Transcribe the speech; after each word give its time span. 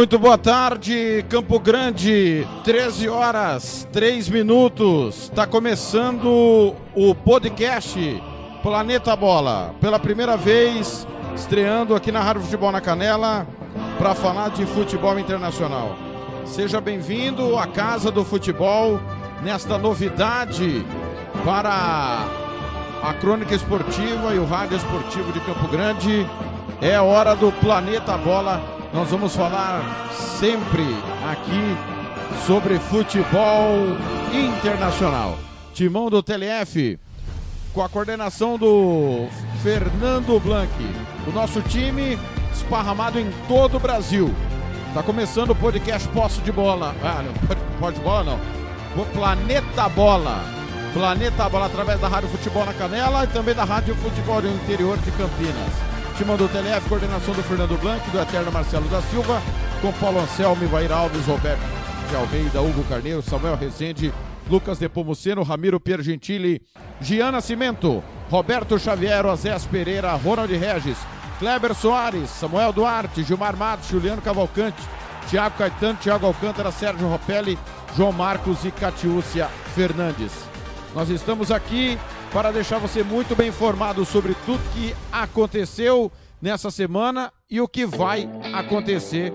Muito 0.00 0.18
boa 0.18 0.38
tarde, 0.38 1.22
Campo 1.28 1.60
Grande, 1.60 2.48
13 2.64 3.06
horas, 3.10 3.86
3 3.92 4.30
minutos. 4.30 5.24
Está 5.24 5.46
começando 5.46 6.74
o 6.94 7.14
podcast 7.14 8.22
Planeta 8.62 9.14
Bola. 9.14 9.74
Pela 9.78 9.98
primeira 9.98 10.38
vez, 10.38 11.06
estreando 11.36 11.94
aqui 11.94 12.10
na 12.10 12.22
Rádio 12.22 12.40
Futebol 12.40 12.72
na 12.72 12.80
Canela 12.80 13.46
para 13.98 14.14
falar 14.14 14.48
de 14.48 14.64
futebol 14.64 15.18
internacional. 15.18 15.94
Seja 16.46 16.80
bem-vindo 16.80 17.58
à 17.58 17.66
Casa 17.66 18.10
do 18.10 18.24
Futebol 18.24 18.98
nesta 19.42 19.76
novidade 19.76 20.82
para 21.44 22.24
a 23.02 23.12
Crônica 23.20 23.54
Esportiva 23.54 24.34
e 24.34 24.38
o 24.38 24.46
Rádio 24.46 24.78
Esportivo 24.78 25.30
de 25.30 25.40
Campo 25.40 25.68
Grande. 25.68 26.26
É 26.80 26.98
hora 26.98 27.36
do 27.36 27.52
Planeta 27.52 28.16
Bola 28.16 28.79
nós 28.92 29.08
vamos 29.10 29.36
falar 29.36 30.10
sempre 30.38 30.84
aqui 31.30 31.76
sobre 32.46 32.78
futebol 32.78 33.96
internacional. 34.32 35.38
Timão 35.72 36.10
do 36.10 36.22
TLF, 36.22 36.98
com 37.72 37.82
a 37.82 37.88
coordenação 37.88 38.58
do 38.58 39.28
Fernando 39.62 40.40
Blanc. 40.40 40.72
O 41.26 41.30
nosso 41.30 41.62
time 41.62 42.18
esparramado 42.52 43.18
em 43.18 43.30
todo 43.46 43.76
o 43.76 43.80
Brasil. 43.80 44.34
Tá 44.92 45.02
começando 45.02 45.50
o 45.50 45.54
podcast 45.54 46.08
Posse 46.08 46.40
de 46.40 46.50
Bola. 46.50 46.94
Ah, 47.02 47.22
não, 47.22 47.58
pode 47.78 47.98
de 47.98 48.02
bola 48.02 48.24
não. 48.24 48.40
O 49.00 49.06
Planeta 49.06 49.88
Bola. 49.88 50.42
Planeta 50.92 51.48
Bola 51.48 51.66
através 51.66 52.00
da 52.00 52.08
Rádio 52.08 52.28
Futebol 52.28 52.66
na 52.66 52.74
Canela 52.74 53.22
e 53.22 53.28
também 53.28 53.54
da 53.54 53.62
Rádio 53.62 53.94
Futebol 53.94 54.42
do 54.42 54.48
Interior 54.48 54.98
de 54.98 55.12
Campinas. 55.12 55.89
Timão 56.20 56.36
do 56.36 56.46
TLF, 56.48 56.86
coordenação 56.86 57.32
do 57.32 57.42
Fernando 57.42 57.80
Blanc, 57.80 58.10
do 58.10 58.20
Eterno 58.20 58.52
Marcelo 58.52 58.86
da 58.90 59.00
Silva, 59.00 59.40
com 59.80 59.90
Paulo 59.92 60.20
Anselmo, 60.20 60.62
Ivair 60.62 60.92
Alves, 60.92 61.24
Roberto 61.24 61.62
de 62.10 62.14
Almeida, 62.14 62.60
Hugo 62.60 62.84
Carneiro, 62.84 63.22
Samuel 63.22 63.56
Rezende, 63.56 64.12
Lucas 64.46 64.78
Depomuceno, 64.78 65.42
Ramiro 65.42 65.80
Piergentili, 65.80 66.60
Gian 67.00 67.32
Nascimento, 67.32 68.04
Roberto 68.28 68.78
Xavier, 68.78 69.24
Osés 69.24 69.64
Pereira, 69.64 70.12
Ronald 70.12 70.52
Regis, 70.52 70.98
Kleber 71.38 71.74
Soares, 71.74 72.28
Samuel 72.28 72.74
Duarte, 72.74 73.22
Gilmar 73.22 73.56
Matos, 73.56 73.88
Juliano 73.88 74.20
Cavalcante, 74.20 74.82
Tiago 75.30 75.56
Caetano, 75.56 75.98
Tiago 76.02 76.26
Alcântara, 76.26 76.70
Sérgio 76.70 77.08
Ropelli, 77.08 77.58
João 77.96 78.12
Marcos 78.12 78.62
e 78.66 78.70
Catiúcia 78.70 79.48
Fernandes. 79.74 80.32
Nós 80.94 81.08
estamos 81.08 81.50
aqui 81.50 81.98
para 82.32 82.52
deixar 82.52 82.78
você 82.78 83.02
muito 83.02 83.34
bem 83.34 83.48
informado 83.48 84.04
sobre 84.04 84.34
tudo 84.46 84.60
que 84.72 84.94
aconteceu 85.10 86.10
nessa 86.40 86.70
semana 86.70 87.32
e 87.50 87.60
o 87.60 87.68
que 87.68 87.84
vai 87.84 88.28
acontecer 88.54 89.32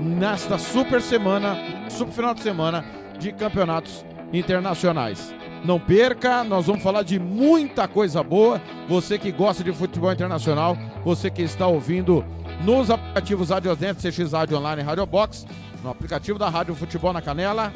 nesta 0.00 0.58
super 0.58 1.02
semana, 1.02 1.56
super 1.90 2.12
final 2.12 2.34
de 2.34 2.40
semana 2.40 2.84
de 3.18 3.30
campeonatos 3.32 4.04
internacionais. 4.32 5.34
Não 5.64 5.78
perca, 5.78 6.42
nós 6.44 6.66
vamos 6.66 6.82
falar 6.82 7.02
de 7.02 7.18
muita 7.18 7.86
coisa 7.86 8.22
boa. 8.22 8.60
Você 8.88 9.18
que 9.18 9.30
gosta 9.30 9.62
de 9.62 9.72
futebol 9.72 10.12
internacional, 10.12 10.76
você 11.04 11.30
que 11.30 11.42
está 11.42 11.66
ouvindo 11.66 12.24
nos 12.62 12.90
aplicativos 12.90 13.50
Radiosnet, 13.50 13.96
CX 13.96 14.32
Rádio 14.32 14.58
Online 14.58 14.82
e 14.82 14.84
Radio 14.84 15.06
Box, 15.06 15.46
no 15.82 15.90
aplicativo 15.90 16.38
da 16.38 16.48
Rádio 16.48 16.74
Futebol 16.74 17.12
na 17.12 17.22
Canela, 17.22 17.72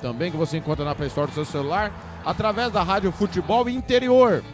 também 0.00 0.30
que 0.30 0.36
você 0.36 0.56
encontra 0.56 0.84
na 0.84 0.94
Play 0.94 1.08
Store 1.08 1.28
do 1.28 1.34
seu 1.34 1.44
celular 1.44 1.92
através 2.28 2.70
da 2.70 2.82
Rádio 2.82 3.10
Futebol 3.10 3.70
Interior. 3.70 4.44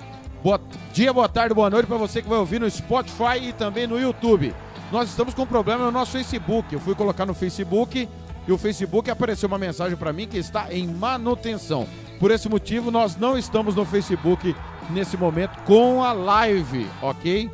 Boa 0.44 0.60
dia, 0.92 1.12
boa 1.12 1.28
tarde, 1.28 1.52
boa 1.52 1.68
noite 1.68 1.86
para 1.86 1.96
você 1.96 2.22
que 2.22 2.28
vai 2.28 2.38
ouvir 2.38 2.60
no 2.60 2.70
Spotify 2.70 3.38
e 3.42 3.52
também 3.52 3.84
no 3.84 3.98
YouTube. 3.98 4.54
Nós 4.92 5.08
estamos 5.08 5.34
com 5.34 5.42
um 5.42 5.46
problema 5.46 5.84
no 5.84 5.90
nosso 5.90 6.12
Facebook. 6.12 6.72
Eu 6.72 6.78
fui 6.78 6.94
colocar 6.94 7.26
no 7.26 7.34
Facebook 7.34 8.08
e 8.46 8.52
o 8.52 8.56
Facebook 8.56 9.10
apareceu 9.10 9.48
uma 9.48 9.58
mensagem 9.58 9.96
para 9.96 10.12
mim 10.12 10.28
que 10.28 10.38
está 10.38 10.72
em 10.72 10.86
manutenção. 10.86 11.88
Por 12.20 12.30
esse 12.30 12.48
motivo, 12.48 12.92
nós 12.92 13.16
não 13.16 13.36
estamos 13.36 13.74
no 13.74 13.84
Facebook 13.84 14.54
nesse 14.90 15.16
momento 15.16 15.58
com 15.64 16.04
a 16.04 16.12
live, 16.12 16.86
ok? 17.02 17.50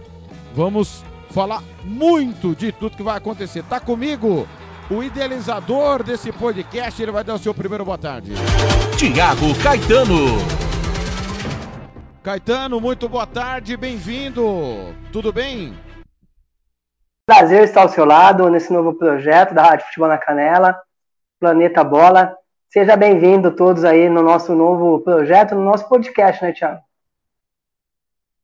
Vamos 0.55 1.03
falar 1.31 1.63
muito 1.83 2.55
de 2.55 2.73
tudo 2.73 2.95
que 2.95 3.03
vai 3.03 3.17
acontecer. 3.17 3.63
Tá 3.63 3.81
comigo? 3.81 4.47
O 4.91 5.05
idealizador 5.05 6.03
desse 6.03 6.33
podcast, 6.33 7.01
ele 7.01 7.13
vai 7.13 7.23
dar 7.23 7.35
o 7.35 7.39
seu 7.39 7.55
primeiro 7.55 7.85
boa 7.85 7.97
tarde. 7.97 8.33
Tiago 8.99 9.57
Caetano. 9.63 10.37
Caetano, 12.25 12.81
muito 12.81 13.09
boa 13.09 13.27
tarde, 13.27 13.77
bem-vindo. 13.77 14.43
Tudo 15.13 15.33
bem? 15.33 15.73
Prazer 17.25 17.63
estar 17.63 17.83
ao 17.83 17.89
seu 17.89 18.05
lado 18.05 18.51
nesse 18.51 18.73
novo 18.73 18.93
projeto 18.95 19.55
da 19.55 19.63
Rádio 19.63 19.87
Futebol 19.87 20.09
na 20.09 20.19
Canela, 20.19 20.77
Planeta 21.39 21.85
Bola. 21.85 22.37
Seja 22.69 22.97
bem-vindo 22.97 23.53
todos 23.53 23.85
aí 23.85 24.09
no 24.09 24.23
nosso 24.23 24.55
novo 24.55 25.01
projeto, 25.01 25.55
no 25.55 25.65
nosso 25.65 25.89
podcast, 25.89 26.43
né, 26.43 26.53
Tiago? 26.53 26.83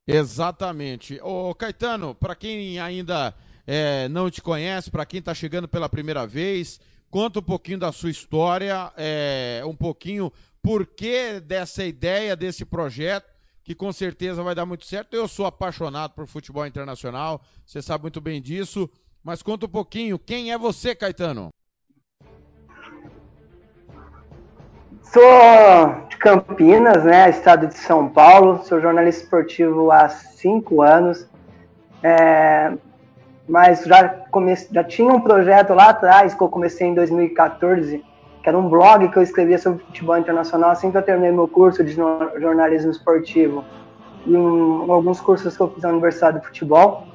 Exatamente. 0.07 1.19
Ô, 1.21 1.53
Caetano, 1.53 2.15
para 2.15 2.33
quem 2.33 2.79
ainda 2.79 3.35
é, 3.67 4.07
não 4.07 4.31
te 4.31 4.41
conhece, 4.41 4.89
para 4.89 5.05
quem 5.05 5.19
está 5.19 5.33
chegando 5.33 5.67
pela 5.67 5.89
primeira 5.89 6.25
vez, 6.25 6.79
conta 7.11 7.39
um 7.39 7.43
pouquinho 7.43 7.79
da 7.79 7.91
sua 7.91 8.09
história, 8.09 8.93
é, 8.95 9.61
um 9.65 9.75
pouquinho 9.75 10.31
por 10.63 10.87
que 10.87 11.41
dessa 11.41 11.83
ideia, 11.83 12.33
desse 12.35 12.63
projeto, 12.63 13.29
que 13.63 13.75
com 13.75 13.91
certeza 13.91 14.41
vai 14.41 14.55
dar 14.55 14.65
muito 14.65 14.85
certo. 14.85 15.13
Eu 15.13 15.27
sou 15.27 15.45
apaixonado 15.45 16.13
por 16.13 16.25
futebol 16.25 16.65
internacional, 16.65 17.41
você 17.65 17.81
sabe 17.81 18.03
muito 18.03 18.21
bem 18.21 18.41
disso, 18.41 18.89
mas 19.21 19.43
conta 19.43 19.65
um 19.65 19.69
pouquinho, 19.69 20.17
quem 20.17 20.53
é 20.53 20.57
você, 20.57 20.95
Caetano? 20.95 21.49
Sou 25.03 26.07
de 26.09 26.17
Campinas, 26.17 27.03
né, 27.03 27.29
estado 27.29 27.67
de 27.67 27.77
São 27.77 28.09
Paulo, 28.09 28.63
sou 28.63 28.79
jornalista 28.79 29.23
esportivo 29.23 29.91
há 29.91 30.07
cinco 30.07 30.81
anos. 30.81 31.25
É, 32.03 32.77
mas 33.47 33.83
já, 33.83 34.09
comece, 34.29 34.67
já 34.71 34.83
tinha 34.83 35.13
um 35.13 35.21
projeto 35.21 35.73
lá 35.73 35.89
atrás, 35.89 36.33
que 36.33 36.41
eu 36.41 36.49
comecei 36.49 36.87
em 36.87 36.93
2014, 36.93 38.03
que 38.43 38.49
era 38.49 38.57
um 38.57 38.67
blog 38.69 39.07
que 39.09 39.17
eu 39.17 39.23
escrevia 39.23 39.57
sobre 39.57 39.83
futebol 39.85 40.17
internacional 40.17 40.71
assim 40.71 40.91
que 40.91 40.97
eu 40.97 41.01
terminei 41.01 41.31
meu 41.31 41.47
curso 41.47 41.83
de 41.83 41.93
jornalismo 41.93 42.91
esportivo 42.91 43.63
e 44.27 44.35
um, 44.35 44.91
alguns 44.91 45.21
cursos 45.21 45.55
que 45.55 45.61
eu 45.63 45.69
fiz 45.69 45.83
na 45.83 45.89
Universidade 45.89 46.39
de 46.39 46.45
Futebol. 46.45 47.07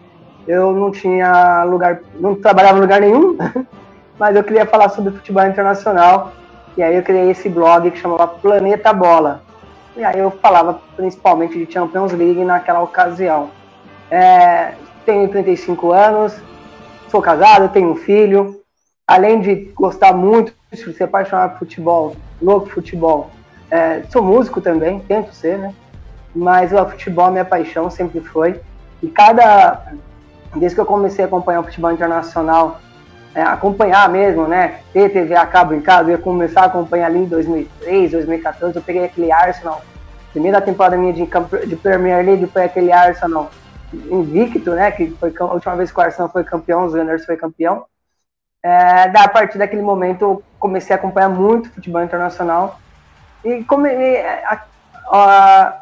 Eu 0.48 0.72
não 0.72 0.90
tinha 0.90 1.62
lugar, 1.64 2.00
não 2.18 2.34
trabalhava 2.34 2.78
em 2.78 2.80
lugar 2.80 3.00
nenhum, 3.00 3.36
mas 4.18 4.34
eu 4.34 4.42
queria 4.42 4.66
falar 4.66 4.88
sobre 4.88 5.12
futebol 5.12 5.46
internacional. 5.46 6.32
E 6.76 6.82
aí 6.82 6.96
eu 6.96 7.02
criei 7.02 7.30
esse 7.30 7.48
blog 7.48 7.90
que 7.90 7.98
chamava 7.98 8.26
Planeta 8.26 8.92
Bola. 8.92 9.42
E 9.94 10.02
aí 10.02 10.18
eu 10.18 10.30
falava 10.30 10.80
principalmente 10.96 11.64
de 11.64 11.70
Champions 11.70 12.12
League 12.12 12.42
naquela 12.44 12.80
ocasião. 12.80 13.50
É, 14.10 14.72
tenho 15.04 15.28
35 15.28 15.92
anos, 15.92 16.34
sou 17.10 17.20
casado, 17.20 17.72
tenho 17.72 17.90
um 17.90 17.96
filho. 17.96 18.60
Além 19.06 19.40
de 19.40 19.70
gostar 19.74 20.12
muito, 20.12 20.54
de 20.70 20.92
ser 20.92 21.04
apaixonado 21.04 21.52
por 21.52 21.58
futebol, 21.60 22.16
louco 22.40 22.68
futebol, 22.68 23.30
é, 23.70 24.02
sou 24.10 24.22
músico 24.22 24.60
também, 24.60 25.00
tento 25.00 25.34
ser, 25.34 25.58
né? 25.58 25.74
Mas 26.34 26.72
o 26.72 26.86
futebol 26.86 27.30
minha 27.30 27.44
paixão, 27.44 27.90
sempre 27.90 28.20
foi. 28.20 28.60
E 29.02 29.08
cada. 29.08 29.92
Desde 30.54 30.74
que 30.74 30.80
eu 30.80 30.86
comecei 30.86 31.24
a 31.24 31.26
acompanhar 31.26 31.60
o 31.60 31.64
futebol 31.64 31.90
internacional, 31.90 32.80
é, 33.34 33.42
acompanhar 33.42 34.08
mesmo, 34.08 34.46
né? 34.46 34.80
Ter 34.92 35.10
TV 35.10 35.34
a 35.34 35.46
cabo 35.46 35.74
em 35.74 35.80
casa, 35.80 36.10
eu 36.10 36.16
ia 36.16 36.18
começar 36.18 36.62
a 36.62 36.66
acompanhar 36.66 37.06
ali 37.06 37.20
em 37.20 37.26
2003, 37.26 38.12
2014. 38.12 38.76
Eu 38.76 38.82
peguei 38.82 39.04
aquele 39.04 39.32
Arsenal, 39.32 39.82
primeira 40.32 40.60
temporada 40.60 40.96
minha 40.96 41.12
de, 41.12 41.26
de 41.66 41.76
Premier 41.76 42.24
League 42.24 42.46
foi 42.46 42.64
aquele 42.64 42.92
Arsenal 42.92 43.50
invicto, 43.92 44.70
né? 44.72 44.90
Que 44.90 45.10
foi 45.12 45.32
a 45.38 45.44
última 45.44 45.76
vez 45.76 45.90
que 45.90 45.98
o 45.98 46.02
Arsenal 46.02 46.30
foi 46.30 46.44
campeão, 46.44 46.84
os 46.84 46.92
Gunners 46.92 47.24
foi 47.24 47.36
campeão. 47.36 47.84
É, 48.62 49.08
da, 49.08 49.24
a 49.24 49.28
partir 49.28 49.58
daquele 49.58 49.82
momento 49.82 50.22
eu 50.22 50.42
comecei 50.58 50.94
a 50.94 50.98
acompanhar 50.98 51.28
muito 51.28 51.70
futebol 51.70 52.02
internacional 52.02 52.78
e 53.44 53.64
como, 53.64 53.86
a, 53.86 54.62
a, 55.10 55.80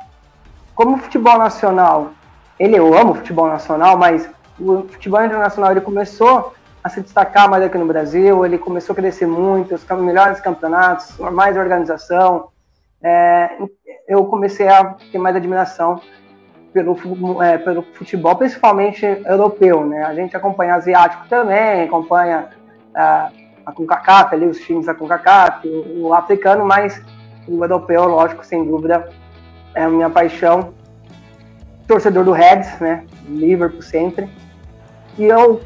como 0.74 0.96
futebol 0.96 1.36
nacional, 1.36 2.12
ele 2.58 2.76
eu 2.76 2.96
amo 2.96 3.14
futebol 3.14 3.48
nacional, 3.48 3.98
mas 3.98 4.28
o 4.58 4.84
futebol 4.88 5.22
internacional 5.22 5.72
ele 5.72 5.82
começou 5.82 6.54
a 6.82 6.88
se 6.88 7.02
destacar 7.02 7.50
mais 7.50 7.62
aqui 7.62 7.76
no 7.76 7.86
Brasil, 7.86 8.46
ele 8.46 8.56
começou 8.56 8.94
a 8.94 8.96
crescer 8.96 9.26
muito, 9.26 9.74
os 9.74 9.84
melhores 9.98 10.40
campeonatos, 10.40 11.18
mais 11.18 11.56
organização. 11.56 12.48
É, 13.02 13.58
eu 14.08 14.24
comecei 14.24 14.68
a 14.68 14.96
ter 15.12 15.18
mais 15.18 15.36
admiração 15.36 16.00
pelo, 16.72 17.43
é, 17.43 17.58
pelo 17.58 17.82
futebol, 17.94 18.37
principalmente 18.37 19.05
europeu, 19.05 19.84
né? 19.84 20.05
A 20.05 20.14
gente 20.14 20.37
acompanha 20.37 20.75
asiático 20.75 21.26
também, 21.28 21.82
acompanha 21.84 22.49
a 22.94 23.72
CONCACAF, 23.75 24.34
ali, 24.34 24.46
os 24.46 24.58
times 24.61 24.87
da 24.87 24.94
CONCACAF, 24.94 25.67
o, 25.69 26.08
o 26.08 26.14
africano, 26.14 26.64
mas 26.64 27.02
o 27.46 27.62
europeu, 27.62 28.05
lógico, 28.05 28.44
sem 28.44 28.64
dúvida, 28.64 29.08
é 29.75 29.82
a 29.82 29.88
minha 29.88 30.11
paixão. 30.11 30.72
Torcedor 31.87 32.25
do 32.25 32.32
Reds, 32.32 32.78
né? 32.81 33.05
Liverpool 33.28 33.82
sempre. 33.82 34.31
E 35.19 35.25
eu 35.25 35.61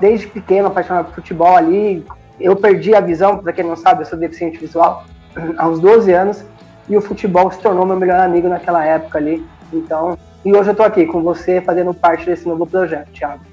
desde 0.00 0.26
pequeno 0.26 0.68
apaixonado 0.68 1.06
por 1.06 1.16
futebol 1.16 1.56
ali. 1.56 2.04
Eu 2.40 2.56
perdi 2.56 2.94
a 2.94 3.00
visão, 3.00 3.38
para 3.38 3.52
quem 3.52 3.64
não 3.64 3.76
sabe, 3.76 4.02
eu 4.02 4.06
sou 4.06 4.18
deficiente 4.18 4.58
visual, 4.58 5.04
aos 5.58 5.78
12 5.80 6.12
anos, 6.12 6.44
e 6.88 6.96
o 6.96 7.00
futebol 7.00 7.50
se 7.50 7.58
tornou 7.60 7.86
meu 7.86 7.96
melhor 7.96 8.20
amigo 8.20 8.48
naquela 8.48 8.84
época 8.84 9.18
ali. 9.18 9.46
Então, 9.72 10.18
e 10.44 10.52
hoje 10.52 10.68
eu 10.68 10.72
estou 10.72 10.86
aqui 10.86 11.06
com 11.06 11.22
você 11.22 11.60
fazendo 11.60 11.94
parte 11.94 12.26
desse 12.26 12.46
novo 12.46 12.66
projeto, 12.66 13.10
Thiago. 13.12 13.44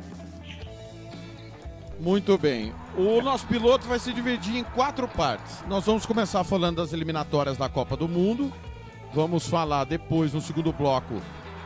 Muito 1.99 2.37
bem. 2.37 2.73
O 2.97 3.21
nosso 3.21 3.45
piloto 3.45 3.87
vai 3.87 3.99
se 3.99 4.13
dividir 4.13 4.57
em 4.57 4.63
quatro 4.63 5.07
partes. 5.07 5.63
Nós 5.67 5.85
vamos 5.85 6.05
começar 6.05 6.43
falando 6.43 6.77
das 6.77 6.93
eliminatórias 6.93 7.57
da 7.57 7.67
Copa 7.67 7.95
do 7.95 8.07
Mundo. 8.07 8.51
Vamos 9.13 9.47
falar 9.47 9.85
depois, 9.85 10.33
no 10.33 10.39
segundo 10.39 10.71
bloco, 10.71 11.15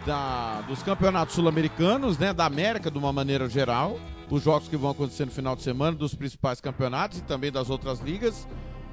da, 0.05 0.61
dos 0.67 0.81
campeonatos 0.81 1.35
sul-americanos, 1.35 2.17
né, 2.17 2.33
da 2.33 2.45
América 2.45 2.89
de 2.89 2.97
uma 2.97 3.13
maneira 3.13 3.47
geral, 3.49 3.97
os 4.29 4.41
jogos 4.43 4.67
que 4.67 4.77
vão 4.77 4.91
acontecer 4.91 5.25
no 5.25 5.31
final 5.31 5.55
de 5.55 5.61
semana, 5.61 5.95
dos 5.95 6.15
principais 6.15 6.59
campeonatos 6.59 7.19
e 7.19 7.23
também 7.23 7.51
das 7.51 7.69
outras 7.69 7.99
ligas. 7.99 8.47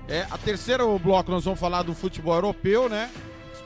É, 0.08 0.26
a 0.30 0.36
terceiro 0.36 0.98
bloco 0.98 1.30
nós 1.30 1.44
vamos 1.44 1.60
falar 1.60 1.82
do 1.82 1.94
futebol 1.94 2.34
europeu, 2.34 2.88
né? 2.88 3.10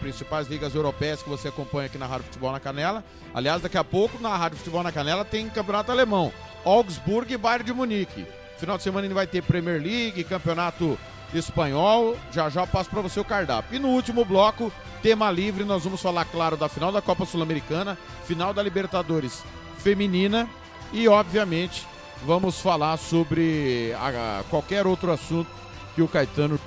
Principais 0.04 0.48
ligas 0.48 0.74
europeias 0.74 1.22
que 1.22 1.30
você 1.30 1.48
acompanha 1.48 1.86
aqui 1.86 1.96
na 1.96 2.04
Rádio 2.04 2.26
Futebol 2.26 2.52
na 2.52 2.60
Canela. 2.60 3.02
Aliás, 3.32 3.62
daqui 3.62 3.78
a 3.78 3.82
pouco 3.82 4.20
na 4.20 4.36
Rádio 4.36 4.58
Futebol 4.58 4.82
na 4.82 4.92
Canela 4.92 5.24
tem 5.24 5.48
campeonato 5.48 5.90
alemão, 5.90 6.30
Augsburg 6.62 7.32
e 7.32 7.38
Bayern 7.38 7.64
de 7.64 7.72
Munique. 7.72 8.26
Final 8.58 8.76
de 8.76 8.82
semana 8.82 9.06
ainda 9.06 9.14
vai 9.14 9.26
ter 9.26 9.42
Premier 9.42 9.80
League, 9.80 10.22
campeonato 10.24 10.98
espanhol. 11.32 12.18
Já 12.30 12.50
já 12.50 12.66
passo 12.66 12.90
para 12.90 13.00
você 13.00 13.18
o 13.18 13.24
cardápio. 13.24 13.76
E 13.76 13.78
no 13.78 13.88
último 13.88 14.26
bloco, 14.26 14.70
tema 15.02 15.30
livre, 15.30 15.64
nós 15.64 15.84
vamos 15.84 16.02
falar, 16.02 16.26
claro, 16.26 16.54
da 16.54 16.68
final 16.68 16.92
da 16.92 17.00
Copa 17.00 17.24
Sul-Americana, 17.24 17.96
final 18.26 18.52
da 18.52 18.62
Libertadores 18.62 19.42
feminina 19.78 20.46
e, 20.92 21.08
obviamente, 21.08 21.86
vamos 22.26 22.60
falar 22.60 22.98
sobre 22.98 23.94
a, 23.98 24.40
a 24.40 24.44
qualquer 24.50 24.86
outro 24.86 25.10
assunto 25.10 25.48
que 25.94 26.02
o 26.02 26.08
Caetano 26.08 26.60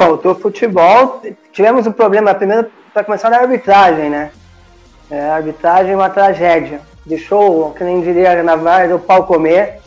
faltou 0.00 0.34
futebol. 0.34 1.20
Tivemos 1.52 1.86
um 1.86 1.92
problema, 1.92 2.34
primeiro, 2.34 2.70
para 2.94 3.04
começar, 3.04 3.28
na 3.28 3.36
arbitragem, 3.36 4.08
né? 4.08 4.30
É, 5.10 5.28
a 5.28 5.34
arbitragem 5.34 5.92
é 5.92 5.96
uma 5.96 6.08
tragédia. 6.08 6.80
Deixou, 7.04 7.72
que 7.72 7.84
nem 7.84 8.00
diria 8.00 8.42
na 8.42 8.56
Varda, 8.56 8.96
o 8.96 8.98
pau 8.98 9.24
comer. 9.24 9.78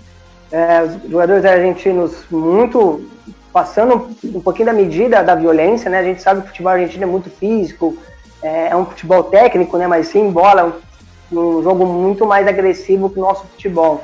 É, 0.51 0.83
os 0.83 1.09
jogadores 1.09 1.43
argentinos 1.43 2.25
muito 2.29 3.09
passando 3.51 4.09
um 4.23 4.39
pouquinho 4.39 4.67
da 4.67 4.73
medida 4.73 5.23
da 5.23 5.33
violência, 5.33 5.89
né? 5.89 5.97
A 5.97 6.03
gente 6.03 6.21
sabe 6.21 6.41
que 6.41 6.45
o 6.45 6.49
futebol 6.49 6.73
argentino 6.73 7.03
é 7.03 7.07
muito 7.07 7.31
físico, 7.31 7.97
é, 8.43 8.67
é 8.67 8.75
um 8.75 8.85
futebol 8.85 9.23
técnico, 9.23 9.77
né? 9.77 9.87
Mas 9.87 10.09
sem 10.09 10.29
bola, 10.29 10.79
um, 11.31 11.39
um 11.39 11.63
jogo 11.63 11.87
muito 11.87 12.23
mais 12.23 12.47
agressivo 12.47 13.09
que 13.09 13.17
o 13.17 13.23
nosso 13.23 13.47
futebol. 13.47 14.03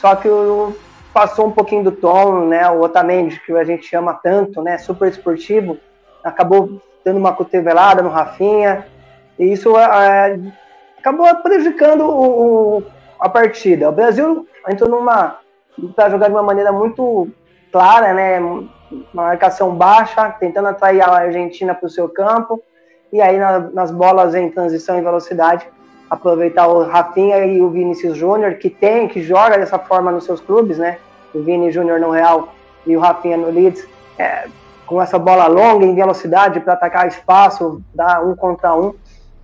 Só 0.00 0.16
que 0.16 0.28
o, 0.28 0.74
passou 1.12 1.46
um 1.46 1.50
pouquinho 1.50 1.84
do 1.84 1.92
tom, 1.92 2.46
né? 2.46 2.68
O 2.70 2.80
Otamendi, 2.80 3.40
que 3.40 3.52
a 3.52 3.64
gente 3.64 3.94
ama 3.94 4.14
tanto, 4.14 4.62
né? 4.62 4.78
Super 4.78 5.08
esportivo, 5.08 5.78
acabou 6.22 6.80
dando 7.04 7.18
uma 7.18 7.32
cotovelada 7.32 8.02
no 8.02 8.08
Rafinha, 8.08 8.86
e 9.38 9.52
isso 9.52 9.76
é, 9.76 10.38
acabou 10.98 11.34
prejudicando 11.36 12.02
o, 12.02 12.78
o, 12.78 12.82
a 13.18 13.28
partida. 13.28 13.88
O 13.88 13.92
Brasil 13.92 14.46
entrou 14.68 14.88
numa 14.88 15.38
para 15.96 16.10
jogar 16.10 16.28
de 16.28 16.34
uma 16.34 16.42
maneira 16.42 16.70
muito 16.72 17.28
clara, 17.72 18.12
né? 18.12 18.38
Uma 18.38 18.68
marcação 19.14 19.74
baixa, 19.74 20.30
tentando 20.38 20.68
atrair 20.68 21.00
a 21.00 21.10
Argentina 21.10 21.74
para 21.74 21.86
o 21.86 21.90
seu 21.90 22.08
campo, 22.08 22.62
e 23.12 23.20
aí 23.20 23.38
na, 23.38 23.58
nas 23.58 23.90
bolas 23.90 24.34
em 24.34 24.50
transição 24.50 24.98
e 24.98 25.02
velocidade 25.02 25.66
aproveitar 26.10 26.66
o 26.66 26.82
Rafinha 26.82 27.38
e 27.46 27.62
o 27.62 27.70
Vinícius 27.70 28.18
Júnior, 28.18 28.54
que 28.54 28.68
tem, 28.68 29.06
que 29.06 29.22
joga 29.22 29.56
dessa 29.56 29.78
forma 29.78 30.10
nos 30.10 30.24
seus 30.24 30.40
clubes, 30.40 30.76
né? 30.76 30.98
O 31.32 31.40
Vini 31.40 31.70
Júnior 31.70 32.00
no 32.00 32.10
Real 32.10 32.52
e 32.84 32.96
o 32.96 33.00
Rafinha 33.00 33.36
no 33.36 33.48
Leeds, 33.48 33.86
é, 34.18 34.48
com 34.84 35.00
essa 35.00 35.16
bola 35.16 35.46
longa 35.46 35.86
em 35.86 35.94
velocidade 35.94 36.58
para 36.58 36.72
atacar 36.72 37.06
espaço, 37.06 37.80
dar 37.94 38.26
um 38.26 38.34
contra 38.34 38.74
um. 38.74 38.92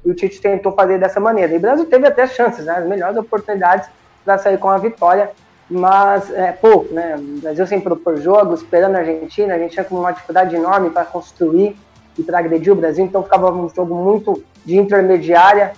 E 0.04 0.10
o 0.10 0.14
Tite 0.14 0.40
tentou 0.40 0.72
fazer 0.72 0.98
dessa 0.98 1.20
maneira. 1.20 1.52
E 1.54 1.56
o 1.56 1.60
Brasil 1.60 1.86
teve 1.86 2.04
até 2.04 2.26
chances, 2.26 2.64
né? 2.64 2.74
As 2.78 2.86
melhores 2.86 3.16
oportunidades 3.16 3.88
para 4.24 4.36
sair 4.36 4.58
com 4.58 4.68
a 4.68 4.76
vitória, 4.76 5.30
mas 5.70 6.32
é, 6.32 6.50
pouco, 6.50 6.92
né? 6.92 7.14
O 7.16 7.40
Brasil 7.40 7.64
sem 7.68 7.80
propor 7.80 8.16
jogo, 8.16 8.54
esperando 8.54 8.96
a 8.96 8.98
Argentina, 8.98 9.54
a 9.54 9.58
gente 9.58 9.72
tinha 9.72 9.86
uma 9.88 10.10
dificuldade 10.10 10.56
enorme 10.56 10.90
para 10.90 11.04
construir 11.04 11.76
e 12.18 12.24
para 12.24 12.40
agredir 12.40 12.72
o 12.72 12.76
Brasil, 12.76 13.04
então 13.04 13.22
ficava 13.22 13.52
um 13.52 13.68
jogo 13.68 13.94
muito 13.94 14.42
de 14.64 14.76
intermediária 14.78 15.74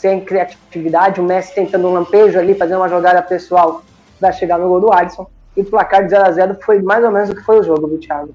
sem 0.00 0.24
criatividade, 0.24 1.20
o 1.20 1.24
Messi 1.24 1.54
tentando 1.54 1.86
um 1.86 1.92
lampejo 1.92 2.38
ali, 2.38 2.54
fazendo 2.54 2.78
uma 2.78 2.88
jogada 2.88 3.22
pessoal 3.22 3.84
para 4.18 4.32
chegar 4.32 4.58
no 4.58 4.66
gol 4.66 4.80
do 4.80 4.92
Alisson. 4.92 5.28
E 5.54 5.60
o 5.60 5.64
placar 5.64 6.04
de 6.04 6.10
0 6.10 6.24
a 6.24 6.32
0 6.32 6.58
foi 6.62 6.80
mais 6.80 7.04
ou 7.04 7.10
menos 7.10 7.28
o 7.28 7.34
que 7.34 7.42
foi 7.42 7.60
o 7.60 7.62
jogo 7.62 7.86
do 7.86 7.98
Thiago. 7.98 8.34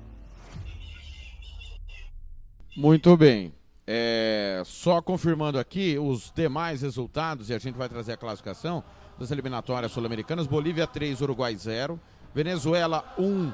Muito 2.77 3.17
bem. 3.17 3.51
É, 3.87 4.61
só 4.65 5.01
confirmando 5.01 5.57
aqui 5.57 5.97
os 5.97 6.31
demais 6.35 6.83
resultados, 6.83 7.49
e 7.49 7.53
a 7.53 7.57
gente 7.57 7.77
vai 7.77 7.89
trazer 7.89 8.13
a 8.13 8.17
classificação 8.17 8.83
das 9.17 9.31
eliminatórias 9.31 9.91
sul-americanas: 9.91 10.45
Bolívia 10.45 10.85
3, 10.85 11.19
Uruguai 11.21 11.55
0, 11.55 11.99
Venezuela 12.33 13.03
1, 13.17 13.51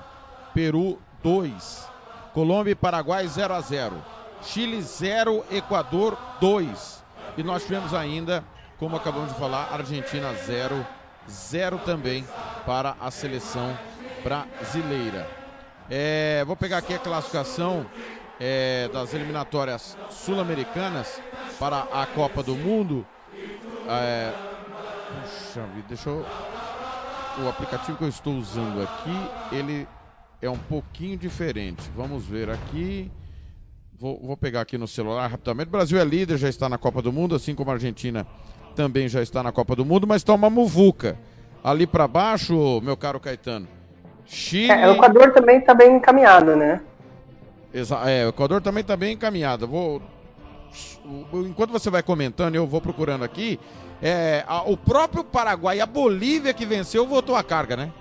Peru 0.53 0.97
2, 1.23 1.87
Colômbia 2.33 2.71
e 2.71 2.75
Paraguai 2.75 3.25
0 3.25 3.53
a 3.53 3.61
0, 3.61 3.95
Chile 4.41 4.81
0, 4.81 5.45
Equador 5.49 6.17
2. 6.41 7.00
E 7.37 7.43
nós 7.43 7.63
tivemos 7.63 7.93
ainda, 7.93 8.43
como 8.77 8.95
acabamos 8.95 9.33
de 9.33 9.39
falar, 9.39 9.71
Argentina 9.71 10.33
0, 10.33 10.85
0 11.29 11.79
também 11.79 12.25
para 12.65 12.95
a 12.99 13.09
seleção 13.09 13.77
brasileira. 14.23 15.27
É, 15.89 16.43
vou 16.45 16.55
pegar 16.55 16.77
aqui 16.77 16.93
a 16.93 16.99
classificação 16.99 17.85
é, 18.39 18.89
das 18.91 19.13
eliminatórias 19.13 19.97
sul-americanas 20.09 21.21
para 21.59 21.81
a 21.93 22.05
Copa 22.05 22.41
do 22.41 22.55
Mundo. 22.55 23.05
É, 23.87 24.33
puxa 25.21 25.61
vida, 25.67 25.87
deixa 25.87 26.09
eu. 26.09 26.25
O 27.43 27.47
aplicativo 27.47 27.97
que 27.97 28.03
eu 28.03 28.09
estou 28.09 28.33
usando 28.35 28.81
aqui, 28.81 29.55
ele 29.55 29.87
é 30.41 30.49
um 30.49 30.57
pouquinho 30.57 31.17
diferente. 31.17 31.89
Vamos 31.95 32.25
ver 32.25 32.49
aqui. 32.49 33.11
Vou, 34.01 34.19
vou, 34.19 34.35
pegar 34.35 34.61
aqui 34.61 34.79
no 34.79 34.87
celular 34.87 35.27
rapidamente. 35.27 35.67
O 35.67 35.71
Brasil 35.71 35.99
é 35.99 36.03
líder, 36.03 36.35
já 36.35 36.49
está 36.49 36.67
na 36.67 36.75
Copa 36.75 37.03
do 37.03 37.13
Mundo, 37.13 37.35
assim 37.35 37.53
como 37.53 37.69
a 37.69 37.75
Argentina 37.75 38.25
também 38.75 39.07
já 39.07 39.21
está 39.21 39.43
na 39.43 39.51
Copa 39.51 39.75
do 39.75 39.85
Mundo, 39.85 40.07
mas 40.07 40.21
está 40.23 40.33
uma 40.33 40.49
muvuca. 40.49 41.19
Ali 41.63 41.85
para 41.85 42.07
baixo, 42.07 42.81
meu 42.81 42.97
caro 42.97 43.19
Caetano. 43.19 43.67
Chile. 44.25 44.71
É, 44.71 44.87
o 44.89 44.93
Equador 44.93 45.31
também 45.33 45.59
está 45.59 45.75
bem 45.75 45.97
encaminhado, 45.97 46.55
né? 46.55 46.81
Exa 47.71 48.09
é, 48.09 48.25
o 48.25 48.29
Equador 48.29 48.59
também 48.59 48.81
está 48.81 48.97
bem 48.97 49.13
encaminhado. 49.13 49.67
Vou. 49.67 50.01
Enquanto 51.31 51.69
você 51.69 51.91
vai 51.91 52.01
comentando, 52.01 52.55
eu 52.55 52.65
vou 52.65 52.81
procurando 52.81 53.23
aqui. 53.23 53.59
É, 54.01 54.43
a, 54.47 54.63
o 54.63 54.75
próprio 54.75 55.23
Paraguai 55.23 55.79
a 55.79 55.85
Bolívia 55.85 56.55
que 56.55 56.65
venceu 56.65 57.05
voltou 57.05 57.35
a 57.35 57.43
carga, 57.43 57.77
né? 57.77 57.91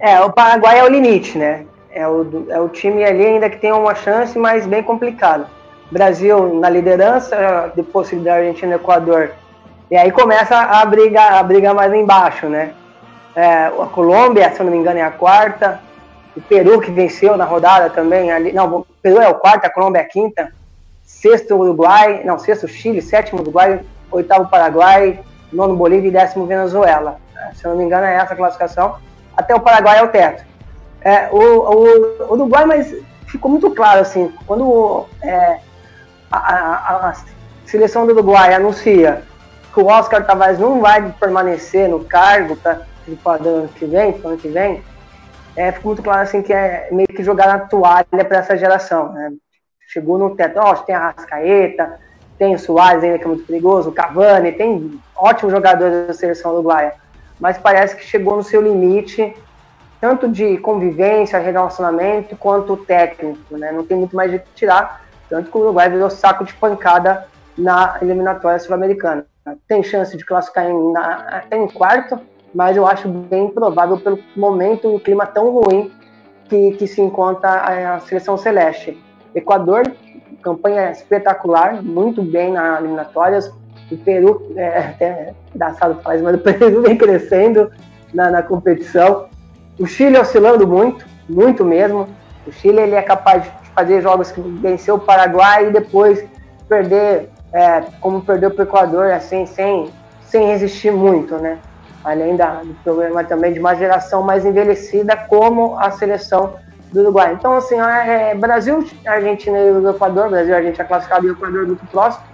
É, 0.00 0.20
o 0.20 0.32
Paraguai 0.32 0.80
é 0.80 0.82
o 0.82 0.88
limite, 0.88 1.38
né? 1.38 1.64
É 1.94 2.06
o, 2.08 2.46
é 2.50 2.60
o 2.60 2.68
time 2.68 3.04
ali 3.04 3.24
ainda 3.24 3.48
que 3.48 3.58
tem 3.58 3.72
uma 3.72 3.94
chance, 3.94 4.36
mas 4.38 4.66
bem 4.66 4.82
complicado. 4.82 5.46
Brasil 5.90 6.58
na 6.58 6.68
liderança, 6.68 7.72
depois 7.76 8.10
da 8.22 8.34
Argentina 8.34 8.72
e 8.72 8.76
Equador. 8.76 9.30
E 9.90 9.96
aí 9.96 10.10
começa 10.10 10.56
a 10.56 10.84
briga, 10.84 11.38
a 11.38 11.42
briga 11.42 11.72
mais 11.72 11.92
embaixo, 11.94 12.48
né? 12.48 12.72
É, 13.36 13.66
a 13.66 13.86
Colômbia, 13.92 14.50
se 14.52 14.60
eu 14.60 14.64
não 14.64 14.72
me 14.72 14.78
engano, 14.78 14.98
é 14.98 15.02
a 15.02 15.10
quarta. 15.10 15.80
O 16.36 16.40
Peru, 16.40 16.80
que 16.80 16.90
venceu 16.90 17.36
na 17.36 17.44
rodada 17.44 17.88
também. 17.90 18.32
Ali, 18.32 18.52
não, 18.52 18.78
o 18.78 18.86
Peru 19.00 19.20
é 19.20 19.28
o 19.28 19.36
quarto, 19.36 19.66
a 19.66 19.70
Colômbia 19.70 20.00
é 20.00 20.02
a 20.02 20.08
quinta. 20.08 20.52
Sexto, 21.04 21.54
Uruguai. 21.54 22.22
Não, 22.24 22.38
sexto, 22.38 22.66
Chile. 22.66 23.00
Sétimo, 23.00 23.40
Uruguai. 23.40 23.80
Oitavo, 24.10 24.48
Paraguai. 24.48 25.20
Nono, 25.52 25.76
Bolívia 25.76 26.08
e 26.08 26.12
décimo, 26.12 26.46
Venezuela. 26.46 27.18
Se 27.54 27.64
eu 27.64 27.70
não 27.70 27.78
me 27.78 27.84
engano, 27.84 28.04
é 28.04 28.14
essa 28.14 28.32
a 28.32 28.36
classificação. 28.36 28.96
até 29.36 29.54
o 29.54 29.60
Paraguai 29.60 29.98
é 29.98 30.02
o 30.02 30.08
teto. 30.08 30.44
É, 31.04 31.28
o, 31.30 31.36
o, 31.36 32.24
o 32.30 32.32
Uruguai, 32.32 32.64
mas 32.64 32.96
ficou 33.26 33.50
muito 33.50 33.70
claro, 33.70 34.00
assim, 34.00 34.32
quando 34.46 35.04
é, 35.22 35.58
a, 36.32 36.38
a, 36.38 37.10
a, 37.10 37.14
seleção 37.66 38.06
do 38.06 38.12
Uruguai 38.12 38.54
anuncia 38.54 39.22
que 39.72 39.80
o 39.80 39.86
Oscar 39.86 40.24
Tavares 40.24 40.58
não 40.58 40.80
vai 40.80 41.12
permanecer 41.20 41.88
no 41.88 42.04
cargo 42.04 42.56
para 42.56 42.86
o 43.42 43.48
ano 43.48 43.68
que 43.68 43.84
vem, 43.84 44.18
ano 44.24 44.36
que 44.38 44.48
vem, 44.48 44.82
é, 45.56 45.72
ficou 45.72 45.90
muito 45.90 46.02
claro 46.02 46.22
assim 46.22 46.42
que 46.42 46.52
é 46.52 46.88
meio 46.90 47.08
que 47.08 47.22
jogar 47.22 47.48
na 47.48 47.58
toalha 47.58 48.24
para 48.26 48.38
essa 48.38 48.56
geração. 48.56 49.12
Né? 49.12 49.32
Chegou 49.88 50.16
no 50.16 50.34
teto, 50.34 50.58
ó, 50.58 50.74
tem 50.74 50.94
a 50.94 51.10
Rascaeta, 51.10 52.00
tem 52.38 52.54
o 52.54 52.58
Soares 52.58 53.02
ainda 53.04 53.18
que 53.18 53.24
é 53.24 53.28
muito 53.28 53.44
perigoso, 53.44 53.90
o 53.90 53.92
Cavani, 53.92 54.52
tem 54.52 54.98
ótimos 55.14 55.52
jogadores 55.52 56.06
da 56.06 56.14
seleção 56.14 56.52
uruguaia, 56.52 56.94
mas 57.38 57.58
parece 57.58 57.94
que 57.94 58.04
chegou 58.04 58.36
no 58.36 58.42
seu 58.42 58.62
limite 58.62 59.34
tanto 60.04 60.28
de 60.28 60.58
convivência, 60.58 61.38
relacionamento, 61.38 62.36
quanto 62.36 62.76
técnico, 62.76 63.56
né? 63.56 63.72
Não 63.72 63.86
tem 63.86 63.96
muito 63.96 64.14
mais 64.14 64.30
de 64.30 64.38
tirar, 64.54 65.02
tanto 65.30 65.50
que 65.50 65.56
o 65.56 65.62
Uruguai 65.62 65.88
virou 65.88 66.10
saco 66.10 66.44
de 66.44 66.52
pancada 66.52 67.26
na 67.56 67.96
eliminatória 68.02 68.58
sul-americana. 68.58 69.24
Tem 69.66 69.82
chance 69.82 70.14
de 70.14 70.22
classificar 70.22 70.68
em, 70.68 70.92
na, 70.92 71.44
em 71.50 71.66
quarto, 71.68 72.20
mas 72.54 72.76
eu 72.76 72.86
acho 72.86 73.08
bem 73.08 73.48
provável 73.48 73.98
pelo 73.98 74.18
momento 74.36 74.94
e 74.94 75.00
clima 75.00 75.24
tão 75.24 75.50
ruim 75.50 75.90
que, 76.50 76.72
que 76.72 76.86
se 76.86 77.00
encontra 77.00 77.48
a, 77.48 77.94
a 77.94 78.00
seleção 78.00 78.36
celeste. 78.36 79.02
Equador, 79.34 79.90
campanha 80.42 80.90
espetacular, 80.90 81.82
muito 81.82 82.20
bem 82.20 82.52
nas 82.52 82.80
eliminatórias. 82.80 83.50
O 83.90 83.96
Peru, 83.96 84.52
é, 84.54 84.80
até 84.80 85.34
engraçado 85.54 85.98
falar 86.02 86.18
mas 86.18 86.36
o 86.36 86.38
Peru 86.40 86.82
vem 86.84 86.98
crescendo 86.98 87.70
na, 88.12 88.30
na 88.30 88.42
competição. 88.42 89.32
O 89.78 89.86
Chile 89.86 90.18
oscilando 90.18 90.66
muito, 90.66 91.04
muito 91.28 91.64
mesmo. 91.64 92.08
O 92.46 92.52
Chile 92.52 92.80
ele 92.80 92.94
é 92.94 93.02
capaz 93.02 93.42
de 93.42 93.50
fazer 93.74 94.00
jogos 94.00 94.30
que 94.30 94.40
venceu 94.40 94.94
o 94.94 95.00
Paraguai 95.00 95.66
e 95.66 95.72
depois 95.72 96.24
perder, 96.68 97.30
é, 97.52 97.82
como 98.00 98.22
perdeu 98.22 98.50
para 98.50 98.64
o 98.64 98.68
Equador, 98.68 99.10
assim, 99.10 99.46
sem, 99.46 99.90
sem 100.22 100.46
resistir 100.46 100.92
muito, 100.92 101.36
né? 101.36 101.58
Além 102.04 102.36
da, 102.36 102.60
do 102.62 102.74
problema 102.84 103.24
também 103.24 103.52
de 103.52 103.58
uma 103.58 103.74
geração 103.74 104.22
mais 104.22 104.44
envelhecida, 104.44 105.16
como 105.16 105.76
a 105.78 105.90
seleção 105.90 106.54
do 106.92 107.00
Uruguai. 107.00 107.32
Então, 107.32 107.56
assim, 107.56 107.80
é, 107.80 108.34
Brasil, 108.34 108.86
Argentina 109.04 109.58
e 109.58 109.88
Equador, 109.88 110.28
Brasil, 110.30 110.54
Argentina 110.54 110.84
classificado 110.84 111.26
e 111.26 111.30
o 111.30 111.32
Equador 111.32 111.66
muito 111.66 111.84
próximo. 111.86 112.24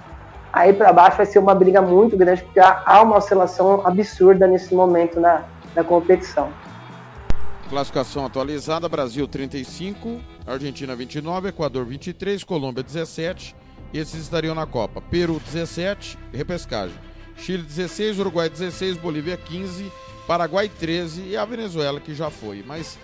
Aí 0.52 0.72
para 0.72 0.92
baixo 0.92 1.16
vai 1.16 1.26
ser 1.26 1.38
uma 1.38 1.54
briga 1.54 1.80
muito 1.80 2.16
grande, 2.16 2.42
porque 2.42 2.60
há 2.60 3.02
uma 3.02 3.16
oscilação 3.16 3.86
absurda 3.86 4.46
nesse 4.46 4.74
momento 4.74 5.20
na 5.20 5.44
competição. 5.86 6.48
Classificação 7.70 8.26
atualizada: 8.26 8.88
Brasil 8.88 9.28
35, 9.28 10.20
Argentina 10.44 10.96
29, 10.96 11.50
Equador 11.50 11.86
23, 11.86 12.42
Colômbia 12.42 12.82
17. 12.82 13.54
Esses 13.94 14.22
estariam 14.22 14.56
na 14.56 14.66
Copa. 14.66 15.00
Peru 15.00 15.40
17, 15.40 16.18
repescagem. 16.32 16.96
Chile 17.36 17.62
16, 17.62 18.18
Uruguai 18.18 18.50
16, 18.50 18.96
Bolívia 18.98 19.36
15, 19.36 19.90
Paraguai 20.26 20.68
13 20.68 21.22
e 21.28 21.36
a 21.36 21.44
Venezuela 21.44 22.00
que 22.00 22.12
já 22.12 22.28
foi. 22.28 22.64
Mas 22.66 22.98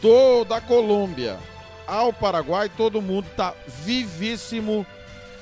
toda 0.00 0.56
a 0.56 0.60
Colômbia 0.60 1.36
ao 1.84 2.12
Paraguai, 2.12 2.68
todo 2.68 3.02
mundo 3.02 3.26
tá 3.36 3.52
vivíssimo 3.84 4.86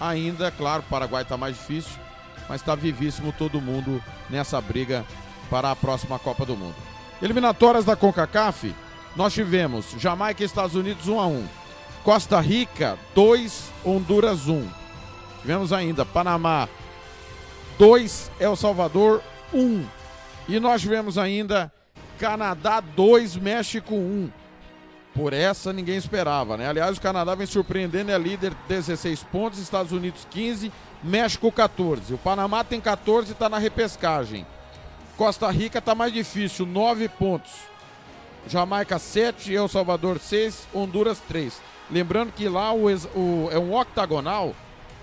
ainda. 0.01 0.51
Claro, 0.51 0.83
o 0.83 0.91
Paraguai 0.91 1.27
tá 1.27 1.37
mais 1.37 1.57
difícil, 1.57 1.99
mas 2.49 2.63
tá 2.63 2.75
vivíssimo 2.75 3.35
todo 3.37 3.61
mundo 3.61 4.03
nessa 4.31 4.61
briga 4.63 5.05
para 5.51 5.71
a 5.71 5.77
próxima 5.77 6.19
Copa 6.19 6.47
do 6.47 6.57
Mundo. 6.57 6.92
Eliminatórias 7.23 7.85
da 7.85 7.95
CONCACAF, 7.95 8.75
nós 9.15 9.33
tivemos 9.33 9.95
Jamaica 9.97 10.43
e 10.43 10.47
Estados 10.47 10.75
Unidos 10.75 11.07
1 11.07 11.21
a 11.21 11.27
1. 11.29 11.47
Costa 12.03 12.41
Rica 12.41 12.99
2, 13.15 13.71
Honduras 13.85 14.49
1. 14.49 14.69
Tivemos 15.41 15.73
ainda 15.73 16.05
Panamá 16.05 16.69
2, 17.79 18.29
El 18.41 18.57
Salvador 18.57 19.23
1. 19.55 19.85
E 20.49 20.59
nós 20.59 20.83
tivemos 20.83 21.17
ainda 21.17 21.73
Canadá 22.19 22.81
2, 22.81 23.37
México 23.37 23.95
1. 23.95 24.29
Por 25.15 25.33
essa 25.33 25.73
ninguém 25.73 25.97
esperava, 25.97 26.57
né? 26.57 26.69
Aliás, 26.69 26.99
o 26.99 27.01
Canadá 27.01 27.37
vem 27.37 27.47
surpreendendo, 27.47 28.11
é 28.11 28.19
líder 28.19 28.53
16 28.67 29.23
pontos, 29.25 29.61
Estados 29.61 29.93
Unidos 29.93 30.27
15, 30.29 30.73
México 31.05 31.53
14. 31.53 32.15
O 32.15 32.19
Panamá 32.19 32.65
tem 32.65 32.81
14 32.81 33.29
e 33.29 33.33
está 33.33 33.49
na 33.49 33.59
repescagem. 33.59 34.45
Costa 35.17 35.51
Rica 35.51 35.79
está 35.79 35.95
mais 35.95 36.13
difícil, 36.13 36.67
9 36.67 37.09
pontos. 37.09 37.53
Jamaica 38.47 38.99
7, 38.99 39.55
El 39.55 39.69
Salvador 39.69 40.19
6, 40.19 40.69
Honduras 40.75 41.21
3. 41.29 41.61
Lembrando 41.91 42.33
que 42.33 42.49
lá 42.49 42.73
o, 42.73 42.87
o, 42.87 43.49
é 43.53 43.59
um 43.59 43.75
octagonal 43.75 44.55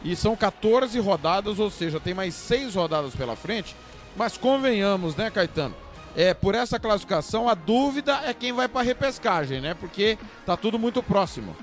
e 0.03 0.15
são 0.15 0.35
14 0.35 0.99
rodadas, 0.99 1.59
ou 1.59 1.69
seja, 1.69 1.99
tem 1.99 2.13
mais 2.13 2.33
6 2.33 2.75
rodadas 2.75 3.15
pela 3.15 3.35
frente. 3.35 3.75
Mas 4.15 4.37
convenhamos, 4.37 5.15
né, 5.15 5.29
Caetano? 5.29 5.75
É, 6.15 6.33
por 6.33 6.55
essa 6.55 6.79
classificação, 6.79 7.47
a 7.47 7.53
dúvida 7.53 8.19
é 8.25 8.33
quem 8.33 8.51
vai 8.51 8.67
para 8.67 8.81
repescagem, 8.81 9.61
né? 9.61 9.75
Porque 9.79 10.17
tá 10.45 10.57
tudo 10.57 10.79
muito 10.79 11.03
próximo. 11.03 11.55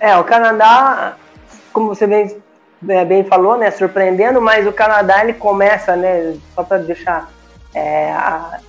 É, 0.00 0.16
o 0.16 0.24
Canadá, 0.24 1.16
como 1.72 1.88
você 1.88 2.06
bem 2.06 2.42
bem 2.80 3.24
falou, 3.24 3.56
né, 3.56 3.70
surpreendendo, 3.70 4.40
mas 4.40 4.66
o 4.66 4.72
Canadá 4.72 5.22
ele 5.22 5.34
começa, 5.34 5.96
né, 5.96 6.36
só 6.54 6.62
para 6.62 6.78
deixar 6.78 7.28
é, 7.74 8.14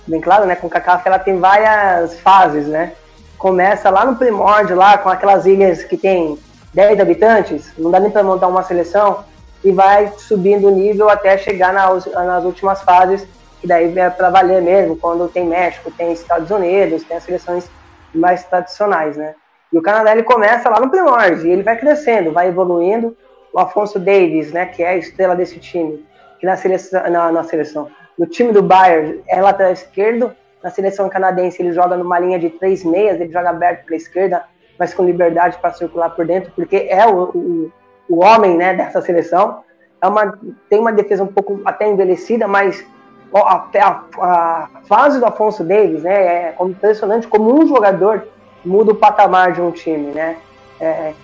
bem 0.06 0.20
claro, 0.20 0.46
né, 0.46 0.56
com 0.56 0.66
o 0.66 0.70
CACAF 0.70 1.06
ela 1.06 1.18
tem 1.18 1.38
várias 1.38 2.18
fases, 2.20 2.66
né, 2.66 2.92
começa 3.38 3.88
lá 3.88 4.04
no 4.04 4.16
primórdio, 4.16 4.76
lá 4.76 4.98
com 4.98 5.08
aquelas 5.08 5.46
ilhas 5.46 5.84
que 5.84 5.96
tem 5.96 6.38
10 6.74 7.00
habitantes, 7.00 7.72
não 7.78 7.90
dá 7.90 8.00
nem 8.00 8.10
para 8.10 8.22
montar 8.22 8.48
uma 8.48 8.62
seleção, 8.62 9.24
e 9.62 9.72
vai 9.72 10.12
subindo 10.18 10.68
o 10.68 10.70
nível 10.70 11.08
até 11.08 11.36
chegar 11.38 11.72
nas, 11.72 12.06
nas 12.06 12.44
últimas 12.44 12.82
fases, 12.82 13.26
que 13.60 13.66
daí 13.66 13.96
é 13.98 14.10
para 14.10 14.30
valer 14.30 14.62
mesmo, 14.62 14.96
quando 14.96 15.28
tem 15.28 15.44
México, 15.46 15.90
tem 15.90 16.12
Estados 16.12 16.50
Unidos, 16.50 17.04
tem 17.04 17.16
as 17.16 17.24
seleções 17.24 17.70
mais 18.14 18.42
tradicionais, 18.44 19.16
né. 19.16 19.34
E 19.72 19.78
o 19.78 19.82
Canadá 19.82 20.12
ele 20.12 20.22
começa 20.22 20.68
lá 20.68 20.80
no 20.80 20.90
primórdio, 20.90 21.46
e 21.46 21.50
ele 21.50 21.62
vai 21.62 21.76
crescendo, 21.76 22.32
vai 22.32 22.48
evoluindo, 22.48 23.16
o 23.52 23.58
Afonso 23.58 23.98
Davis, 23.98 24.52
né, 24.52 24.66
que 24.66 24.82
é 24.82 24.90
a 24.90 24.96
estrela 24.96 25.34
desse 25.34 25.58
time, 25.58 26.04
que 26.38 26.46
na 26.46 26.56
seleção, 26.56 27.10
na, 27.10 27.32
na 27.32 27.44
seleção, 27.44 27.88
no 28.18 28.26
time 28.26 28.52
do 28.52 28.62
Bayern 28.62 29.22
é 29.28 29.40
lateral 29.40 29.72
esquerdo, 29.72 30.32
na 30.62 30.70
seleção 30.70 31.08
canadense 31.08 31.62
ele 31.62 31.72
joga 31.72 31.96
numa 31.96 32.18
linha 32.18 32.38
de 32.38 32.50
três 32.50 32.84
meias, 32.84 33.20
ele 33.20 33.32
joga 33.32 33.50
aberto 33.50 33.84
para 33.84 33.94
a 33.94 33.96
esquerda, 33.96 34.44
mas 34.78 34.94
com 34.94 35.04
liberdade 35.04 35.58
para 35.58 35.72
circular 35.72 36.10
por 36.10 36.26
dentro, 36.26 36.52
porque 36.54 36.86
é 36.88 37.06
o, 37.06 37.30
o, 37.34 37.72
o 38.08 38.24
homem, 38.24 38.56
né, 38.56 38.74
dessa 38.74 39.00
seleção. 39.00 39.62
É 40.02 40.06
uma, 40.06 40.38
tem 40.68 40.78
uma 40.78 40.92
defesa 40.92 41.22
um 41.22 41.26
pouco 41.26 41.60
até 41.64 41.88
envelhecida, 41.88 42.48
mas 42.48 42.84
a, 43.34 43.68
a, 43.78 44.04
a 44.18 44.68
fase 44.86 45.18
do 45.18 45.26
Afonso 45.26 45.62
Davis, 45.62 46.02
né, 46.02 46.14
é 46.14 46.56
impressionante 46.60 47.28
como 47.28 47.54
um 47.54 47.66
jogador 47.66 48.26
muda 48.64 48.92
o 48.92 48.96
patamar 48.96 49.52
de 49.52 49.60
um 49.60 49.70
time, 49.70 50.12
né? 50.12 50.36
É, 50.80 51.14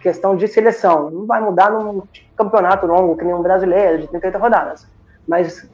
questão 0.00 0.34
de 0.34 0.48
seleção. 0.48 1.10
Não 1.10 1.26
vai 1.26 1.40
mudar 1.40 1.70
num 1.70 2.02
campeonato 2.36 2.86
longo, 2.86 3.16
que 3.16 3.24
nem 3.24 3.34
um 3.34 3.42
brasileiro, 3.42 3.98
de 3.98 4.08
38 4.08 4.38
rodadas. 4.38 4.86
Mas 5.28 5.66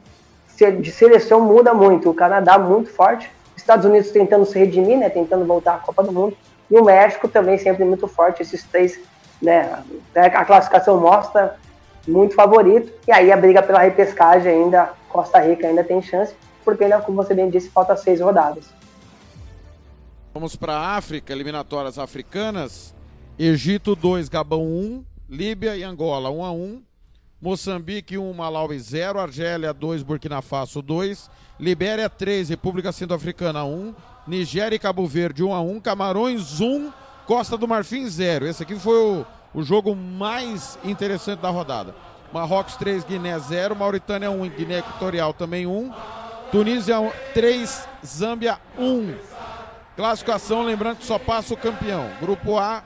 de 0.81 0.91
seleção 0.91 1.39
muda 1.39 1.73
muito. 1.73 2.09
O 2.09 2.13
Canadá 2.13 2.57
muito 2.57 2.89
forte, 2.89 3.31
Estados 3.55 3.85
Unidos 3.85 4.11
tentando 4.11 4.45
se 4.45 4.59
redimir, 4.59 4.97
né, 4.97 5.09
tentando 5.09 5.45
voltar 5.45 5.75
à 5.75 5.77
Copa 5.77 6.03
do 6.03 6.11
Mundo, 6.11 6.35
e 6.69 6.77
o 6.77 6.83
México 6.83 7.27
também 7.29 7.57
sempre 7.57 7.85
muito 7.85 8.07
forte. 8.07 8.41
Esses 8.41 8.63
três, 8.63 8.99
né, 9.41 9.81
a 10.13 10.45
classificação 10.45 10.99
mostra 10.99 11.55
muito 12.05 12.35
favorito. 12.35 12.91
E 13.07 13.11
aí 13.11 13.31
a 13.31 13.37
briga 13.37 13.63
pela 13.63 13.79
repescagem 13.79 14.51
ainda, 14.51 14.89
Costa 15.07 15.39
Rica 15.39 15.65
ainda 15.65 15.83
tem 15.83 16.01
chance, 16.01 16.35
porque 16.65 16.83
ainda, 16.83 16.99
como 16.99 17.17
você 17.23 17.33
bem 17.33 17.49
disse, 17.49 17.69
falta 17.69 17.95
seis 17.95 18.19
rodadas. 18.19 18.65
Vamos 20.33 20.55
para 20.55 20.73
a 20.73 20.97
África, 20.97 21.33
eliminatórias 21.33 21.97
africanas. 21.97 22.93
Egito 23.41 23.95
2, 23.95 24.27
Gabão 24.27 24.65
1, 24.65 25.05
Líbia 25.29 25.77
e 25.77 25.81
Angola 25.81 26.29
1 26.29 26.43
a 26.43 26.51
1, 26.51 26.83
Moçambique 27.41 28.17
1, 28.17 28.33
Malawi 28.33 28.77
0, 28.77 29.17
Argélia 29.17 29.73
2, 29.73 30.03
Burkina 30.03 30.41
Faso 30.41 30.81
2, 30.81 31.31
Libéria 31.57 32.09
3, 32.09 32.49
República 32.49 32.91
Centro-Africana 32.91 33.63
1, 33.63 33.95
Nigéria 34.27 34.75
e 34.75 34.79
Cabo 34.79 35.07
Verde 35.07 35.41
1 35.41 35.53
a 35.53 35.61
1, 35.61 35.79
Camarões 35.79 36.59
1, 36.59 36.91
Costa 37.25 37.57
do 37.57 37.65
Marfim 37.65 38.05
0. 38.09 38.45
Esse 38.45 38.63
aqui 38.63 38.75
foi 38.75 38.97
o, 38.97 39.25
o 39.53 39.63
jogo 39.63 39.95
mais 39.95 40.77
interessante 40.83 41.39
da 41.39 41.49
rodada. 41.49 41.95
Marrocos 42.33 42.75
3, 42.75 43.05
Guiné 43.05 43.39
0, 43.39 43.73
Mauritânia 43.73 44.29
1, 44.29 44.49
Guiné 44.49 44.79
Equatorial 44.79 45.33
também 45.33 45.65
1, 45.65 45.93
Tunísia 46.51 46.97
3, 47.33 47.87
Zâmbia 48.05 48.59
1. 48.77 49.15
Classificação, 49.95 50.61
lembrando 50.61 50.97
que 50.97 51.05
só 51.05 51.17
passa 51.17 51.53
o 51.53 51.57
campeão. 51.57 52.09
Grupo 52.19 52.57
A, 52.57 52.83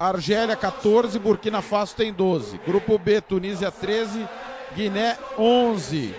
Argélia 0.00 0.56
14, 0.56 1.18
Burkina 1.18 1.60
Faso 1.60 1.94
tem 1.94 2.10
12. 2.10 2.58
Grupo 2.66 2.98
B, 2.98 3.20
Tunísia 3.20 3.70
13, 3.70 4.26
Guiné 4.74 5.18
11. 5.38 6.14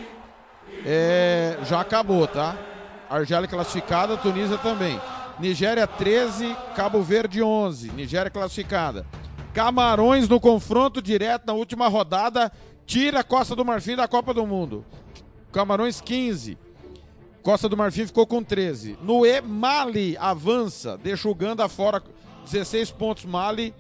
É, 0.86 1.58
já 1.64 1.82
acabou, 1.82 2.28
tá? 2.28 2.56
Argélia 3.10 3.48
classificada, 3.48 4.16
Tunísia 4.18 4.60
também. 4.60 5.02
Nigéria 5.40 5.88
13, 5.88 6.56
Cabo 6.76 7.02
Verde 7.02 7.42
11. 7.42 7.92
Nigéria 7.94 8.30
classificada. 8.30 9.04
Camarões 9.52 10.30
no 10.30 10.40
confronto 10.40 11.02
direto 11.02 11.48
na 11.48 11.54
última 11.54 11.88
rodada, 11.88 12.52
tira 12.86 13.22
a 13.22 13.24
Costa 13.24 13.56
do 13.56 13.66
Marfim 13.66 13.96
da 13.96 14.08
Copa 14.08 14.32
do 14.32 14.46
Mundo. 14.46 14.86
Camarões 15.52 16.00
15. 16.00 16.56
Costa 17.42 17.68
do 17.68 17.76
Marfim 17.76 18.06
ficou 18.06 18.28
com 18.28 18.44
13. 18.44 19.00
No 19.02 19.26
E, 19.26 19.42
Mali 19.42 20.16
avança, 20.20 21.00
deixa 21.00 21.28
o 21.28 21.32
Uganda 21.32 21.68
fora, 21.68 22.04
16 22.46 22.92
pontos 22.92 23.26
Mali, 23.26 23.74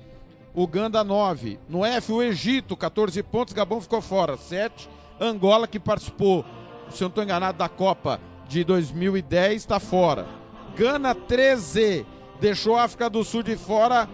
Uganda 0.55 1.03
9. 1.03 1.59
No 1.67 1.85
F, 1.85 2.11
o 2.11 2.21
Egito, 2.21 2.75
14 2.75 3.21
pontos, 3.23 3.53
Gabão 3.53 3.81
ficou 3.81 4.01
fora, 4.01 4.37
7. 4.37 4.89
Angola, 5.19 5.67
que 5.67 5.79
participou, 5.79 6.43
se 6.89 7.03
eu 7.03 7.05
não 7.05 7.09
estou 7.09 7.23
enganado, 7.23 7.57
da 7.57 7.69
Copa 7.69 8.19
de 8.47 8.63
2010, 8.63 9.55
está 9.55 9.79
fora. 9.79 10.27
Gana 10.75 11.13
13, 11.13 12.05
deixou 12.39 12.75
a 12.75 12.83
África 12.83 13.09
do 13.09 13.23
Sul 13.23 13.43
de 13.43 13.55
fora 13.55 14.09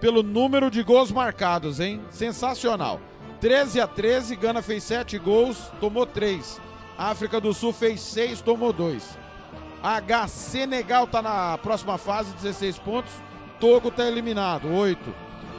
pelo 0.00 0.22
número 0.22 0.70
de 0.70 0.82
gols 0.82 1.10
marcados, 1.10 1.80
hein? 1.80 2.00
Sensacional. 2.10 3.00
13 3.40 3.80
a 3.80 3.86
13, 3.86 4.36
Gana 4.36 4.62
fez 4.62 4.82
7 4.84 5.18
gols, 5.18 5.70
tomou 5.80 6.04
3. 6.04 6.60
África 6.96 7.40
do 7.40 7.54
Sul 7.54 7.72
fez 7.72 8.00
6, 8.00 8.40
tomou 8.40 8.72
2. 8.72 9.16
H 9.80 10.28
Senegal 10.28 11.04
está 11.04 11.22
na 11.22 11.56
próxima 11.58 11.96
fase, 11.96 12.34
16 12.34 12.78
pontos. 12.78 13.12
Togo 13.60 13.88
está 13.88 14.06
eliminado, 14.06 14.68
8. 14.68 15.14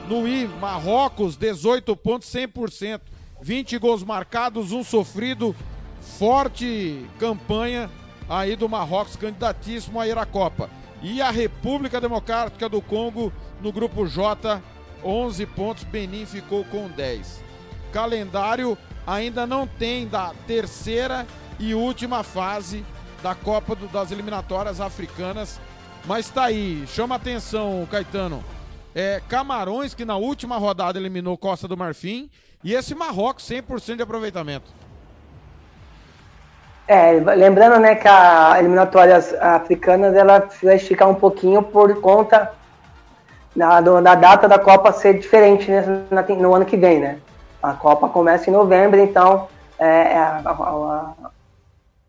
No 0.07 0.27
I, 0.27 0.47
Marrocos, 0.47 1.35
18 1.35 1.95
pontos, 1.95 2.29
100%. 2.29 3.01
20 3.41 3.77
gols 3.77 4.03
marcados, 4.03 4.71
um 4.71 4.83
sofrido. 4.83 5.55
Forte 6.01 7.05
campanha 7.19 7.89
aí 8.27 8.55
do 8.55 8.69
Marrocos, 8.69 9.15
candidatíssimo 9.15 9.99
a 9.99 10.07
ir 10.07 10.17
à 10.17 10.25
Copa. 10.25 10.69
E 11.01 11.21
a 11.21 11.29
República 11.29 12.01
Democrática 12.01 12.67
do 12.67 12.81
Congo, 12.81 13.31
no 13.61 13.71
grupo 13.71 14.07
J, 14.07 14.61
11 15.03 15.45
pontos. 15.47 15.83
Benin 15.83 16.25
ficou 16.25 16.63
com 16.65 16.89
10. 16.89 17.43
Calendário 17.91 18.77
ainda 19.05 19.47
não 19.47 19.65
tem 19.65 20.07
da 20.07 20.33
terceira 20.45 21.25
e 21.59 21.73
última 21.73 22.23
fase 22.23 22.85
da 23.21 23.35
Copa 23.35 23.75
do, 23.75 23.87
das 23.87 24.11
Eliminatórias 24.11 24.79
Africanas. 24.79 25.59
Mas 26.09 26.25
está 26.25 26.45
aí, 26.45 26.87
chama 26.87 27.13
atenção, 27.13 27.87
Caetano. 27.91 28.43
É, 28.95 29.21
Camarões, 29.29 29.93
que 29.93 30.03
na 30.03 30.17
última 30.17 30.57
rodada 30.57 30.97
eliminou 30.97 31.37
Costa 31.37 31.67
do 31.67 31.77
Marfim, 31.77 32.31
e 32.63 32.73
esse 32.73 32.95
Marrocos, 32.95 33.47
100% 33.47 33.97
de 33.97 34.01
aproveitamento. 34.01 34.71
É, 36.87 37.11
lembrando 37.11 37.77
né, 37.79 37.93
que 37.93 38.07
a 38.07 38.55
eliminatórias 38.57 39.35
africanas 39.35 40.15
ela 40.15 40.49
vai 40.63 40.77
esticar 40.77 41.07
um 41.07 41.13
pouquinho 41.13 41.61
por 41.61 42.01
conta 42.01 42.53
da, 43.55 43.79
da 43.79 44.15
data 44.15 44.47
da 44.47 44.57
Copa 44.57 44.91
ser 44.91 45.19
diferente 45.19 45.69
né, 45.69 45.83
no 46.39 46.55
ano 46.55 46.65
que 46.65 46.75
vem, 46.75 46.99
né? 46.99 47.19
A 47.61 47.73
Copa 47.73 48.09
começa 48.09 48.49
em 48.49 48.53
novembro, 48.53 48.99
então 48.99 49.47
é, 49.77 49.85
é 49.85 50.17
a, 50.17 50.41
a, 50.43 51.29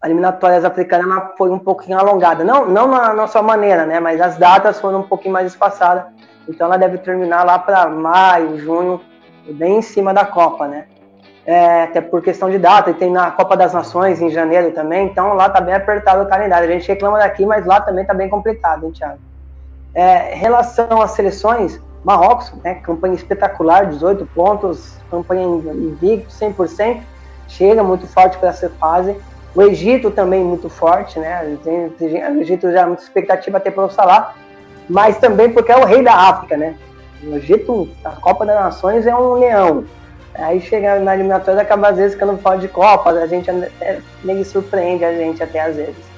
a 0.01 0.07
eliminatórias 0.07 0.65
africanas 0.65 1.33
foi 1.37 1.51
um 1.51 1.59
pouquinho 1.59 1.99
alongada. 1.99 2.43
Não, 2.43 2.67
não 2.67 2.89
na, 2.89 3.13
na 3.13 3.27
sua 3.27 3.43
maneira, 3.43 3.85
né? 3.85 4.01
Mas 4.01 4.21
as 4.21 4.37
datas 4.37 4.81
foram 4.81 5.01
um 5.01 5.07
pouquinho 5.07 5.35
mais 5.35 5.47
espaçadas. 5.47 6.05
Então 6.49 6.67
ela 6.67 6.79
deve 6.79 6.99
terminar 6.99 7.45
lá 7.45 7.59
para 7.59 7.87
maio, 7.89 8.59
junho, 8.59 9.01
bem 9.53 9.79
em 9.79 9.83
cima 9.83 10.15
da 10.15 10.25
Copa, 10.25 10.67
né? 10.67 10.87
É, 11.45 11.85
até 11.85 12.01
por 12.01 12.23
questão 12.23 12.51
de 12.51 12.59
data, 12.59 12.91
e 12.91 12.95
tem 12.95 13.11
na 13.11 13.31
Copa 13.31 13.57
das 13.57 13.73
Nações 13.73 14.21
em 14.21 14.31
janeiro 14.31 14.73
também, 14.73 15.07
então 15.07 15.35
lá 15.35 15.49
tá 15.49 15.61
bem 15.61 15.75
apertado 15.75 16.23
o 16.23 16.29
calendário. 16.29 16.69
A 16.69 16.73
gente 16.73 16.87
reclama 16.87 17.19
daqui, 17.19 17.45
mas 17.45 17.67
lá 17.67 17.81
também 17.81 18.05
tá 18.05 18.15
bem 18.15 18.29
complicado, 18.29 18.87
hein, 18.87 18.93
Thiago? 18.93 19.19
É, 19.95 20.35
relação 20.35 21.01
às 21.01 21.13
seleções, 21.13 21.81
Marrocos, 22.05 22.53
né, 22.63 22.75
campanha 22.77 23.15
espetacular, 23.15 23.87
18 23.87 24.25
pontos, 24.35 24.97
campanha 25.11 25.43
invicto, 25.43 26.31
100%, 26.31 27.01
chega 27.49 27.83
muito 27.83 28.07
forte 28.07 28.39
para 28.39 28.51
essa 28.51 28.71
fase. 28.71 29.17
O 29.55 29.63
Egito 29.63 30.11
também 30.11 30.45
muito 30.45 30.69
forte, 30.69 31.19
né? 31.19 31.59
o 31.65 32.41
Egito 32.41 32.71
já 32.71 32.87
muita 32.87 33.03
expectativa 33.03 33.57
até 33.57 33.71
para 33.71 33.85
o 33.85 33.91
Salah, 33.91 34.35
mas 34.89 35.19
também 35.19 35.51
porque 35.51 35.73
é 35.73 35.77
o 35.77 35.85
rei 35.85 36.03
da 36.03 36.15
África, 36.15 36.57
né? 36.57 36.77
O 37.23 37.35
Egito, 37.35 37.89
a 38.05 38.11
Copa 38.11 38.47
das 38.47 38.57
Nações 38.57 39.07
é 39.07 39.15
um 39.15 39.35
leão. 39.35 39.85
Aí 40.35 40.61
chega 40.61 41.01
na 41.01 41.15
eliminatória 41.15 41.61
acaba 41.61 41.89
às 41.89 41.97
vezes 41.97 42.15
ficando 42.15 42.39
fora 42.39 42.59
de 42.59 42.69
Copa, 42.69 43.11
a 43.11 43.27
gente 43.27 43.51
é, 43.81 43.99
meio 44.23 44.45
surpreende 44.45 45.05
a 45.05 45.13
gente 45.13 45.43
até 45.43 45.61
às 45.61 45.77
vezes. 45.77 46.11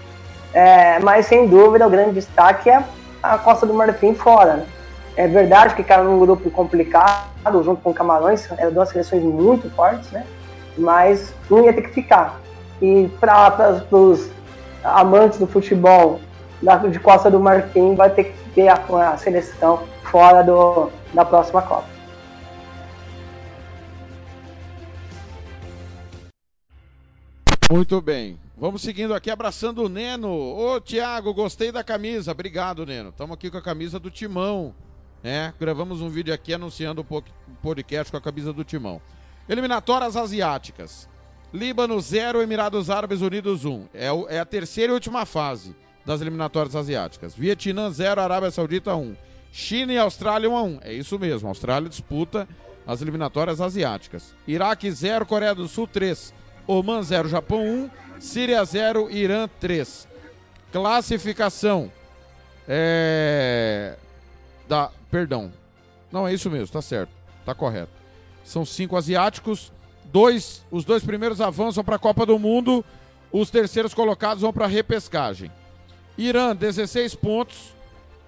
É, 0.52 0.98
mas 0.98 1.26
sem 1.26 1.48
dúvida 1.48 1.86
o 1.86 1.90
grande 1.90 2.12
destaque 2.12 2.68
é 2.68 2.84
a 3.22 3.38
Costa 3.38 3.64
do 3.64 3.72
Marfim 3.72 4.14
fora, 4.14 4.54
né? 4.54 4.66
É 5.16 5.26
verdade 5.26 5.74
que 5.74 5.82
caiu 5.82 6.04
num 6.04 6.18
grupo 6.18 6.50
complicado, 6.50 7.62
junto 7.62 7.82
com 7.82 7.92
Camarões, 7.92 8.48
eram 8.56 8.72
duas 8.72 8.88
seleções 8.88 9.22
muito 9.22 9.68
fortes, 9.70 10.10
né? 10.10 10.24
Mas 10.76 11.34
um 11.50 11.64
ia 11.64 11.72
ter 11.72 11.82
que 11.82 11.90
ficar. 11.90 12.41
E 12.82 13.08
para 13.20 13.86
os 13.92 14.28
amantes 14.82 15.38
do 15.38 15.46
futebol 15.46 16.20
da, 16.60 16.76
de 16.78 16.98
Costa 16.98 17.30
do 17.30 17.38
Marfim, 17.38 17.94
vai 17.94 18.10
ter 18.10 18.24
que 18.24 18.50
ter 18.50 18.68
a, 18.68 18.74
a 19.12 19.16
seleção 19.16 19.84
fora 20.10 20.42
do, 20.42 20.90
da 21.14 21.24
próxima 21.24 21.62
Copa. 21.62 21.86
Muito 27.70 28.02
bem. 28.02 28.38
Vamos 28.58 28.82
seguindo 28.82 29.14
aqui, 29.14 29.30
abraçando 29.30 29.84
o 29.84 29.88
Neno. 29.88 30.28
Ô, 30.28 30.80
Tiago, 30.80 31.32
gostei 31.32 31.72
da 31.72 31.82
camisa. 31.82 32.32
Obrigado, 32.32 32.84
Neno. 32.84 33.10
Estamos 33.10 33.34
aqui 33.34 33.50
com 33.50 33.58
a 33.58 33.62
camisa 33.62 33.98
do 33.98 34.10
Timão. 34.10 34.74
É, 35.24 35.52
gravamos 35.58 36.02
um 36.02 36.08
vídeo 36.08 36.34
aqui 36.34 36.52
anunciando 36.52 37.00
o 37.08 37.22
podcast 37.62 38.10
com 38.10 38.18
a 38.18 38.20
camisa 38.20 38.52
do 38.52 38.64
Timão. 38.64 39.00
Eliminatórias 39.48 40.16
asiáticas. 40.16 41.08
Líbano 41.52 42.00
0, 42.00 42.42
Emirados 42.42 42.90
Árabes 42.90 43.20
Unidos 43.20 43.64
1. 43.64 43.70
Um. 43.70 43.88
É, 43.92 44.36
é, 44.36 44.40
a 44.40 44.44
terceira 44.44 44.92
e 44.92 44.94
última 44.94 45.26
fase 45.26 45.74
das 46.04 46.20
eliminatórias 46.20 46.74
asiáticas. 46.74 47.34
Vietnã 47.34 47.90
0, 47.90 48.20
Arábia 48.20 48.50
Saudita 48.50 48.94
1. 48.94 49.00
Um. 49.00 49.16
China 49.52 49.92
e 49.92 49.98
Austrália 49.98 50.48
1 50.48 50.56
a 50.56 50.62
1. 50.62 50.78
É 50.82 50.92
isso 50.92 51.18
mesmo, 51.18 51.48
Austrália 51.48 51.88
disputa 51.88 52.48
as 52.86 53.02
eliminatórias 53.02 53.60
asiáticas. 53.60 54.34
Iraque 54.46 54.90
0, 54.90 55.26
Coreia 55.26 55.54
do 55.54 55.68
Sul 55.68 55.86
3. 55.86 56.32
Oman 56.66 57.02
0, 57.02 57.28
Japão 57.28 57.60
1. 57.60 57.90
Síria 58.18 58.64
0, 58.64 59.10
Irã 59.10 59.48
3. 59.60 60.08
Classificação. 60.72 61.92
É 62.66 63.96
da. 64.72 64.90
Perdão. 65.10 65.52
Não, 66.10 66.26
é 66.26 66.32
isso 66.32 66.50
mesmo, 66.50 66.72
tá 66.72 66.80
certo. 66.80 67.10
Tá 67.44 67.54
correto. 67.54 67.92
São 68.42 68.64
cinco 68.64 68.96
asiáticos. 68.96 69.70
Dois, 70.12 70.62
os 70.70 70.84
dois 70.84 71.02
primeiros 71.02 71.40
avançam 71.40 71.82
para 71.82 71.96
a 71.96 71.98
Copa 71.98 72.26
do 72.26 72.38
Mundo. 72.38 72.84
Os 73.32 73.50
terceiros 73.50 73.94
colocados 73.94 74.42
vão 74.42 74.52
para 74.52 74.66
repescagem. 74.66 75.50
Irã, 76.18 76.54
16 76.54 77.14
pontos. 77.14 77.74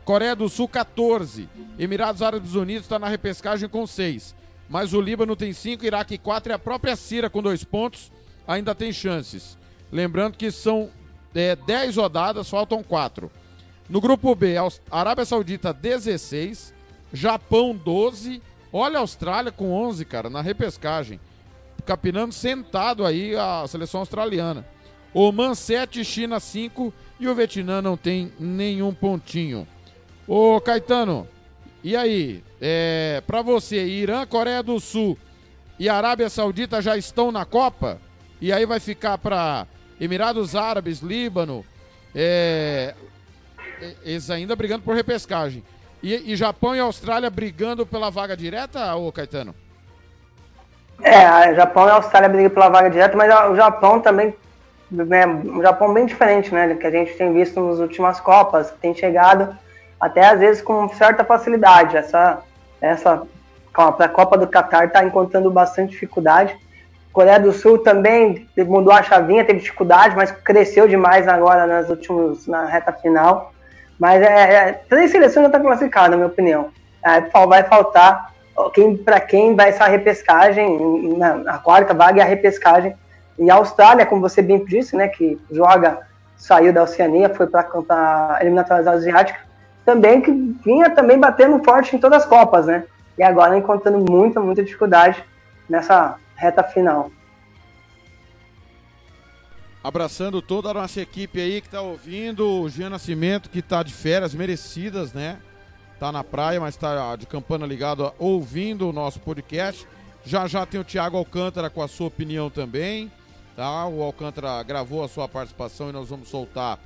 Coreia 0.04 0.34
do 0.34 0.48
Sul, 0.48 0.66
14. 0.66 1.48
Emirados 1.78 2.22
Árabes 2.22 2.54
Unidos 2.54 2.84
está 2.84 2.98
na 2.98 3.08
repescagem 3.08 3.68
com 3.68 3.86
6. 3.86 4.34
Mas 4.68 4.94
o 4.94 5.00
Líbano 5.00 5.36
tem 5.36 5.52
5, 5.52 5.84
Iraque 5.84 6.16
4 6.16 6.52
e 6.52 6.54
a 6.54 6.58
própria 6.58 6.96
Síria 6.96 7.28
com 7.28 7.42
2 7.42 7.64
pontos 7.64 8.10
ainda 8.46 8.74
tem 8.74 8.92
chances. 8.92 9.58
Lembrando 9.92 10.36
que 10.36 10.50
são 10.50 10.90
10 11.32 11.96
é, 11.96 12.00
rodadas, 12.00 12.48
faltam 12.48 12.82
4. 12.82 13.30
No 13.88 14.00
grupo 14.00 14.34
B, 14.34 14.54
Arábia 14.90 15.24
Saudita 15.24 15.72
16, 15.72 16.72
Japão 17.12 17.76
12, 17.76 18.40
olha 18.72 18.98
a 18.98 19.00
Austrália 19.00 19.52
com 19.52 19.72
11, 19.72 20.04
cara, 20.06 20.30
na 20.30 20.40
repescagem. 20.40 21.20
Capinando 21.84 22.32
sentado 22.32 23.04
aí 23.04 23.36
a 23.36 23.66
seleção 23.68 24.00
australiana. 24.00 24.66
Oman 25.12 25.54
7, 25.54 26.04
China 26.04 26.40
5 26.40 26.92
e 27.20 27.28
o 27.28 27.34
Vietnã 27.34 27.80
não 27.80 27.96
tem 27.96 28.32
nenhum 28.38 28.92
pontinho. 28.92 29.66
Ô 30.26 30.60
Caetano, 30.60 31.28
e 31.82 31.94
aí? 31.94 32.42
É, 32.60 33.22
para 33.26 33.42
você, 33.42 33.86
Irã, 33.86 34.26
Coreia 34.26 34.62
do 34.62 34.80
Sul 34.80 35.18
e 35.78 35.88
Arábia 35.88 36.30
Saudita 36.30 36.80
já 36.80 36.96
estão 36.96 37.30
na 37.30 37.44
Copa? 37.44 38.00
E 38.40 38.52
aí 38.52 38.64
vai 38.64 38.80
ficar 38.80 39.18
para 39.18 39.66
Emirados 40.00 40.56
Árabes, 40.56 41.00
Líbano, 41.00 41.64
é, 42.14 42.94
eles 44.02 44.30
ainda 44.30 44.56
brigando 44.56 44.82
por 44.82 44.94
repescagem. 44.94 45.62
E, 46.02 46.32
e, 46.32 46.36
Japão 46.36 46.74
e 46.74 46.78
Austrália 46.78 47.30
brigando 47.30 47.86
pela 47.86 48.10
vaga 48.10 48.36
direta, 48.36 48.94
ô 48.94 49.10
Caetano? 49.10 49.54
É, 51.02 51.54
Japão 51.54 51.86
e 51.86 51.90
Austrália 51.90 52.28
brigam 52.28 52.50
pela 52.50 52.68
vaga 52.68 52.90
direta, 52.90 53.16
mas 53.16 53.32
o 53.50 53.56
Japão 53.56 54.00
também 54.00 54.34
né, 54.90 55.26
um 55.26 55.62
Japão 55.62 55.92
bem 55.92 56.06
diferente, 56.06 56.52
né? 56.54 56.74
Que 56.74 56.86
a 56.86 56.90
gente 56.90 57.14
tem 57.14 57.32
visto 57.32 57.60
nas 57.60 57.78
últimas 57.78 58.20
Copas, 58.20 58.72
tem 58.80 58.94
chegado 58.94 59.56
até 60.00 60.26
às 60.26 60.40
vezes 60.40 60.62
com 60.62 60.88
certa 60.90 61.24
facilidade. 61.24 61.96
Essa, 61.96 62.38
essa 62.80 63.22
a 63.72 64.08
Copa 64.08 64.38
do 64.38 64.46
Qatar 64.46 64.84
está 64.84 65.02
encontrando 65.02 65.50
bastante 65.50 65.90
dificuldade. 65.90 66.56
Coreia 67.12 67.38
do 67.38 67.52
Sul 67.52 67.78
também 67.78 68.48
mudou 68.56 68.92
a 68.92 69.02
chavinha, 69.02 69.44
teve 69.44 69.60
dificuldade, 69.60 70.16
mas 70.16 70.30
cresceu 70.30 70.88
demais 70.88 71.26
agora 71.28 71.66
nas 71.66 71.88
últimas, 71.88 72.46
na 72.46 72.66
reta 72.66 72.92
final. 72.92 73.52
Mas 73.98 74.20
é, 74.20 74.54
é 74.54 74.72
três 74.72 75.10
seleções 75.10 75.44
já 75.44 75.46
estão 75.46 75.62
classificadas, 75.62 76.10
na 76.10 76.16
minha 76.16 76.28
opinião. 76.28 76.70
É, 77.04 77.20
vai 77.46 77.62
faltar 77.62 78.33
quem, 78.72 78.96
para 78.96 79.20
quem 79.20 79.54
vai 79.54 79.70
essa 79.70 79.86
repescagem, 79.86 81.16
na, 81.16 81.54
a 81.54 81.58
quarta 81.58 81.92
vaga 81.92 82.20
é 82.20 82.24
a 82.24 82.28
repescagem. 82.28 82.94
E 83.38 83.50
a 83.50 83.54
Austrália, 83.54 84.06
como 84.06 84.20
você 84.20 84.40
bem 84.40 84.64
disse, 84.64 84.94
né, 84.94 85.08
que 85.08 85.40
joga, 85.50 86.00
saiu 86.36 86.72
da 86.72 86.84
Oceania, 86.84 87.28
foi 87.28 87.46
para 87.46 87.68
a 87.88 88.38
eliminatórias 88.40 88.86
asiáticas, 88.86 89.42
também 89.84 90.20
que 90.20 90.30
vinha 90.64 90.90
também 90.90 91.18
batendo 91.18 91.62
forte 91.64 91.96
em 91.96 91.98
todas 91.98 92.22
as 92.22 92.28
Copas, 92.28 92.66
né? 92.66 92.84
E 93.18 93.22
agora 93.22 93.56
encontrando 93.56 93.98
muita, 94.10 94.40
muita 94.40 94.62
dificuldade 94.62 95.22
nessa 95.68 96.16
reta 96.36 96.62
final. 96.62 97.10
Abraçando 99.82 100.40
toda 100.40 100.70
a 100.70 100.74
nossa 100.74 101.00
equipe 101.00 101.38
aí 101.40 101.60
que 101.60 101.66
está 101.66 101.82
ouvindo, 101.82 102.62
o 102.62 102.68
Jean 102.68 102.88
Nascimento 102.88 103.50
que 103.50 103.58
está 103.58 103.82
de 103.82 103.92
férias 103.92 104.34
merecidas, 104.34 105.12
né? 105.12 105.38
Tá 105.98 106.10
na 106.10 106.24
praia, 106.24 106.60
mas 106.60 106.74
está 106.74 107.16
de 107.16 107.26
campana 107.26 107.66
ligado 107.66 108.12
ouvindo 108.18 108.88
o 108.88 108.92
nosso 108.92 109.20
podcast. 109.20 109.86
Já 110.24 110.46
já 110.46 110.66
tem 110.66 110.80
o 110.80 110.84
Thiago 110.84 111.16
Alcântara 111.16 111.70
com 111.70 111.82
a 111.82 111.88
sua 111.88 112.08
opinião 112.08 112.50
também, 112.50 113.10
tá? 113.54 113.86
O 113.86 114.02
Alcântara 114.02 114.62
gravou 114.62 115.04
a 115.04 115.08
sua 115.08 115.28
participação 115.28 115.90
e 115.90 115.92
nós 115.92 116.08
vamos 116.08 116.28
soltar 116.28 116.78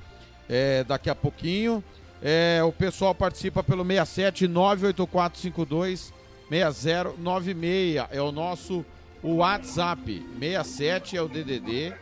é, 0.47 0.83
daqui 0.83 1.09
a 1.09 1.15
pouquinho. 1.15 1.83
É, 2.21 2.61
o 2.63 2.71
pessoal 2.71 3.15
participa 3.15 3.63
pelo 3.63 3.85
67 3.85 4.47
98452 4.47 6.13
6096. 6.49 8.07
É 8.11 8.21
o 8.21 8.31
nosso 8.31 8.85
o 9.23 9.35
WhatsApp. 9.37 10.25
67 10.39 11.17
é 11.17 11.21
o 11.21 11.27
DDD 11.27 11.93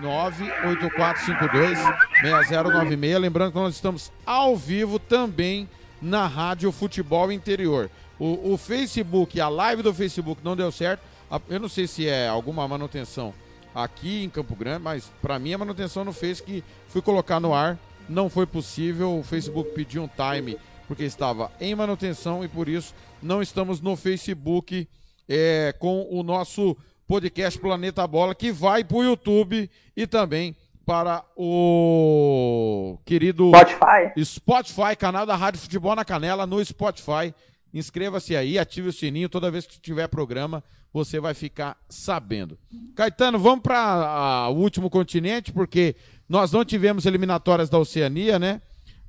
98452 0.00 1.78
6096. 2.22 3.20
Lembrando 3.20 3.52
que 3.52 3.58
nós 3.58 3.74
estamos 3.74 4.12
ao 4.24 4.56
vivo 4.56 4.98
também 4.98 5.68
na 6.00 6.26
Rádio 6.26 6.70
Futebol 6.72 7.30
Interior. 7.32 7.90
O, 8.18 8.52
o 8.52 8.56
Facebook, 8.56 9.40
a 9.40 9.48
live 9.48 9.82
do 9.82 9.92
Facebook 9.92 10.40
não 10.42 10.56
deu 10.56 10.70
certo. 10.72 11.02
Eu 11.48 11.60
não 11.60 11.68
sei 11.68 11.86
se 11.86 12.08
é 12.08 12.28
alguma 12.28 12.66
manutenção 12.66 13.34
aqui 13.74 14.24
em 14.24 14.30
Campo 14.30 14.56
Grande, 14.56 14.82
mas 14.82 15.12
para 15.20 15.38
mim 15.38 15.52
a 15.52 15.58
manutenção 15.58 16.04
no 16.04 16.12
Face 16.12 16.42
que 16.42 16.64
fui 16.88 17.02
colocar 17.02 17.38
no 17.38 17.52
ar 17.52 17.78
não 18.08 18.30
foi 18.30 18.46
possível. 18.46 19.18
O 19.18 19.22
Facebook 19.22 19.72
pediu 19.72 20.02
um 20.02 20.08
time 20.08 20.56
porque 20.86 21.04
estava 21.04 21.50
em 21.60 21.74
manutenção 21.74 22.44
e 22.44 22.48
por 22.48 22.68
isso 22.68 22.94
não 23.22 23.42
estamos 23.42 23.80
no 23.80 23.96
Facebook 23.96 24.88
é, 25.28 25.74
com 25.78 26.06
o 26.10 26.22
nosso 26.22 26.76
podcast 27.06 27.58
Planeta 27.58 28.06
Bola, 28.06 28.34
que 28.34 28.50
vai 28.50 28.82
para 28.82 28.96
o 28.96 29.04
YouTube 29.04 29.70
e 29.96 30.06
também 30.06 30.56
para 30.86 31.24
o 31.36 32.96
querido 33.04 33.48
Spotify. 33.48 34.24
Spotify, 34.24 34.96
canal 34.96 35.26
da 35.26 35.34
Rádio 35.34 35.60
Futebol 35.60 35.96
na 35.96 36.04
Canela, 36.04 36.46
no 36.46 36.64
Spotify. 36.64 37.34
Inscreva-se 37.74 38.36
aí, 38.36 38.56
ative 38.56 38.88
o 38.88 38.92
sininho, 38.92 39.28
toda 39.28 39.50
vez 39.50 39.66
que 39.66 39.80
tiver 39.80 40.06
programa, 40.06 40.62
você 40.92 41.18
vai 41.18 41.34
ficar 41.34 41.76
sabendo. 41.88 42.56
Caetano, 42.94 43.36
vamos 43.36 43.62
para 43.62 44.48
o 44.48 44.54
último 44.54 44.88
continente, 44.88 45.52
porque 45.52 45.96
nós 46.28 46.52
não 46.52 46.64
tivemos 46.64 47.04
eliminatórias 47.04 47.68
da 47.68 47.78
Oceania, 47.78 48.38
né? 48.38 48.62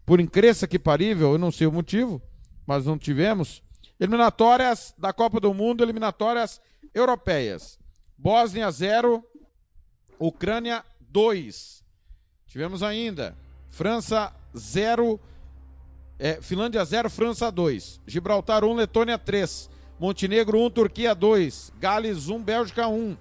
Por 0.04 0.20
incrível 0.20 0.68
que 0.68 0.80
parível, 0.80 1.34
eu 1.34 1.38
não 1.38 1.52
sei 1.52 1.68
o 1.68 1.72
motivo, 1.72 2.20
mas 2.66 2.86
não 2.88 2.98
tivemos. 2.98 3.62
Eliminatórias 4.00 4.96
da 4.98 5.14
Copa 5.14 5.40
do 5.40 5.54
Mundo, 5.54 5.84
eliminatórias 5.84 6.60
europeias. 6.94 7.78
Bósnia 8.18 8.70
0, 8.72 9.24
Ucrânia 10.20 10.84
2. 11.18 11.84
Tivemos 12.46 12.84
ainda 12.84 13.36
França 13.72 14.32
0, 14.56 15.20
é, 16.20 16.40
Finlândia 16.44 16.86
0, 16.86 17.10
França 17.10 17.52
2. 17.52 18.00
Gibraltar 18.06 18.64
1, 18.64 18.76
Letônia 18.76 19.18
3. 19.18 19.68
Montenegro 20.00 20.64
1, 20.64 20.70
Turquia 20.70 21.16
2. 21.16 21.74
Gales 21.80 22.30
1, 22.30 22.44
Bélgica 22.44 22.88
1. 22.88 23.18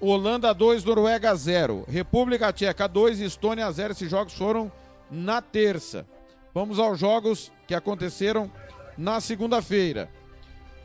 Holanda 0.00 0.54
2, 0.54 0.82
Noruega 0.82 1.34
0. 1.34 1.84
República 1.86 2.50
Tcheca 2.54 2.88
2, 2.88 3.20
Estônia 3.20 3.70
0. 3.70 3.92
Esses 3.92 4.10
jogos 4.10 4.32
foram 4.32 4.72
na 5.10 5.42
terça. 5.42 6.06
Vamos 6.54 6.78
aos 6.78 6.98
jogos 6.98 7.52
que 7.66 7.74
aconteceram 7.74 8.50
na 8.96 9.20
segunda-feira. 9.20 10.08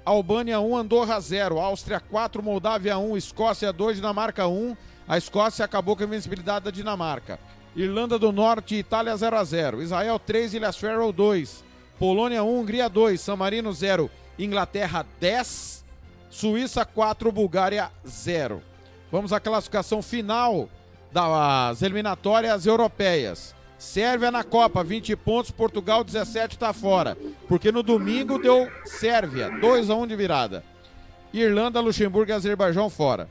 Albânia 0.04 0.60
1, 0.60 0.76
Andorra 0.76 1.18
0, 1.18 1.62
Áustria 1.62 2.02
4, 2.02 2.44
Moldávia 2.44 2.98
1, 2.98 3.16
Escócia 3.16 3.72
2, 3.72 3.96
Dinamarca 3.96 4.48
1. 4.48 4.76
A 5.08 5.18
Escócia 5.18 5.66
acabou 5.66 5.96
com 5.96 6.04
a 6.04 6.06
invencibilidade 6.06 6.66
da 6.66 6.72
Dinamarca. 6.72 7.39
Irlanda 7.76 8.18
do 8.20 8.32
Norte, 8.32 8.76
Itália 8.76 9.16
0 9.16 9.36
a 9.36 9.44
0. 9.44 9.82
Israel 9.82 10.20
3, 10.20 10.54
Ilhas 10.54 10.78
Faroe 10.78 11.12
2. 11.12 11.63
Polônia 12.00 12.44
1, 12.44 12.60
Hungria 12.60 12.89
2, 12.89 13.20
San 13.20 13.36
Marino 13.36 13.72
0, 13.72 14.10
Inglaterra 14.38 15.06
10, 15.20 15.86
Suíça 16.30 16.84
4, 16.84 17.32
Bulgária 17.32 17.92
0. 18.06 18.62
Vamos 19.12 19.32
à 19.32 19.39
classificação 19.39 20.02
final 20.02 20.70
das 21.12 21.82
eliminatórias 21.82 22.66
europeias. 22.66 23.56
Sérvia 23.78 24.32
na 24.32 24.44
Copa, 24.44 24.84
20 24.84 25.16
pontos, 25.18 25.52
Portugal 25.52 26.04
17 26.04 26.56
está 26.56 26.74
fora. 26.74 27.18
Porque 27.48 27.72
no 27.72 27.84
domingo 27.84 28.39
deu 28.39 28.70
Sérvia, 28.86 29.50
2 29.60 29.89
a 29.89 29.96
1 29.96 30.08
de 30.08 30.16
virada. 30.16 30.63
Irlanda, 31.34 31.80
Luxemburgo 31.80 32.32
e 32.32 32.34
Azerbaijão 32.34 32.89
fora. 32.89 33.30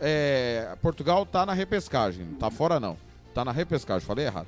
É, 0.00 0.76
Portugal 0.82 1.22
está 1.22 1.46
na 1.46 1.52
repescagem, 1.52 2.24
não 2.24 2.34
tá 2.34 2.50
fora 2.50 2.78
não. 2.78 2.96
Está 3.28 3.44
na 3.44 3.52
repescagem, 3.52 4.06
falei 4.06 4.26
errado. 4.26 4.46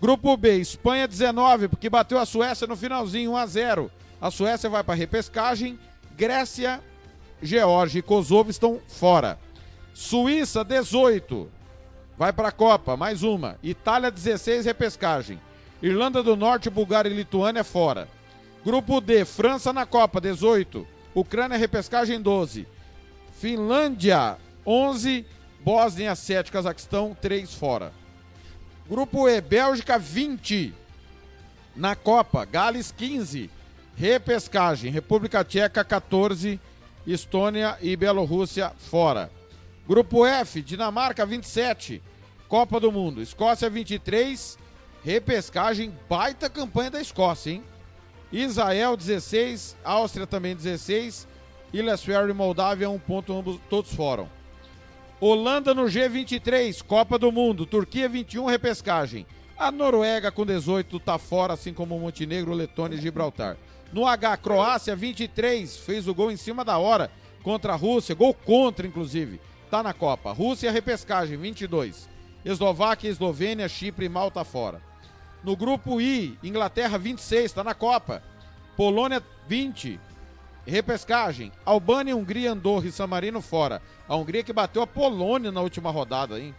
Grupo 0.00 0.36
B, 0.36 0.56
Espanha 0.56 1.06
19, 1.06 1.68
porque 1.68 1.90
bateu 1.90 2.18
a 2.18 2.26
Suécia 2.26 2.66
no 2.66 2.76
finalzinho, 2.76 3.32
1 3.32 3.36
a 3.36 3.46
0. 3.46 3.90
A 4.20 4.30
Suécia 4.30 4.70
vai 4.70 4.82
para 4.82 4.94
repescagem. 4.94 5.78
Grécia, 6.16 6.80
Geórgia 7.42 7.98
e 7.98 8.02
Kosovo 8.02 8.50
estão 8.50 8.80
fora. 8.88 9.38
Suíça 9.94 10.64
18, 10.64 11.48
vai 12.16 12.32
para 12.32 12.48
a 12.48 12.52
Copa, 12.52 12.96
mais 12.96 13.22
uma. 13.22 13.58
Itália 13.62 14.10
16, 14.10 14.64
repescagem. 14.64 15.38
Irlanda 15.82 16.22
do 16.22 16.36
Norte, 16.36 16.70
Bulgária 16.70 17.10
e 17.10 17.14
Lituânia 17.14 17.62
fora. 17.62 18.08
Grupo 18.64 19.00
D, 19.00 19.24
França 19.24 19.72
na 19.72 19.84
Copa, 19.84 20.20
18. 20.20 20.86
Ucrânia, 21.14 21.58
repescagem 21.58 22.20
12. 22.20 22.66
Finlândia, 23.38 24.38
11. 24.66 25.26
Bósnia, 25.60 26.14
7. 26.14 26.50
Cazaquistão, 26.50 27.16
3 27.20 27.54
fora. 27.54 27.92
Grupo 28.88 29.28
E, 29.28 29.40
Bélgica, 29.40 29.98
20. 29.98 30.74
Na 31.74 31.94
Copa, 31.94 32.44
Gales, 32.44 32.92
15. 32.92 33.50
Repescagem, 33.96 34.90
República 34.90 35.44
Tcheca, 35.44 35.84
14. 35.84 36.60
Estônia 37.06 37.76
e 37.80 37.96
Bielorrússia 37.96 38.72
fora. 38.78 39.30
Grupo 39.86 40.24
F, 40.24 40.62
Dinamarca 40.62 41.26
27, 41.26 42.02
Copa 42.48 42.78
do 42.78 42.92
Mundo. 42.92 43.20
Escócia 43.20 43.68
23, 43.68 44.56
repescagem, 45.04 45.92
baita 46.08 46.48
campanha 46.48 46.92
da 46.92 47.00
Escócia, 47.00 47.52
hein? 47.52 47.64
Israel 48.30 48.96
16, 48.96 49.76
Áustria 49.84 50.26
também 50.26 50.54
16, 50.54 51.26
Ilhas 51.72 52.04
Faroe 52.04 52.30
e 52.30 52.34
Moldávia 52.34 52.88
um 52.88 52.98
ponto, 52.98 53.36
ambos, 53.36 53.60
todos 53.68 53.92
foram. 53.92 54.28
Holanda 55.24 55.72
no 55.72 55.84
G23, 55.84 56.82
Copa 56.82 57.16
do 57.16 57.30
Mundo. 57.30 57.64
Turquia 57.64 58.08
21, 58.08 58.44
repescagem. 58.46 59.24
A 59.56 59.70
Noruega 59.70 60.32
com 60.32 60.44
18 60.44 60.98
tá 60.98 61.16
fora, 61.16 61.52
assim 61.52 61.72
como 61.72 61.96
Montenegro, 61.96 62.52
Letônia 62.52 62.96
e 62.96 63.00
Gibraltar. 63.00 63.56
No 63.92 64.04
H, 64.04 64.36
Croácia 64.38 64.96
23, 64.96 65.76
fez 65.76 66.08
o 66.08 66.14
gol 66.14 66.32
em 66.32 66.36
cima 66.36 66.64
da 66.64 66.76
hora 66.76 67.08
contra 67.40 67.74
a 67.74 67.76
Rússia, 67.76 68.16
gol 68.16 68.34
contra 68.34 68.84
inclusive 68.84 69.38
está 69.64 69.80
na 69.80 69.92
Copa. 69.92 70.32
Rússia, 70.32 70.72
repescagem, 70.72 71.36
22. 71.36 72.08
Eslováquia, 72.44 73.08
Eslovênia, 73.08 73.68
Chipre 73.68 74.06
e 74.06 74.08
Malta 74.08 74.42
fora. 74.42 74.82
No 75.44 75.54
grupo 75.54 76.00
I, 76.00 76.36
Inglaterra, 76.42 76.98
26, 76.98 77.44
está 77.44 77.62
na 77.62 77.74
Copa. 77.74 78.24
Polônia, 78.76 79.22
20. 79.46 80.00
Repescagem. 80.66 81.50
Albânia, 81.64 82.16
Hungria, 82.16 82.52
Andorra 82.52 82.86
e 82.86 82.92
San 82.92 83.06
Marino 83.06 83.40
fora. 83.40 83.82
A 84.08 84.16
Hungria 84.16 84.42
que 84.42 84.52
bateu 84.52 84.82
a 84.82 84.86
Polônia 84.86 85.50
na 85.50 85.60
última 85.60 85.90
rodada, 85.90 86.38
hein? 86.38 86.54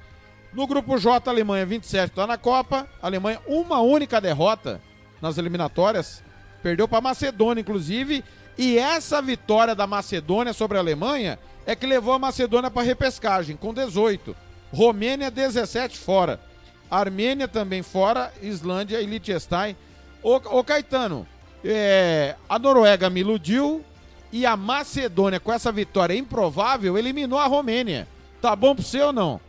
No 0.53 0.67
grupo 0.67 0.97
J, 0.97 1.29
Alemanha 1.29 1.65
27 1.65 2.11
está 2.11 2.27
na 2.27 2.37
Copa. 2.37 2.87
Alemanha, 3.01 3.39
uma 3.47 3.79
única 3.79 4.21
derrota 4.21 4.79
nas 5.21 5.37
eliminatórias. 5.37 6.23
Perdeu 6.61 6.87
para 6.87 6.99
a 6.99 7.01
Macedônia, 7.01 7.61
inclusive. 7.61 8.23
E 8.57 8.77
essa 8.77 9.21
vitória 9.21 9.73
da 9.73 9.87
Macedônia 9.87 10.53
sobre 10.53 10.77
a 10.77 10.81
Alemanha 10.81 11.39
é 11.65 11.75
que 11.75 11.87
levou 11.87 12.13
a 12.13 12.19
Macedônia 12.19 12.69
para 12.69 12.83
repescagem, 12.83 13.55
com 13.55 13.73
18. 13.73 14.35
Romênia, 14.71 15.31
17 15.31 15.97
fora. 15.97 16.39
Armênia 16.89 17.47
também 17.47 17.81
fora. 17.81 18.31
Islândia 18.41 19.01
e 19.01 19.05
Liechtenstein. 19.05 19.75
Ô, 20.21 20.63
Caetano, 20.63 21.27
é, 21.63 22.35
a 22.47 22.59
Noruega 22.59 23.09
me 23.09 23.21
iludiu. 23.21 23.83
E 24.33 24.47
a 24.47 24.57
Macedônia, 24.57 25.39
com 25.39 25.53
essa 25.53 25.71
vitória 25.71 26.15
improvável, 26.15 26.97
eliminou 26.97 27.37
a 27.37 27.45
Romênia. 27.45 28.07
Tá 28.41 28.55
bom 28.55 28.73
pro 28.73 28.83
seu 28.83 29.07
ou 29.07 29.13
não? 29.13 29.39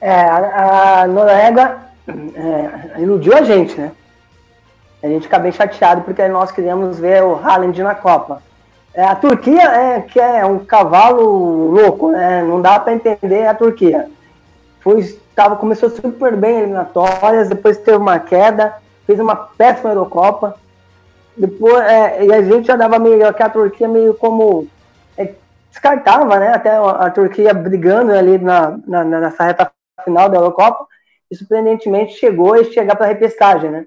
É, 0.00 0.10
a, 0.12 1.02
a 1.02 1.06
Noruega 1.06 1.78
é, 2.08 3.00
iludiu 3.00 3.32
a 3.32 3.42
gente, 3.42 3.80
né? 3.80 3.92
A 5.00 5.06
gente 5.06 5.22
fica 5.22 5.38
bem 5.38 5.52
chateado 5.52 6.02
porque 6.02 6.26
nós 6.26 6.50
queríamos 6.50 6.98
ver 6.98 7.22
o 7.22 7.36
Haaland 7.36 7.80
na 7.80 7.94
Copa. 7.94 8.42
É, 8.92 9.04
a 9.04 9.14
Turquia 9.14 9.62
é 9.62 10.00
que 10.00 10.18
é 10.18 10.44
um 10.44 10.58
cavalo 10.58 11.70
louco, 11.70 12.10
né? 12.10 12.42
Não 12.42 12.60
dá 12.60 12.80
para 12.80 12.92
entender 12.92 13.46
a 13.46 13.54
Turquia. 13.54 14.10
Foi, 14.80 15.16
tava, 15.32 15.54
começou 15.54 15.90
super 15.90 16.34
bem 16.34 16.58
eliminatórias, 16.58 17.48
depois 17.48 17.78
teve 17.78 17.98
uma 17.98 18.18
queda, 18.18 18.74
fez 19.06 19.20
uma 19.20 19.36
péssima 19.36 19.90
Eurocopa. 19.90 20.56
Depois, 21.36 21.82
é, 21.84 22.24
e 22.24 22.32
a 22.32 22.42
gente 22.42 22.66
já 22.66 22.76
dava 22.76 22.98
meio 22.98 23.32
que 23.34 23.42
a 23.42 23.48
Turquia 23.48 23.88
meio 23.88 24.14
como 24.14 24.68
é, 25.16 25.34
descartava, 25.70 26.38
né? 26.38 26.52
Até 26.54 26.76
a, 26.76 27.10
Turquia 27.10 27.52
brigando 27.52 28.12
ali 28.12 28.38
na, 28.38 28.78
na, 28.86 29.04
nessa 29.04 29.44
reta 29.44 29.70
final 30.04 30.28
da 30.28 30.38
Eurocopa, 30.38 30.86
e 31.30 31.36
surpreendentemente 31.36 32.14
chegou 32.14 32.56
e 32.56 32.72
chegar 32.72 32.94
para 32.94 33.06
a 33.06 33.08
repescagem, 33.08 33.70
né? 33.70 33.86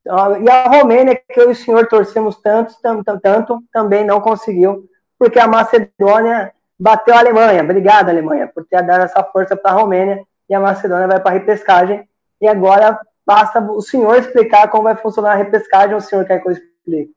Então, 0.00 0.42
e 0.42 0.48
a 0.48 0.68
Romênia, 0.68 1.14
que 1.14 1.40
eu 1.40 1.48
e 1.48 1.52
o 1.52 1.56
senhor 1.56 1.86
torcemos 1.88 2.36
tanto, 2.40 2.74
tanto, 2.80 3.20
tanto, 3.20 3.62
também 3.72 4.04
não 4.04 4.20
conseguiu, 4.20 4.84
porque 5.18 5.38
a 5.38 5.48
Macedônia 5.48 6.52
bateu 6.78 7.14
a 7.14 7.18
Alemanha. 7.18 7.62
Obrigado, 7.62 8.08
Alemanha, 8.08 8.46
por 8.46 8.64
ter 8.64 8.82
dado 8.82 9.04
essa 9.04 9.22
força 9.24 9.56
para 9.56 9.72
a 9.72 9.74
Romênia, 9.74 10.22
e 10.48 10.54
a 10.54 10.60
Macedônia 10.60 11.06
vai 11.06 11.20
para 11.20 11.32
a 11.32 11.34
repescagem, 11.34 12.08
e 12.40 12.48
agora 12.48 12.98
basta 13.24 13.60
o 13.60 13.80
senhor 13.80 14.16
explicar 14.16 14.68
como 14.68 14.84
vai 14.84 14.96
funcionar 14.96 15.32
a 15.32 15.36
repescagem, 15.36 15.92
ou 15.92 15.98
o 15.98 16.02
senhor 16.02 16.24
quer 16.24 16.40
que 16.40 16.48
eu 16.48 16.52
explique? 16.52 17.14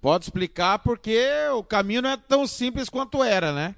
Pode 0.00 0.24
explicar 0.24 0.78
porque 0.78 1.28
o 1.52 1.64
caminho 1.64 2.02
não 2.02 2.10
é 2.10 2.16
tão 2.16 2.46
simples 2.46 2.88
quanto 2.88 3.24
era, 3.24 3.52
né? 3.52 3.74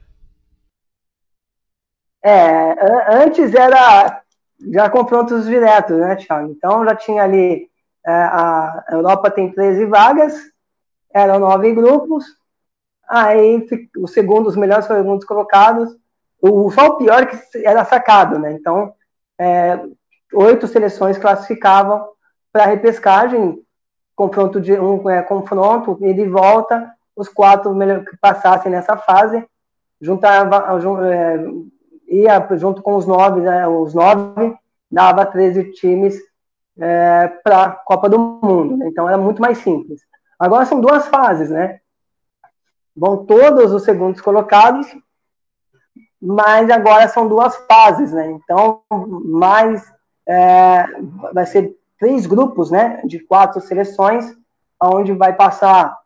É, 2.22 3.22
antes 3.22 3.54
era 3.54 4.22
já 4.70 4.90
confrontos 4.90 5.46
diretos, 5.46 5.96
né, 5.96 6.14
Thiago? 6.16 6.52
Então 6.52 6.84
já 6.84 6.94
tinha 6.94 7.22
ali, 7.24 7.70
é, 8.06 8.12
a 8.12 8.84
Europa 8.90 9.30
tem 9.30 9.50
13 9.50 9.86
vagas, 9.86 10.34
eram 11.12 11.38
nove 11.38 11.74
grupos, 11.74 12.24
aí 13.08 13.66
os 13.96 14.12
segundos, 14.12 14.52
os 14.52 14.56
melhores 14.56 14.86
segundos 14.86 15.24
colocados, 15.24 15.96
o, 16.42 16.70
só 16.72 16.88
o 16.88 16.96
pior 16.96 17.26
que 17.26 17.38
era 17.64 17.84
sacado, 17.84 18.38
né? 18.38 18.52
Então, 18.52 18.92
é, 19.38 19.80
oito 20.34 20.66
seleções 20.66 21.16
classificavam 21.16 22.04
para 22.52 22.64
a 22.64 22.66
repescagem, 22.66 23.62
confronto 24.16 24.60
de 24.60 24.72
um 24.72 25.08
é, 25.08 25.22
confronto 25.22 25.96
e 26.00 26.12
de 26.12 26.26
volta, 26.26 26.92
os 27.14 27.28
quatro 27.28 27.72
que 28.10 28.16
passassem 28.20 28.72
nessa 28.72 28.96
fase, 28.96 29.46
juntava, 30.00 30.66
é, 31.06 31.44
ia 32.08 32.46
junto 32.56 32.82
com 32.82 32.96
os 32.96 33.06
nove, 33.06 33.40
né, 33.40 33.66
os 33.68 33.94
nove, 33.94 34.54
dava 34.90 35.24
13 35.24 35.72
times 35.72 36.18
é, 36.78 37.28
para 37.44 37.62
a 37.62 37.70
Copa 37.70 38.08
do 38.08 38.18
Mundo. 38.18 38.76
Né? 38.76 38.88
Então 38.88 39.08
era 39.08 39.16
muito 39.16 39.40
mais 39.40 39.58
simples. 39.58 40.02
Agora 40.38 40.66
são 40.66 40.80
duas 40.80 41.06
fases, 41.06 41.50
né? 41.50 41.78
Vão 42.96 43.24
todos 43.24 43.72
os 43.72 43.84
segundos 43.84 44.20
colocados 44.20 44.86
mas 46.22 46.70
agora 46.70 47.08
são 47.08 47.26
duas 47.26 47.56
fases, 47.68 48.12
né? 48.12 48.30
Então, 48.30 48.80
mais 49.24 49.92
é, 50.24 50.86
vai 51.32 51.44
ser 51.44 51.76
três 51.98 52.26
grupos, 52.26 52.70
né? 52.70 53.02
De 53.04 53.18
quatro 53.18 53.60
seleções, 53.60 54.32
onde 54.80 55.12
vai 55.12 55.32
passar, 55.32 55.98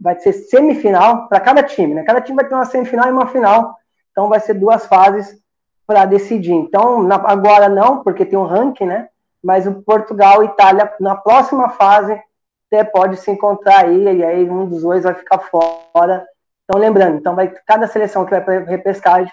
vai 0.00 0.18
ser 0.18 0.32
semifinal 0.32 1.28
para 1.28 1.38
cada 1.38 1.62
time, 1.62 1.94
né? 1.94 2.02
Cada 2.02 2.20
time 2.20 2.34
vai 2.34 2.48
ter 2.48 2.54
uma 2.54 2.64
semifinal 2.64 3.06
e 3.06 3.12
uma 3.12 3.28
final, 3.28 3.76
então 4.10 4.28
vai 4.28 4.40
ser 4.40 4.54
duas 4.54 4.86
fases 4.86 5.40
para 5.86 6.04
decidir. 6.04 6.52
Então, 6.52 7.04
na, 7.04 7.14
agora 7.14 7.68
não, 7.68 8.02
porque 8.02 8.26
tem 8.26 8.38
um 8.38 8.44
ranking, 8.44 8.86
né? 8.86 9.08
Mas 9.42 9.68
o 9.68 9.82
Portugal 9.82 10.42
e 10.42 10.46
Itália 10.46 10.92
na 10.98 11.14
próxima 11.14 11.68
fase 11.70 12.20
até 12.66 12.82
pode 12.82 13.16
se 13.18 13.30
encontrar 13.30 13.84
aí 13.84 14.16
e 14.16 14.24
aí 14.24 14.50
um 14.50 14.66
dos 14.66 14.82
dois 14.82 15.04
vai 15.04 15.14
ficar 15.14 15.38
fora 15.38 16.26
então, 16.68 16.78
lembrando, 16.78 17.16
então 17.16 17.34
vai, 17.34 17.48
cada 17.66 17.86
seleção 17.86 18.26
que 18.26 18.30
vai 18.30 18.44
para 18.44 18.60
repescagem, 18.60 19.32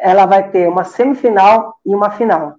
ela 0.00 0.24
vai 0.24 0.50
ter 0.50 0.66
uma 0.66 0.84
semifinal 0.84 1.78
e 1.84 1.94
uma 1.94 2.10
final. 2.10 2.56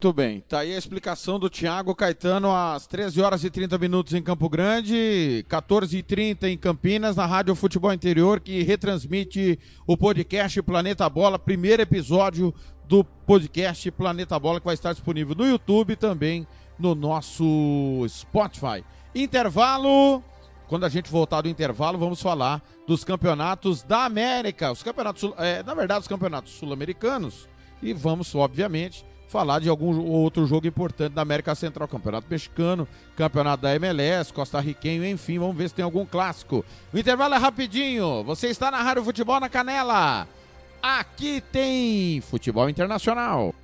Muito 0.00 0.14
bem, 0.14 0.40
tá 0.40 0.60
aí 0.60 0.74
a 0.74 0.78
explicação 0.78 1.38
do 1.38 1.50
Thiago 1.50 1.94
Caetano 1.94 2.54
às 2.54 2.86
13 2.86 3.20
horas 3.20 3.44
e 3.44 3.50
30 3.50 3.76
minutos 3.76 4.14
em 4.14 4.22
Campo 4.22 4.48
Grande, 4.48 5.44
14 5.48 5.98
e 5.98 6.02
30 6.02 6.48
em 6.48 6.56
Campinas, 6.56 7.16
na 7.16 7.26
Rádio 7.26 7.54
Futebol 7.54 7.92
Interior, 7.92 8.40
que 8.40 8.62
retransmite 8.62 9.58
o 9.86 9.98
podcast 9.98 10.62
Planeta 10.62 11.08
Bola, 11.10 11.38
primeiro 11.38 11.82
episódio 11.82 12.54
do 12.86 13.04
podcast 13.04 13.90
Planeta 13.90 14.38
Bola, 14.38 14.60
que 14.60 14.66
vai 14.66 14.74
estar 14.74 14.92
disponível 14.92 15.34
no 15.34 15.46
YouTube 15.46 15.92
e 15.92 15.96
também 15.96 16.46
no 16.78 16.94
nosso 16.94 18.06
Spotify. 18.08 18.82
Intervalo. 19.14 20.22
Quando 20.68 20.84
a 20.84 20.88
gente 20.88 21.10
voltar 21.10 21.42
do 21.42 21.48
intervalo, 21.48 21.98
vamos 21.98 22.20
falar 22.20 22.62
dos 22.86 23.04
campeonatos 23.04 23.82
da 23.82 24.04
América, 24.04 24.72
os 24.72 24.82
campeonatos, 24.82 25.32
é, 25.38 25.62
na 25.62 25.74
verdade, 25.74 26.00
os 26.00 26.08
campeonatos 26.08 26.52
sul-americanos. 26.52 27.48
E 27.82 27.92
vamos, 27.92 28.34
obviamente, 28.34 29.04
falar 29.28 29.60
de 29.60 29.68
algum 29.68 30.00
outro 30.00 30.46
jogo 30.46 30.66
importante 30.66 31.12
da 31.12 31.22
América 31.22 31.54
Central, 31.54 31.86
Campeonato 31.86 32.26
Mexicano, 32.28 32.88
Campeonato 33.16 33.62
da 33.62 33.74
MLS, 33.76 34.32
Costa 34.32 34.60
Riquenho, 34.60 35.04
enfim, 35.04 35.38
vamos 35.38 35.56
ver 35.56 35.68
se 35.68 35.74
tem 35.74 35.84
algum 35.84 36.04
clássico. 36.04 36.64
O 36.92 36.98
intervalo 36.98 37.34
é 37.34 37.38
rapidinho. 37.38 38.24
Você 38.24 38.48
está 38.48 38.70
na 38.70 38.82
Rádio 38.82 39.04
Futebol 39.04 39.38
na 39.38 39.48
Canela. 39.48 40.26
Aqui 40.82 41.40
tem 41.52 42.20
futebol 42.20 42.68
internacional. 42.68 43.54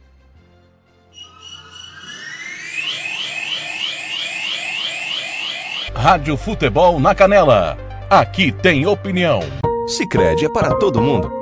Rádio 5.94 6.36
Futebol 6.36 6.98
na 6.98 7.14
Canela. 7.14 7.76
Aqui 8.08 8.50
tem 8.50 8.86
opinião. 8.86 9.40
Sicredi 9.86 10.46
é 10.46 10.48
para 10.48 10.74
todo 10.74 11.00
mundo. 11.00 11.41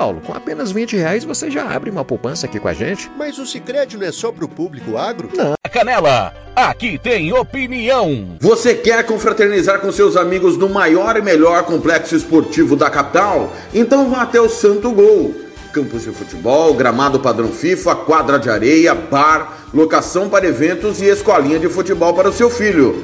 Com 0.01 0.33
apenas 0.33 0.71
20 0.71 0.97
reais 0.97 1.23
você 1.23 1.51
já 1.51 1.69
abre 1.69 1.91
uma 1.91 2.03
poupança 2.03 2.47
aqui 2.47 2.59
com 2.59 2.67
a 2.67 2.73
gente. 2.73 3.11
Mas 3.15 3.37
o 3.37 3.45
Sicredi 3.45 3.97
não 3.97 4.07
é 4.07 4.11
só 4.11 4.31
para 4.31 4.45
o 4.45 4.49
público 4.49 4.97
agro? 4.97 5.29
Não. 5.35 5.53
Canela, 5.71 6.33
aqui 6.55 6.97
tem 6.97 7.31
opinião. 7.31 8.35
Você 8.39 8.73
quer 8.73 9.05
confraternizar 9.05 9.79
com 9.79 9.91
seus 9.91 10.17
amigos 10.17 10.57
no 10.57 10.67
maior 10.67 11.15
e 11.17 11.21
melhor 11.21 11.63
complexo 11.63 12.15
esportivo 12.15 12.75
da 12.75 12.89
capital? 12.89 13.53
Então 13.73 14.09
vá 14.09 14.23
até 14.23 14.41
o 14.41 14.49
Santo 14.49 14.91
Gol. 14.91 15.35
Campos 15.71 16.03
de 16.03 16.09
futebol, 16.09 16.73
gramado 16.73 17.19
padrão 17.19 17.49
FIFA, 17.49 17.95
quadra 17.95 18.39
de 18.39 18.49
areia, 18.49 18.95
bar, 18.95 19.59
locação 19.71 20.27
para 20.27 20.47
eventos 20.47 20.99
e 20.99 21.05
escolinha 21.05 21.59
de 21.59 21.69
futebol 21.69 22.13
para 22.13 22.29
o 22.29 22.33
seu 22.33 22.49
filho. 22.49 23.03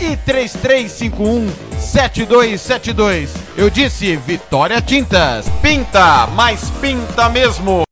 e 0.00 0.16
3351 0.16 1.48
7272. 1.78 3.32
Eu 3.56 3.68
disse 3.68 4.16
Vitória 4.16 4.80
Tintas. 4.80 5.46
Pinta, 5.62 6.26
mas 6.28 6.70
pinta 6.80 7.28
mesmo. 7.28 7.82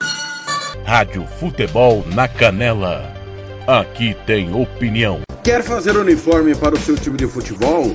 Rádio 0.84 1.26
Futebol 1.38 2.04
na 2.14 2.26
Canela. 2.26 3.12
Aqui 3.66 4.16
tem 4.26 4.54
opinião. 4.54 5.20
Quer 5.44 5.62
fazer 5.62 5.96
uniforme 5.96 6.54
para 6.54 6.74
o 6.74 6.78
seu 6.78 6.96
time 6.96 7.16
de 7.16 7.26
futebol? 7.26 7.94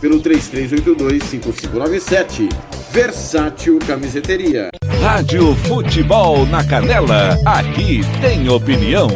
pelo 0.00 0.20
33825597. 0.20 2.48
Versátil 2.90 3.78
Camiseteria. 3.86 4.70
Rádio 5.02 5.54
Futebol 5.56 6.46
na 6.46 6.64
Canela. 6.64 7.38
Aqui 7.44 8.00
tem 8.20 8.48
opinião. 8.48 9.08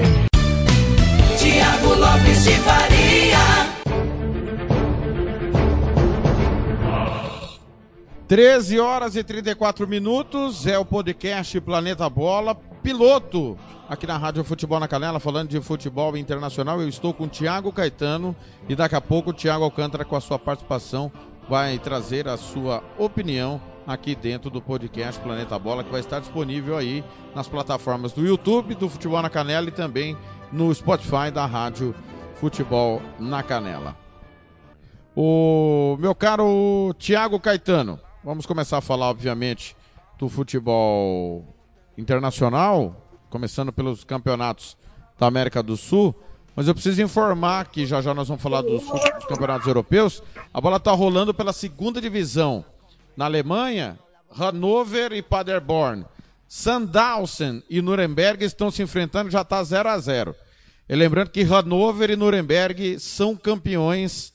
Tiago 1.39 1.95
Lopes 1.95 2.45
de 2.45 2.53
Faria. 2.59 3.81
13 8.31 8.79
horas 8.79 9.17
e 9.17 9.25
34 9.25 9.89
minutos, 9.89 10.65
é 10.65 10.79
o 10.79 10.85
podcast 10.85 11.61
Planeta 11.61 12.09
Bola, 12.09 12.57
piloto 12.83 13.57
aqui 13.89 14.07
na 14.07 14.17
Rádio 14.17 14.45
Futebol 14.45 14.81
na 14.81 14.89
Canela, 14.89 15.21
falando 15.21 15.49
de 15.49 15.61
futebol 15.61 16.17
internacional. 16.17 16.81
Eu 16.81 16.89
estou 16.89 17.13
com 17.13 17.25
o 17.25 17.29
Thiago 17.29 17.73
Caetano 17.73 18.35
e 18.69 18.75
daqui 18.75 18.95
a 18.95 19.01
pouco 19.01 19.31
o 19.31 19.33
Thiago 19.33 19.65
Alcântara, 19.65 20.05
com 20.05 20.17
a 20.17 20.21
sua 20.21 20.39
participação, 20.39 21.11
vai 21.49 21.79
trazer 21.79 22.29
a 22.29 22.37
sua 22.37 22.83
opinião 22.99 23.61
aqui 23.87 24.15
dentro 24.15 24.51
do 24.51 24.63
podcast 24.63 25.21
Planeta 25.21 25.59
Bola, 25.59 25.83
que 25.83 25.91
vai 25.91 26.01
estar 26.01 26.21
disponível 26.21 26.77
aí 26.77 27.05
nas 27.35 27.49
plataformas 27.49 28.13
do 28.13 28.25
YouTube, 28.25 28.75
do 28.75 28.89
Futebol 28.89 29.21
na 29.21 29.31
Canela 29.31 29.69
e 29.69 29.73
também 29.73 30.17
no 30.53 30.73
Spotify 30.75 31.31
da 31.33 31.47
Rádio 31.47 31.95
Futebol 32.37 33.03
na 33.19 33.43
Canela. 33.43 33.97
O 35.15 35.97
meu 35.99 36.15
caro 36.15 36.95
Thiago 36.99 37.41
Caetano, 37.41 37.99
vamos 38.23 38.47
começar 38.47 38.79
a 38.79 38.81
falar, 38.81 39.11
obviamente, 39.11 39.77
do 40.19 40.29
futebol 40.29 41.45
internacional, 42.01 42.97
começando 43.29 43.73
pelos 43.73 44.03
campeonatos 44.05 44.77
da 45.19 45.27
América 45.27 45.63
do 45.63 45.77
Sul. 45.77 46.15
Mas 46.57 46.67
eu 46.67 46.75
preciso 46.75 47.01
informar 47.03 47.69
que 47.69 47.87
já 47.87 48.03
já 48.03 48.13
nós 48.13 48.29
vamos 48.29 48.43
falar 48.43 48.63
dos, 48.63 48.83
dos 48.83 49.25
campeonatos 49.29 49.67
europeus. 49.67 50.23
A 50.53 50.61
bola 50.61 50.79
está 50.79 50.91
rolando 50.93 51.33
pela 51.33 51.53
segunda 51.53 52.01
divisão. 52.01 52.65
Na 53.17 53.27
Alemanha, 53.27 53.99
Hannover 54.31 55.13
e 55.13 55.23
Paderborn. 55.23 56.05
Sandhausen 56.49 57.63
e 57.71 57.81
Nuremberg 57.81 58.45
estão 58.45 58.71
se 58.71 58.83
enfrentando, 58.83 59.31
já 59.31 59.43
está 59.43 59.63
0 59.63 59.89
a 59.89 59.99
0 59.99 60.35
E 60.89 60.97
lembrando 60.97 61.31
que 61.31 61.45
Hannover 61.45 62.11
e 62.11 62.17
Nuremberg 62.17 62.99
são 62.99 63.37
campeões 63.37 64.33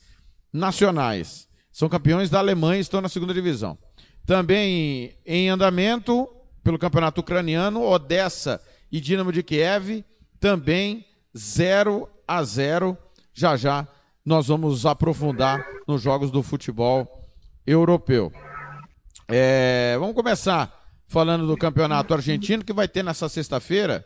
nacionais. 0.50 1.46
São 1.70 1.90
campeões 1.90 2.30
da 2.30 2.38
Alemanha 2.38 2.78
e 2.78 2.80
estão 2.80 3.02
na 3.02 3.08
segunda 3.10 3.34
divisão. 3.34 3.76
Também 4.24 5.14
em 5.26 5.50
andamento, 5.50 6.26
pelo 6.66 6.80
campeonato 6.80 7.20
ucraniano, 7.20 7.80
Odessa 7.80 8.60
e 8.90 9.00
Dinamo 9.00 9.30
de 9.30 9.40
Kiev, 9.40 10.04
também 10.40 11.06
0 11.38 12.10
a 12.26 12.42
0 12.42 12.98
Já 13.32 13.56
já 13.56 13.86
nós 14.24 14.48
vamos 14.48 14.84
aprofundar 14.84 15.64
nos 15.86 16.02
jogos 16.02 16.28
do 16.28 16.42
futebol 16.42 17.30
europeu. 17.64 18.32
É, 19.28 19.96
vamos 20.00 20.16
começar 20.16 20.76
falando 21.06 21.46
do 21.46 21.56
campeonato 21.56 22.12
argentino, 22.12 22.64
que 22.64 22.72
vai 22.72 22.88
ter 22.88 23.04
nessa 23.04 23.28
sexta-feira 23.28 24.04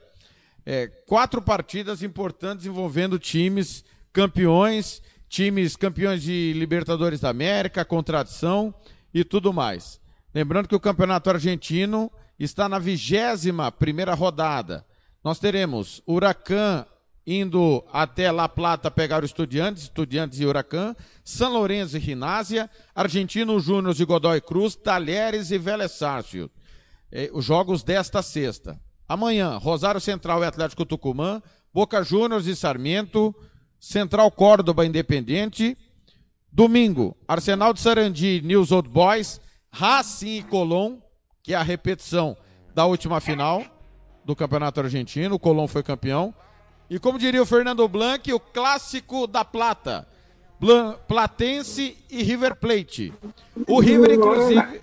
é, 0.67 0.87
quatro 1.07 1.41
partidas 1.41 2.03
importantes 2.03 2.67
envolvendo 2.67 3.19
times 3.19 3.83
campeões, 4.13 5.01
times 5.31 5.77
campeões 5.77 6.23
de 6.23 6.53
Libertadores 6.53 7.21
da 7.21 7.31
América, 7.31 7.87
contradição 7.87 8.75
e 9.15 9.25
tudo 9.25 9.51
mais. 9.51 9.99
Lembrando 10.35 10.69
que 10.69 10.77
o 10.77 10.81
campeonato 10.81 11.31
argentino 11.31 12.13
está 12.45 12.69
na 12.69 12.79
vigésima 12.79 13.71
primeira 13.71 14.15
rodada. 14.15 14.87
Nós 15.23 15.39
teremos 15.39 16.03
Huracan 16.07 16.87
indo 17.27 17.85
até 17.93 18.33
La 18.33 18.49
Plata 18.49 18.91
pegar 18.91 19.23
o 19.23 19.27
Estudiantes, 19.27 19.85
Estudiantes 19.85 20.41
e 20.41 20.47
Huracan, 20.47 20.97
São 21.23 21.53
Lourenço 21.53 21.97
e 21.97 22.01
Rinásia, 22.01 22.69
Argentino 22.95 23.61
Júnior 23.61 23.95
e 23.99 24.05
Godoy 24.05 24.41
Cruz, 24.41 24.75
Talheres 24.75 25.51
e 25.51 25.59
Vélez 25.59 25.93
Sarsfield. 25.93 26.51
Eh, 27.13 27.31
os 27.33 27.45
jogos 27.45 27.83
desta 27.83 28.23
sexta. 28.23 28.81
Amanhã, 29.07 29.57
Rosário 29.59 30.01
Central 30.01 30.43
e 30.43 30.47
Atlético 30.47 30.87
Tucumã, 30.87 31.43
Boca 31.73 32.03
Juniors 32.03 32.47
e 32.47 32.57
Sarmiento, 32.57 33.35
Central 33.79 34.31
Córdoba 34.31 34.87
Independente. 34.87 35.77
Domingo, 36.53 37.17
Arsenal 37.29 37.73
de 37.73 37.81
Sarandi, 37.81 38.41
News 38.43 38.73
Old 38.73 38.89
Boys, 38.89 39.41
Racing 39.71 40.39
e 40.39 40.43
Colón, 40.43 40.99
que 41.43 41.55
é 41.55 41.57
a 41.57 41.63
repetição 41.63 42.37
da 42.75 42.87
última 42.87 43.21
final 43.21 43.65
do 44.25 44.37
Campeonato 44.37 44.81
Argentino. 44.81 45.35
O 45.35 45.39
Colón 45.39 45.67
foi 45.67 45.83
campeão. 45.83 46.35
E 46.89 46.99
como 46.99 47.19
diria 47.19 47.43
o 47.43 47.47
Fernando 47.47 47.87
Blanc, 47.89 48.33
o 48.33 48.41
clássico 48.41 49.27
da 49.27 49.45
Plata. 49.45 50.07
Blan 50.61 50.97
Platense 51.09 51.97
e 52.11 52.23
River 52.23 52.55
Plate. 52.55 53.15
O 53.67 53.81
River, 53.81 54.13
inclusive. 54.13 54.83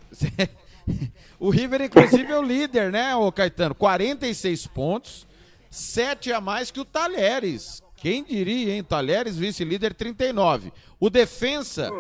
o 1.40 1.52
River, 1.52 1.82
inclusive, 1.82 2.32
é 2.32 2.38
o 2.38 2.42
líder, 2.42 2.92
né, 2.92 3.16
o 3.16 3.32
Caetano? 3.32 3.76
46 3.76 4.66
pontos, 4.68 5.28
7 5.70 6.34
a 6.34 6.42
mais 6.42 6.72
que 6.72 6.80
o 6.80 6.86
Talheres. 6.86 7.84
Quem 7.98 8.24
diria, 8.24 8.76
hein? 8.76 8.84
Talheres, 8.84 9.38
vice-líder, 9.38 9.94
39. 9.94 10.72
O 11.00 11.10
Defensa, 11.12 11.92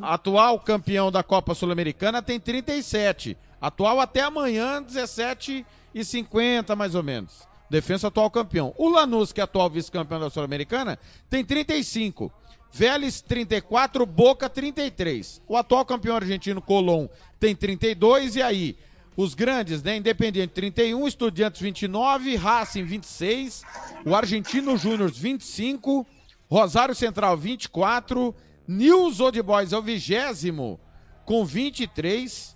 atual 0.00 0.58
campeão 0.60 1.12
da 1.12 1.22
Copa 1.22 1.54
Sul-Americana, 1.54 2.22
tem 2.22 2.40
37. 2.40 3.36
Atual 3.60 4.00
até 4.00 4.22
amanhã, 4.22 4.82
17 4.82 5.64
e 5.94 6.04
50, 6.04 6.76
mais 6.76 6.94
ou 6.94 7.02
menos. 7.02 7.46
Defensa 7.68 8.08
atual 8.08 8.30
campeão. 8.30 8.74
O 8.76 8.88
Lanús, 8.88 9.32
que 9.32 9.40
é 9.40 9.44
atual 9.44 9.68
vice-campeão 9.68 10.20
da 10.20 10.30
Sul-Americana, 10.30 10.98
tem 11.28 11.44
35. 11.44 12.32
Vélez 12.70 13.20
34, 13.22 14.04
Boca 14.04 14.48
33. 14.48 15.40
O 15.48 15.56
atual 15.56 15.84
campeão 15.84 16.16
argentino 16.16 16.60
Colón 16.60 17.08
tem 17.40 17.56
32 17.56 18.36
e 18.36 18.42
aí 18.42 18.76
os 19.16 19.34
grandes, 19.34 19.82
né? 19.82 19.96
Independiente 19.96 20.52
31, 20.52 21.08
Estudiantes 21.08 21.60
29, 21.60 22.36
Racing 22.36 22.84
26, 22.84 23.62
o 24.04 24.14
Argentino 24.14 24.76
Júnior 24.76 25.10
25, 25.10 26.06
Rosário 26.50 26.94
Central 26.94 27.36
24, 27.36 28.34
News 28.68 29.20
Old 29.20 29.40
Boys 29.42 29.72
é 29.72 29.78
o 29.78 29.82
vigésimo 29.82 30.78
com 31.24 31.44
23. 31.44 32.55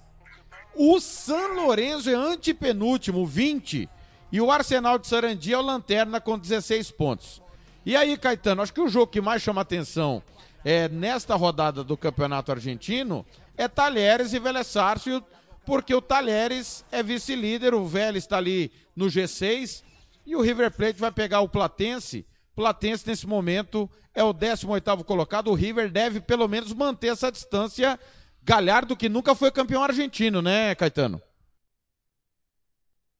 O 0.75 1.01
San 1.01 1.55
Lorenzo 1.55 2.11
é 2.11 2.15
antepenúltimo, 2.15 3.27
20. 3.27 3.89
E 4.33 4.41
o 4.41 4.51
Arsenal 4.51 4.99
de 4.99 5.07
Sarandi 5.07 5.53
é 5.53 5.59
o 5.59 5.63
lanterna 5.63 6.21
com 6.21 6.39
16 6.39 6.91
pontos. 6.93 7.43
E 7.85 7.97
aí, 7.97 8.17
Caetano, 8.17 8.63
acho 8.63 8.73
que 8.73 8.81
o 8.81 8.89
jogo 8.89 9.09
que 9.09 9.21
mais 9.21 9.43
chama 9.43 9.61
atenção 9.61 10.23
é, 10.65 10.89
nesta 10.89 11.35
rodada 11.35 11.83
do 11.83 11.97
Campeonato 11.97 12.53
Argentino 12.53 13.25
é 13.57 13.67
Talheres 13.67 14.33
e 14.33 14.39
Vélez 14.39 14.67
Sarsfield, 14.67 15.25
porque 15.67 15.95
o 15.95 16.01
Talheres 16.01 16.85
é 16.91 17.03
vice-líder, 17.03 17.75
o 17.75 17.87
Vélez 17.87 18.25
está 18.25 18.37
ali 18.37 18.71
no 18.95 19.07
G6 19.07 19.83
e 20.27 20.37
o 20.37 20.41
River 20.41 20.71
Plate 20.71 21.01
vai 21.01 21.11
pegar 21.11 21.41
o 21.41 21.49
Platense. 21.49 22.27
Platense, 22.55 23.07
nesse 23.07 23.27
momento, 23.27 23.91
é 24.15 24.23
o 24.23 24.35
18º 24.35 25.05
colocado. 25.05 25.51
O 25.51 25.55
River 25.55 25.91
deve, 25.91 26.21
pelo 26.21 26.47
menos, 26.47 26.73
manter 26.73 27.09
essa 27.09 27.31
distância. 27.31 27.99
Galhardo, 28.43 28.97
que 28.97 29.09
nunca 29.09 29.35
foi 29.35 29.51
campeão 29.51 29.83
argentino, 29.83 30.41
né, 30.41 30.75
Caetano? 30.75 31.21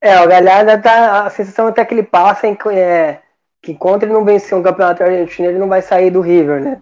É, 0.01 0.19
o 0.21 0.27
Galhardo 0.27 0.81
tá. 0.81 1.25
A 1.25 1.29
sensação 1.29 1.67
até 1.67 1.85
que 1.85 1.93
ele 1.93 2.03
passa 2.03 2.47
em, 2.47 2.57
é, 2.71 3.19
que 3.61 3.71
enquanto 3.71 4.03
ele 4.03 4.13
não 4.13 4.25
vencer 4.25 4.57
um 4.57 4.63
campeonato 4.63 5.03
argentino, 5.03 5.47
ele 5.47 5.59
não 5.59 5.67
vai 5.67 5.81
sair 5.81 6.09
do 6.09 6.21
River, 6.21 6.61
né? 6.61 6.81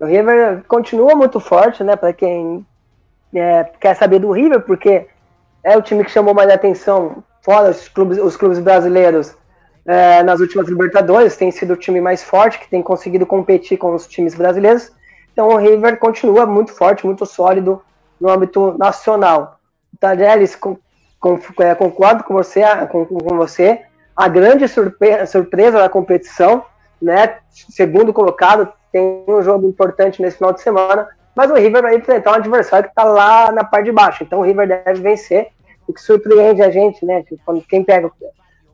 O 0.00 0.06
River 0.06 0.64
continua 0.66 1.14
muito 1.14 1.38
forte, 1.38 1.84
né? 1.84 1.94
Para 1.94 2.12
quem 2.12 2.66
é, 3.34 3.64
quer 3.80 3.94
saber 3.94 4.18
do 4.18 4.32
River, 4.32 4.60
porque 4.62 5.06
é 5.62 5.76
o 5.76 5.82
time 5.82 6.04
que 6.04 6.10
chamou 6.10 6.34
mais 6.34 6.50
atenção, 6.50 7.22
fora 7.42 7.70
os 7.70 7.88
clubes, 7.88 8.18
os 8.18 8.36
clubes 8.36 8.58
brasileiros, 8.58 9.36
é, 9.86 10.22
nas 10.22 10.40
últimas 10.40 10.68
Libertadores, 10.68 11.36
tem 11.36 11.50
sido 11.50 11.74
o 11.74 11.76
time 11.76 12.00
mais 12.00 12.22
forte, 12.22 12.58
que 12.58 12.68
tem 12.68 12.82
conseguido 12.82 13.24
competir 13.24 13.78
com 13.78 13.94
os 13.94 14.06
times 14.06 14.34
brasileiros. 14.34 14.90
Então 15.38 15.50
o 15.50 15.56
River 15.56 16.00
continua 16.00 16.44
muito 16.46 16.72
forte, 16.72 17.06
muito 17.06 17.24
sólido 17.24 17.80
no 18.20 18.28
âmbito 18.28 18.76
nacional. 18.76 19.60
Tadelis, 20.00 20.56
com, 20.56 20.76
com, 21.20 21.38
é, 21.60 21.76
concordo 21.76 22.24
com 22.24 22.34
você, 22.34 22.62
com, 22.90 23.06
com 23.06 23.36
você. 23.36 23.82
A 24.16 24.26
grande 24.26 24.66
surpre 24.66 25.24
surpresa 25.26 25.78
da 25.78 25.88
competição, 25.88 26.64
né? 27.00 27.36
Segundo 27.50 28.12
colocado, 28.12 28.72
tem 28.90 29.22
um 29.28 29.40
jogo 29.40 29.68
importante 29.68 30.20
nesse 30.20 30.38
final 30.38 30.52
de 30.52 30.60
semana, 30.60 31.06
mas 31.36 31.48
o 31.52 31.54
River 31.54 31.82
vai 31.82 31.94
enfrentar 31.94 32.32
um 32.32 32.34
adversário 32.34 32.86
que 32.86 32.90
está 32.90 33.04
lá 33.04 33.52
na 33.52 33.62
parte 33.62 33.84
de 33.84 33.92
baixo. 33.92 34.24
Então 34.24 34.40
o 34.40 34.42
River 34.42 34.66
deve 34.66 35.00
vencer. 35.00 35.50
O 35.86 35.92
que 35.92 36.02
surpreende 36.02 36.62
a 36.62 36.70
gente, 36.70 37.06
né? 37.06 37.22
Quando 37.46 37.62
quem 37.62 37.84
pega 37.84 38.10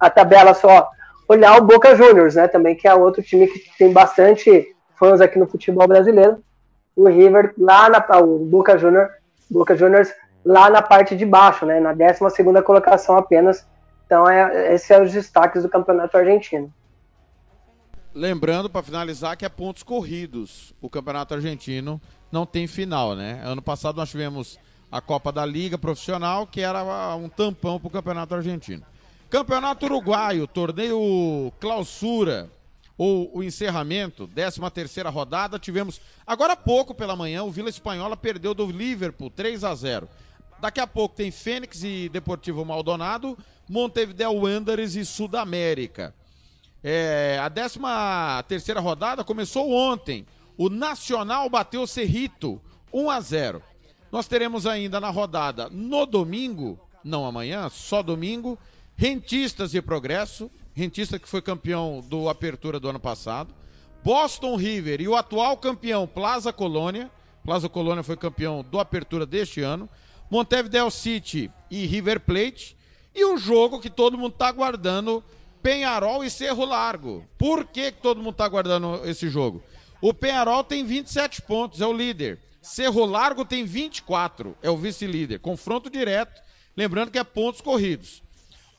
a 0.00 0.08
tabela 0.08 0.54
só 0.54 0.88
olhar 1.28 1.58
o 1.58 1.64
Boca 1.66 1.94
Juniors, 1.94 2.36
né? 2.36 2.48
Também 2.48 2.74
que 2.74 2.88
é 2.88 2.94
outro 2.94 3.22
time 3.22 3.48
que 3.48 3.60
tem 3.76 3.92
bastante 3.92 4.74
fãs 4.98 5.20
aqui 5.20 5.38
no 5.38 5.46
futebol 5.46 5.86
brasileiro. 5.86 6.42
O 6.96 7.08
River 7.08 7.54
lá 7.58 7.88
na 7.88 8.18
o 8.18 8.38
Boca 8.38 8.78
Juniors, 8.78 9.10
Boca 9.50 9.76
Juniors 9.76 10.12
lá 10.44 10.70
na 10.70 10.82
parte 10.82 11.16
de 11.16 11.24
baixo, 11.24 11.64
né? 11.66 11.80
Na 11.80 11.92
12 11.92 12.30
segunda 12.30 12.62
colocação 12.62 13.16
apenas. 13.16 13.66
Então 14.06 14.28
é 14.28 14.74
esses 14.74 14.86
são 14.86 15.02
os 15.02 15.12
destaques 15.12 15.62
do 15.62 15.68
campeonato 15.68 16.16
argentino. 16.16 16.72
Lembrando 18.14 18.70
para 18.70 18.82
finalizar 18.82 19.36
que 19.36 19.44
é 19.44 19.48
pontos 19.48 19.82
corridos. 19.82 20.72
O 20.80 20.88
campeonato 20.88 21.34
argentino 21.34 22.00
não 22.30 22.46
tem 22.46 22.66
final, 22.66 23.16
né? 23.16 23.40
Ano 23.44 23.60
passado 23.60 23.96
nós 23.96 24.10
tivemos 24.10 24.58
a 24.90 25.00
Copa 25.00 25.32
da 25.32 25.44
Liga 25.44 25.76
Profissional, 25.76 26.46
que 26.46 26.60
era 26.60 26.84
um 27.16 27.28
tampão 27.28 27.80
para 27.80 27.88
o 27.88 27.90
campeonato 27.90 28.34
argentino. 28.34 28.84
Campeonato 29.28 29.86
Uruguaio, 29.86 30.46
torneio 30.46 31.52
clausura 31.58 32.48
ou 32.96 33.30
o 33.36 33.42
encerramento, 33.42 34.26
13 34.28 34.60
terceira 34.70 35.10
rodada, 35.10 35.58
tivemos 35.58 36.00
agora 36.26 36.52
há 36.52 36.56
pouco 36.56 36.94
pela 36.94 37.16
manhã, 37.16 37.42
o 37.42 37.50
Vila 37.50 37.68
Espanhola 37.68 38.16
perdeu 38.16 38.54
do 38.54 38.66
Liverpool 38.66 39.30
3 39.30 39.64
a 39.64 39.74
0. 39.74 40.08
Daqui 40.60 40.80
a 40.80 40.86
pouco 40.86 41.16
tem 41.16 41.30
Fênix 41.30 41.82
e 41.82 42.08
Deportivo 42.08 42.64
Maldonado, 42.64 43.36
Montevideo 43.68 44.32
Wanderers 44.32 44.94
e 44.94 45.04
Sudamérica. 45.04 46.14
É, 46.82 47.40
a 47.42 47.50
13 47.50 47.78
terceira 48.46 48.80
rodada 48.80 49.24
começou 49.24 49.70
ontem. 49.72 50.26
O 50.56 50.68
Nacional 50.68 51.50
bateu 51.50 51.82
o 51.82 51.86
Cerrito 51.86 52.60
1 52.92 53.10
a 53.10 53.20
0. 53.20 53.62
Nós 54.12 54.28
teremos 54.28 54.66
ainda 54.66 55.00
na 55.00 55.10
rodada 55.10 55.68
no 55.68 56.06
domingo, 56.06 56.78
não 57.02 57.26
amanhã, 57.26 57.68
só 57.68 58.02
domingo, 58.02 58.56
Rentistas 58.96 59.74
e 59.74 59.82
Progresso, 59.82 60.48
Rentista 60.74 61.20
que 61.20 61.28
foi 61.28 61.40
campeão 61.40 62.04
do 62.08 62.28
Apertura 62.28 62.80
do 62.80 62.88
ano 62.88 62.98
passado, 62.98 63.54
Boston 64.02 64.56
River 64.56 65.00
e 65.00 65.06
o 65.06 65.14
atual 65.14 65.56
campeão 65.56 66.04
Plaza 66.04 66.52
Colônia, 66.52 67.08
Plaza 67.44 67.68
Colônia 67.68 68.02
foi 68.02 68.16
campeão 68.16 68.64
do 68.68 68.80
Apertura 68.80 69.24
deste 69.24 69.60
ano, 69.60 69.88
Montevideo 70.28 70.90
City 70.90 71.48
e 71.70 71.86
River 71.86 72.18
Plate, 72.20 72.76
e 73.14 73.24
o 73.24 73.36
jogo 73.36 73.80
que 73.80 73.88
todo 73.88 74.18
mundo 74.18 74.32
está 74.32 74.48
aguardando, 74.48 75.22
Penharol 75.62 76.24
e 76.24 76.28
Cerro 76.28 76.64
Largo. 76.64 77.24
Por 77.38 77.64
que, 77.66 77.92
que 77.92 78.02
todo 78.02 78.18
mundo 78.18 78.32
está 78.32 78.44
aguardando 78.44 79.00
esse 79.04 79.28
jogo? 79.28 79.62
O 80.00 80.12
Penharol 80.12 80.64
tem 80.64 80.84
27 80.84 81.40
pontos, 81.42 81.80
é 81.80 81.86
o 81.86 81.92
líder. 81.92 82.40
Cerro 82.60 83.04
Largo 83.04 83.44
tem 83.44 83.64
24, 83.64 84.56
é 84.60 84.68
o 84.68 84.76
vice-líder. 84.76 85.38
Confronto 85.38 85.88
direto, 85.88 86.42
lembrando 86.76 87.12
que 87.12 87.18
é 87.18 87.22
pontos 87.24 87.60
corridos. 87.60 88.23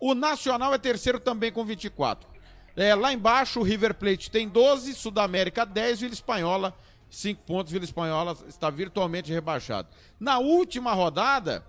O 0.06 0.14
Nacional 0.14 0.72
é 0.72 0.78
terceiro 0.78 1.20
também 1.20 1.52
com 1.52 1.66
24. 1.66 2.30
É, 2.76 2.94
lá 2.94 3.12
embaixo, 3.12 3.60
o 3.60 3.64
River 3.64 3.96
Plate 3.96 4.30
tem 4.30 4.48
12, 4.48 4.94
Sudamérica 4.94 5.66
10, 5.66 6.02
Vila 6.02 6.14
Espanhola 6.14 6.78
5 7.10 7.42
pontos. 7.42 7.74
Vila 7.74 7.86
Espanhola 7.86 8.38
está 8.48 8.70
virtualmente 8.70 9.34
rebaixado. 9.34 9.88
Na 10.20 10.38
última 10.38 10.94
rodada, 10.94 11.66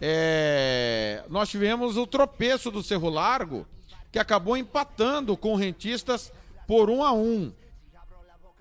é, 0.00 1.24
nós 1.28 1.48
tivemos 1.48 1.96
o 1.96 2.06
tropeço 2.06 2.70
do 2.70 2.84
Cerro 2.84 3.10
Largo, 3.10 3.66
que 4.12 4.18
acabou 4.20 4.56
empatando 4.56 5.36
com 5.36 5.54
o 5.54 5.56
Rentistas 5.56 6.32
por 6.68 6.88
1 6.88 7.02
a 7.02 7.12
1 7.12 7.52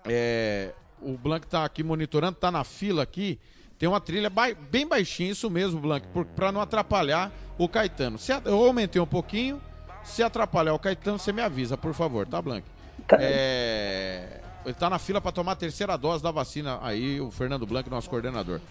é, 0.06 0.74
O 1.00 1.16
Blanc 1.16 1.46
está 1.46 1.64
aqui 1.64 1.84
monitorando, 1.84 2.38
está 2.38 2.50
na 2.50 2.64
fila 2.64 3.04
aqui. 3.04 3.40
Tem 3.82 3.90
uma 3.90 4.00
trilha 4.00 4.32
bem 4.70 4.86
baixinha, 4.86 5.32
isso 5.32 5.50
mesmo, 5.50 5.80
Blanc, 5.80 6.06
para 6.36 6.52
não 6.52 6.62
atrapalhar 6.62 7.32
o 7.58 7.68
Caetano. 7.68 8.20
Se, 8.20 8.32
eu 8.46 8.64
aumentei 8.64 9.02
um 9.02 9.08
pouquinho. 9.08 9.60
Se 10.04 10.22
atrapalhar 10.22 10.76
o 10.76 10.78
Caetano, 10.78 11.18
você 11.18 11.34
me 11.34 11.42
avisa, 11.42 11.76
por 11.76 11.92
favor, 11.92 12.28
tá, 12.28 12.40
Blanc? 12.40 12.64
Tá. 13.08 13.18
É, 13.20 14.40
ele 14.64 14.76
tá 14.76 14.88
na 14.88 15.00
fila 15.00 15.20
para 15.20 15.32
tomar 15.32 15.54
a 15.54 15.56
terceira 15.56 15.98
dose 15.98 16.22
da 16.22 16.30
vacina 16.30 16.78
aí, 16.84 17.20
o 17.20 17.32
Fernando 17.32 17.66
Blanc, 17.66 17.90
nosso 17.90 18.08
coordenador. 18.08 18.62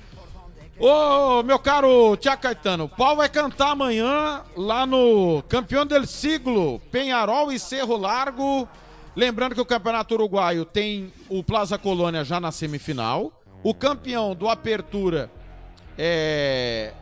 Ô, 0.78 1.42
meu 1.42 1.58
caro 1.58 2.16
Tiago 2.16 2.42
Caetano, 2.42 2.84
o 2.84 2.88
pau 2.88 3.16
vai 3.16 3.28
cantar 3.28 3.72
amanhã 3.72 4.44
lá 4.56 4.86
no 4.86 5.42
Campeão 5.48 5.84
del 5.84 6.06
Siglo, 6.06 6.78
Penharol 6.92 7.50
e 7.50 7.58
Cerro 7.58 7.96
Largo. 7.96 8.68
Lembrando 9.16 9.56
que 9.56 9.61
o 9.61 9.66
Campeonato 9.66 10.14
Uruguaio 10.14 10.64
tem 10.64 11.12
o 11.28 11.42
Plaza 11.42 11.76
Colônia 11.76 12.22
já 12.22 12.38
na 12.38 12.52
semifinal. 12.52 13.32
O 13.62 13.74
campeão 13.74 14.34
do 14.34 14.48
Apertura, 14.48 15.30
é, 15.98 16.94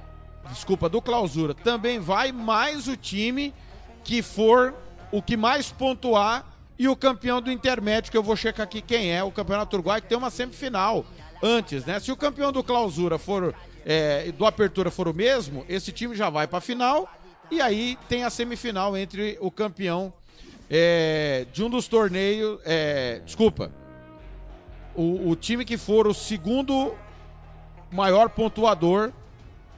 desculpa, 0.51 0.89
do 0.89 1.01
Clausura, 1.01 1.55
também 1.55 2.01
vai 2.01 2.33
mais 2.33 2.89
o 2.89 2.97
time 2.97 3.55
que 4.03 4.23
for 4.23 4.75
o 5.13 5.23
que 5.23 5.37
mais 5.37 5.71
pontuar 5.71 6.45
e 6.79 6.89
o 6.89 6.97
campeão 6.97 7.41
do 7.41 7.51
intermédio, 7.51 8.11
que 8.11 8.17
eu 8.17 8.23
vou 8.23 8.37
checar 8.37 8.65
aqui 8.65 8.81
quem 8.81 9.13
é, 9.13 9.23
o 9.23 9.31
Campeonato 9.31 9.77
Uruguai, 9.77 10.01
que 10.01 10.09
tem 10.09 10.19
uma 10.19 10.31
semifinal 10.31 11.05
antes, 11.43 11.85
né? 11.85 11.99
Se 12.01 12.11
o 12.13 12.17
campeão 12.17 12.53
do 12.53 12.63
Clausura 12.63 13.19
for, 13.19 13.55
é, 13.85 14.31
do 14.33 14.45
Apertura 14.45 14.91
for 14.91 15.09
o 15.09 15.15
mesmo, 15.15 15.65
esse 15.69 15.93
time 15.93 16.15
já 16.15 16.31
vai 16.31 16.47
para 16.47 16.59
a 16.59 16.61
final 16.61 17.09
e 17.51 17.61
aí 17.61 17.97
tem 18.09 18.25
a 18.25 18.31
semifinal 18.31 18.97
entre 18.97 19.39
o 19.41 19.51
campeão 19.51 20.13
é, 20.71 21.47
de 21.53 21.63
um 21.63 21.71
dos 21.71 21.89
torneios, 21.89 22.61
é, 22.65 23.21
desculpa, 23.25 23.73
o, 24.99 25.31
o 25.31 25.37
time 25.37 25.65
que 25.65 25.79
for 25.79 26.09
o 26.09 26.13
segundo 26.13 26.93
maior 27.93 28.29
pontuador 28.29 29.13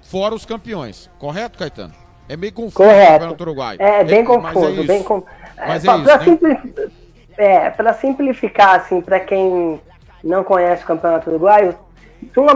fora 0.03 0.35
os 0.35 0.47
campeões. 0.47 1.11
Correto, 1.19 1.59
Caetano? 1.59 1.93
É 2.27 2.37
meio 2.37 2.53
confuso 2.53 2.77
Correto. 2.77 3.27
o 3.27 3.43
Uruguai. 3.43 3.77
É, 3.79 4.03
bem 4.03 4.21
é, 4.21 4.25
confuso, 4.25 4.81
é 4.81 4.85
bem 4.85 5.03
com... 5.03 5.23
Mas 5.59 5.85
é, 5.85 5.91
é 5.91 6.03
para 6.03 6.21
simplif... 6.21 6.91
é, 7.37 7.93
simplificar, 7.93 8.77
assim, 8.77 9.03
para 9.03 9.21
quem 9.21 9.79
não 10.25 10.43
conhece 10.43 10.83
o 10.85 10.87
Campeonato 10.87 11.29
Uruguaio, 11.29 11.75
de 12.23 12.41
uma, 12.41 12.53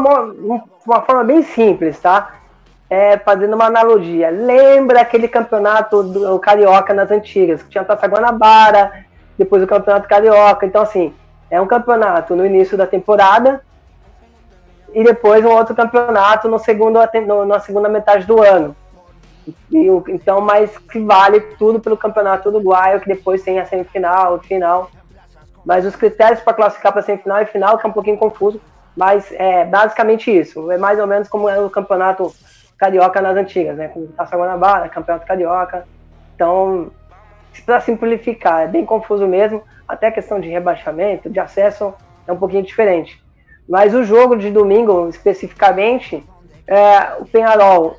uma 0.86 1.02
forma 1.02 1.22
bem 1.24 1.42
simples, 1.42 1.98
tá? 2.00 2.36
É, 2.88 3.18
fazendo 3.18 3.54
uma 3.54 3.66
analogia. 3.66 4.30
Lembra 4.30 5.02
aquele 5.02 5.28
campeonato 5.28 6.02
do 6.02 6.38
Carioca 6.38 6.94
nas 6.94 7.10
antigas, 7.10 7.62
que 7.62 7.70
tinha 7.70 7.84
Taça 7.84 8.06
Guanabara, 8.06 9.04
depois 9.36 9.62
o 9.62 9.66
Campeonato 9.66 10.08
Carioca. 10.08 10.64
Então, 10.64 10.82
assim, 10.82 11.12
é 11.54 11.60
um 11.60 11.66
campeonato 11.66 12.34
no 12.34 12.44
início 12.44 12.76
da 12.76 12.84
temporada 12.84 13.62
e 14.92 15.04
depois 15.04 15.44
um 15.44 15.50
outro 15.50 15.74
campeonato 15.74 16.48
no 16.48 16.58
segundo, 16.58 16.98
no, 17.26 17.44
na 17.44 17.60
segunda 17.60 17.88
metade 17.88 18.26
do 18.26 18.42
ano. 18.42 18.74
E, 19.70 19.86
então, 20.08 20.40
mas 20.40 20.76
que 20.78 20.98
vale 20.98 21.40
tudo 21.58 21.78
pelo 21.78 21.96
campeonato 21.96 22.48
uruguaio, 22.48 23.00
que 23.00 23.06
depois 23.06 23.42
tem 23.42 23.60
a 23.60 23.66
semifinal, 23.66 24.40
final. 24.40 24.90
Mas 25.64 25.86
os 25.86 25.94
critérios 25.94 26.40
para 26.40 26.54
classificar 26.54 26.92
para 26.92 27.02
semifinal 27.02 27.42
e 27.42 27.46
final 27.46 27.78
que 27.78 27.86
é 27.86 27.88
um 27.88 27.92
pouquinho 27.92 28.18
confuso, 28.18 28.60
mas 28.96 29.30
é 29.32 29.64
basicamente 29.64 30.36
isso. 30.36 30.72
É 30.72 30.78
mais 30.78 30.98
ou 30.98 31.06
menos 31.06 31.28
como 31.28 31.48
é 31.48 31.60
o 31.60 31.70
campeonato 31.70 32.34
carioca 32.76 33.22
nas 33.22 33.36
antigas, 33.36 33.76
né? 33.76 33.88
Com 33.88 34.08
Taça 34.08 34.36
Guanabara, 34.36 34.88
campeonato 34.88 35.26
carioca. 35.26 35.86
Então, 36.34 36.90
para 37.62 37.80
simplificar, 37.80 38.62
é 38.62 38.66
bem 38.66 38.84
confuso 38.84 39.26
mesmo. 39.26 39.62
Até 39.86 40.08
a 40.08 40.12
questão 40.12 40.40
de 40.40 40.48
rebaixamento, 40.48 41.28
de 41.28 41.38
acesso, 41.38 41.92
é 42.26 42.32
um 42.32 42.36
pouquinho 42.36 42.62
diferente. 42.62 43.22
Mas 43.68 43.94
o 43.94 44.04
jogo 44.04 44.36
de 44.36 44.50
domingo, 44.50 45.08
especificamente, 45.08 46.24
é, 46.66 47.14
o 47.20 47.26
Penharol 47.26 47.96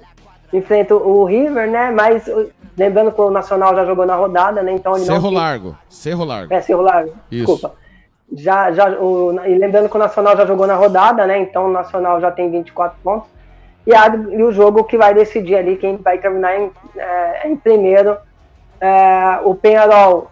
enfrenta 0.54 0.96
o 0.96 1.24
River, 1.26 1.70
né? 1.70 1.92
Mas 1.92 2.30
lembrando 2.78 3.12
que 3.12 3.22
o 3.22 3.30
Nacional 3.30 3.76
já 3.76 3.86
jogou 3.86 4.06
na 4.06 4.16
rodada, 4.16 4.62
né? 4.62 4.74
Então 4.74 4.96
ele 4.96 5.06
Cerro 5.06 5.32
não... 5.32 5.40
Largo. 5.40 5.78
Cerro 5.90 6.24
Largo. 6.24 6.54
É, 6.54 6.62
Cerro 6.62 6.82
Largo. 6.82 7.14
Isso. 7.32 7.46
Desculpa. 7.46 7.76
Já, 8.34 8.72
já, 8.72 8.90
o, 8.90 9.40
e 9.46 9.56
lembrando 9.58 9.88
que 9.88 9.96
o 9.96 10.00
Nacional 10.00 10.36
já 10.36 10.46
jogou 10.46 10.66
na 10.66 10.76
rodada, 10.76 11.26
né? 11.26 11.40
Então 11.40 11.68
o 11.68 11.72
Nacional 11.72 12.20
já 12.20 12.32
tem 12.32 12.50
24 12.50 12.98
pontos. 13.04 13.30
E, 13.86 13.94
a, 13.94 14.08
e 14.08 14.44
o 14.44 14.52
jogo 14.52 14.84
que 14.84 14.98
vai 14.98 15.14
decidir 15.14 15.56
ali 15.56 15.78
quem 15.78 15.98
vai 15.98 16.18
terminar 16.18 16.60
em, 16.60 16.72
é, 16.98 17.48
em 17.48 17.56
primeiro. 17.56 18.18
É, 18.86 19.40
o 19.44 19.56
Penharol 19.56 20.30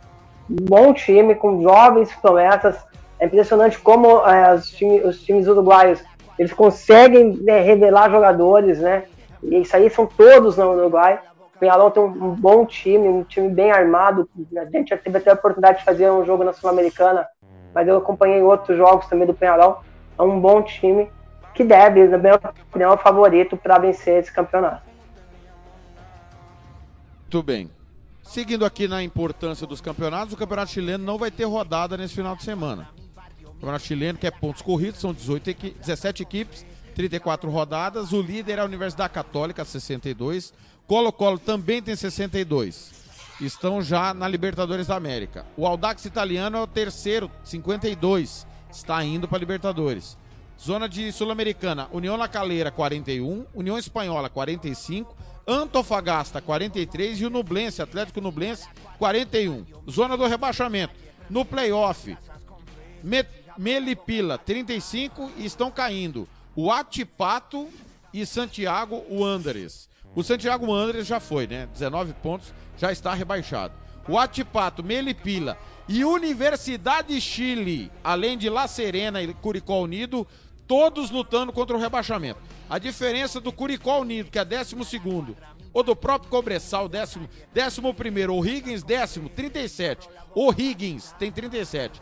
bom 0.47 0.93
time, 0.93 1.33
com 1.33 1.63
jovens 1.63 2.13
promessas. 2.17 2.77
É 3.19 3.25
impressionante 3.25 3.79
como 3.79 4.19
é, 4.27 4.53
os, 4.53 4.69
time, 4.69 4.99
os, 4.99 5.23
times 5.23 5.47
uruguaios 5.47 6.03
eles 6.37 6.53
conseguem 6.53 7.37
né, 7.41 7.61
revelar 7.61 8.11
jogadores, 8.11 8.79
né? 8.79 9.05
E 9.41 9.61
isso 9.61 9.75
aí 9.75 9.89
são 9.89 10.05
todos 10.05 10.57
no 10.57 10.71
Uruguai. 10.71 11.19
O 11.55 11.59
Penhalão 11.59 11.89
tem 11.89 12.03
um, 12.03 12.07
um 12.07 12.35
bom 12.35 12.65
time, 12.65 13.07
um 13.07 13.23
time 13.23 13.49
bem 13.49 13.71
armado. 13.71 14.29
A 14.57 14.65
gente 14.65 14.89
já 14.89 14.97
teve 14.97 15.17
até 15.17 15.31
a 15.31 15.35
oportunidade 15.35 15.79
de 15.79 15.85
fazer 15.85 16.11
um 16.11 16.25
jogo 16.25 16.43
na 16.43 16.53
Sul-Americana, 16.53 17.27
mas 17.73 17.87
eu 17.87 17.97
acompanhei 17.97 18.41
outros 18.41 18.77
jogos 18.77 19.07
também 19.07 19.25
do 19.25 19.33
Penhalão. 19.33 19.77
É 20.17 20.21
um 20.21 20.39
bom 20.39 20.61
time 20.61 21.09
que 21.53 21.63
deve, 21.63 22.07
na 22.07 22.17
minha 22.17 22.35
opinião, 22.35 22.91
é 22.91 22.95
o 22.95 22.97
favorito 22.97 23.57
para 23.57 23.77
vencer 23.77 24.19
esse 24.19 24.31
campeonato. 24.31 24.81
Muito 27.21 27.43
bem. 27.43 27.82
Seguindo 28.23 28.65
aqui 28.65 28.87
na 28.87 29.03
importância 29.03 29.67
dos 29.67 29.81
campeonatos, 29.81 30.33
o 30.33 30.37
campeonato 30.37 30.71
chileno 30.71 31.03
não 31.03 31.17
vai 31.17 31.29
ter 31.29 31.43
rodada 31.43 31.97
nesse 31.97 32.15
final 32.15 32.35
de 32.35 32.43
semana. 32.43 32.89
O 33.45 33.53
campeonato 33.53 33.85
chileno, 33.85 34.17
que 34.17 34.25
é 34.25 34.31
pontos 34.31 34.61
corridos, 34.61 34.99
são 34.99 35.13
18 35.13 35.49
equi 35.49 35.75
17 35.79 36.23
equipes, 36.23 36.65
34 36.95 37.49
rodadas. 37.49 38.11
O 38.13 38.21
líder 38.21 38.57
é 38.57 38.61
a 38.61 38.65
Universidade 38.65 39.13
Católica, 39.13 39.63
62. 39.63 40.53
Colo-Colo 40.87 41.37
também 41.37 41.81
tem 41.81 41.95
62. 41.95 42.91
Estão 43.41 43.81
já 43.81 44.13
na 44.13 44.27
Libertadores 44.27 44.87
da 44.87 44.95
América. 44.95 45.45
O 45.57 45.67
Audax 45.67 46.05
italiano 46.05 46.57
é 46.57 46.61
o 46.61 46.67
terceiro, 46.67 47.29
52. 47.43 48.47
Está 48.71 49.03
indo 49.03 49.27
para 49.27 49.37
Libertadores. 49.37 50.17
Zona 50.59 50.87
de 50.87 51.11
Sul-Americana, 51.11 51.89
União 51.91 52.15
La 52.15 52.27
Calera, 52.27 52.71
41. 52.71 53.45
União 53.53 53.77
Espanhola, 53.77 54.29
45. 54.29 55.15
Antofagasta 55.47 56.41
43 56.41 57.21
e 57.21 57.25
o 57.25 57.29
Nublense, 57.29 57.81
Atlético 57.81 58.21
Nublense 58.21 58.67
41. 58.97 59.65
Zona 59.89 60.15
do 60.15 60.25
rebaixamento. 60.25 60.93
No 61.29 61.43
playoff, 61.45 62.17
Me 63.03 63.25
Melipila 63.57 64.37
35 64.37 65.31
e 65.37 65.45
estão 65.45 65.69
caindo. 65.69 66.27
O 66.55 66.71
Atipato 66.71 67.69
e 68.13 68.25
Santiago 68.25 69.03
Wanderers. 69.09 69.89
O 70.15 70.23
Santiago 70.23 70.71
Wanderers 70.71 71.07
já 71.07 71.19
foi, 71.19 71.47
né? 71.47 71.67
19 71.71 72.13
pontos, 72.13 72.53
já 72.77 72.91
está 72.91 73.13
rebaixado. 73.13 73.73
O 74.07 74.17
Atipato, 74.17 74.83
Melipila 74.83 75.57
e 75.87 76.03
Universidade 76.03 77.19
Chile, 77.21 77.91
além 78.03 78.37
de 78.37 78.49
La 78.49 78.67
Serena 78.67 79.21
e 79.21 79.33
Curicó 79.33 79.81
Unido, 79.81 80.27
todos 80.73 81.11
lutando 81.11 81.53
contra 81.53 81.77
o 81.77 81.79
rebaixamento. 81.79 82.41
A 82.67 82.79
diferença 82.79 83.39
do 83.39 83.53
Curicó 83.53 83.99
Unido, 83.99 84.31
que 84.31 84.39
é 84.39 84.43
décimo 84.43 84.83
segundo, 84.83 85.37
ou 85.71 85.83
do 85.83 85.95
próprio 85.95 86.31
Cobressal, 86.31 86.89
décimo, 86.89 87.29
décimo 87.53 87.93
primeiro, 87.93 88.33
o 88.33 88.43
Higgins, 88.43 88.81
décimo, 88.81 89.29
37. 89.29 90.09
O 90.33 90.51
Higgins 90.51 91.13
tem 91.19 91.31
37. 91.31 92.01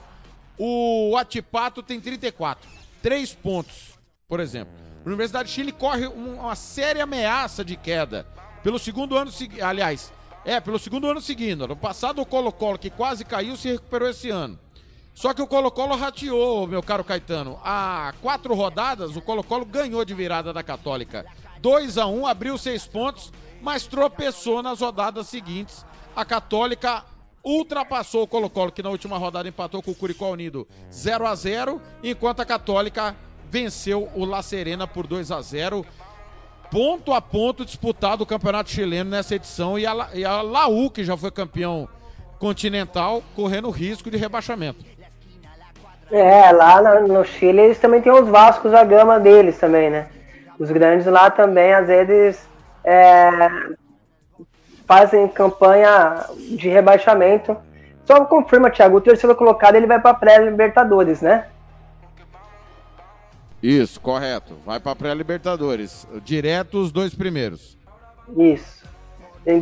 O 0.58 1.18
Atipato 1.18 1.84
tem 1.84 2.00
34. 2.00 2.70
Três 3.02 3.34
pontos, 3.34 4.00
por 4.26 4.40
exemplo. 4.40 4.74
A 5.04 5.08
Universidade 5.10 5.50
de 5.50 5.56
Chile 5.56 5.74
corre 5.74 6.08
uma 6.08 6.56
séria 6.56 7.04
ameaça 7.04 7.66
de 7.66 7.76
queda. 7.76 8.26
Pelo 8.64 8.80
segundo 8.80 9.18
ano 9.18 9.30
aliás, 9.62 10.14
é, 10.46 10.62
pelo 10.62 10.80
segundo 10.80 11.10
ano 11.10 11.20
seguindo. 11.20 11.68
No 11.68 11.76
passado, 11.76 12.22
o 12.22 12.26
Colo-Colo, 12.26 12.80
que 12.80 12.90
quase 12.90 13.26
caiu, 13.26 13.58
se 13.58 13.68
recuperou 13.68 14.08
esse 14.08 14.30
ano. 14.30 14.58
Só 15.14 15.34
que 15.34 15.42
o 15.42 15.48
Colo-Colo 15.48 15.96
rateou, 15.96 16.66
meu 16.68 16.82
caro 16.82 17.04
Caetano. 17.04 17.60
Há 17.64 18.14
quatro 18.22 18.54
rodadas, 18.54 19.16
o 19.16 19.22
Colo-Colo 19.22 19.66
ganhou 19.66 20.04
de 20.06 20.14
virada 20.14 20.54
da 20.54 20.64
Católica. 20.64 21.26
2 21.60 21.98
a 21.98 22.08
1 22.08 22.20
um, 22.22 22.26
abriu 22.26 22.58
seis 22.58 22.88
pontos, 22.88 23.32
mas 23.62 23.86
tropeçou 23.86 24.64
nas 24.64 24.82
rodadas 24.82 25.28
seguintes. 25.28 25.86
A 26.16 26.26
Católica 26.26 27.06
ultrapassou 27.44 28.24
o 28.24 28.28
Colo-Colo, 28.28 28.72
que 28.72 28.84
na 28.84 28.90
última 28.90 29.18
rodada 29.18 29.50
empatou 29.50 29.82
com 29.82 29.92
o 29.92 29.96
Curicó 29.96 30.32
Unido 30.32 30.68
0 30.92 31.28
a 31.28 31.36
0 31.36 31.82
enquanto 32.04 32.40
a 32.40 32.46
Católica 32.46 33.16
venceu 33.50 34.10
o 34.16 34.26
La 34.26 34.42
Serena 34.42 34.88
por 34.88 35.08
2 35.08 35.32
a 35.32 35.42
0 35.42 35.86
Ponto 36.72 37.12
a 37.12 37.22
ponto 37.22 37.66
disputado 37.66 38.24
o 38.24 38.26
Campeonato 38.26 38.70
Chileno 38.70 39.10
nessa 39.10 39.36
edição 39.36 39.78
e 39.78 39.86
a, 39.86 40.10
e 40.14 40.24
a 40.24 40.42
Laú, 40.42 40.90
que 40.90 41.04
já 41.04 41.18
foi 41.18 41.30
campeão 41.30 41.90
continental, 42.40 43.22
correndo 43.36 43.70
risco 43.70 44.10
de 44.10 44.16
rebaixamento. 44.16 44.86
É, 46.12 46.52
lá 46.52 47.00
no 47.02 47.24
Chile 47.24 47.62
eles 47.62 47.80
também 47.80 48.02
têm 48.02 48.12
os 48.12 48.28
Vascos 48.28 48.74
a 48.74 48.84
gama 48.84 49.20
deles 49.20 49.58
também, 49.58 49.90
né? 49.90 50.08
Os 50.60 50.70
grandes 50.70 51.08
lá 51.08 51.32
também, 51.32 51.74
às 51.74 51.88
vezes, 51.88 52.48
é, 52.84 53.50
fazem 54.86 55.28
campanha 55.30 56.26
de 56.58 56.68
rebaixamento. 56.68 57.56
Só 58.06 58.26
confirma, 58.26 58.70
Thiago, 58.70 58.98
o 58.98 59.02
terceiro 59.02 59.36
colocado 59.36 59.76
ele 59.76 59.88
vai 59.88 60.02
para 60.02 60.14
pré-Libertadores, 60.14 61.22
né? 61.22 61.46
Isso, 63.64 64.02
correto. 64.02 64.58
Vai 64.66 64.80
para 64.80 64.96
pré-Libertadores. 64.96 66.08
Direto 66.24 66.80
os 66.80 66.92
dois 66.92 67.16
primeiros. 67.16 67.78
Isso. 68.36 68.84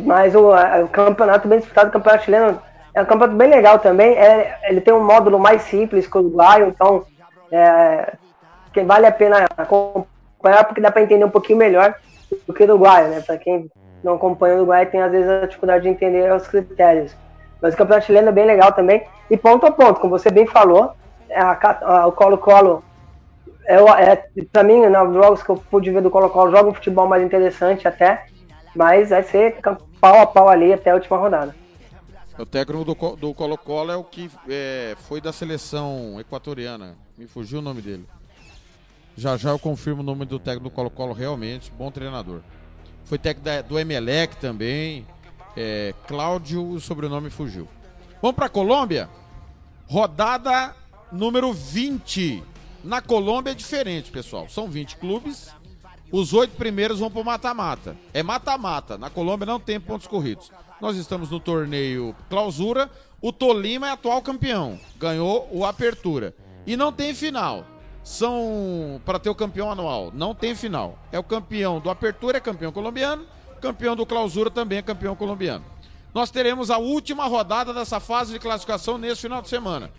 Mas 0.04 0.34
o, 0.34 0.50
o 0.50 0.88
campeonato 0.88 1.46
bem 1.46 1.58
disputado, 1.60 1.90
o 1.90 1.92
campeonato 1.92 2.24
chileno, 2.24 2.60
é 2.94 3.02
um 3.02 3.06
campeonato 3.06 3.36
bem 3.36 3.48
legal 3.48 3.78
também. 3.78 4.14
É, 4.16 4.58
ele 4.64 4.80
tem 4.80 4.92
um 4.92 5.04
módulo 5.04 5.38
mais 5.38 5.62
simples 5.62 6.06
que 6.06 6.16
o 6.16 6.20
Uruguai, 6.20 6.62
então 6.62 7.04
é, 7.50 8.14
que 8.72 8.82
vale 8.82 9.06
a 9.06 9.12
pena 9.12 9.46
acompanhar 9.56 10.64
porque 10.64 10.80
dá 10.80 10.90
para 10.90 11.02
entender 11.02 11.24
um 11.24 11.30
pouquinho 11.30 11.58
melhor 11.58 11.94
do 12.46 12.52
que 12.52 12.62
o 12.62 12.66
Uruguai, 12.66 13.08
né? 13.08 13.20
Para 13.20 13.38
quem 13.38 13.70
não 14.02 14.14
acompanha 14.14 14.54
o 14.54 14.58
Uruguai 14.58 14.86
tem 14.86 15.02
às 15.02 15.10
vezes 15.10 15.28
a 15.28 15.46
dificuldade 15.46 15.84
de 15.84 15.88
entender 15.88 16.32
os 16.32 16.46
critérios. 16.46 17.14
Mas 17.60 17.74
o 17.74 17.76
campeonato 17.76 18.06
chileno 18.06 18.28
é 18.28 18.32
bem 18.32 18.46
legal 18.46 18.72
também. 18.72 19.02
E 19.30 19.36
ponto 19.36 19.66
a 19.66 19.70
ponto, 19.70 20.00
como 20.00 20.18
você 20.18 20.30
bem 20.30 20.46
falou, 20.46 20.92
a, 21.32 22.02
a, 22.02 22.06
o 22.06 22.12
Colo-Colo 22.12 22.82
é, 23.66 23.76
é 24.12 24.24
para 24.52 24.62
mim, 24.62 24.80
nos 24.80 24.90
né, 24.90 25.22
jogos 25.22 25.42
que 25.42 25.50
eu 25.50 25.56
pude 25.56 25.90
ver 25.90 26.02
do 26.02 26.10
Colo-Colo, 26.10 26.50
joga 26.50 26.70
um 26.70 26.74
futebol 26.74 27.06
mais 27.06 27.22
interessante 27.22 27.86
até, 27.86 28.24
mas 28.74 29.10
vai 29.10 29.22
ser 29.22 29.58
pau 30.00 30.20
a 30.20 30.26
pau 30.26 30.48
ali 30.48 30.72
até 30.72 30.90
a 30.90 30.94
última 30.94 31.18
rodada. 31.18 31.54
O 32.40 32.46
técnico 32.46 32.84
do, 33.16 33.34
Colo-Colo 33.34 33.92
é 33.92 33.96
o 33.96 34.04
que 34.04 34.30
é, 34.48 34.96
foi 35.06 35.20
da 35.20 35.30
seleção 35.30 36.18
equatoriana. 36.18 36.96
Me 37.18 37.26
fugiu 37.26 37.58
o 37.58 37.62
nome 37.62 37.82
dele. 37.82 38.06
Já 39.14 39.36
já 39.36 39.50
eu 39.50 39.58
confirmo 39.58 40.00
o 40.00 40.04
nome 40.04 40.24
do 40.24 40.38
técnico 40.38 40.70
do 40.70 40.74
Colo-Colo 40.74 41.12
realmente. 41.12 41.70
Bom 41.70 41.90
treinador. 41.90 42.40
Foi 43.04 43.18
técnico 43.18 43.44
da, 43.44 43.60
do 43.60 43.78
Emelec 43.78 44.36
também. 44.36 45.06
É, 45.54 45.92
Cláudio, 46.06 46.66
o 46.66 46.80
sobrenome 46.80 47.28
fugiu. 47.28 47.68
Vamos 48.22 48.36
para 48.36 48.48
Colômbia? 48.48 49.10
Rodada 49.86 50.74
número 51.12 51.52
20. 51.52 52.42
Na 52.82 53.02
Colômbia 53.02 53.50
é 53.50 53.54
diferente, 53.54 54.10
pessoal. 54.10 54.48
São 54.48 54.66
20 54.66 54.96
clubes. 54.96 55.50
Os 56.10 56.32
oito 56.32 56.56
primeiros 56.56 57.00
vão 57.00 57.10
para 57.10 57.22
mata-mata. 57.22 57.96
É 58.14 58.22
mata-mata. 58.22 58.96
Na 58.96 59.10
Colômbia 59.10 59.44
não 59.44 59.60
tem 59.60 59.78
pontos 59.78 60.06
corridos. 60.06 60.50
Nós 60.80 60.96
estamos 60.96 61.30
no 61.30 61.38
torneio 61.38 62.14
clausura. 62.28 62.90
O 63.20 63.32
Tolima 63.32 63.88
é 63.88 63.90
atual 63.90 64.22
campeão. 64.22 64.78
Ganhou 64.96 65.48
o 65.52 65.64
Apertura. 65.64 66.34
E 66.66 66.76
não 66.76 66.92
tem 66.92 67.12
final. 67.14 67.66
São 68.02 69.00
para 69.04 69.18
ter 69.18 69.28
o 69.28 69.34
campeão 69.34 69.70
anual. 69.70 70.10
Não 70.14 70.34
tem 70.34 70.54
final. 70.54 70.98
É 71.12 71.18
o 71.18 71.24
campeão 71.24 71.80
do 71.80 71.90
Apertura, 71.90 72.38
é 72.38 72.40
campeão 72.40 72.72
colombiano. 72.72 73.26
Campeão 73.60 73.94
do 73.94 74.06
clausura 74.06 74.50
também 74.50 74.78
é 74.78 74.82
campeão 74.82 75.14
colombiano. 75.14 75.64
Nós 76.14 76.30
teremos 76.30 76.70
a 76.70 76.78
última 76.78 77.26
rodada 77.26 77.74
dessa 77.74 78.00
fase 78.00 78.32
de 78.32 78.38
classificação 78.38 78.96
nesse 78.96 79.20
final 79.20 79.42
de 79.42 79.48
semana. 79.48 79.90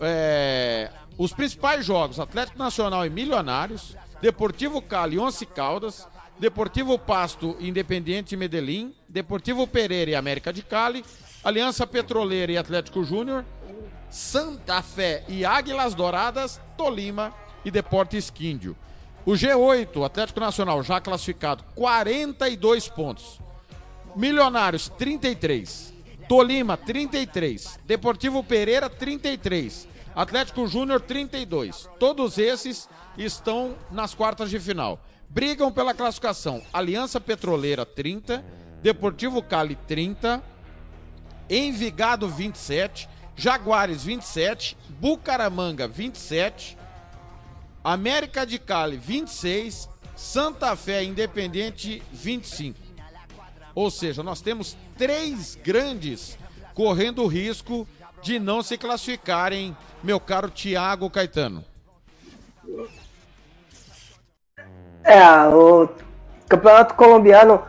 É, 0.00 0.90
os 1.18 1.32
principais 1.32 1.84
jogos: 1.84 2.20
Atlético 2.20 2.56
Nacional 2.56 3.04
e 3.04 3.10
Milionários, 3.10 3.96
Deportivo 4.22 4.80
Cali, 4.80 5.18
Once 5.18 5.44
Caldas, 5.44 6.06
Deportivo 6.38 6.96
Pasto, 6.98 7.56
Independiente 7.58 8.36
Medellín, 8.36 8.94
Deportivo 9.08 9.66
Pereira 9.66 10.10
e 10.10 10.14
América 10.14 10.52
de 10.52 10.62
Cali, 10.62 11.04
Aliança 11.42 11.86
Petroleira 11.86 12.52
e 12.52 12.58
Atlético 12.58 13.02
Júnior, 13.02 13.44
Santa 14.10 14.82
Fé 14.82 15.24
e 15.28 15.44
Águilas 15.44 15.94
Douradas, 15.94 16.60
Tolima 16.76 17.34
e 17.64 17.70
Deportes 17.70 18.28
Quíndio. 18.28 18.76
O 19.24 19.32
G8, 19.32 20.04
Atlético 20.04 20.40
Nacional 20.40 20.82
já 20.82 21.00
classificado, 21.00 21.64
42 21.74 22.88
pontos. 22.88 23.40
Milionários, 24.14 24.88
33. 24.90 25.94
Tolima, 26.28 26.76
33. 26.76 27.78
Deportivo 27.86 28.42
Pereira, 28.42 28.90
33. 28.90 29.88
Atlético 30.14 30.66
Júnior, 30.66 31.00
32. 31.00 31.88
Todos 31.98 32.38
esses 32.38 32.88
estão 33.16 33.76
nas 33.90 34.14
quartas 34.14 34.50
de 34.50 34.58
final 34.58 35.00
brigam 35.28 35.70
pela 35.70 35.94
classificação. 35.94 36.62
Aliança 36.72 37.20
Petroleira 37.20 37.84
30, 37.84 38.44
Deportivo 38.82 39.42
Cali 39.42 39.76
30, 39.86 40.42
Envigado 41.50 42.28
27, 42.28 43.08
Jaguares 43.34 44.04
27, 44.04 44.76
Bucaramanga 45.00 45.88
27, 45.88 46.76
América 47.82 48.44
de 48.44 48.58
Cali 48.58 48.96
26, 48.96 49.88
Santa 50.14 50.76
Fé 50.76 51.02
Independente 51.02 52.02
25. 52.12 52.78
Ou 53.74 53.90
seja, 53.90 54.22
nós 54.22 54.40
temos 54.40 54.76
três 54.96 55.56
grandes 55.56 56.38
correndo 56.74 57.22
o 57.22 57.26
risco 57.26 57.86
de 58.22 58.38
não 58.38 58.62
se 58.62 58.76
classificarem, 58.76 59.76
meu 60.02 60.18
caro 60.20 60.50
Tiago 60.50 61.08
Caetano. 61.08 61.64
É, 65.04 65.24
o 65.48 65.88
campeonato 66.48 66.94
colombiano 66.94 67.62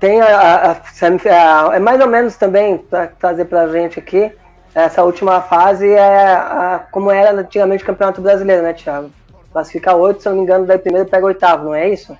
tem 0.00 0.20
a, 0.20 0.26
a, 0.26 0.72
a, 0.72 1.76
é 1.76 1.78
mais 1.78 2.00
ou 2.00 2.06
menos 2.06 2.36
também 2.36 2.78
para 2.78 3.06
trazer 3.06 3.46
para 3.46 3.62
a 3.62 3.68
gente 3.68 3.98
aqui 3.98 4.32
essa 4.74 5.04
última 5.04 5.40
fase 5.40 5.88
é 5.88 6.80
como 6.90 7.10
era 7.10 7.32
antigamente 7.32 7.84
o 7.84 7.86
campeonato 7.86 8.20
brasileiro, 8.20 8.62
né, 8.62 8.72
Thiago? 8.72 9.10
Classificar 9.52 9.94
oito, 9.96 10.20
se 10.20 10.28
não 10.28 10.36
me 10.36 10.42
engano, 10.42 10.66
daí 10.66 10.78
primeiro 10.78 11.08
pega 11.08 11.26
oitavo, 11.26 11.66
não 11.66 11.74
é 11.74 11.88
isso? 11.88 12.16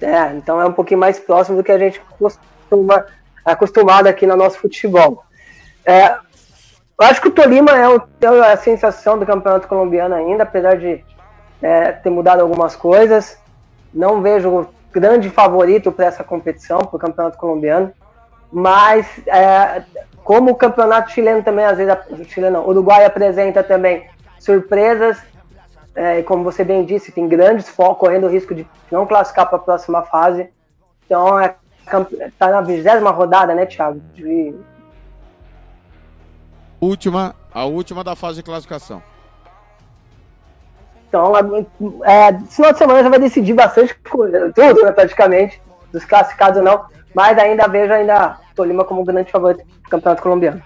É, 0.00 0.32
então 0.36 0.60
é 0.60 0.64
um 0.64 0.72
pouquinho 0.72 1.00
mais 1.00 1.18
próximo 1.18 1.56
do 1.56 1.64
que 1.64 1.72
a 1.72 1.78
gente 1.78 2.00
costuma 2.18 3.04
acostumado 3.44 4.06
aqui 4.06 4.26
no 4.26 4.36
nosso 4.36 4.58
futebol. 4.58 5.24
É, 5.84 6.12
eu 6.98 7.06
acho 7.06 7.20
que 7.20 7.28
o 7.28 7.32
Tolima 7.32 7.72
é, 7.72 7.88
o, 7.88 8.00
é 8.44 8.52
a 8.52 8.56
sensação 8.56 9.18
do 9.18 9.26
campeonato 9.26 9.68
colombiano 9.68 10.14
ainda, 10.14 10.44
apesar 10.44 10.76
de 10.76 11.04
é, 11.60 11.92
ter 11.92 12.10
mudado 12.10 12.40
algumas 12.40 12.76
coisas. 12.76 13.38
Não 13.96 14.20
vejo 14.20 14.68
grande 14.92 15.30
favorito 15.30 15.90
para 15.90 16.04
essa 16.04 16.22
competição, 16.22 16.80
para 16.80 16.96
o 16.96 16.98
campeonato 16.98 17.38
colombiano. 17.38 17.90
Mas, 18.52 19.06
é, 19.26 19.82
como 20.22 20.50
o 20.50 20.54
campeonato 20.54 21.10
chileno 21.10 21.42
também, 21.42 21.64
às 21.64 21.78
vezes, 21.78 21.96
chileno, 22.28 22.60
o 22.60 22.68
Uruguai 22.68 23.06
apresenta 23.06 23.62
também 23.62 24.06
surpresas, 24.38 25.18
é, 25.94 26.22
como 26.22 26.44
você 26.44 26.62
bem 26.62 26.84
disse, 26.84 27.10
tem 27.10 27.26
grandes 27.26 27.68
focos, 27.70 27.98
correndo 27.98 28.26
o 28.26 28.30
risco 28.30 28.54
de 28.54 28.68
não 28.92 29.06
classificar 29.06 29.46
para 29.48 29.56
a 29.56 29.62
próxima 29.62 30.02
fase. 30.02 30.50
Então, 31.06 31.40
é, 31.40 31.54
tá 32.38 32.50
na 32.50 32.60
vigésima 32.60 33.10
rodada, 33.10 33.54
né, 33.54 33.64
Thiago? 33.64 34.00
De... 34.14 34.54
Última, 36.78 37.34
a 37.52 37.64
última 37.64 38.04
da 38.04 38.14
fase 38.14 38.36
de 38.36 38.42
classificação. 38.42 39.02
Então, 41.08 41.32
é, 42.04 42.30
esse 42.30 42.56
final 42.56 42.72
de 42.72 42.78
semana 42.78 43.02
já 43.02 43.08
vai 43.08 43.18
decidir 43.18 43.54
bastante 43.54 43.94
coisa, 44.10 44.52
tudo, 44.52 44.82
né, 44.82 44.92
praticamente, 44.92 45.60
dos 45.92 46.04
classificados 46.04 46.58
ou 46.58 46.64
não, 46.64 46.84
mas 47.14 47.38
ainda 47.38 47.66
vejo 47.68 47.92
ainda 47.92 48.38
Tolima 48.54 48.84
como 48.84 49.04
grande 49.04 49.30
favorito 49.30 49.64
do 49.64 49.88
Campeonato 49.88 50.22
Colombiano. 50.22 50.62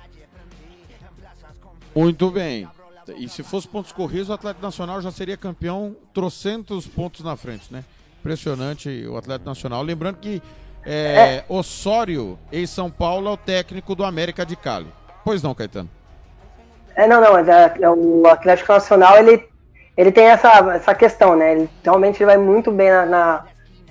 Muito 1.95 2.31
bem. 2.31 2.69
E 3.17 3.29
se 3.29 3.43
fosse 3.43 3.67
pontos 3.67 3.91
corridos, 3.91 4.29
o 4.29 4.33
Atlético 4.33 4.65
Nacional 4.65 5.01
já 5.01 5.11
seria 5.11 5.37
campeão 5.37 5.97
trocentos 6.15 6.87
pontos 6.87 7.25
na 7.25 7.37
frente, 7.37 7.73
né? 7.73 7.85
Impressionante 8.21 9.07
o 9.09 9.17
Atlético 9.17 9.49
Nacional. 9.49 9.83
Lembrando 9.83 10.17
que 10.17 10.41
é, 10.85 10.93
é. 10.93 11.45
Osório, 11.49 12.39
em 12.53 12.67
São 12.67 12.91
Paulo, 12.91 13.29
é 13.29 13.33
o 13.33 13.37
técnico 13.37 13.95
do 13.95 14.05
América 14.05 14.47
de 14.47 14.55
Cali. 14.55 14.93
Pois 15.25 15.43
não, 15.43 15.55
Caetano? 15.55 15.91
É, 16.95 17.07
não, 17.09 17.21
não, 17.21 17.33
mas 17.33 17.49
é, 17.49 17.75
é 17.81 17.91
o 17.91 18.27
Atlético 18.29 18.73
Nacional, 18.73 19.19
ele 19.19 19.50
ele 20.01 20.11
tem 20.11 20.25
essa, 20.25 20.49
essa 20.75 20.95
questão, 20.95 21.37
né? 21.37 21.53
Ele, 21.53 21.71
realmente 21.85 22.17
ele 22.17 22.25
vai 22.25 22.39
muito 22.39 22.73
bem 22.73 22.89
na, 22.89 23.05
na, 23.05 23.45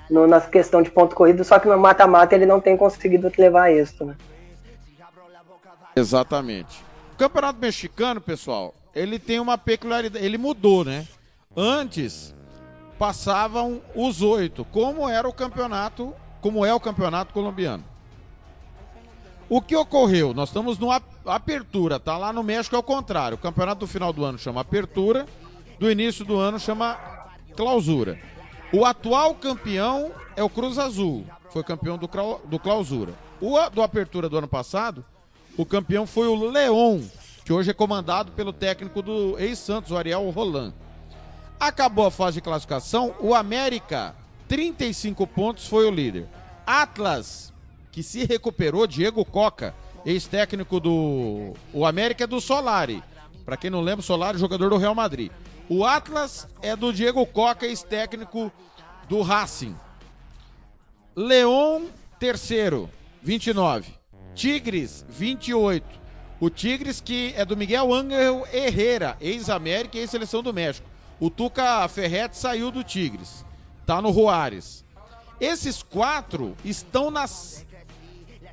no, 0.10 0.42
questão 0.50 0.82
de 0.82 0.90
ponto 0.90 1.16
corrido, 1.16 1.44
só 1.44 1.60
que 1.60 1.68
no 1.68 1.78
mata-mata 1.78 2.34
ele 2.34 2.48
não 2.48 2.60
tem 2.60 2.76
conseguido 2.76 3.32
levar 3.38 3.66
a 3.66 3.72
né? 4.06 4.16
Exatamente. 5.96 6.84
O 7.14 7.18
Campeonato 7.18 7.60
Mexicano, 7.60 8.20
pessoal, 8.20 8.74
ele 8.96 9.20
tem 9.20 9.40
uma 9.40 9.56
peculiaridade, 9.56 10.26
ele 10.26 10.40
mudou, 10.40 10.84
né? 10.84 11.06
Antes 11.56 12.34
passavam 12.98 13.80
os 13.94 14.24
oito, 14.24 14.66
como 14.66 15.08
era 15.08 15.30
o 15.30 15.34
campeonato, 15.34 16.12
como 16.42 16.66
é 16.66 16.74
o 16.74 16.80
campeonato 16.80 17.36
colombiano. 17.36 17.84
O 19.48 19.62
que 19.62 19.76
ocorreu? 19.76 20.34
Nós 20.34 20.50
estamos 20.50 20.80
no 20.80 20.90
apertura, 21.24 22.00
tá? 22.00 22.18
Lá 22.18 22.34
no 22.34 22.42
México 22.42 22.76
é 22.76 22.80
o 22.80 22.84
contrário. 22.84 23.36
O 23.36 23.40
campeonato 23.40 23.82
do 23.82 23.88
final 23.88 24.12
do 24.12 24.26
ano 24.26 24.40
chama 24.40 24.62
apertura 24.62 25.28
do 25.80 25.90
início 25.90 26.26
do 26.26 26.38
ano 26.38 26.60
chama 26.60 27.00
Clausura. 27.56 28.20
O 28.72 28.86
atual 28.86 29.34
campeão 29.34 30.12
é 30.36 30.44
o 30.44 30.50
Cruz 30.50 30.78
Azul, 30.78 31.26
foi 31.50 31.64
campeão 31.64 31.98
do, 31.98 32.08
do 32.46 32.60
Clausura. 32.60 33.14
O 33.42 33.58
do 33.70 33.82
Apertura 33.82 34.28
do 34.28 34.38
ano 34.38 34.48
passado, 34.48 35.04
o 35.58 35.66
campeão 35.66 36.06
foi 36.06 36.28
o 36.28 36.36
Leon, 36.36 37.00
que 37.46 37.54
hoje 37.54 37.72
é 37.72 37.74
comandado 37.74 38.34
pelo 38.34 38.52
técnico 38.52 39.02
do 39.02 39.40
ex-Santos, 39.40 39.92
o 39.92 39.98
Ariel 39.98 40.30
Roland. 40.30 40.74
Acabou 41.58 42.06
a 42.06 42.12
fase 42.12 42.36
de 42.36 42.42
classificação, 42.42 43.16
o 43.20 43.34
América, 43.34 44.16
35 44.48 45.26
pontos, 45.26 45.68
foi 45.68 45.88
o 45.88 45.92
líder. 45.92 46.28
Atlas, 46.66 47.54
que 47.92 48.04
se 48.04 48.26
recuperou, 48.26 48.86
Diego 48.86 49.24
Coca, 49.26 49.74
ex-técnico 50.06 50.80
do. 50.80 51.54
O 51.74 51.86
América 51.86 52.26
é 52.26 52.28
do 52.28 52.40
Solari. 52.40 53.02
Para 53.46 53.58
quem 53.58 53.70
não 53.70 53.82
lembra, 53.82 54.04
Solari, 54.04 54.38
jogador 54.38 54.70
do 54.70 54.78
Real 54.78 54.94
Madrid. 54.94 55.32
O 55.72 55.86
Atlas 55.86 56.48
é 56.64 56.76
do 56.76 56.92
Diego 56.92 57.24
Coca, 57.28 57.68
ex-técnico 57.68 58.52
do 59.08 59.22
Racing. 59.22 59.76
Leão, 61.16 61.92
terceiro, 62.20 62.90
29. 63.22 63.94
Tigres, 64.34 65.06
28. 65.08 65.86
O 66.40 66.50
Tigres 66.50 67.00
que 67.00 67.36
é 67.38 67.46
do 67.46 67.56
Miguel 67.56 67.94
Ángel 67.94 68.48
Herrera, 68.52 69.16
ex-América 69.22 69.96
e 69.96 70.00
ex-seleção 70.00 70.42
do 70.42 70.52
México. 70.52 70.90
O 71.20 71.30
Tuca 71.30 71.88
Ferretti 71.88 72.36
saiu 72.36 72.72
do 72.72 72.84
Tigres. 72.84 73.46
Tá 73.86 74.02
no 74.02 74.12
Juárez. 74.12 74.84
Esses 75.40 75.84
quatro 75.84 76.58
estão 76.66 77.12
nas 77.12 77.64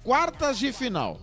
quartas 0.05 0.59
de 0.59 0.71
final. 0.71 1.19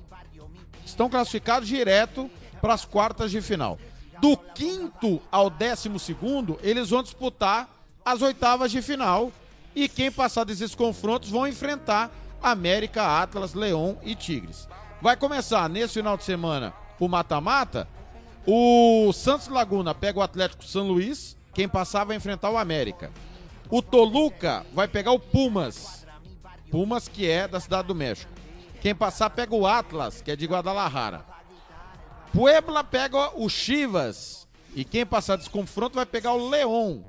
Estão 0.83 1.07
classificados 1.07 1.69
direto 1.69 2.31
para 2.59 2.73
as 2.73 2.83
quartas 2.83 3.29
de 3.29 3.41
final 3.41 3.77
do 4.23 4.37
quinto 4.37 5.21
ao 5.29 5.49
décimo 5.49 5.99
segundo, 5.99 6.57
eles 6.63 6.91
vão 6.91 7.03
disputar 7.03 7.67
as 8.05 8.21
oitavas 8.21 8.71
de 8.71 8.81
final. 8.81 9.33
E 9.75 9.89
quem 9.89 10.09
passar 10.09 10.45
desses 10.45 10.73
confrontos 10.73 11.29
vão 11.29 11.45
enfrentar 11.45 12.09
América, 12.41 13.21
Atlas, 13.21 13.53
Leão 13.53 13.97
e 14.01 14.15
Tigres. 14.15 14.65
Vai 15.01 15.17
começar 15.17 15.67
nesse 15.67 15.95
final 15.95 16.15
de 16.15 16.23
semana 16.23 16.73
o 17.01 17.09
mata-mata. 17.09 17.85
O 18.47 19.11
Santos 19.11 19.49
Laguna 19.49 19.93
pega 19.93 20.19
o 20.19 20.23
Atlético 20.23 20.63
São 20.63 20.87
Luís. 20.87 21.35
Quem 21.53 21.67
passar 21.67 22.05
vai 22.05 22.15
enfrentar 22.15 22.49
o 22.49 22.57
América. 22.57 23.11
O 23.69 23.81
Toluca 23.81 24.65
vai 24.73 24.87
pegar 24.87 25.11
o 25.11 25.19
Pumas. 25.19 26.07
Pumas, 26.71 27.09
que 27.09 27.29
é 27.29 27.45
da 27.45 27.59
Cidade 27.59 27.89
do 27.89 27.95
México. 27.95 28.31
Quem 28.81 28.95
passar 28.95 29.29
pega 29.31 29.53
o 29.53 29.67
Atlas, 29.67 30.21
que 30.21 30.31
é 30.31 30.35
de 30.37 30.45
Guadalajara. 30.45 31.32
Puebla 32.33 32.83
pega 32.83 33.29
o 33.39 33.47
Chivas. 33.47 34.47
E 34.75 34.83
quem 34.83 35.05
passar 35.05 35.35
desse 35.35 35.49
confronto 35.49 35.95
vai 35.95 36.05
pegar 36.05 36.33
o 36.33 36.49
Leão. 36.49 37.05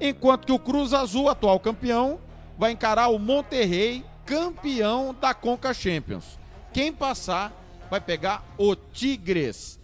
Enquanto 0.00 0.46
que 0.46 0.52
o 0.52 0.58
Cruz 0.58 0.94
Azul, 0.94 1.28
atual 1.28 1.60
campeão, 1.60 2.18
vai 2.58 2.72
encarar 2.72 3.08
o 3.08 3.18
Monterrey, 3.18 4.02
campeão 4.24 5.14
da 5.20 5.34
Conca 5.34 5.74
Champions. 5.74 6.38
Quem 6.72 6.90
passar 6.90 7.52
vai 7.90 8.00
pegar 8.00 8.42
o 8.56 8.74
Tigres. 8.74 9.78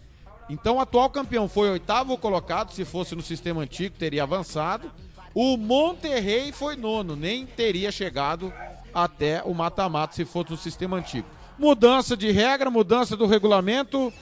Então 0.49 0.77
o 0.77 0.81
atual 0.81 1.11
campeão 1.11 1.49
foi 1.49 1.71
oitavo 1.71 2.17
colocado, 2.17 2.73
se 2.73 2.85
fosse 2.85 3.15
no 3.15 3.23
sistema 3.23 3.63
antigo 3.63 3.97
teria 3.99 4.23
avançado. 4.23 4.91
O 5.35 5.57
Monterrey 5.57 6.51
foi 6.51 6.77
nono, 6.77 7.15
nem 7.15 7.45
teria 7.47 7.93
chegado 7.93 8.53
até 8.93 9.43
o 9.45 9.55
mata-mata 9.55 10.15
se 10.15 10.25
fosse 10.25 10.51
no 10.51 10.57
sistema 10.57 10.97
antigo. 10.97 11.29
Mudança 11.59 12.17
de 12.17 12.31
regra, 12.31 12.71
mudança 12.71 13.17
do 13.17 13.27
regulamento. 13.27 14.13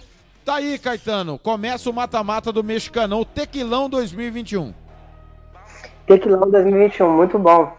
Tá 0.44 0.54
aí, 0.56 0.78
Caetano. 0.78 1.38
Começa 1.38 1.90
o 1.90 1.92
mata-mata 1.92 2.50
do 2.50 2.64
Mexicanão, 2.64 3.24
Tequilão 3.24 3.88
2021. 3.88 4.72
Tequilão 6.06 6.50
2021, 6.50 7.10
muito 7.14 7.38
bom. 7.38 7.72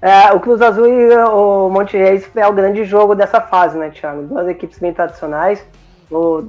É, 0.00 0.32
o 0.32 0.40
Cruz 0.40 0.60
Azul 0.62 0.86
e 0.86 1.16
o 1.16 1.68
Monte 1.68 1.96
Reis 1.96 2.28
é 2.36 2.46
o 2.46 2.52
grande 2.52 2.84
jogo 2.84 3.14
dessa 3.14 3.40
fase, 3.40 3.76
né, 3.76 3.90
Thiago? 3.90 4.22
Duas 4.22 4.46
equipes 4.48 4.78
bem 4.78 4.92
tradicionais. 4.92 5.64
O, 6.10 6.44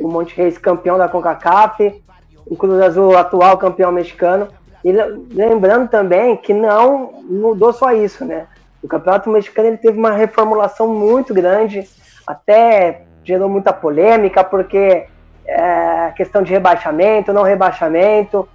o 0.00 0.08
Monte 0.08 0.34
Reis 0.36 0.56
campeão 0.56 0.96
da 0.96 1.08
CONCACAF, 1.08 2.02
o 2.46 2.56
Cruz 2.56 2.80
Azul 2.80 3.16
atual 3.16 3.58
campeão 3.58 3.92
mexicano. 3.92 4.48
E 4.84 4.92
lembrando 4.92 5.88
também 5.90 6.36
que 6.36 6.54
não 6.54 7.12
mudou 7.24 7.72
só 7.72 7.92
isso, 7.92 8.24
né? 8.24 8.46
O 8.82 8.88
campeonato 8.88 9.28
mexicano 9.28 9.68
ele 9.68 9.76
teve 9.76 9.98
uma 9.98 10.12
reformulação 10.12 10.88
muito 10.88 11.34
grande, 11.34 11.86
até 12.26 13.02
gerou 13.24 13.48
muita 13.48 13.72
polêmica, 13.72 14.42
porque 14.42 15.06
é 15.46 16.12
questão 16.16 16.42
de 16.42 16.52
rebaixamento, 16.52 17.32
não 17.32 17.42
rebaixamento. 17.42 18.48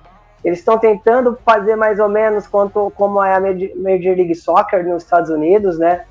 Eles 0.43 0.59
estão 0.59 0.77
tentando 0.77 1.37
fazer 1.43 1.75
mais 1.75 1.99
ou 1.99 2.07
menos 2.07 2.47
quanto, 2.47 2.91
como 2.95 3.23
é 3.23 3.35
a 3.35 3.39
Major 3.39 4.15
League 4.15 4.35
Soccer 4.35 4.85
nos 4.87 5.03
Estados 5.03 5.29
Unidos, 5.29 5.79
né? 5.79 6.05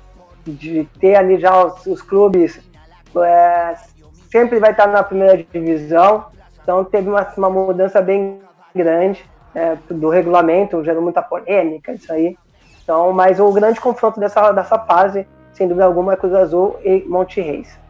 De 0.45 0.87
ter 0.99 1.15
ali 1.15 1.39
já 1.39 1.65
os, 1.65 1.85
os 1.85 2.01
clubes 2.01 2.61
é, 3.17 3.75
sempre 4.29 4.59
vai 4.59 4.71
estar 4.71 4.87
na 4.87 5.03
primeira 5.03 5.37
divisão. 5.37 6.25
Então 6.61 6.83
teve 6.83 7.09
uma, 7.09 7.25
uma 7.37 7.49
mudança 7.49 8.01
bem 8.01 8.39
grande 8.75 9.23
é, 9.53 9.77
do 9.89 10.09
regulamento, 10.09 10.83
gerou 10.83 11.01
muita 11.01 11.21
polêmica 11.21 11.93
isso 11.93 12.11
aí. 12.11 12.37
Então, 12.83 13.11
mas 13.13 13.39
o 13.39 13.51
grande 13.51 13.79
confronto 13.79 14.19
dessa, 14.19 14.51
dessa 14.51 14.77
fase, 14.77 15.25
sem 15.53 15.67
dúvida 15.67 15.85
alguma, 15.85 16.13
é 16.13 16.17
Cruz 16.17 16.33
Azul 16.33 16.77
e 16.83 17.03
Monte 17.07 17.41
Reis. 17.41 17.84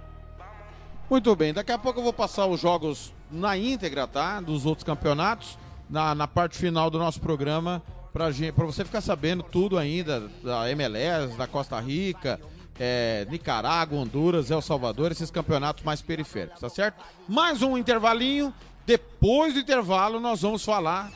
Muito 1.09 1.35
bem, 1.35 1.53
daqui 1.53 1.71
a 1.71 1.77
pouco 1.77 1.99
eu 1.99 2.03
vou 2.03 2.13
passar 2.13 2.47
os 2.47 2.59
jogos 2.59 3.13
na 3.31 3.57
íntegra, 3.57 4.07
tá? 4.07 4.41
Dos 4.41 4.65
outros 4.65 4.83
campeonatos. 4.83 5.57
na, 5.89 6.15
na 6.15 6.27
parte 6.27 6.57
final 6.57 6.89
do 6.89 6.97
nosso 6.97 7.19
programa 7.21 7.81
para 8.11 8.29
você 8.65 8.85
ficar 8.85 9.01
sabendo 9.01 9.43
tudo 9.43 9.77
ainda 9.77 10.29
da 10.41 10.71
MLS, 10.71 11.35
da 11.35 11.45
Costa 11.47 11.77
Rica, 11.81 12.39
é, 12.79 13.27
Nicarágua, 13.29 13.99
Honduras, 13.99 14.49
El 14.49 14.61
Salvador, 14.61 15.11
esses 15.11 15.29
campeonatos 15.29 15.83
mais 15.83 16.01
periféricos, 16.01 16.61
tá 16.61 16.69
certo? 16.69 17.03
Mais 17.27 17.61
um 17.61 17.77
intervalinho. 17.77 18.53
Depois 18.85 19.53
do 19.53 19.59
intervalo, 19.59 20.19
nós 20.19 20.43
vamos 20.43 20.63
falar 20.63 21.11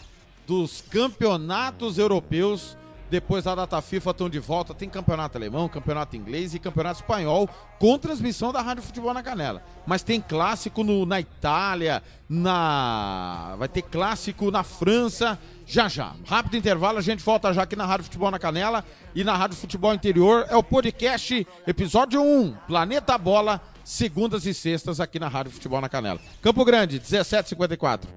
dos 0.46 0.82
campeonatos 0.82 1.98
europeus 1.98 2.76
depois 3.10 3.44
da 3.44 3.56
data 3.56 3.82
FIFA 3.82 4.12
estão 4.12 4.30
de 4.30 4.40
volta. 4.40 4.74
Tem 4.74 4.88
campeonato 4.88 5.38
alemão, 5.38 5.68
campeonato 5.68 6.16
inglês 6.16 6.54
e 6.54 6.60
campeonato 6.60 7.02
espanhol 7.02 7.50
com 7.80 7.98
transmissão 7.98 8.52
da 8.52 8.62
Rádio 8.62 8.84
Futebol 8.84 9.14
na 9.14 9.24
Canela. 9.24 9.64
Mas 9.86 10.04
tem 10.04 10.22
clássico 10.22 10.84
no, 10.84 11.06
na 11.06 11.20
Itália, 11.20 12.04
na 12.28 13.56
vai 13.58 13.68
ter 13.68 13.82
clássico 13.82 14.52
na 14.52 14.64
França. 14.64 15.40
Já 15.66 15.88
já. 15.88 16.14
Rápido 16.26 16.58
intervalo, 16.58 16.98
a 16.98 17.02
gente 17.02 17.24
volta 17.24 17.54
já 17.54 17.64
aqui 17.64 17.76
na 17.76 17.86
Rádio 17.86 18.06
Futebol 18.06 18.32
na 18.32 18.40
Canela 18.40 18.84
e 19.16 19.24
na 19.24 19.36
Rádio 19.36 19.58
Futebol 19.58 19.94
Interior. 19.94 20.46
É 20.50 20.56
o 20.56 20.64
podcast, 20.64 21.46
episódio 21.66 22.22
1, 22.22 22.56
Planeta 22.68 23.18
Bola, 23.18 23.62
segundas 23.84 24.46
e 24.46 24.54
sextas 24.54 25.00
aqui 25.00 25.20
na 25.20 25.28
Rádio 25.28 25.52
Futebol 25.52 25.82
na 25.82 25.90
Canela. 25.90 26.20
Campo 26.42 26.64
Grande, 26.66 26.96
1754. 26.96 28.10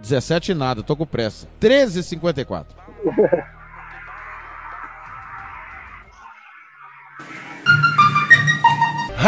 17 0.00 0.54
nada, 0.54 0.82
tô 0.82 0.96
com 0.96 1.06
pressa. 1.06 1.46
1354. 1.60 2.76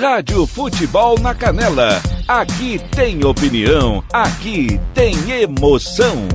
Rádio 0.00 0.46
Futebol 0.46 1.18
na 1.18 1.34
Canela. 1.34 2.00
Aqui 2.26 2.80
tem 2.96 3.22
opinião, 3.22 4.02
aqui 4.10 4.80
tem 4.94 5.14
emoção. 5.30 6.26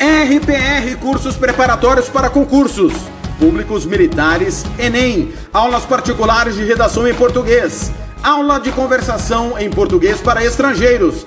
RPR 0.00 0.96
Cursos 0.98 1.36
Preparatórios 1.36 2.08
para 2.08 2.30
Concursos. 2.30 2.94
Públicos 3.38 3.84
Militares, 3.84 4.64
Enem. 4.78 5.30
Aulas 5.52 5.84
particulares 5.84 6.54
de 6.54 6.64
redação 6.64 7.06
em 7.06 7.12
português. 7.12 7.92
Aula 8.22 8.58
de 8.58 8.72
conversação 8.72 9.58
em 9.58 9.68
português 9.68 10.22
para 10.22 10.42
estrangeiros. 10.42 11.26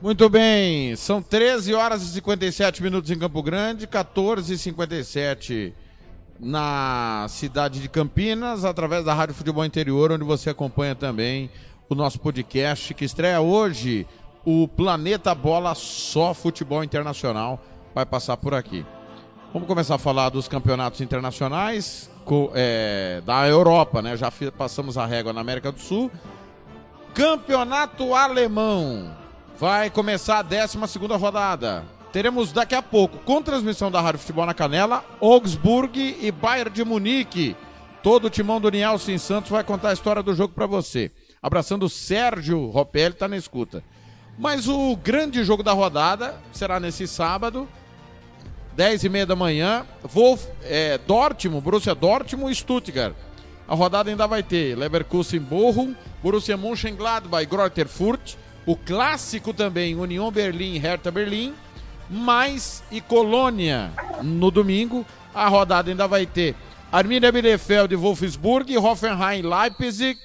Muito 0.00 0.28
bem, 0.28 0.94
são 0.94 1.20
13 1.20 1.74
horas 1.74 2.02
e 2.02 2.12
57 2.12 2.80
minutos 2.84 3.10
em 3.10 3.18
Campo 3.18 3.42
Grande, 3.42 3.84
14 3.84 4.54
e 4.54 4.56
57 4.56 5.74
na 6.38 7.26
cidade 7.28 7.80
de 7.80 7.88
Campinas, 7.88 8.64
através 8.64 9.04
da 9.04 9.12
Rádio 9.12 9.34
Futebol 9.34 9.64
Interior, 9.64 10.12
onde 10.12 10.22
você 10.22 10.50
acompanha 10.50 10.94
também 10.94 11.50
o 11.88 11.96
nosso 11.96 12.20
podcast 12.20 12.94
que 12.94 13.04
estreia 13.04 13.40
hoje, 13.40 14.06
o 14.44 14.68
Planeta 14.68 15.34
Bola 15.34 15.74
Só 15.74 16.32
Futebol 16.32 16.84
Internacional, 16.84 17.60
vai 17.92 18.06
passar 18.06 18.36
por 18.36 18.54
aqui. 18.54 18.86
Vamos 19.52 19.66
começar 19.66 19.96
a 19.96 19.98
falar 19.98 20.28
dos 20.28 20.46
campeonatos 20.46 21.00
internacionais 21.00 22.08
é, 22.54 23.20
da 23.26 23.48
Europa, 23.48 24.00
né? 24.00 24.16
Já 24.16 24.30
passamos 24.56 24.96
a 24.96 25.04
régua 25.04 25.32
na 25.32 25.40
América 25.40 25.72
do 25.72 25.80
Sul. 25.80 26.08
Campeonato 27.12 28.14
Alemão. 28.14 29.26
Vai 29.58 29.90
começar 29.90 30.38
a 30.38 30.42
12 30.42 30.78
rodada. 31.18 31.84
Teremos 32.12 32.52
daqui 32.52 32.76
a 32.76 32.82
pouco, 32.82 33.18
com 33.18 33.42
transmissão 33.42 33.90
da 33.90 34.00
Rádio 34.00 34.20
Futebol 34.20 34.46
na 34.46 34.54
Canela, 34.54 35.04
Augsburg 35.20 36.16
e 36.20 36.30
Bayern 36.30 36.70
de 36.70 36.84
Munique. 36.84 37.56
Todo 38.00 38.26
o 38.26 38.30
timão 38.30 38.60
do 38.60 38.70
Nielsen 38.70 39.18
Santos 39.18 39.50
vai 39.50 39.64
contar 39.64 39.90
a 39.90 39.92
história 39.92 40.22
do 40.22 40.32
jogo 40.32 40.54
para 40.54 40.64
você. 40.64 41.10
Abraçando 41.42 41.86
o 41.86 41.88
Sérgio 41.88 42.70
Ropelli, 42.70 43.16
tá 43.16 43.26
na 43.26 43.36
escuta. 43.36 43.82
Mas 44.38 44.68
o 44.68 44.94
grande 44.94 45.42
jogo 45.42 45.64
da 45.64 45.72
rodada 45.72 46.36
será 46.52 46.78
nesse 46.78 47.08
sábado, 47.08 47.68
10 48.76 49.02
e 49.02 49.08
meia 49.08 49.26
da 49.26 49.34
manhã. 49.34 49.84
Wolf, 50.04 50.46
é, 50.62 50.98
Dortmund, 50.98 51.64
Borussia 51.64 51.96
Dortmund 51.96 52.52
e 52.52 52.54
Stuttgart. 52.54 53.16
A 53.66 53.74
rodada 53.74 54.08
ainda 54.08 54.28
vai 54.28 54.44
ter 54.44 54.78
Leverkusen 54.78 55.40
Bochum, 55.40 55.96
Borussia 56.22 56.56
Mönchengladbach 56.56 57.44
e 57.44 57.84
Fürth, 57.86 58.36
O 58.68 58.76
clássico 58.76 59.54
também, 59.54 59.96
União 59.96 60.30
Berlim 60.30 60.76
Hertha 60.76 61.10
Berlim, 61.10 61.54
mais 62.10 62.84
e 62.90 63.00
Colônia 63.00 63.90
no 64.22 64.50
domingo. 64.50 65.06
A 65.34 65.48
rodada 65.48 65.90
ainda 65.90 66.06
vai 66.06 66.26
ter 66.26 66.54
Arminia 66.92 67.32
Bielefeld 67.32 67.94
e 67.94 67.96
Wolfsburg, 67.96 68.76
Hoffenheim 68.76 69.40
Leipzig, 69.40 70.18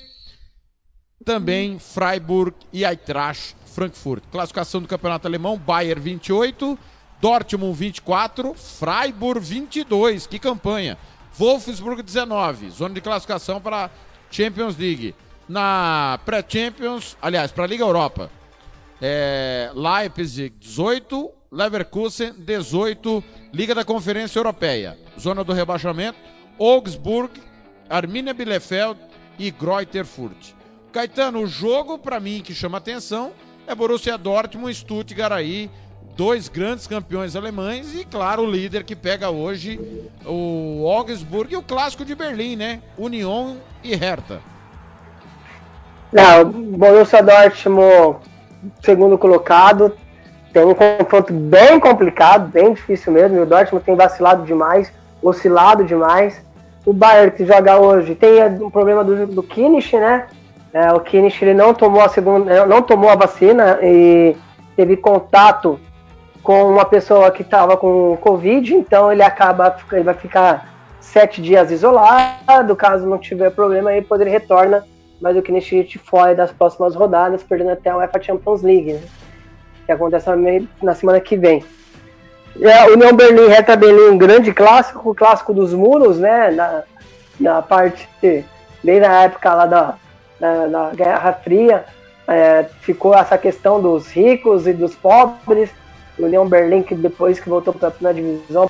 também 1.24 1.80
Freiburg 1.80 2.54
e 2.74 2.84
Eintracht 2.84 3.56
Frankfurt. 3.66 4.26
Classificação 4.30 4.82
do 4.82 4.90
Campeonato 4.90 5.26
Alemão, 5.26 5.58
Bayern 5.58 6.02
28, 6.02 6.78
Dortmund 7.22 7.80
24, 7.80 8.54
Freiburg 8.56 9.40
22. 9.40 10.28
Que 10.28 10.38
campanha! 10.38 10.98
Wolfsburg 11.40 12.04
19, 12.04 12.72
zona 12.72 12.94
de 12.94 13.00
classificação 13.00 13.62
para 13.62 13.90
Champions 14.30 14.76
League. 14.76 15.16
Na 15.48 16.20
pré-Champions, 16.26 17.18
aliás, 17.22 17.52
para 17.52 17.66
a 17.66 17.68
Liga 17.68 17.84
Europa, 17.84 18.32
é, 19.02 19.72
Leipzig 19.74 20.56
18, 20.60 21.30
Leverkusen 21.52 22.34
18, 22.38 23.24
Liga 23.54 23.76
da 23.76 23.84
Conferência 23.84 24.40
Europeia. 24.40 24.98
Zona 25.20 25.44
do 25.44 25.54
rebaixamento, 25.54 26.18
Augsburg, 26.60 27.42
Arminia 27.90 28.34
Bielefeld 28.34 29.00
e 29.38 29.52
Greuther 29.52 30.06
Fürth. 30.06 30.56
Caetano, 30.92 31.42
o 31.42 31.48
jogo 31.48 31.98
para 31.98 32.20
mim 32.20 32.42
que 32.42 32.54
chama 32.54 32.78
atenção 32.78 33.34
é 33.68 33.76
Borussia 33.76 34.18
Dortmund 34.18 34.74
Stuttgart 34.74 35.32
aí, 35.32 35.70
dois 36.16 36.48
grandes 36.48 36.88
campeões 36.88 37.36
alemães 37.36 37.94
e, 37.96 38.06
claro, 38.06 38.44
o 38.44 38.50
líder 38.50 38.84
que 38.84 38.96
pega 38.96 39.30
hoje 39.30 39.80
o 40.26 40.88
Augsburg 40.88 41.54
e 41.54 41.58
o 41.58 41.64
clássico 41.64 42.06
de 42.06 42.16
Berlim, 42.16 42.56
né? 42.56 42.82
Union 42.98 43.58
e 43.84 43.96
Hertha. 43.96 44.53
Não, 46.14 46.46
Borussia 46.78 47.24
Dortmund, 47.24 48.18
segundo 48.82 49.18
colocado, 49.18 49.94
tem 50.54 50.64
um 50.64 50.76
confronto 50.76 51.34
bem 51.34 51.80
complicado, 51.80 52.50
bem 52.50 52.74
difícil 52.74 53.12
mesmo. 53.12 53.42
O 53.42 53.46
Dortmund 53.46 53.84
tem 53.84 53.96
vacilado 53.96 54.46
demais, 54.46 54.94
oscilado 55.22 55.84
demais. 55.84 56.40
O 56.86 56.94
Bayern 56.94 57.32
que 57.32 57.46
joga 57.46 57.78
hoje 57.78 58.14
tem 58.14 58.44
um 58.62 58.70
problema 58.70 59.04
do, 59.04 59.26
do 59.26 59.46
né? 60.00 60.28
É, 60.74 60.92
o 60.92 61.00
Kimmich 61.00 61.44
ele 61.44 61.54
não 61.54 61.74
tomou 61.74 62.02
a 62.02 62.10
segunda, 62.10 62.66
não 62.66 62.82
tomou 62.82 63.10
a 63.10 63.16
vacina 63.16 63.80
e 63.82 64.36
teve 64.76 64.98
contato 64.98 65.80
com 66.42 66.64
uma 66.64 66.84
pessoa 66.84 67.32
que 67.32 67.42
estava 67.42 67.78
com 67.78 68.18
Covid, 68.18 68.76
então 68.76 69.12
ele 69.12 69.24
acaba, 69.24 69.76
ele 69.92 70.04
vai 70.04 70.16
ficar 70.16 70.68
sete 71.00 71.42
dias 71.42 71.72
isolado, 71.72 72.76
caso 72.76 73.08
não 73.08 73.18
tiver 73.18 73.52
problema, 73.52 73.94
ele 73.94 74.06
retorna, 74.30 74.84
mas 75.24 75.38
o 75.38 75.42
Kineshit 75.42 75.98
fora 76.00 76.36
das 76.36 76.52
próximas 76.52 76.94
rodadas, 76.96 77.42
perdendo 77.42 77.72
até 77.72 77.90
a 77.90 77.96
UEFA 77.96 78.22
Champions 78.22 78.62
League, 78.62 78.92
né? 78.92 79.02
que 79.86 79.92
acontece 79.94 80.30
na 80.82 80.94
semana 80.94 81.22
que 81.22 81.38
vem. 81.38 81.64
É, 82.62 82.92
União 82.92 83.16
Berlim, 83.16 83.48
Reta 83.48 83.78
Berlim, 83.78 84.10
um 84.10 84.18
grande 84.18 84.54
clássico, 84.54 85.10
o 85.10 85.16
clássico 85.16 85.54
dos 85.54 85.74
muros, 85.74 86.20
né, 86.20 86.52
na, 86.52 86.84
na 87.40 87.62
parte, 87.62 88.08
bem 88.84 89.00
na 89.00 89.24
época 89.24 89.54
lá 89.54 89.66
da, 89.66 89.96
da, 90.38 90.68
da 90.68 90.90
Guerra 90.94 91.34
Fria, 91.42 91.86
é, 92.28 92.66
ficou 92.82 93.16
essa 93.16 93.38
questão 93.38 93.82
dos 93.82 94.12
ricos 94.12 94.68
e 94.68 94.74
dos 94.74 94.94
pobres, 94.94 95.70
o 96.20 96.26
União 96.26 96.46
Berlim, 96.46 96.84
que 96.84 96.96
depois 96.96 97.40
que 97.40 97.50
voltou 97.50 97.74
para 97.74 97.88
a 97.88 97.92
primeira 97.92 98.22
divisão, 98.22 98.70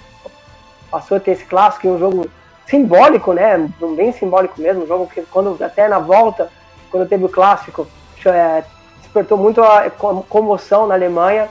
passou 0.91 1.17
a 1.17 1.19
ter 1.19 1.31
esse 1.31 1.45
clássico, 1.45 1.87
um 1.87 1.97
jogo 1.97 2.29
simbólico, 2.67 3.33
né? 3.33 3.69
Bem 3.95 4.11
simbólico 4.11 4.61
mesmo, 4.61 4.83
um 4.83 4.87
jogo 4.87 5.07
que 5.07 5.21
quando 5.23 5.61
até 5.63 5.87
na 5.87 5.99
volta, 5.99 6.49
quando 6.89 7.07
teve 7.07 7.25
o 7.25 7.29
clássico, 7.29 7.87
é, 8.25 8.63
despertou 9.01 9.37
muito 9.37 9.61
a 9.61 9.89
comoção 10.29 10.87
na 10.87 10.93
Alemanha, 10.93 11.49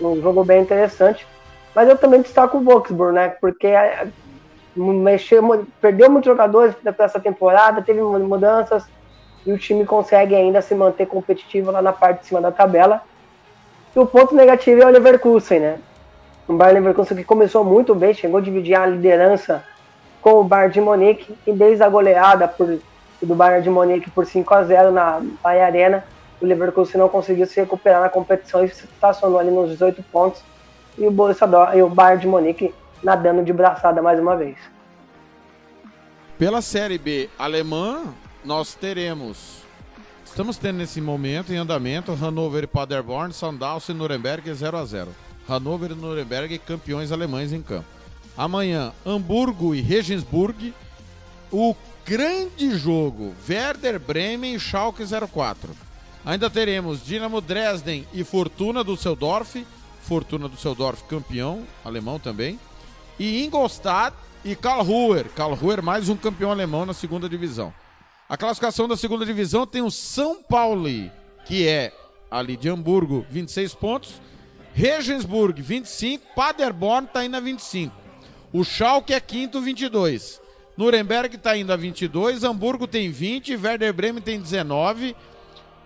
um 0.00 0.20
jogo 0.20 0.44
bem 0.44 0.62
interessante. 0.62 1.26
Mas 1.74 1.88
eu 1.88 1.96
também 1.96 2.22
destaco 2.22 2.58
o 2.58 2.62
Wolfsburg, 2.62 3.14
né? 3.14 3.28
Porque 3.28 3.66
é, 3.66 4.08
mexeu, 4.74 5.66
perdeu 5.80 6.10
muitos 6.10 6.30
jogadores 6.30 6.74
essa 6.98 7.20
temporada, 7.20 7.82
teve 7.82 8.00
mudanças 8.00 8.84
e 9.46 9.52
o 9.52 9.58
time 9.58 9.84
consegue 9.84 10.34
ainda 10.34 10.60
se 10.60 10.74
manter 10.74 11.06
competitivo 11.06 11.70
lá 11.70 11.80
na 11.80 11.92
parte 11.92 12.20
de 12.20 12.26
cima 12.26 12.40
da 12.40 12.50
tabela. 12.50 13.02
E 13.94 13.98
o 13.98 14.06
ponto 14.06 14.34
negativo 14.34 14.82
é 14.82 14.86
o 14.86 14.90
Leverkusen, 14.90 15.60
né? 15.60 15.78
O 16.46 16.54
Bayern 16.54 16.80
Leverkusen 16.80 17.16
que 17.16 17.24
começou 17.24 17.64
muito 17.64 17.94
bem, 17.94 18.14
chegou 18.14 18.38
a 18.38 18.42
dividir 18.42 18.74
a 18.74 18.86
liderança 18.86 19.62
com 20.20 20.40
o 20.40 20.44
Bayern 20.44 20.72
de 20.72 20.80
Munique 20.80 21.34
e 21.46 21.52
desde 21.52 21.82
a 21.82 21.88
goleada 21.88 22.48
por, 22.48 22.78
do 23.22 23.34
Bayern 23.34 23.62
de 23.62 23.70
Munique 23.70 24.10
por 24.10 24.26
5 24.26 24.54
a 24.54 24.64
0 24.64 24.90
na 24.92 25.20
Bahia 25.42 25.66
Arena, 25.66 26.04
o 26.40 26.46
Leverkusen 26.46 27.00
não 27.00 27.08
conseguiu 27.08 27.46
se 27.46 27.60
recuperar 27.60 28.00
na 28.00 28.08
competição 28.08 28.64
e 28.64 28.68
se 28.68 28.84
estacionou 28.84 29.38
ali 29.38 29.50
nos 29.50 29.70
18 29.70 30.02
pontos 30.04 30.42
e 30.96 31.06
o 31.06 31.10
Borussia 31.10 31.46
e 31.74 31.82
o 31.82 31.88
Bayern 31.88 32.20
de 32.20 32.26
Munique 32.26 32.74
nadando 33.02 33.44
de 33.44 33.52
braçada 33.52 34.02
mais 34.02 34.18
uma 34.18 34.36
vez. 34.36 34.56
Pela 36.38 36.62
Série 36.62 36.98
B 36.98 37.28
alemã, 37.38 38.02
nós 38.44 38.74
teremos 38.74 39.58
Estamos 40.24 40.56
tendo 40.56 40.76
nesse 40.76 41.00
momento 41.00 41.52
em 41.52 41.56
andamento 41.56 42.12
Hannover 42.12 42.62
e 42.62 42.66
Paderborn, 42.68 43.32
Sandhausen 43.32 43.96
e 43.96 43.98
Nuremberg 43.98 44.54
0 44.54 44.76
a 44.76 44.84
0 44.84 45.08
Hannover 45.48 45.90
e 45.90 45.94
Nuremberg 45.96 46.58
campeões 46.60 47.10
alemães 47.10 47.52
em 47.52 47.60
campo. 47.60 47.97
Amanhã, 48.38 48.92
Hamburgo 49.04 49.74
e 49.74 49.80
Regensburg. 49.80 50.72
O 51.50 51.74
grande 52.06 52.70
jogo, 52.78 53.34
Werder 53.48 53.98
Bremen 53.98 54.54
e 54.54 54.60
Schalke 54.60 55.02
04. 55.02 55.74
Ainda 56.24 56.48
teremos 56.48 57.04
Dinamo 57.04 57.40
Dresden 57.40 58.06
e 58.14 58.22
Fortuna 58.22 58.84
do 58.84 58.94
Düsseldorf. 58.94 59.66
Fortuna 60.02 60.48
do 60.48 60.54
Düsseldorf 60.54 61.02
campeão, 61.08 61.64
alemão 61.84 62.20
também. 62.20 62.60
E 63.18 63.44
Ingolstadt 63.44 64.16
e 64.44 64.54
Karlsruher. 64.54 65.28
Karlsruher 65.30 65.82
mais 65.82 66.08
um 66.08 66.16
campeão 66.16 66.52
alemão 66.52 66.86
na 66.86 66.94
segunda 66.94 67.28
divisão. 67.28 67.74
A 68.28 68.36
classificação 68.36 68.86
da 68.86 68.96
segunda 68.96 69.26
divisão 69.26 69.66
tem 69.66 69.82
o 69.82 69.90
São 69.90 70.40
Paulo, 70.40 70.88
que 71.44 71.66
é 71.66 71.92
ali 72.30 72.56
de 72.56 72.68
Hamburgo, 72.68 73.26
26 73.30 73.74
pontos. 73.74 74.20
Regensburg, 74.74 75.60
25. 75.60 76.24
Paderborn 76.36 77.08
está 77.08 77.24
indo 77.24 77.36
a 77.36 77.40
25. 77.40 78.07
O 78.52 78.64
Schalke 78.64 79.12
é 79.12 79.20
quinto, 79.20 79.60
22. 79.60 80.40
Nuremberg 80.76 81.36
está 81.36 81.56
indo 81.56 81.72
a 81.72 81.76
22. 81.76 82.44
Hamburgo 82.44 82.86
tem 82.86 83.10
20. 83.10 83.56
Werder 83.56 83.92
Bremen 83.92 84.22
tem 84.22 84.40
19. 84.40 85.14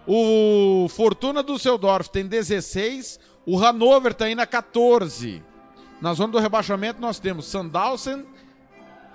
O 0.07 0.87
Fortuna 0.91 1.43
do 1.43 1.55
Düsseldorf 1.55 2.09
tem 2.09 2.27
16. 2.27 3.19
O 3.45 3.57
Hannover 3.57 4.13
está 4.13 4.31
indo 4.31 4.41
a 4.41 4.47
14. 4.47 5.43
Na 6.01 6.15
zona 6.15 6.33
do 6.33 6.39
rebaixamento 6.39 7.01
nós 7.01 7.19
temos 7.19 7.47
Sandhausen, 7.47 8.25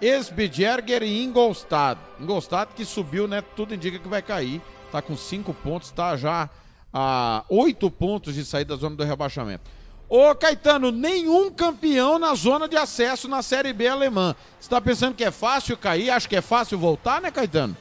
Esbjerger 0.02 1.04
e 1.04 1.24
Ingolstadt. 1.24 2.00
Ingolstadt 2.20 2.74
que 2.74 2.84
subiu, 2.86 3.28
né? 3.28 3.42
Tudo 3.56 3.74
indica 3.74 4.00
que 4.00 4.08
vai 4.08 4.22
cair. 4.22 4.62
Tá 4.92 5.02
com 5.02 5.16
cinco 5.16 5.54
pontos, 5.54 5.92
tá 5.92 6.16
já 6.16 6.50
a 6.94 7.44
oito 7.50 7.92
pontos 7.92 8.36
de 8.36 8.46
sair 8.46 8.66
da 8.66 8.76
zona 8.76 8.96
do 8.96 9.04
rebaixamento. 9.04 9.70
Ô 10.10 10.34
Caetano, 10.34 10.92
nenhum 10.92 11.52
campeão 11.52 12.18
na 12.18 12.34
zona 12.34 12.68
de 12.68 12.78
acesso 12.78 13.28
na 13.28 13.42
Série 13.42 13.74
B 13.74 13.88
alemã. 13.88 14.36
Você 14.60 14.70
tá 14.70 14.80
pensando 14.80 15.14
que 15.14 15.24
é 15.24 15.32
fácil 15.32 15.76
cair? 15.76 16.10
Acho 16.10 16.30
que 16.30 16.36
é 16.36 16.42
fácil 16.42 16.80
voltar, 16.80 17.20
né, 17.20 17.30
Caetano? 17.30 17.76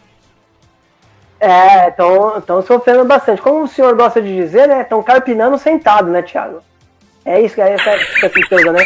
É, 1.39 1.89
estão 1.89 2.63
sofrendo 2.67 3.05
bastante. 3.05 3.41
Como 3.43 3.65
o 3.65 3.69
senhor 3.69 3.95
gosta 3.95 4.21
de 4.21 4.35
dizer, 4.35 4.67
né? 4.67 4.83
Estão 4.83 5.03
carpinando 5.03 5.59
sentado, 5.59 6.11
né, 6.11 6.23
Thiago? 6.23 6.63
É 7.25 7.41
isso 7.41 7.55
que 7.55 7.61
é 7.61 7.73
essa, 7.73 7.91
essa 7.91 8.73
né? 8.73 8.85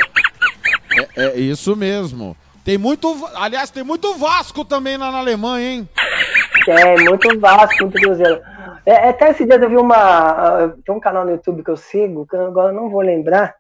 É, 1.17 1.25
é 1.25 1.39
isso 1.39 1.75
mesmo. 1.77 2.37
Tem 2.65 2.77
muito. 2.77 3.29
Aliás, 3.35 3.71
tem 3.71 3.83
muito 3.83 4.15
Vasco 4.15 4.65
também 4.65 4.97
lá 4.97 5.11
na 5.11 5.19
Alemanha, 5.19 5.71
hein? 5.71 5.89
Tem, 6.65 7.05
muito 7.05 7.41
Vasco, 7.41 7.85
muito 7.85 8.01
Cruzeiro. 8.01 8.41
É, 8.85 9.09
até 9.09 9.31
esse 9.31 9.45
dia 9.45 9.57
eu 9.57 9.69
vi 9.69 9.77
uma. 9.77 10.75
Tem 10.85 10.95
um 10.95 11.01
canal 11.01 11.25
no 11.25 11.33
YouTube 11.33 11.63
que 11.63 11.71
eu 11.71 11.77
sigo, 11.77 12.27
que 12.27 12.37
agora 12.37 12.73
não 12.73 12.89
vou 12.89 13.01
lembrar. 13.01 13.55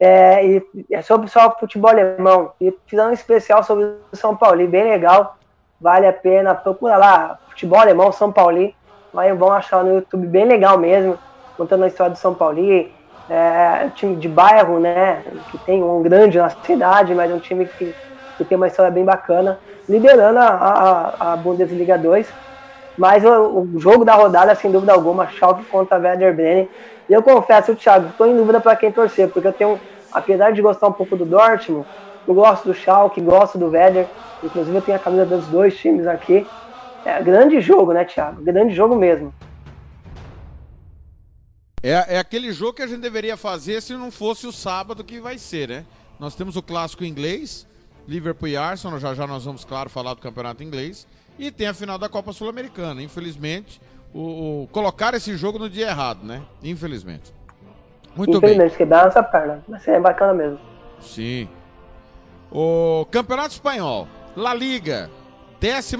É, 0.00 0.46
e 0.46 0.66
é 0.90 1.02
sobre 1.02 1.28
só 1.28 1.56
futebol 1.58 1.90
alemão. 1.90 2.52
E 2.60 2.74
fizeram 2.86 3.10
um 3.10 3.12
especial 3.12 3.62
sobre 3.62 3.84
o 3.84 4.16
São 4.16 4.36
Paulo, 4.36 4.66
bem 4.66 4.84
legal. 4.84 5.36
Vale 5.80 6.06
a 6.06 6.12
pena. 6.12 6.54
Procura 6.54 6.96
lá, 6.96 7.38
futebol 7.50 7.80
alemão, 7.80 8.12
São 8.12 8.32
Paulo. 8.32 8.72
Vai 9.12 9.32
bom 9.34 9.52
achar 9.52 9.84
no 9.84 9.96
YouTube, 9.96 10.26
bem 10.26 10.44
legal 10.44 10.78
mesmo. 10.78 11.18
Contando 11.56 11.84
a 11.84 11.88
história 11.88 12.12
do 12.12 12.18
São 12.18 12.34
Paulo. 12.34 12.58
É, 13.30 13.90
time 13.94 14.16
de 14.16 14.28
bairro, 14.28 14.78
né? 14.78 15.22
Que 15.50 15.58
tem 15.58 15.82
um 15.82 16.02
grande 16.02 16.38
na 16.38 16.48
cidade, 16.48 17.14
mas 17.14 17.30
é 17.30 17.34
um 17.34 17.40
time 17.40 17.66
que 17.66 17.94
que 18.38 18.44
tem 18.44 18.56
uma 18.56 18.68
história 18.68 18.90
bem 18.90 19.04
bacana, 19.04 19.58
liderando 19.88 20.38
a, 20.38 20.46
a, 20.46 21.32
a 21.32 21.36
Bundesliga 21.36 21.98
2. 21.98 22.32
Mas 22.98 23.24
o, 23.24 23.60
o, 23.60 23.80
jogo 23.80 24.04
da 24.04 24.14
rodada, 24.14 24.54
sem 24.56 24.72
dúvida 24.72 24.92
alguma, 24.92 25.28
Schalke 25.28 25.64
contra 25.66 25.98
Werder 25.98 26.34
Bremen. 26.34 26.68
E 27.08 27.12
eu 27.12 27.22
confesso, 27.22 27.74
Thiago, 27.74 28.08
estou 28.08 28.26
em 28.26 28.36
dúvida 28.36 28.60
para 28.60 28.74
quem 28.76 28.90
torcer, 28.90 29.28
porque 29.28 29.46
eu 29.46 29.52
tenho, 29.52 29.80
apesar 30.12 30.50
de 30.50 30.60
gostar 30.60 30.88
um 30.88 30.92
pouco 30.92 31.16
do 31.16 31.24
Dortmund, 31.24 31.86
eu 32.26 32.34
gosto 32.34 32.64
do 32.64 32.74
Schalke, 32.74 33.20
gosto 33.20 33.56
do 33.56 33.70
Werder. 33.70 34.06
Inclusive 34.42 34.76
eu 34.76 34.82
tenho 34.82 34.96
a 34.96 35.00
camisa 35.00 35.24
dos 35.24 35.46
dois 35.46 35.76
times 35.78 36.06
aqui. 36.06 36.46
É 37.04 37.22
grande 37.22 37.60
jogo, 37.60 37.92
né, 37.92 38.04
Thiago? 38.04 38.42
Grande 38.42 38.74
jogo 38.74 38.96
mesmo. 38.96 39.32
É, 41.82 42.16
é 42.16 42.18
aquele 42.18 42.52
jogo 42.52 42.74
que 42.74 42.82
a 42.82 42.86
gente 42.86 43.00
deveria 43.00 43.36
fazer 43.36 43.80
se 43.80 43.94
não 43.94 44.10
fosse 44.10 44.46
o 44.46 44.52
sábado 44.52 45.04
que 45.04 45.20
vai 45.20 45.38
ser, 45.38 45.68
né? 45.68 45.86
Nós 46.18 46.34
temos 46.34 46.56
o 46.56 46.62
clássico 46.62 47.04
inglês, 47.04 47.66
Liverpool 48.06 48.48
e 48.48 48.56
Arsenal, 48.56 48.98
já 48.98 49.14
já 49.14 49.26
nós 49.26 49.44
vamos, 49.44 49.64
claro, 49.64 49.88
falar 49.88 50.14
do 50.14 50.20
campeonato 50.20 50.64
inglês. 50.64 51.06
E 51.38 51.50
tem 51.50 51.68
a 51.68 51.74
final 51.74 51.98
da 51.98 52.08
Copa 52.08 52.32
Sul-Americana. 52.32 53.02
Infelizmente, 53.02 53.80
o, 54.12 54.62
o, 54.62 54.68
colocar 54.72 55.14
esse 55.14 55.36
jogo 55.36 55.58
no 55.58 55.70
dia 55.70 55.88
errado, 55.88 56.24
né? 56.24 56.42
Infelizmente. 56.62 57.32
Muito 58.16 58.38
Infelizmente, 58.38 58.70
bem. 58.70 58.78
quebrar 58.78 59.06
essa 59.06 59.22
perna. 59.22 59.62
Mas 59.68 59.86
é 59.86 60.00
bacana 60.00 60.34
mesmo. 60.34 60.58
Sim. 61.00 61.48
O 62.50 63.06
Campeonato 63.10 63.50
Espanhol, 63.50 64.08
La 64.34 64.54
Liga, 64.54 65.10
14 65.60 65.96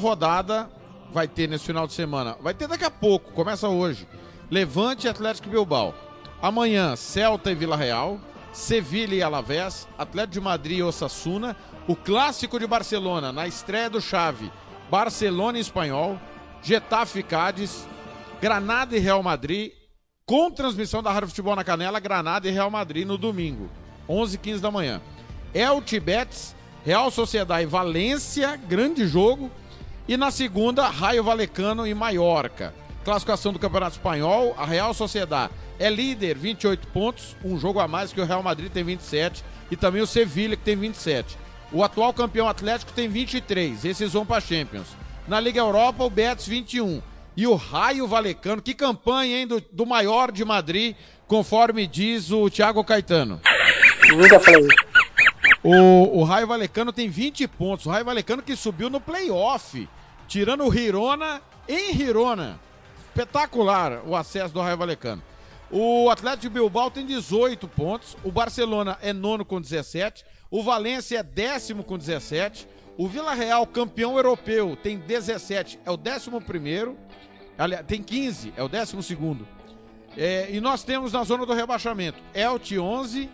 rodada, 0.00 0.68
vai 1.12 1.28
ter 1.28 1.48
nesse 1.48 1.64
final 1.64 1.86
de 1.86 1.92
semana. 1.92 2.36
Vai 2.40 2.52
ter 2.52 2.66
daqui 2.66 2.84
a 2.84 2.90
pouco, 2.90 3.32
começa 3.32 3.68
hoje. 3.68 4.06
Levante 4.50 5.06
e 5.06 5.10
Atlético 5.10 5.48
Bilbao. 5.48 5.94
Amanhã, 6.42 6.96
Celta 6.96 7.50
e 7.50 7.54
Vila 7.54 7.76
Real. 7.76 8.18
Sevilha 8.52 9.14
e 9.14 9.22
Alavés. 9.22 9.88
Atlético 9.96 10.34
de 10.34 10.40
Madrid 10.40 10.78
e 10.78 10.82
Osasuna. 10.82 11.56
O 11.86 11.96
Clássico 11.96 12.58
de 12.58 12.66
Barcelona, 12.66 13.32
na 13.32 13.46
estreia 13.46 13.88
do 13.88 14.00
Chave. 14.00 14.50
Barcelona 14.90 15.58
e 15.58 15.60
Espanhol. 15.60 16.18
Getafe 16.62 17.20
e 17.20 17.22
Cádiz. 17.22 17.86
Granada 18.40 18.96
e 18.96 19.00
Real 19.00 19.22
Madrid. 19.22 19.72
Com 20.26 20.50
transmissão 20.50 21.02
da 21.02 21.12
Rádio 21.12 21.28
Futebol 21.28 21.54
na 21.54 21.62
Canela, 21.62 22.00
Granada 22.00 22.48
e 22.48 22.50
Real 22.50 22.70
Madrid 22.70 23.06
no 23.06 23.18
domingo, 23.18 23.68
11 24.08 24.36
h 24.36 24.42
15 24.42 24.62
da 24.62 24.70
manhã. 24.70 25.02
El 25.52 25.82
Tibetes, 25.82 26.56
Real 26.82 27.10
Sociedade 27.10 27.64
e 27.64 27.66
Valência, 27.66 28.56
grande 28.56 29.06
jogo. 29.06 29.50
E 30.08 30.16
na 30.16 30.30
segunda, 30.30 30.88
Raio 30.88 31.22
Valecano 31.22 31.86
e 31.86 31.92
Maiorca. 31.92 32.74
Classificação 33.04 33.52
do 33.52 33.58
Campeonato 33.58 33.96
Espanhol, 33.96 34.54
a 34.56 34.64
Real 34.64 34.94
Sociedade 34.94 35.52
é 35.78 35.90
líder, 35.90 36.38
28 36.38 36.88
pontos, 36.88 37.36
um 37.44 37.58
jogo 37.58 37.78
a 37.80 37.86
mais 37.86 38.10
que 38.10 38.20
o 38.20 38.24
Real 38.24 38.42
Madrid 38.42 38.72
tem 38.72 38.82
27 38.82 39.44
e 39.70 39.76
também 39.76 40.00
o 40.00 40.06
Sevilha 40.06 40.56
que 40.56 40.62
tem 40.62 40.76
27. 40.76 41.36
O 41.74 41.82
atual 41.82 42.14
campeão 42.14 42.48
Atlético 42.48 42.92
tem 42.92 43.08
23, 43.08 43.84
esses 43.84 44.12
vão 44.12 44.24
para 44.24 44.40
Champions. 44.40 44.86
Na 45.26 45.40
Liga 45.40 45.58
Europa, 45.58 46.04
o 46.04 46.08
Betis 46.08 46.46
21 46.46 47.02
e 47.36 47.48
o 47.48 47.56
Raio 47.56 48.06
Valecano. 48.06 48.62
Que 48.62 48.72
campanha, 48.72 49.40
hein, 49.40 49.46
do, 49.48 49.60
do 49.72 49.84
maior 49.84 50.30
de 50.30 50.44
Madrid, 50.44 50.94
conforme 51.26 51.84
diz 51.88 52.30
o 52.30 52.48
Thiago 52.48 52.84
Caetano. 52.84 53.40
Nunca 54.08 54.38
falei. 54.38 54.68
O, 55.64 56.20
o 56.20 56.22
Raio 56.22 56.46
Valecano 56.46 56.92
tem 56.92 57.08
20 57.08 57.48
pontos. 57.48 57.86
O 57.86 57.90
Raio 57.90 58.04
Valecano 58.04 58.40
que 58.40 58.54
subiu 58.54 58.88
no 58.88 59.00
playoff, 59.00 59.88
tirando 60.28 60.64
o 60.64 60.72
Hirona 60.72 61.42
em 61.68 61.92
Hirona. 61.92 62.60
Espetacular 63.08 64.00
o 64.06 64.14
acesso 64.14 64.54
do 64.54 64.60
Raio 64.60 64.76
Valecano. 64.76 65.20
O 65.72 66.08
Atlético 66.08 66.54
Bilbao 66.54 66.88
tem 66.88 67.04
18 67.04 67.66
pontos. 67.66 68.16
O 68.22 68.30
Barcelona 68.30 68.96
é 69.02 69.12
nono 69.12 69.44
com 69.44 69.60
17. 69.60 70.24
O 70.54 70.62
Valência 70.62 71.18
é 71.18 71.22
décimo 71.24 71.82
com 71.82 71.98
17. 71.98 72.68
O 72.96 73.08
Vila 73.08 73.34
Real, 73.34 73.66
campeão 73.66 74.16
europeu, 74.16 74.78
tem 74.80 74.96
17, 74.96 75.80
é 75.84 75.90
o 75.90 75.96
décimo 75.96 76.40
primeiro. 76.40 76.96
Aliás, 77.58 77.84
tem 77.84 78.00
15, 78.00 78.54
é 78.56 78.62
o 78.62 78.68
décimo 78.68 79.02
segundo. 79.02 79.48
É, 80.16 80.48
e 80.52 80.60
nós 80.60 80.84
temos 80.84 81.12
na 81.12 81.24
zona 81.24 81.44
do 81.44 81.52
rebaixamento 81.52 82.22
Elche 82.32 82.78
11, 82.78 83.28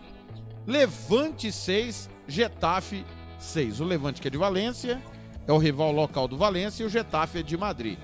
Levante 0.67 1.53
6, 1.53 2.09
Getafe 2.27 3.05
6. 3.39 3.81
O 3.83 3.85
Levante 3.85 4.23
que 4.23 4.29
é 4.29 4.31
de 4.31 4.39
Valência, 4.39 4.99
é 5.47 5.53
o 5.53 5.59
rival 5.59 5.93
local 5.93 6.27
do 6.27 6.39
Valência, 6.39 6.83
e 6.83 6.87
o 6.87 6.89
Getafe 6.89 7.41
é 7.41 7.43
de 7.43 7.55
Madrid. 7.55 7.99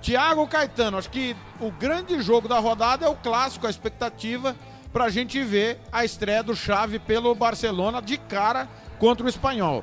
Tiago 0.00 0.48
Caetano, 0.48 0.96
acho 0.96 1.10
que 1.10 1.36
o 1.60 1.70
grande 1.70 2.18
jogo 2.22 2.48
da 2.48 2.58
rodada 2.60 3.04
é 3.04 3.08
o 3.10 3.14
clássico, 3.14 3.66
a 3.66 3.70
expectativa 3.70 4.56
para 4.94 5.06
a 5.06 5.10
gente 5.10 5.42
ver 5.42 5.80
a 5.90 6.04
estreia 6.04 6.40
do 6.40 6.54
Chave 6.54 7.00
pelo 7.00 7.34
Barcelona 7.34 8.00
de 8.00 8.16
cara 8.16 8.68
contra 8.96 9.26
o 9.26 9.28
Espanhol. 9.28 9.82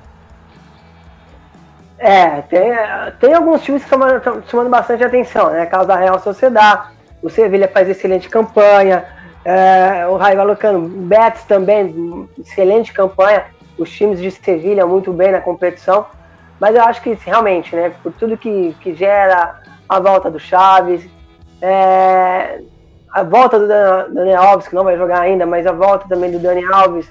É, 2.00 2.42
tem, 2.44 2.72
tem 3.20 3.34
alguns 3.34 3.62
times 3.62 3.84
que 3.84 3.94
estão 3.94 4.42
chamando 4.48 4.70
bastante 4.70 5.04
atenção, 5.04 5.50
né? 5.50 5.66
Caso 5.66 5.90
da 5.90 5.98
Real 5.98 6.18
Sociedade, 6.18 6.94
o 7.22 7.30
Sevilha 7.30 7.68
faz 7.68 7.90
excelente 7.90 8.30
campanha, 8.30 9.06
é, 9.44 10.08
o 10.08 10.16
Raio 10.16 10.38
Vallecano, 10.38 10.80
o 10.80 10.88
Betis 10.88 11.44
também, 11.44 12.30
excelente 12.40 12.94
campanha, 12.94 13.44
os 13.78 13.92
times 13.92 14.18
de 14.18 14.32
Sevilha 14.32 14.88
muito 14.88 15.12
bem 15.12 15.34
na 15.34 15.42
competição, 15.42 16.06
mas 16.58 16.74
eu 16.74 16.84
acho 16.84 17.02
que 17.02 17.14
realmente, 17.26 17.76
né, 17.76 17.92
por 18.02 18.14
tudo 18.14 18.38
que, 18.38 18.74
que 18.80 18.96
gera 18.96 19.62
a 19.90 20.00
volta 20.00 20.32
do 20.32 20.40
Chaves, 20.40 21.06
é, 21.62 22.62
a 23.12 23.24
volta 23.24 23.60
do 23.60 23.68
Daniel 23.68 24.42
Alves, 24.42 24.68
que 24.68 24.76
não 24.76 24.84
vai 24.84 24.98
jogar 24.98 25.20
ainda, 25.20 25.46
mas 25.46 25.68
a 25.68 25.72
volta 25.72 26.08
também 26.08 26.32
do 26.32 26.40
Dani 26.40 26.64
Alves. 26.66 27.08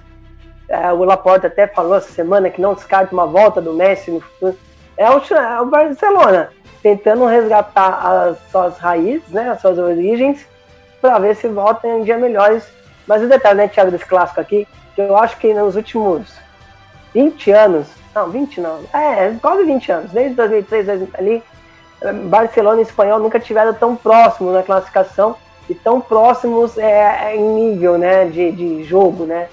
É, 0.69 0.93
o 0.93 1.05
Laporta 1.05 1.49
até 1.49 1.67
falou 1.67 1.97
essa 1.97 2.13
semana 2.13 2.49
que 2.49 2.61
não 2.61 2.75
descarta 2.75 3.13
uma 3.13 3.27
volta 3.27 3.61
do 3.61 3.75
Messi 3.75 4.11
no 4.11 4.21
futuro. 4.21 4.57
É 4.97 5.11
o, 5.11 5.21
é 5.35 5.61
o 5.61 5.67
Barcelona 5.67 6.51
tentando 6.83 7.27
resgatar 7.27 7.89
as 8.07 8.39
suas 8.51 8.79
raízes, 8.79 9.29
né, 9.29 9.51
as 9.51 9.61
suas 9.61 9.79
origens, 9.79 10.47
para 11.01 11.19
ver 11.19 11.37
se 11.37 11.49
volta 11.49 11.87
em 11.87 12.05
dias 12.05 12.21
melhores. 12.21 12.67
Mas 13.07 13.23
o 13.23 13.29
detalhe, 13.29 13.59
né, 13.59 13.69
Thiago, 13.69 13.91
desse 13.91 14.07
clássico 14.07 14.41
aqui, 14.41 14.67
que 14.95 15.03
eu 15.03 15.17
acho 15.17 15.37
que 15.37 15.53
nos 15.53 15.77
últimos 15.77 16.33
20 17.13 17.51
anos, 17.51 17.89
não, 18.15 18.31
20 18.31 18.61
não, 18.61 18.81
é, 18.95 19.35
quase 19.43 19.65
20 19.65 19.93
anos, 19.93 20.11
desde 20.13 20.35
2003 20.37 20.89
ali, 21.15 21.43
Barcelona 22.29 22.81
e 22.81 22.85
Espanhol 22.85 23.19
nunca 23.19 23.39
tiveram 23.39 23.75
tão 23.75 23.95
próximos 23.95 24.55
na 24.55 24.63
classificação 24.63 25.37
e 25.71 25.75
tão 25.75 26.01
próximos 26.01 26.77
é, 26.77 27.37
em 27.37 27.55
nível 27.55 27.97
né, 27.97 28.25
de, 28.25 28.51
de 28.51 28.83
jogo. 28.83 29.25
Né? 29.25 29.49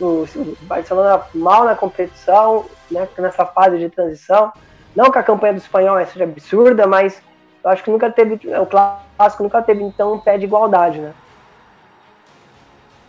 O, 0.00 0.22
o 0.22 0.56
Barcelona 0.62 1.20
mal 1.34 1.64
na 1.64 1.74
competição, 1.74 2.64
né, 2.88 3.08
nessa 3.18 3.44
fase 3.44 3.76
de 3.76 3.90
transição. 3.90 4.52
Não 4.94 5.10
que 5.10 5.18
a 5.18 5.22
campanha 5.22 5.54
do 5.54 5.58
Espanhol 5.58 5.98
seja 6.06 6.22
absurda, 6.22 6.86
mas 6.86 7.20
eu 7.64 7.70
acho 7.70 7.82
que 7.82 7.90
nunca 7.90 8.08
teve, 8.08 8.38
o 8.56 8.66
clássico 8.66 9.42
nunca 9.42 9.60
teve 9.60 9.82
então 9.82 10.14
um 10.14 10.20
pé 10.20 10.38
de 10.38 10.44
igualdade. 10.44 11.00
Né? 11.00 11.12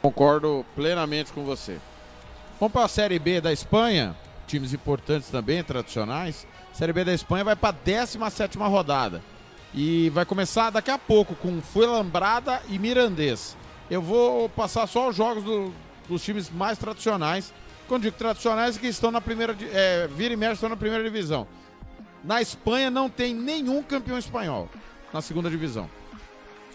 Concordo 0.01 0.65
plenamente 0.75 1.31
com 1.31 1.43
você. 1.43 1.77
Vamos 2.59 2.73
para 2.73 2.85
a 2.85 2.87
Série 2.87 3.19
B 3.19 3.41
da 3.41 3.53
Espanha, 3.53 4.15
times 4.47 4.73
importantes 4.73 5.29
também, 5.29 5.63
tradicionais. 5.63 6.47
Série 6.71 6.93
B 6.93 7.03
da 7.03 7.13
Espanha 7.13 7.43
vai 7.43 7.55
para 7.55 7.69
a 7.69 7.79
17 7.83 8.57
rodada. 8.57 9.21
E 9.73 10.09
vai 10.11 10.25
começar 10.25 10.69
daqui 10.69 10.91
a 10.91 10.97
pouco 10.97 11.35
com 11.35 11.61
Fuenlambrada 11.61 12.61
e 12.69 12.77
Mirandês. 12.77 13.57
Eu 13.89 14.01
vou 14.01 14.47
passar 14.49 14.87
só 14.87 15.09
os 15.09 15.15
jogos 15.15 15.43
do, 15.43 15.73
dos 16.07 16.23
times 16.23 16.49
mais 16.49 16.77
tradicionais. 16.77 17.53
Quando 17.87 18.03
digo 18.03 18.15
tradicionais, 18.15 18.77
que 18.77 18.87
estão 18.87 19.11
na 19.11 19.19
primeira. 19.19 19.55
É, 19.71 20.07
vira 20.07 20.33
e 20.33 20.37
mexe 20.37 20.53
estão 20.53 20.69
na 20.69 20.77
primeira 20.77 21.03
divisão. 21.03 21.47
Na 22.23 22.41
Espanha 22.41 22.89
não 22.89 23.09
tem 23.09 23.33
nenhum 23.33 23.83
campeão 23.83 24.17
espanhol 24.17 24.69
na 25.11 25.21
segunda 25.21 25.49
divisão. 25.49 25.89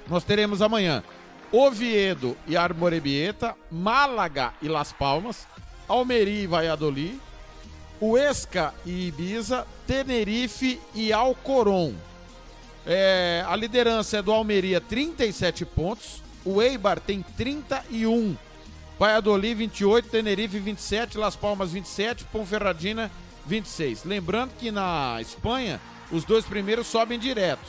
Nós 0.09 0.25
teremos 0.25 0.61
amanhã 0.61 1.03
Oviedo 1.51 2.37
e 2.47 2.57
Armorebieta, 2.57 3.57
Málaga 3.71 4.53
e 4.61 4.69
Las 4.69 4.93
Palmas, 4.93 5.47
Almeria 5.87 6.43
e 6.43 6.47
Valladolid, 6.47 7.19
Huesca 8.01 8.75
e 8.85 9.09
Ibiza, 9.09 9.67
Tenerife 9.87 10.81
e 10.95 11.13
Alcoron. 11.13 11.95
É, 12.91 13.45
a 13.47 13.55
liderança 13.55 14.17
é 14.17 14.23
do 14.23 14.33
Almeria, 14.33 14.81
37 14.81 15.67
pontos. 15.67 16.23
O 16.43 16.63
Eibar 16.63 16.99
tem 16.99 17.21
31. 17.37 18.35
Valladolid, 18.99 19.55
28. 19.55 20.09
Tenerife, 20.09 20.59
27. 20.59 21.19
Las 21.19 21.37
Palmas, 21.37 21.71
27. 21.71 22.25
Ponferradina, 22.25 23.11
26. 23.45 24.05
Lembrando 24.05 24.53
que 24.59 24.71
na 24.71 25.19
Espanha, 25.21 25.79
os 26.11 26.25
dois 26.25 26.47
primeiros 26.47 26.87
sobem 26.87 27.19
diretos. 27.19 27.69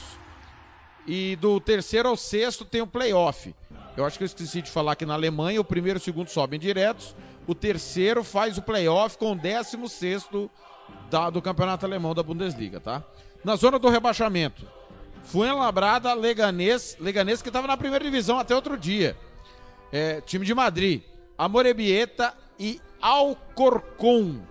E 1.05 1.35
do 1.35 1.59
terceiro 1.59 2.07
ao 2.07 2.15
sexto 2.15 2.63
tem 2.63 2.81
o 2.81 2.87
playoff. 2.87 3.53
Eu 3.97 4.05
acho 4.05 4.17
que 4.17 4.23
eu 4.23 4.27
esqueci 4.27 4.61
de 4.61 4.71
falar 4.71 4.95
que 4.95 5.05
na 5.05 5.15
Alemanha 5.15 5.59
o 5.59 5.65
primeiro 5.65 5.99
e 5.99 6.01
o 6.01 6.03
segundo 6.03 6.29
sobem 6.29 6.57
diretos. 6.57 7.13
O 7.45 7.53
terceiro 7.53 8.23
faz 8.23 8.57
o 8.57 8.61
playoff 8.61 9.17
com 9.17 9.33
o 9.33 9.35
décimo 9.35 9.89
sexto 9.89 10.49
da, 11.09 11.29
do 11.29 11.41
campeonato 11.41 11.85
alemão 11.85 12.15
da 12.15 12.23
Bundesliga, 12.23 12.79
tá? 12.79 13.03
Na 13.43 13.57
zona 13.57 13.77
do 13.77 13.89
rebaixamento, 13.89 14.65
Fuenlabrada, 15.29 16.11
Leganês, 16.13 16.97
Leganês 16.99 17.41
que 17.41 17.49
estava 17.49 17.67
na 17.67 17.77
primeira 17.77 18.03
divisão 18.03 18.39
até 18.39 18.55
outro 18.55 18.75
dia. 18.75 19.15
É, 19.91 20.21
time 20.21 20.43
de 20.43 20.55
Madrid, 20.55 21.03
Amorebieta 21.37 22.33
e 22.59 22.81
Alcorcon. 22.99 24.41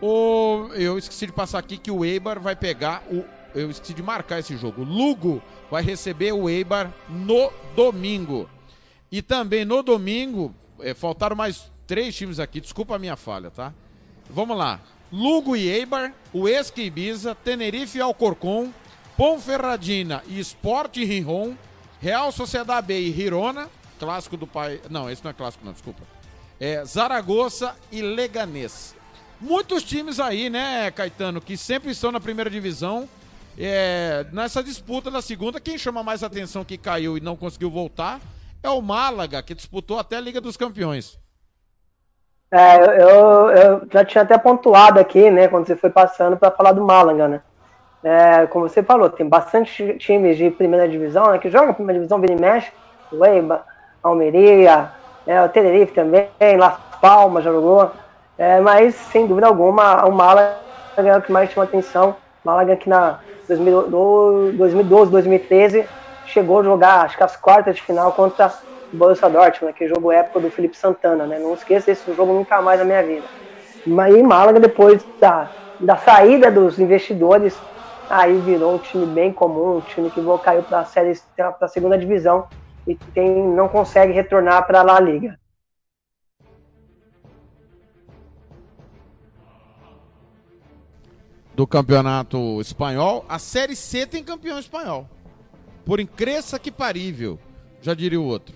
O, 0.00 0.68
eu 0.74 0.98
esqueci 0.98 1.26
de 1.26 1.32
passar 1.32 1.58
aqui 1.58 1.78
que 1.78 1.90
o 1.90 2.04
Eibar 2.04 2.38
vai 2.38 2.54
pegar 2.54 3.02
o. 3.10 3.24
Eu 3.54 3.70
esqueci 3.70 3.94
de 3.94 4.02
marcar 4.02 4.38
esse 4.38 4.56
jogo. 4.56 4.84
Lugo 4.84 5.42
vai 5.70 5.82
receber 5.82 6.32
o 6.32 6.48
Eibar 6.48 6.92
no 7.08 7.50
domingo. 7.74 8.48
E 9.10 9.22
também 9.22 9.64
no 9.64 9.82
domingo, 9.82 10.54
é, 10.78 10.94
faltaram 10.94 11.34
mais 11.34 11.70
três 11.86 12.14
times 12.14 12.38
aqui, 12.38 12.60
desculpa 12.60 12.94
a 12.94 12.98
minha 12.98 13.16
falha, 13.16 13.50
tá? 13.50 13.72
Vamos 14.28 14.56
lá. 14.56 14.78
Lugo 15.10 15.56
e 15.56 15.68
Eibar, 15.68 16.14
o 16.32 16.48
Esca 16.48 16.80
Ibiza, 16.80 17.34
Tenerife 17.34 17.98
e 17.98 18.00
Alcorcon, 18.00 18.72
Ponferradina 19.20 20.22
e 20.26 20.40
Sport 20.40 20.96
Rihon, 20.96 21.52
Real 22.00 22.32
Sociedade 22.32 22.86
B 22.86 22.98
e 23.00 23.12
Girona, 23.12 23.68
clássico 23.98 24.34
do 24.34 24.46
pai. 24.46 24.80
Não, 24.88 25.10
esse 25.10 25.22
não 25.22 25.30
é 25.30 25.34
clássico, 25.34 25.62
não, 25.62 25.74
desculpa. 25.74 26.00
É 26.58 26.82
Zaragoza 26.86 27.74
e 27.92 28.00
Leganês. 28.00 28.96
Muitos 29.38 29.82
times 29.82 30.18
aí, 30.18 30.48
né, 30.48 30.90
Caetano, 30.90 31.38
que 31.38 31.54
sempre 31.54 31.90
estão 31.90 32.10
na 32.10 32.18
primeira 32.18 32.48
divisão. 32.48 33.06
É, 33.58 34.24
nessa 34.32 34.62
disputa 34.62 35.10
da 35.10 35.20
segunda, 35.20 35.60
quem 35.60 35.76
chama 35.76 36.02
mais 36.02 36.22
atenção 36.22 36.64
que 36.64 36.78
caiu 36.78 37.18
e 37.18 37.20
não 37.20 37.36
conseguiu 37.36 37.70
voltar 37.70 38.22
é 38.62 38.70
o 38.70 38.80
Málaga, 38.80 39.42
que 39.42 39.54
disputou 39.54 39.98
até 39.98 40.16
a 40.16 40.20
Liga 40.20 40.40
dos 40.40 40.56
Campeões. 40.56 41.18
É, 42.50 43.02
eu, 43.02 43.50
eu 43.50 43.88
já 43.92 44.02
tinha 44.02 44.22
até 44.22 44.38
pontuado 44.38 44.98
aqui, 44.98 45.30
né, 45.30 45.46
quando 45.46 45.66
você 45.66 45.76
foi 45.76 45.90
passando 45.90 46.38
para 46.38 46.50
falar 46.50 46.72
do 46.72 46.80
Málaga, 46.80 47.28
né? 47.28 47.42
É, 48.02 48.46
como 48.46 48.68
você 48.68 48.82
falou, 48.82 49.10
tem 49.10 49.28
bastante 49.28 49.96
times 49.98 50.36
de 50.36 50.50
primeira 50.50 50.88
divisão, 50.88 51.30
né, 51.30 51.38
que 51.38 51.50
jogam 51.50 51.74
primeira 51.74 51.98
divisão, 51.98 52.20
vira 52.20 52.32
e 52.32 52.40
mexe, 52.40 52.72
o 53.12 53.24
Eiba, 53.24 53.64
Almeria, 54.02 54.90
é, 55.26 55.42
o 55.42 55.48
Tenerife 55.48 55.92
também, 55.92 56.30
Las 56.58 56.78
Palmas 57.00 57.44
já 57.44 57.52
jogou. 57.52 57.92
É, 58.38 58.58
mas, 58.60 58.94
sem 58.94 59.26
dúvida 59.26 59.46
alguma, 59.46 60.06
o 60.06 60.12
Málaga 60.12 60.60
é 60.96 61.16
o 61.16 61.22
que 61.22 61.30
mais 61.30 61.50
chama 61.50 61.64
atenção. 61.64 62.16
Málaga 62.42 62.74
que 62.74 62.88
na 62.88 63.20
2012, 63.46 65.10
2013 65.10 65.86
chegou 66.24 66.60
a 66.60 66.62
jogar, 66.62 67.04
acho 67.04 67.16
que 67.18 67.22
as 67.22 67.36
quartas 67.36 67.76
de 67.76 67.82
final 67.82 68.12
contra 68.12 68.54
o 68.92 68.96
Borussia 68.96 69.28
Dortmund, 69.28 69.66
né, 69.66 69.72
que 69.72 69.86
jogo 69.86 70.10
época 70.10 70.40
do 70.40 70.50
Felipe 70.50 70.76
Santana, 70.76 71.26
né? 71.26 71.38
Não 71.38 71.52
esqueça 71.54 71.90
esse 71.90 72.12
jogo 72.14 72.32
nunca 72.32 72.62
mais 72.62 72.78
na 72.78 72.84
minha 72.84 73.02
vida. 73.02 73.26
Em 73.86 74.22
Málaga, 74.22 74.58
depois 74.58 75.06
da, 75.20 75.50
da 75.78 75.96
saída 75.96 76.50
dos 76.50 76.78
investidores, 76.78 77.60
aí 78.10 78.36
virou 78.40 78.74
um 78.74 78.78
time 78.78 79.06
bem 79.06 79.32
comum, 79.32 79.76
um 79.76 79.80
time 79.80 80.10
que 80.10 80.20
caiu 80.42 80.62
para 80.64 80.80
a 80.80 80.84
série 80.84 81.18
para 81.36 81.56
a 81.60 81.68
segunda 81.68 81.96
divisão 81.96 82.48
e 82.86 82.94
tem, 82.94 83.46
não 83.46 83.68
consegue 83.68 84.12
retornar 84.12 84.66
para 84.66 84.80
a 84.80 84.82
La 84.82 85.00
Liga. 85.00 85.38
do 91.52 91.66
campeonato 91.66 92.58
espanhol, 92.58 93.22
a 93.28 93.38
Série 93.38 93.76
C 93.76 94.06
tem 94.06 94.24
campeão 94.24 94.58
espanhol. 94.58 95.06
Por 95.84 96.00
incrível 96.00 96.58
que 96.58 96.70
parível, 96.70 97.38
já 97.82 97.92
diria 97.92 98.18
o 98.18 98.24
outro. 98.24 98.54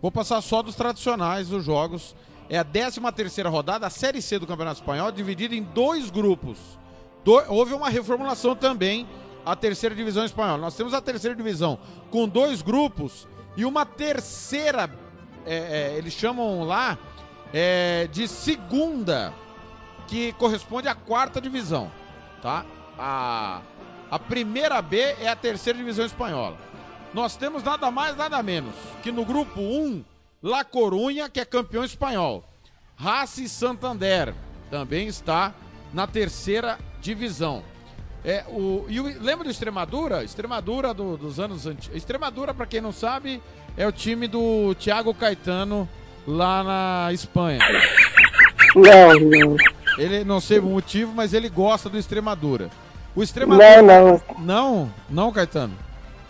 Vou 0.00 0.12
passar 0.12 0.40
só 0.40 0.62
dos 0.62 0.76
tradicionais 0.76 1.48
dos 1.48 1.64
jogos. 1.64 2.14
É 2.48 2.56
a 2.56 2.62
13 2.62 3.00
terceira 3.12 3.48
rodada, 3.48 3.84
a 3.84 3.90
Série 3.90 4.22
C 4.22 4.38
do 4.38 4.46
Campeonato 4.46 4.80
Espanhol, 4.80 5.10
dividida 5.10 5.56
em 5.56 5.62
dois 5.64 6.08
grupos. 6.08 6.78
Do... 7.24 7.32
Houve 7.48 7.74
uma 7.74 7.88
reformulação 7.88 8.54
também, 8.56 9.06
a 9.44 9.54
terceira 9.56 9.94
divisão 9.94 10.24
espanhola. 10.24 10.58
Nós 10.58 10.76
temos 10.76 10.94
a 10.94 11.00
terceira 11.00 11.36
divisão 11.36 11.78
com 12.10 12.28
dois 12.28 12.62
grupos 12.62 13.26
e 13.56 13.64
uma 13.64 13.84
terceira, 13.86 14.90
é, 15.44 15.92
é, 15.94 15.98
eles 15.98 16.12
chamam 16.12 16.64
lá, 16.64 16.98
é, 17.52 18.08
de 18.12 18.28
segunda, 18.28 19.32
que 20.06 20.32
corresponde 20.34 20.88
à 20.88 20.94
quarta 20.94 21.40
divisão 21.40 21.90
tá? 22.40 22.64
A, 22.98 23.62
a 24.10 24.18
primeira 24.18 24.80
B 24.82 24.98
é 24.98 25.28
a 25.28 25.36
terceira 25.36 25.78
divisão 25.78 26.04
espanhola. 26.04 26.56
Nós 27.12 27.36
temos 27.36 27.62
nada 27.62 27.90
mais, 27.90 28.16
nada 28.16 28.42
menos 28.42 28.74
que 29.02 29.10
no 29.10 29.24
grupo 29.24 29.60
1, 29.60 30.04
La 30.42 30.64
Corunha, 30.64 31.28
que 31.28 31.40
é 31.40 31.44
campeão 31.44 31.84
espanhol. 31.84 32.44
Raci 32.96 33.48
Santander 33.48 34.34
também 34.70 35.06
está 35.08 35.54
na 35.92 36.06
terceira 36.06 36.78
divisão. 37.00 37.62
É, 38.24 38.44
o, 38.48 38.84
e 38.88 39.00
o, 39.00 39.04
lembra 39.04 39.44
do 39.44 39.50
Extremadura? 39.50 40.22
Extremadura 40.22 40.92
do, 40.92 41.16
dos 41.16 41.40
anos 41.40 41.66
antigos. 41.66 41.96
Extremadura, 41.96 42.52
para 42.52 42.66
quem 42.66 42.80
não 42.80 42.92
sabe, 42.92 43.42
é 43.76 43.86
o 43.86 43.92
time 43.92 44.28
do 44.28 44.74
Thiago 44.74 45.14
Caetano 45.14 45.88
lá 46.26 46.62
na 46.62 47.12
Espanha. 47.12 47.60
Não, 48.74 49.14
não. 49.14 49.56
Ele 49.98 50.24
não 50.24 50.40
sei 50.40 50.58
o 50.58 50.62
motivo, 50.62 51.12
mas 51.14 51.32
ele 51.32 51.48
gosta 51.48 51.88
do 51.88 51.98
Extremadura. 51.98 52.70
O 53.16 53.22
Extremadura. 53.22 53.82
Não, 53.82 54.06
não. 54.06 54.22
Não, 54.38 54.92
não, 55.08 55.32
Caetano. 55.32 55.74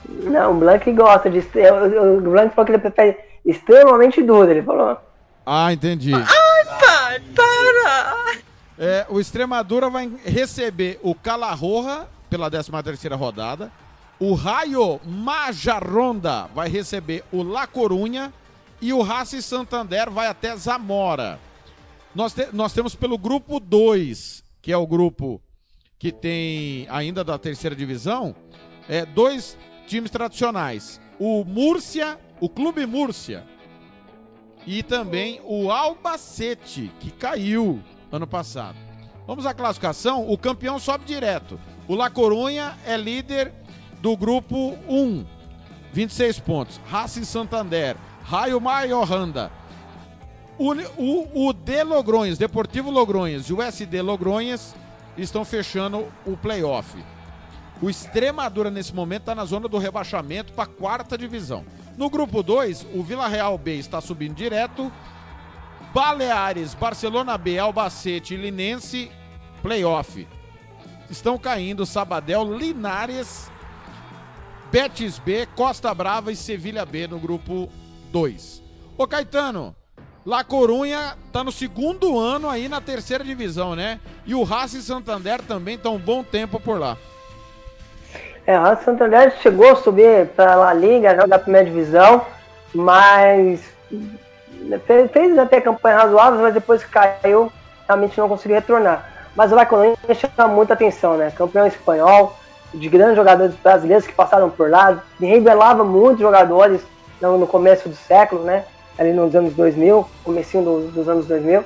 Não, 0.09 0.53
o 0.53 0.55
Blank 0.55 0.91
gosta 0.93 1.29
de. 1.29 1.39
O 1.39 2.21
Blank 2.21 2.55
falou 2.55 2.67
que 2.67 2.73
ele 2.73 2.79
prefere 2.79 3.19
extremamente 3.45 4.23
duro, 4.23 4.51
ele 4.51 4.63
falou. 4.63 4.97
Ah, 5.45 5.73
entendi. 5.73 6.13
Ai, 6.15 6.65
pai, 6.65 7.21
para! 7.35 8.39
É, 8.83 9.05
o 9.11 9.21
Extremadura 9.21 9.91
vai 9.91 10.11
receber 10.25 10.99
o 11.03 11.15
Calarroja 11.15 12.09
pela 12.31 12.51
13 12.51 12.71
terceira 12.83 13.15
rodada. 13.15 13.71
O 14.19 14.33
Raio 14.33 14.99
Majaronda 15.05 16.47
vai 16.55 16.71
receber 16.71 17.23
o 17.31 17.43
La 17.43 17.67
Corunha. 17.67 18.33
E 18.81 18.95
o 18.95 19.03
Raci 19.03 19.43
Santander 19.43 20.11
vai 20.11 20.29
até 20.29 20.57
Zamora. 20.57 21.39
Nós, 22.15 22.33
te, 22.33 22.49
nós 22.55 22.73
temos 22.73 22.95
pelo 22.95 23.19
grupo 23.19 23.61
2, 23.61 24.43
que 24.63 24.73
é 24.73 24.77
o 24.79 24.87
grupo 24.87 25.43
que 25.99 26.11
tem 26.11 26.87
ainda 26.89 27.23
da 27.23 27.37
terceira 27.39 27.77
divisão, 27.77 28.35
é, 28.89 29.05
dois 29.05 29.59
times 29.87 30.11
tradicionais. 30.11 30.99
O 31.19 31.45
Múrcia, 31.45 32.19
o 32.41 32.49
Clube 32.49 32.87
Múrcia 32.87 33.45
e 34.67 34.83
também 34.83 35.39
o 35.45 35.71
Albacete, 35.71 36.91
que 37.01 37.11
caiu 37.11 37.83
ano 38.11 38.27
passado. 38.27 38.77
Vamos 39.27 39.47
à 39.47 39.55
classificação, 39.55 40.29
o 40.29 40.37
campeão 40.37 40.79
sobe 40.79 41.05
direto. 41.05 41.59
O 41.87 41.95
La 41.95 42.11
Corunha 42.11 42.77
é 42.87 42.97
líder 42.97 43.53
do 44.01 44.17
grupo 44.17 44.77
1, 44.89 45.25
26 45.93 46.41
pontos. 46.41 46.81
Racing 46.89 47.25
Santander, 47.25 47.97
Raio 48.23 48.61
Maiorranda, 48.61 49.51
o, 50.59 50.73
o, 50.99 51.49
o 51.49 51.53
D 51.55 51.83
Logronhas, 51.83 52.37
Deportivo 52.37 52.91
Logronhas 52.91 53.47
e 53.47 53.53
o 53.53 53.63
SD 53.63 54.03
Logronhas 54.03 54.75
estão 55.17 55.45
fechando 55.45 56.07
o 56.27 56.37
playoff. 56.37 57.03
O 57.81 57.89
Extremadura, 57.89 58.71
nesse 58.71 58.95
momento, 58.95 59.23
está 59.23 59.35
na 59.35 59.47
zona 59.47 59.67
do 59.67 59.79
rebaixamento 59.79 60.53
para 60.53 60.65
a 60.65 60.67
quarta 60.67 61.17
divisão. 61.17 61.65
No 61.97 62.11
grupo 62.11 62.43
2, 62.43 62.89
o 62.95 63.03
Vila 63.03 63.27
Real 63.27 63.57
B 63.57 63.77
está 63.77 64.03
subindo 64.03 64.35
direto. 64.35 64.93
Baleares, 65.93 66.75
Barcelona 66.75 67.37
B, 67.37 67.59
Albacete 67.59 68.37
Linense, 68.37 69.11
playoff. 69.63 70.27
Estão 71.11 71.37
caindo 71.37 71.85
Sabadell, 71.85 72.57
Linares, 72.57 73.51
Betis 74.71 75.19
B, 75.19 75.47
Costa 75.57 75.93
Brava 75.93 76.31
e 76.31 76.37
Sevilha 76.37 76.87
B 76.87 77.09
no 77.09 77.19
grupo 77.19 77.69
2. 78.13 78.63
Ô 78.97 79.07
Caetano, 79.09 79.75
La 80.25 80.45
Corunha 80.45 81.17
tá 81.33 81.43
no 81.43 81.51
segundo 81.51 82.19
ano 82.19 82.49
aí 82.49 82.69
na 82.69 82.81
terceira 82.81 83.25
divisão, 83.25 83.75
né? 83.75 83.99
E 84.25 84.35
o 84.35 84.45
Racing 84.45 84.83
Santander 84.83 85.43
também 85.43 85.77
tá 85.77 85.91
um 85.91 85.99
bom 85.99 86.23
tempo 86.23 86.61
por 86.61 86.79
lá. 86.79 86.97
É, 88.47 88.59
o 88.59 88.77
Santander 88.77 89.37
chegou 89.41 89.71
a 89.71 89.77
subir 89.77 90.29
para 90.29 90.55
La 90.55 90.73
Liga, 90.73 91.17
jogar 91.17 91.37
a 91.37 91.39
primeira 91.41 91.69
divisão, 91.69 92.25
mas 92.73 93.61
fez, 94.87 95.11
fez 95.11 95.39
até 95.39 95.61
campanha 95.61 95.99
razoável, 95.99 96.41
mas 96.41 96.55
depois 96.55 96.85
que 96.85 96.91
caiu, 96.91 97.53
realmente 97.87 98.19
não 98.19 98.29
conseguiu 98.29 98.57
retornar. 98.57 99.09
Mas 99.35 99.53
o 99.53 99.55
La 99.55 99.67
Corunha 99.67 99.97
chama 100.15 100.49
muita 100.49 100.75
atenção, 100.75 101.17
né? 101.17 101.31
Campeão 101.31 101.67
espanhol, 101.67 102.37
de 102.75 102.89
grandes 102.89 103.17
jogadores 103.17 103.55
brasileiros 103.57 104.07
que 104.07 104.13
passaram 104.13 104.51
por 104.51 104.71
lá, 104.71 105.03
revelava 105.21 105.85
muitos 105.85 106.21
jogadores 106.21 106.81
no, 107.21 107.39
no 107.39 107.47
começo 107.47 107.89
do 107.89 107.95
século, 107.95 108.43
né? 108.43 108.65
ali 109.01 109.15
nos 109.15 109.35
anos 109.35 109.55
2000, 109.55 110.07
comecinho 110.23 110.63
do, 110.63 110.81
dos 110.91 111.09
anos 111.09 111.27
2000, 111.27 111.65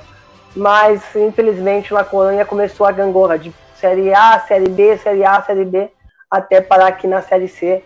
mas 0.55 1.03
infelizmente 1.17 1.93
o 1.93 1.97
La 1.97 2.05
Coruña 2.05 2.45
começou 2.45 2.87
a 2.87 2.93
gangorra 2.93 3.37
de 3.37 3.53
Série 3.75 4.13
A, 4.13 4.39
Série 4.47 4.69
B, 4.69 4.97
Série 4.97 5.25
A, 5.25 5.41
Série 5.41 5.65
B, 5.65 5.91
até 6.31 6.61
parar 6.61 6.87
aqui 6.87 7.07
na 7.07 7.21
Série 7.21 7.49
C. 7.49 7.83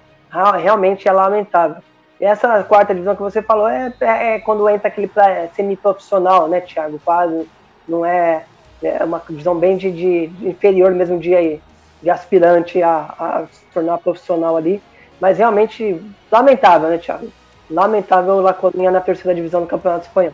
Realmente 0.61 1.07
é 1.07 1.11
lamentável. 1.11 1.81
E 2.19 2.25
essa 2.25 2.63
quarta 2.63 2.93
divisão 2.93 3.15
que 3.15 3.21
você 3.21 3.41
falou 3.41 3.69
é, 3.69 3.93
é, 4.01 4.35
é 4.35 4.39
quando 4.39 4.69
entra 4.69 4.89
aquele 4.89 5.09
é 5.15 5.49
semi-profissional, 5.55 6.47
né, 6.47 6.61
Thiago? 6.61 6.99
Quase 7.03 7.47
não 7.87 8.05
é, 8.05 8.45
é 8.83 9.03
uma 9.03 9.21
divisão 9.27 9.57
bem 9.57 9.77
de, 9.77 9.91
de, 9.91 10.47
inferior 10.47 10.91
mesmo 10.91 11.19
de, 11.19 11.59
de 12.01 12.09
aspirante 12.09 12.83
a, 12.83 13.13
a 13.17 13.47
se 13.51 13.65
tornar 13.73 13.97
profissional 13.99 14.57
ali. 14.57 14.81
Mas 15.19 15.37
realmente 15.37 16.01
lamentável, 16.31 16.89
né, 16.89 16.97
Thiago? 16.97 17.31
lamentável 17.69 18.37
o 18.37 18.53
Coruña 18.53 18.91
na 18.91 18.99
terceira 18.99 19.35
divisão 19.35 19.61
do 19.61 19.67
Campeonato 19.67 20.07
Espanhol. 20.07 20.33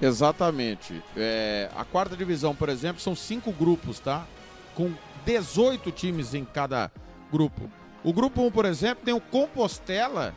Exatamente. 0.00 1.02
É, 1.16 1.68
a 1.76 1.84
quarta 1.84 2.16
divisão, 2.16 2.54
por 2.54 2.68
exemplo, 2.68 3.00
são 3.00 3.14
cinco 3.14 3.52
grupos, 3.52 4.00
tá? 4.00 4.26
Com 4.74 4.92
18 5.24 5.90
times 5.90 6.34
em 6.34 6.44
cada 6.44 6.90
grupo. 7.30 7.62
O 8.04 8.12
grupo 8.12 8.42
1, 8.42 8.50
por 8.50 8.64
exemplo, 8.64 9.04
tem 9.04 9.14
o 9.14 9.20
Compostela. 9.20 10.34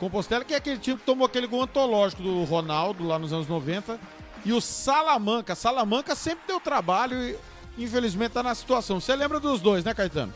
Compostela, 0.00 0.42
que 0.44 0.54
é 0.54 0.56
aquele 0.56 0.78
time 0.78 0.96
que 0.96 1.04
tomou 1.04 1.26
aquele 1.26 1.46
gol 1.46 1.62
antológico 1.62 2.22
do 2.22 2.42
Ronaldo 2.44 3.06
lá 3.06 3.18
nos 3.18 3.34
anos 3.34 3.46
90. 3.46 3.98
E 4.46 4.52
o 4.52 4.60
Salamanca. 4.60 5.54
Salamanca 5.54 6.14
sempre 6.14 6.44
deu 6.48 6.58
trabalho 6.58 7.16
e 7.22 7.38
infelizmente 7.76 8.32
tá 8.32 8.42
na 8.42 8.54
situação. 8.54 8.98
Você 8.98 9.14
lembra 9.14 9.38
dos 9.38 9.60
dois, 9.60 9.84
né, 9.84 9.92
Caetano? 9.92 10.32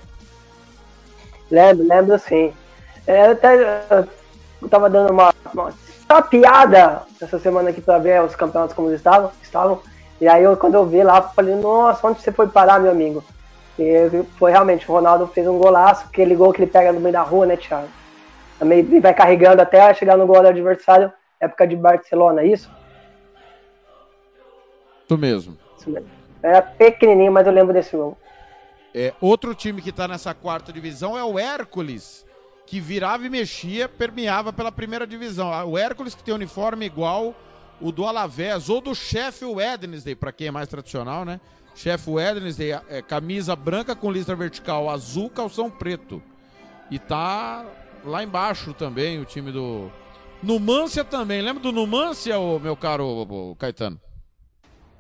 Lembro, 1.51 1.89
lembro 1.89 2.19
sim. 2.19 2.53
É, 3.07 3.28
até 3.28 3.86
eu 4.61 4.69
tava 4.69 4.91
dando 4.91 5.11
uma, 5.11 5.32
uma, 5.55 5.73
uma 6.11 6.23
piada 6.23 7.03
essa 7.19 7.39
semana 7.39 7.70
aqui 7.70 7.81
pra 7.81 7.99
ver 7.99 8.23
os 8.23 8.36
campeonatos 8.36 8.77
como 8.77 8.89
eles 8.89 9.01
estavam. 9.01 9.32
estavam 9.43 9.81
e 10.20 10.28
aí 10.28 10.43
eu, 10.43 10.57
quando 10.59 10.74
eu 10.74 10.85
vi 10.85 11.03
lá, 11.03 11.23
falei, 11.23 11.55
nossa, 11.55 12.07
onde 12.07 12.20
você 12.20 12.31
foi 12.31 12.49
parar, 12.49 12.78
meu 12.78 12.91
amigo? 12.91 13.24
E 13.78 14.24
foi 14.39 14.53
realmente, 14.53 14.89
o 14.89 14.95
Ronaldo 14.95 15.27
fez 15.27 15.47
um 15.49 15.59
golaço, 15.59 16.05
aquele 16.07 16.36
gol 16.36 16.53
que 16.53 16.62
ele 16.62 16.70
pega 16.70 16.93
no 16.93 17.01
meio 17.01 17.15
da 17.15 17.23
rua, 17.23 17.47
né, 17.47 17.57
Thiago? 17.57 17.89
Também 18.59 19.01
vai 19.01 19.14
carregando 19.14 19.60
até 19.60 19.93
chegar 19.94 20.16
no 20.16 20.26
gol 20.26 20.40
do 20.43 20.48
adversário, 20.48 21.12
época 21.40 21.66
de 21.66 21.76
Barcelona, 21.76 22.43
é 22.43 22.47
isso? 22.47 22.70
Isso 25.05 25.18
mesmo. 25.18 25.59
Isso 25.78 25.90
mesmo. 25.90 26.09
Era 26.43 26.62
pequenininho, 26.62 27.32
mas 27.32 27.47
eu 27.47 27.52
lembro 27.52 27.72
desse 27.72 27.97
gol. 27.97 28.16
É, 28.94 29.12
outro 29.20 29.55
time 29.55 29.82
que 29.82 29.90
está 29.90 30.06
nessa 30.06 30.32
quarta 30.35 30.72
divisão 30.72 31.18
é 31.18 31.24
o 31.24 31.39
Hércules, 31.39 32.24
que 32.66 32.81
virava 32.81 33.26
e 33.26 33.31
mexia, 33.31 33.89
permeava 33.89 34.52
pela 34.52 34.70
primeira 34.70 35.06
divisão. 35.06 35.52
Ah, 35.52 35.64
O 35.64 35.76
Hércules 35.76 36.14
que 36.14 36.22
tem 36.22 36.35
uniforme 36.35 36.86
igual 36.86 37.35
o 37.81 37.90
do 37.90 38.06
Alavés 38.06 38.68
ou 38.68 38.81
do 38.81 38.94
Sheffield 38.94 39.56
Wednesday, 39.56 40.14
para 40.14 40.32
quem 40.32 40.47
é 40.47 40.51
mais 40.51 40.68
tradicional, 40.68 41.24
né? 41.24 41.40
Sheffield 41.74 42.18
Wednesday, 42.18 42.72
é, 42.89 43.02
camisa 43.02 43.56
branca 43.56 43.97
com 43.97 44.10
listra 44.10 44.36
vertical 44.36 44.89
azul, 44.89 45.28
calção 45.28 45.68
preto. 45.68 46.22
E 46.90 46.98
tá 46.98 47.64
lá 48.05 48.22
embaixo 48.22 48.74
também 48.74 49.20
o 49.20 49.24
time 49.24 49.51
do 49.51 49.90
Numância 50.43 51.05
também. 51.05 51.40
Lembra 51.40 51.62
do 51.62 51.72
Numância, 51.72 52.39
ô, 52.39 52.59
meu 52.59 52.76
caro 52.76 53.56
Caetano? 53.59 53.98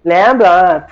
Lembra? 0.04 0.78
ah, 0.78 0.86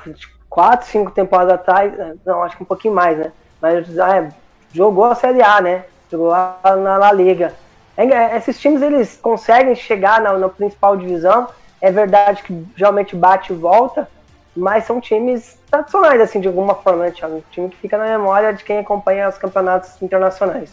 Quatro, 0.49 0.87
cinco 0.87 1.11
temporadas 1.11 1.55
atrás, 1.55 1.95
não, 2.27 2.43
acho 2.43 2.59
que 2.59 2.63
um 2.63 2.67
pouquinho 2.67 2.95
mais, 2.95 3.17
né? 3.17 3.33
Mas 3.61 3.99
ah, 3.99 4.29
jogou 4.71 5.07
a 5.07 5.15
Série 5.15 5.43
A, 5.43 5.63
né? 5.63 5.85
Jogou 6.11 6.29
lá 6.29 6.59
na 6.63 6.99
La 6.99 7.11
Liga. 7.11 7.55
É, 7.97 8.37
esses 8.37 8.61
times, 8.61 8.83
eles 8.83 9.17
conseguem 9.17 9.75
chegar 9.75 10.21
na, 10.21 10.37
na 10.37 10.49
principal 10.51 10.97
divisão. 10.97 11.49
É 11.81 11.91
verdade 11.91 12.43
que 12.43 12.67
geralmente 12.77 13.17
bate 13.17 13.53
e 13.53 13.57
volta, 13.57 14.07
mas 14.55 14.85
são 14.85 15.01
times 15.01 15.59
tradicionais, 15.71 16.21
assim, 16.21 16.41
de 16.41 16.49
alguma 16.49 16.75
forma, 16.75 17.05
né, 17.05 17.11
Thiago? 17.11 17.37
Um 17.37 17.43
time 17.51 17.69
que 17.71 17.77
fica 17.77 17.97
na 17.97 18.05
memória 18.05 18.53
de 18.53 18.63
quem 18.63 18.79
acompanha 18.79 19.29
os 19.29 19.39
campeonatos 19.39 20.01
internacionais. 20.03 20.71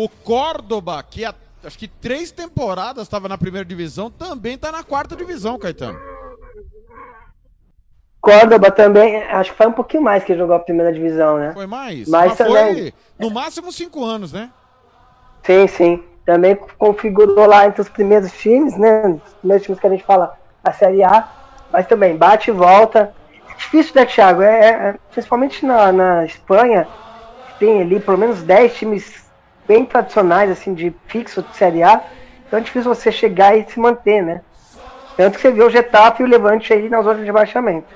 O 0.00 0.08
Córdoba, 0.08 1.02
que 1.02 1.24
há, 1.24 1.34
acho 1.64 1.76
que 1.76 1.88
três 1.88 2.30
temporadas 2.30 3.02
estava 3.02 3.28
na 3.28 3.36
primeira 3.36 3.64
divisão, 3.64 4.08
também 4.08 4.54
está 4.54 4.70
na 4.70 4.84
quarta 4.84 5.16
divisão, 5.16 5.58
Caetano. 5.58 5.98
Córdoba 8.20 8.70
também, 8.70 9.16
acho 9.24 9.50
que 9.50 9.56
foi 9.56 9.66
um 9.66 9.72
pouquinho 9.72 10.04
mais 10.04 10.22
que 10.22 10.36
jogou 10.36 10.54
a 10.54 10.60
primeira 10.60 10.92
divisão, 10.92 11.38
né? 11.38 11.52
Foi 11.52 11.66
mais? 11.66 12.08
Mas 12.08 12.28
Mas 12.28 12.38
também- 12.38 12.74
foi 12.74 12.94
no 13.18 13.28
máximo 13.28 13.72
cinco 13.72 14.04
anos, 14.04 14.32
né? 14.32 14.52
Sim, 15.42 15.66
sim. 15.66 16.04
Também 16.24 16.54
configurou 16.54 17.46
lá 17.46 17.66
entre 17.66 17.80
os 17.82 17.88
primeiros 17.88 18.30
times, 18.30 18.78
né? 18.78 19.20
Os 19.26 19.32
primeiros 19.34 19.66
times 19.66 19.80
que 19.80 19.86
a 19.88 19.90
gente 19.90 20.04
fala 20.04 20.38
a 20.62 20.72
Série 20.72 21.02
A. 21.02 21.28
Mas 21.72 21.88
também 21.88 22.16
bate 22.16 22.50
e 22.50 22.54
volta. 22.54 23.12
É 23.50 23.54
difícil, 23.56 23.94
né, 23.96 24.06
Thiago? 24.06 24.42
É, 24.42 24.90
é- 24.90 24.94
principalmente 25.10 25.66
na, 25.66 25.90
na 25.90 26.24
Espanha, 26.24 26.86
tem 27.58 27.82
ali 27.82 27.98
pelo 27.98 28.16
menos 28.18 28.44
10 28.44 28.76
times 28.76 29.26
bem 29.68 29.84
tradicionais, 29.84 30.50
assim, 30.50 30.72
de 30.72 30.92
fixo 31.06 31.42
de 31.42 31.54
Série 31.54 31.82
A. 31.82 32.02
Então 32.46 32.58
é 32.58 32.62
difícil 32.62 32.92
você 32.92 33.12
chegar 33.12 33.56
e 33.56 33.70
se 33.70 33.78
manter, 33.78 34.22
né? 34.22 34.40
Tanto 35.16 35.36
que 35.36 35.42
você 35.42 35.50
vê 35.52 35.62
o 35.62 35.70
Getafe 35.70 36.22
e 36.22 36.26
o 36.26 36.28
Levante 36.28 36.72
aí 36.72 36.88
na 36.88 37.02
zona 37.02 37.22
de 37.22 37.30
baixamento. 37.30 37.94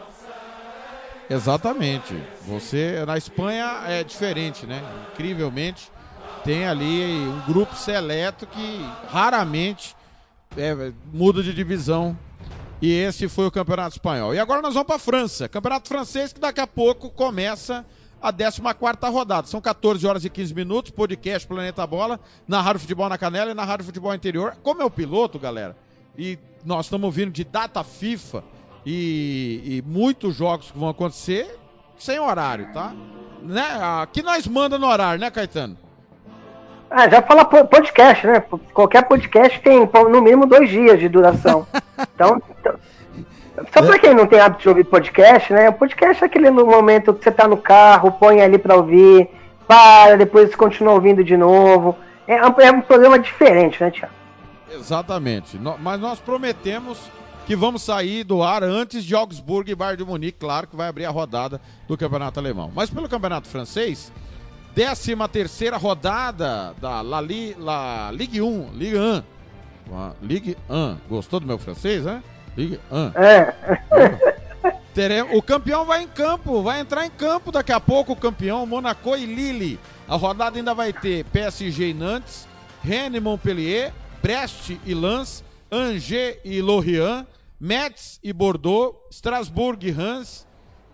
Exatamente. 1.30 2.14
Você 2.46 3.02
na 3.06 3.16
Espanha 3.16 3.84
é 3.86 4.04
diferente, 4.04 4.66
né? 4.66 4.82
Incrivelmente 5.12 5.90
tem 6.44 6.66
ali 6.66 7.26
um 7.26 7.40
grupo 7.52 7.74
seleto 7.74 8.46
que 8.46 8.84
raramente 9.08 9.96
é, 10.56 10.92
muda 11.12 11.42
de 11.42 11.54
divisão. 11.54 12.18
E 12.80 12.92
esse 12.92 13.28
foi 13.28 13.46
o 13.46 13.50
Campeonato 13.50 13.94
Espanhol. 13.94 14.34
E 14.34 14.40
agora 14.40 14.60
nós 14.60 14.74
vamos 14.74 14.88
para 14.88 14.96
a 14.96 14.98
França. 14.98 15.48
Campeonato 15.48 15.88
francês 15.88 16.32
que 16.32 16.40
daqui 16.40 16.60
a 16.60 16.66
pouco 16.66 17.08
começa 17.08 17.86
a 18.22 18.32
14 18.32 18.60
rodada. 19.12 19.46
São 19.48 19.60
14 19.60 20.06
horas 20.06 20.24
e 20.24 20.30
15 20.30 20.54
minutos, 20.54 20.90
podcast 20.92 21.46
Planeta 21.46 21.86
Bola, 21.86 22.20
na 22.46 22.60
Rádio 22.60 22.80
Futebol 22.80 23.08
na 23.08 23.18
Canela 23.18 23.50
e 23.50 23.54
na 23.54 23.64
Rádio 23.64 23.84
Futebol 23.84 24.14
Interior. 24.14 24.54
Como 24.62 24.80
é 24.80 24.84
o 24.84 24.90
piloto, 24.90 25.38
galera, 25.38 25.76
e 26.16 26.38
nós 26.64 26.86
estamos 26.86 27.14
vindo 27.14 27.32
de 27.32 27.42
data 27.44 27.82
FIFA 27.82 28.44
e, 28.86 29.60
e 29.64 29.82
muitos 29.84 30.36
jogos 30.36 30.70
que 30.70 30.78
vão 30.78 30.88
acontecer 30.88 31.58
sem 31.98 32.18
horário, 32.20 32.72
tá? 32.72 32.94
Né? 33.42 33.64
Aqui 34.02 34.22
nós 34.22 34.46
manda 34.46 34.78
no 34.78 34.86
horário, 34.86 35.20
né, 35.20 35.30
Caetano? 35.30 35.76
Ah, 36.88 37.08
já 37.08 37.22
fala 37.22 37.44
po- 37.44 37.64
podcast, 37.66 38.26
né? 38.26 38.40
Qualquer 38.74 39.02
podcast 39.08 39.58
tem 39.60 39.88
no 40.10 40.22
mínimo 40.22 40.46
dois 40.46 40.68
dias 40.68 41.00
de 41.00 41.08
duração. 41.08 41.66
Então, 42.14 42.42
então- 42.60 42.74
só 43.72 43.82
pra 43.82 43.98
quem 43.98 44.14
não 44.14 44.26
tem 44.26 44.40
hábito 44.40 44.62
de 44.62 44.68
ouvir 44.68 44.84
podcast, 44.84 45.52
né? 45.52 45.68
O 45.68 45.72
podcast 45.74 46.22
é 46.22 46.26
aquele 46.26 46.50
no 46.50 46.64
momento 46.66 47.12
que 47.14 47.22
você 47.24 47.30
tá 47.30 47.46
no 47.46 47.56
carro, 47.56 48.12
põe 48.12 48.40
ali 48.40 48.58
pra 48.58 48.76
ouvir, 48.76 49.28
para, 49.66 50.16
depois 50.16 50.54
continua 50.54 50.94
ouvindo 50.94 51.22
de 51.22 51.36
novo. 51.36 51.96
É, 52.26 52.44
um- 52.46 52.60
é 52.60 52.70
um 52.72 52.80
programa 52.80 53.18
diferente, 53.18 53.82
né, 53.82 53.90
Tiago? 53.90 54.12
Exatamente. 54.70 55.58
No- 55.58 55.76
mas 55.78 56.00
nós 56.00 56.18
prometemos 56.18 56.98
que 57.46 57.54
vamos 57.56 57.82
sair 57.82 58.24
do 58.24 58.42
ar 58.42 58.62
antes 58.62 59.04
de 59.04 59.14
Augsburg 59.14 59.70
e 59.70 59.74
Bayern 59.74 59.98
de 60.02 60.08
Munique, 60.08 60.38
claro 60.38 60.66
que 60.66 60.76
vai 60.76 60.88
abrir 60.88 61.04
a 61.04 61.10
rodada 61.10 61.60
do 61.88 61.96
Campeonato 61.98 62.38
Alemão. 62.40 62.70
Mas 62.74 62.88
pelo 62.88 63.08
Campeonato 63.08 63.48
Francês, 63.48 64.12
13 64.74 65.14
terceira 65.30 65.76
rodada 65.76 66.72
da 66.80 67.02
La, 67.02 67.20
Li, 67.20 67.54
La 67.58 68.10
Ligue 68.12 68.40
1, 68.40 68.70
Ligue 68.72 68.96
1. 68.96 69.22
Ah, 69.92 70.12
Ligue 70.22 70.56
1. 70.70 70.96
Gostou 71.08 71.40
do 71.40 71.46
meu 71.46 71.58
francês, 71.58 72.04
né? 72.04 72.22
Ligue 72.56 72.80
1. 72.90 72.96
É. 73.20 73.54
O 75.32 75.40
campeão 75.40 75.86
vai 75.86 76.02
em 76.02 76.08
campo, 76.08 76.62
vai 76.62 76.80
entrar 76.80 77.06
em 77.06 77.10
campo 77.10 77.50
daqui 77.50 77.72
a 77.72 77.80
pouco 77.80 78.12
o 78.12 78.16
campeão, 78.16 78.66
Monaco 78.66 79.16
e 79.16 79.24
Lille. 79.24 79.80
A 80.06 80.16
rodada 80.16 80.58
ainda 80.58 80.74
vai 80.74 80.92
ter 80.92 81.24
PSG 81.26 81.90
e 81.90 81.94
Nantes, 81.94 82.46
Rennes 82.82 83.16
e 83.16 83.20
Montpellier, 83.20 83.92
Brest 84.22 84.76
e 84.84 84.94
Lens, 84.94 85.42
Angers 85.70 86.36
e 86.44 86.60
Lorient, 86.60 87.26
Metz 87.58 88.20
e 88.22 88.32
Bordeaux, 88.32 88.94
Strasbourg 89.10 89.86
e 89.86 89.90
Reims, 89.90 90.46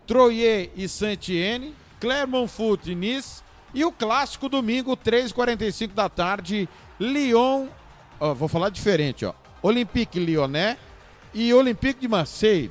Troyes 0.07 0.71
e 0.77 0.89
Saint-Étienne, 0.89 1.75
Clermont-Foot 1.99 2.93
e 2.93 2.95
Nice 2.95 3.43
e 3.75 3.85
o 3.85 3.91
clássico 3.91 4.49
domingo, 4.49 4.97
3h45 4.97 5.93
da 5.93 6.09
tarde, 6.09 6.69
Lyon, 7.01 7.67
ó, 8.21 8.33
vou 8.33 8.49
falar 8.49 8.71
diferente, 8.71 9.27
ó, 9.27 9.35
Olympique 9.61 10.21
Lyonnais 10.21 10.79
e 11.35 11.53
Olympique 11.53 12.01
de 12.01 12.09
Marseille. 12.09 12.71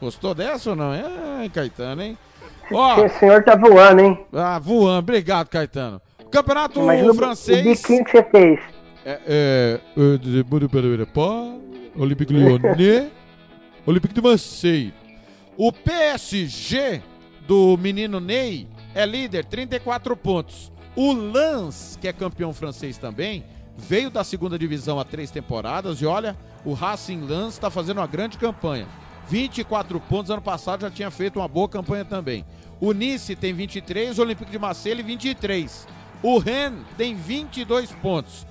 Gostou 0.00 0.34
dessa 0.34 0.70
ou 0.70 0.76
não? 0.76 0.92
É, 0.94 1.48
Caetano, 1.52 2.02
hein? 2.02 2.18
Ó, 2.72 3.04
O 3.04 3.08
senhor 3.08 3.42
tá 3.42 3.56
voando, 3.56 4.00
hein? 4.00 4.26
ah, 4.32 4.58
voando. 4.58 4.98
Obrigado, 4.98 5.48
Caetano. 5.48 6.00
Campeonato 6.30 6.80
Imagina 6.80 7.14
francês. 7.14 7.60
o 7.60 7.64
biquinho 7.64 8.04
que 8.04 8.10
você 8.10 8.22
fez. 8.24 8.60
É, 9.04 9.20
é, 9.26 9.80
é, 9.96 10.50
Olympique 11.96 12.32
Lyonnais, 12.32 13.10
Olympique 13.86 14.14
de 14.14 14.20
Marseille. 14.20 14.94
O 15.56 15.72
PSG 15.72 17.02
do 17.46 17.76
menino 17.78 18.20
Ney 18.20 18.68
é 18.94 19.06
líder, 19.06 19.44
34 19.46 20.16
pontos. 20.16 20.70
O 20.94 21.12
Lens, 21.12 21.98
que 22.00 22.06
é 22.06 22.12
campeão 22.12 22.52
francês 22.52 22.98
também, 22.98 23.44
veio 23.76 24.10
da 24.10 24.22
segunda 24.22 24.58
divisão 24.58 25.00
há 25.00 25.04
três 25.04 25.30
temporadas 25.30 26.00
e 26.00 26.06
olha, 26.06 26.36
o 26.64 26.72
Racing 26.72 27.20
Lens 27.20 27.54
está 27.54 27.70
fazendo 27.70 27.98
uma 27.98 28.06
grande 28.06 28.38
campanha. 28.38 28.86
24 29.28 30.00
pontos, 30.00 30.30
ano 30.30 30.42
passado 30.42 30.82
já 30.82 30.90
tinha 30.90 31.10
feito 31.10 31.38
uma 31.38 31.48
boa 31.48 31.68
campanha 31.68 32.04
também. 32.04 32.44
O 32.80 32.92
Nice 32.92 33.34
tem 33.36 33.52
23, 33.52 34.18
o 34.18 34.22
Olympique 34.22 34.50
de 34.50 34.58
Marseille 34.58 35.02
23. 35.02 35.86
O 36.22 36.38
Rennes 36.38 36.84
tem 36.96 37.14
22 37.14 37.92
pontos. 37.92 38.46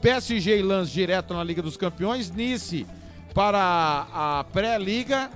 PSG 0.00 0.58
e 0.58 0.62
Lens 0.62 0.90
direto 0.90 1.34
na 1.34 1.44
Liga 1.44 1.62
dos 1.62 1.76
Campeões, 1.76 2.30
Nice 2.30 2.86
para 3.34 4.06
a 4.12 4.44
pré-liga, 4.44 5.30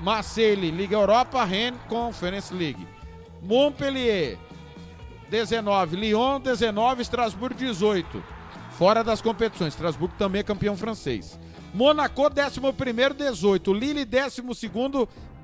Marseille 0.00 0.70
Liga 0.70 0.94
Europa, 0.94 1.42
Rennes 1.44 1.80
Conference 1.88 2.54
League. 2.54 2.86
Montpellier 3.42 4.38
19, 5.28 5.96
Lyon 5.96 6.40
19, 6.40 7.02
Strasbourg 7.02 7.54
18. 7.56 8.22
Fora 8.82 9.04
das 9.04 9.22
competições, 9.22 9.74
Strasbourg 9.74 10.12
também 10.18 10.40
é 10.40 10.42
campeão 10.42 10.76
francês. 10.76 11.38
Monaco 11.72 12.20
11, 12.20 13.14
18. 13.16 13.72
Lille 13.72 14.04
12, 14.04 14.42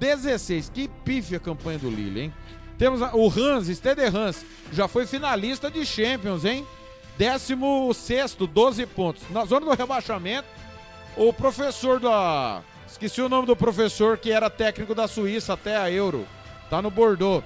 16. 0.01 0.69
Que 0.71 0.89
pife 0.89 1.37
a 1.37 1.39
campanha 1.39 1.79
do 1.79 1.89
Lille, 1.89 2.23
hein? 2.23 2.35
Temos 2.77 3.01
o 3.01 3.29
Hans, 3.29 3.69
Stade 3.69 4.03
Hans, 4.07 4.45
já 4.73 4.89
foi 4.89 5.07
finalista 5.07 5.71
de 5.71 5.87
Champions, 5.87 6.45
hein? 6.45 6.67
16, 7.17 8.35
12 8.35 8.87
pontos. 8.87 9.23
Na 9.31 9.45
zona 9.45 9.67
do 9.67 9.73
rebaixamento, 9.73 10.49
o 11.17 11.33
professor 11.33 12.01
da. 12.01 12.61
Esqueci 12.89 13.23
o 13.23 13.29
nome 13.29 13.47
do 13.47 13.55
professor 13.55 14.19
que 14.19 14.33
era 14.33 14.51
técnico 14.51 14.97
da 14.97 15.07
Suíça 15.07 15.53
até 15.53 15.77
a 15.77 15.89
Euro. 15.89 16.27
Tá 16.69 16.83
no 16.83 16.91
Bordeaux. 16.91 17.45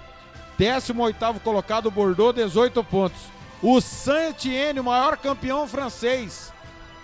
18 0.57 1.39
colocado, 1.45 1.91
Bordeaux, 1.91 2.35
18 2.35 2.83
pontos. 2.83 3.42
O 3.63 3.81
Saint-Étienne, 3.81 4.81
o 4.81 4.85
maior 4.85 5.17
campeão 5.17 5.69
francês, 5.69 6.53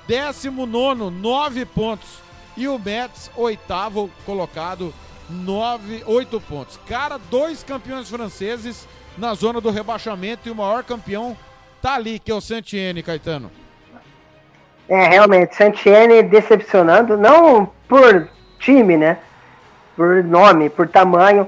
19, 0.06 1.10
9 1.10 1.64
pontos. 1.66 2.20
E 2.56 2.66
o 2.66 2.76
Metz, 2.76 3.30
oitavo 3.36 4.10
colocado, 4.26 4.92
9, 5.30 6.02
8 6.04 6.40
pontos. 6.40 6.80
Cara, 6.88 7.16
dois 7.30 7.62
campeões 7.62 8.10
franceses 8.10 8.88
na 9.16 9.32
zona 9.34 9.60
do 9.60 9.70
rebaixamento 9.70 10.48
e 10.48 10.50
o 10.50 10.56
maior 10.56 10.82
campeão 10.82 11.36
tá 11.80 11.94
ali, 11.94 12.18
que 12.18 12.32
é 12.32 12.34
o 12.34 12.40
Saint-Étienne, 12.40 13.02
Caetano. 13.04 13.50
É, 14.88 15.06
realmente, 15.06 15.54
Santiene 15.54 16.22
decepcionando, 16.22 17.16
não 17.16 17.70
por 17.86 18.28
time, 18.58 18.96
né? 18.96 19.18
Por 19.94 20.24
nome, 20.24 20.70
por 20.70 20.88
tamanho, 20.88 21.46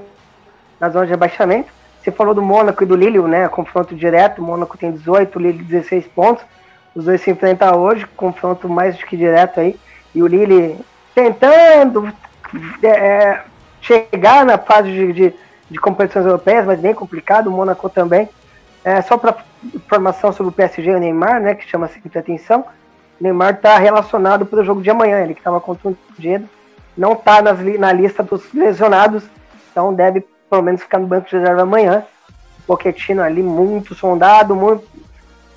na 0.79 0.89
zona 0.89 1.05
de 1.05 1.11
rebaixamento. 1.11 1.71
Você 2.01 2.11
falou 2.11 2.33
do 2.33 2.41
Mônaco 2.41 2.83
e 2.83 2.85
do 2.85 2.95
Lille, 2.95 3.19
né? 3.21 3.47
Confronto 3.47 3.95
direto, 3.95 4.41
o 4.41 4.43
Mônaco 4.43 4.77
tem 4.77 4.91
18, 4.91 5.35
o 5.35 5.41
Lille 5.41 5.63
16 5.63 6.07
pontos. 6.07 6.43
Os 6.95 7.05
dois 7.05 7.21
se 7.21 7.29
enfrentam 7.29 7.79
hoje, 7.79 8.05
confronto 8.17 8.67
mais 8.67 8.97
do 8.97 9.05
que 9.05 9.15
direto 9.15 9.59
aí. 9.59 9.79
E 10.13 10.23
o 10.23 10.27
Lille 10.27 10.77
tentando 11.13 12.11
é, 12.83 13.41
chegar 13.79 14.45
na 14.45 14.57
fase 14.57 14.91
de, 14.91 15.13
de, 15.13 15.33
de, 15.69 15.79
competições 15.79 16.25
europeias, 16.25 16.65
mas 16.65 16.79
bem 16.79 16.93
complicado, 16.93 17.47
o 17.47 17.51
Mônaco 17.51 17.89
também. 17.89 18.27
É, 18.83 19.01
só 19.01 19.15
para 19.15 19.37
informação 19.75 20.33
sobre 20.33 20.49
o 20.49 20.55
PSG 20.55 20.89
e 20.89 20.95
o 20.95 20.99
Neymar, 20.99 21.39
né? 21.39 21.53
Que 21.53 21.69
chama 21.69 21.87
sempre 21.87 22.17
atenção 22.17 22.65
Neymar 23.21 23.53
está 23.53 23.77
relacionado 23.77 24.45
para 24.47 24.61
o 24.61 24.65
jogo 24.65 24.81
de 24.81 24.89
amanhã. 24.89 25.19
Ele 25.19 25.35
que 25.35 25.39
estava 25.39 25.61
contundido, 25.61 26.49
não 26.97 27.13
está 27.13 27.41
na 27.41 27.93
lista 27.93 28.23
dos 28.23 28.51
lesionados, 28.51 29.23
então 29.71 29.93
deve 29.93 30.25
pelo 30.51 30.61
menos 30.61 30.81
ficar 30.81 30.99
no 30.99 31.07
banco 31.07 31.29
de 31.29 31.37
reserva 31.37 31.61
amanhã. 31.61 32.03
Pochettino 32.67 33.23
ali 33.23 33.41
muito 33.41 33.95
sondado, 33.95 34.53
muito. 34.53 34.83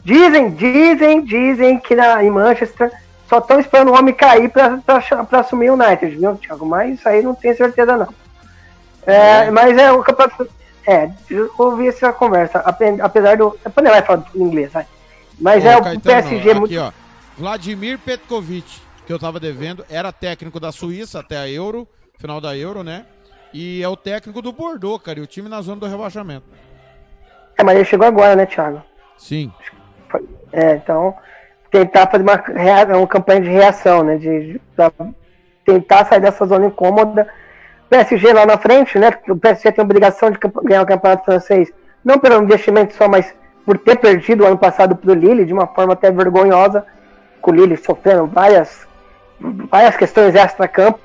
Dizem, 0.05 0.51
dizem, 0.51 1.25
dizem 1.25 1.81
que 1.81 1.97
na, 1.97 2.23
em 2.23 2.31
Manchester 2.31 2.93
só 3.29 3.39
estão 3.39 3.59
esperando 3.59 3.91
o 3.91 3.99
homem 3.99 4.15
cair 4.15 4.51
para 4.51 5.41
assumir 5.41 5.71
o 5.71 5.75
United, 5.75 6.17
viu, 6.17 6.37
Thiago? 6.37 6.65
Mas 6.65 6.99
isso 6.99 7.09
aí 7.09 7.23
não 7.23 7.35
tenho 7.35 7.57
certeza 7.57 7.97
não. 7.97 8.15
É, 9.05 9.51
mas 9.51 9.77
é 9.77 9.91
o 9.91 10.03
campeonato. 10.03 10.49
É, 10.87 11.11
eu 11.29 11.51
ouvi 11.59 11.89
essa 11.89 12.13
conversa, 12.13 12.61
apesar 12.61 13.37
do. 13.37 13.59
Depois 13.65 13.85
ele 13.85 13.95
vai 13.95 14.03
falar 14.03 14.25
inglês, 14.37 14.73
vai. 14.73 14.87
Mas 15.41 15.65
Ô, 15.65 15.69
é 15.69 15.77
o 15.77 15.83
Caetano, 15.83 16.01
PSG 16.01 16.51
aqui, 16.51 16.61
muito. 16.61 16.79
Ó. 16.79 16.93
Vladimir 17.37 17.99
Petkovic, 17.99 18.81
que 19.05 19.13
eu 19.13 19.19
tava 19.19 19.41
devendo, 19.41 19.85
era 19.91 20.13
técnico 20.13 20.61
da 20.61 20.71
Suíça 20.71 21.19
até 21.19 21.37
a 21.37 21.49
Euro, 21.49 21.89
final 22.19 22.41
da 22.41 22.57
Euro, 22.57 22.85
né? 22.85 23.07
E 23.55 23.81
é 23.81 23.89
o 23.89 23.97
técnico 23.97 24.43
do 24.43 24.53
Bordeaux, 24.53 25.01
cara, 25.01 25.21
e 25.21 25.23
o 25.23 25.27
time 25.29 25.49
na 25.49 25.63
zona 25.63 25.81
do 25.81 25.87
rebaixamento. 25.87 26.45
É, 27.57 27.63
mas 27.63 27.77
ele 27.77 27.85
chegou 27.85 28.05
agora, 28.05 28.35
né, 28.35 28.47
Thiago? 28.47 28.83
Sim. 29.17 29.53
É, 30.53 30.75
então, 30.75 31.15
tentar 31.71 32.09
fazer 32.09 32.25
uma, 32.25 32.99
uma 32.99 33.07
campanha 33.07 33.43
de 33.43 33.49
reação, 33.49 34.03
né? 34.03 34.17
De, 34.17 34.55
de 34.55 34.61
tentar 35.65 36.05
sair 36.07 36.21
dessa 36.21 36.45
zona 36.45 36.67
incômoda. 36.67 37.29
PSG 37.89 38.33
lá 38.33 38.45
na 38.45 38.59
frente, 38.59 38.99
né? 38.99 39.17
O 39.29 39.37
PSG 39.37 39.71
tem 39.71 39.83
a 39.83 39.85
obrigação 39.85 40.33
de 40.33 40.39
ganhar 40.65 40.83
o 40.83 40.87
campeonato 40.87 41.25
francês, 41.25 41.73
não 42.05 42.19
pelo 42.19 42.43
investimento 42.43 42.95
só, 42.95 43.09
mas 43.09 43.33
por 43.65 43.79
ter 43.79 43.97
perdido 43.97 44.43
o 44.43 44.47
ano 44.49 44.59
passado 44.59 44.97
para 44.97 45.13
o 45.13 45.15
Lille 45.15 45.45
de 45.45 45.53
uma 45.53 45.69
forma 45.69 45.93
até 45.93 46.11
vergonhosa 46.11 46.85
com 47.41 47.53
o 47.53 47.55
Lille 47.55 47.77
sofrendo 47.77 48.27
várias, 48.27 48.85
várias 49.71 49.97
questões 49.97 50.35
extra-campo. 50.35 50.99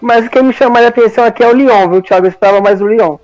Mas 0.00 0.26
o 0.26 0.30
que 0.30 0.42
me 0.42 0.52
chama 0.52 0.80
a 0.80 0.88
atenção 0.88 1.24
aqui 1.24 1.42
é 1.42 1.48
o 1.48 1.52
Lyon, 1.52 1.88
viu, 1.90 2.02
Thiago? 2.02 2.26
Eu 2.26 2.30
esperava 2.30 2.60
mais 2.60 2.80
o 2.80 2.86
Lyon. 2.86 3.18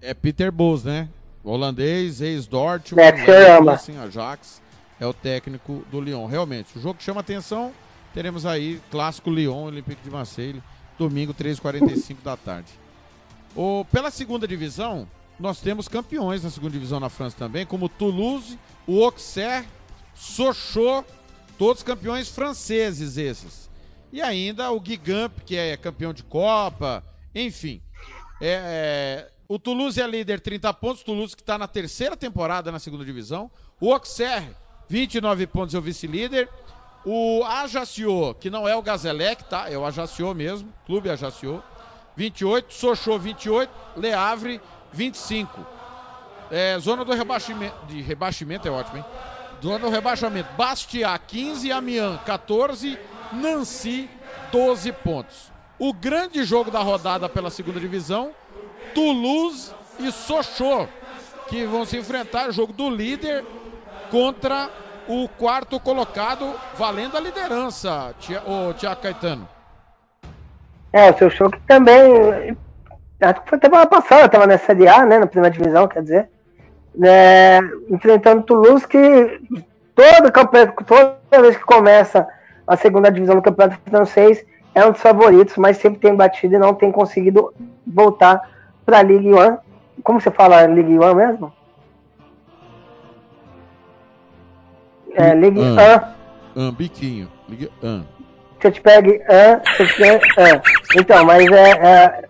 É 0.00 0.14
Peter 0.14 0.52
Bos, 0.52 0.84
né? 0.84 1.08
holandês, 1.44 2.20
ex-Dortmund, 2.20 3.02
é. 3.02 3.70
Assim, 3.70 3.98
Ajax, 3.98 4.60
é 5.00 5.06
o 5.06 5.14
técnico 5.14 5.82
do 5.90 6.00
Lyon. 6.00 6.26
Realmente, 6.26 6.76
o 6.76 6.80
jogo 6.80 6.98
que 6.98 7.04
chama 7.04 7.20
atenção, 7.20 7.72
teremos 8.12 8.44
aí 8.44 8.80
clássico 8.90 9.30
Lyon, 9.30 9.64
Olympique 9.64 10.02
de 10.02 10.10
Marseille, 10.10 10.62
domingo, 10.98 11.32
3h45 11.32 12.16
da 12.22 12.36
tarde. 12.36 12.68
O, 13.56 13.84
pela 13.90 14.10
segunda 14.10 14.46
divisão, 14.46 15.08
nós 15.38 15.60
temos 15.60 15.88
campeões 15.88 16.44
na 16.44 16.50
segunda 16.50 16.72
divisão 16.72 17.00
na 17.00 17.08
França 17.08 17.36
também, 17.38 17.64
como 17.64 17.88
Toulouse, 17.88 18.58
o 18.86 19.02
Auxerre, 19.02 19.66
Sochaux 20.14 21.04
Todos 21.58 21.82
campeões 21.82 22.28
franceses 22.28 23.16
esses. 23.16 23.67
E 24.12 24.22
ainda 24.22 24.70
o 24.72 24.82
Gigamp, 24.84 25.40
que 25.44 25.56
é 25.56 25.76
campeão 25.76 26.12
de 26.12 26.22
Copa, 26.22 27.04
enfim. 27.34 27.82
É, 28.40 29.26
é, 29.26 29.30
o 29.46 29.58
Toulouse 29.58 30.00
é 30.00 30.06
líder, 30.06 30.40
30 30.40 30.72
pontos. 30.74 31.02
Toulouse 31.02 31.34
que 31.36 31.42
está 31.42 31.58
na 31.58 31.68
terceira 31.68 32.16
temporada 32.16 32.72
na 32.72 32.78
segunda 32.78 33.04
divisão. 33.04 33.50
O 33.80 33.92
Auxerre, 33.92 34.54
29 34.88 35.46
pontos, 35.46 35.74
é 35.74 35.78
o 35.78 35.82
vice-líder. 35.82 36.48
O 37.04 37.44
Ajaccio, 37.44 38.34
que 38.34 38.50
não 38.50 38.66
é 38.66 38.74
o 38.74 38.82
Gazelec, 38.82 39.44
tá? 39.44 39.70
É 39.70 39.78
o 39.78 39.84
Ajaccio 39.84 40.34
mesmo, 40.34 40.72
Clube 40.84 41.08
Ajaccio, 41.10 41.62
28. 42.16 42.72
Sochaux, 42.72 43.22
28. 43.22 43.70
Le 43.96 44.12
Havre, 44.12 44.60
25. 44.92 45.66
É, 46.50 46.78
zona 46.78 47.04
do 47.04 47.12
rebaixamento, 47.12 47.76
de 47.86 48.00
rebaixamento 48.00 48.66
é 48.66 48.70
ótimo, 48.70 48.98
hein? 48.98 49.04
do 49.60 49.78
no 49.78 49.88
rebaixamento. 49.90 50.52
Bastia 50.56 51.18
15, 51.18 51.72
Amiens 51.72 52.20
14, 52.24 52.98
Nancy 53.32 54.08
12 54.50 54.92
pontos. 54.92 55.52
O 55.78 55.92
grande 55.92 56.44
jogo 56.44 56.70
da 56.70 56.80
rodada 56.80 57.28
pela 57.28 57.50
segunda 57.50 57.78
divisão, 57.78 58.30
Toulouse 58.94 59.72
e 60.00 60.10
Sochaux, 60.10 60.88
que 61.48 61.64
vão 61.64 61.84
se 61.84 61.96
enfrentar, 61.96 62.50
jogo 62.50 62.72
do 62.72 62.90
líder 62.90 63.44
contra 64.10 64.68
o 65.06 65.28
quarto 65.28 65.78
colocado, 65.78 66.54
valendo 66.76 67.16
a 67.16 67.20
liderança, 67.20 68.14
o 68.46 68.72
Tiago 68.74 69.00
Caetano. 69.00 69.48
É, 70.92 71.10
o 71.10 71.18
Sochaux 71.18 71.56
que 71.56 71.66
também, 71.66 72.56
acho 73.20 73.40
que 73.42 73.48
foi 73.48 73.58
temporada 73.58 73.88
passada, 73.88 74.26
estava 74.26 74.46
nessa 74.46 74.66
Série 74.66 74.88
A, 74.88 75.04
né, 75.06 75.18
na 75.18 75.26
primeira 75.26 75.56
divisão, 75.56 75.86
quer 75.86 76.02
dizer 76.02 76.28
é, 77.02 77.60
enfrentando 77.90 78.42
Toulouse, 78.42 78.86
que 78.86 79.40
todo 79.94 80.32
campeonato, 80.32 80.84
toda 80.84 81.42
vez 81.42 81.56
que 81.56 81.64
começa 81.64 82.26
a 82.68 82.76
segunda 82.76 83.10
divisão 83.10 83.34
do 83.34 83.42
campeonato 83.42 83.80
francês, 83.88 84.44
é 84.74 84.84
um 84.84 84.92
dos 84.92 85.00
favoritos, 85.00 85.56
mas 85.56 85.78
sempre 85.78 85.98
tem 85.98 86.14
batido 86.14 86.54
e 86.54 86.58
não 86.58 86.74
tem 86.74 86.92
conseguido 86.92 87.52
voltar 87.86 88.40
para 88.84 88.98
a 88.98 89.02
Ligue 89.02 89.32
1. 89.32 89.58
Como 90.04 90.20
você 90.20 90.30
fala 90.30 90.66
Ligue 90.66 90.98
1 90.98 91.14
mesmo? 91.14 91.52
É, 95.14 95.34
Ligue 95.34 95.60
1. 95.60 96.60
Um, 96.60 96.70
biquinho. 96.72 97.28
Ligue 97.48 97.70
1. 97.82 98.04
Se 98.60 98.66
eu 98.66 98.72
te 98.72 98.80
pegue 98.80 99.20
1, 99.22 99.76
se 99.76 99.82
eu 99.82 100.60
te 100.60 100.98
Então, 101.00 101.24
mas 101.24 101.50
é, 101.50 101.70
é, 101.70 102.28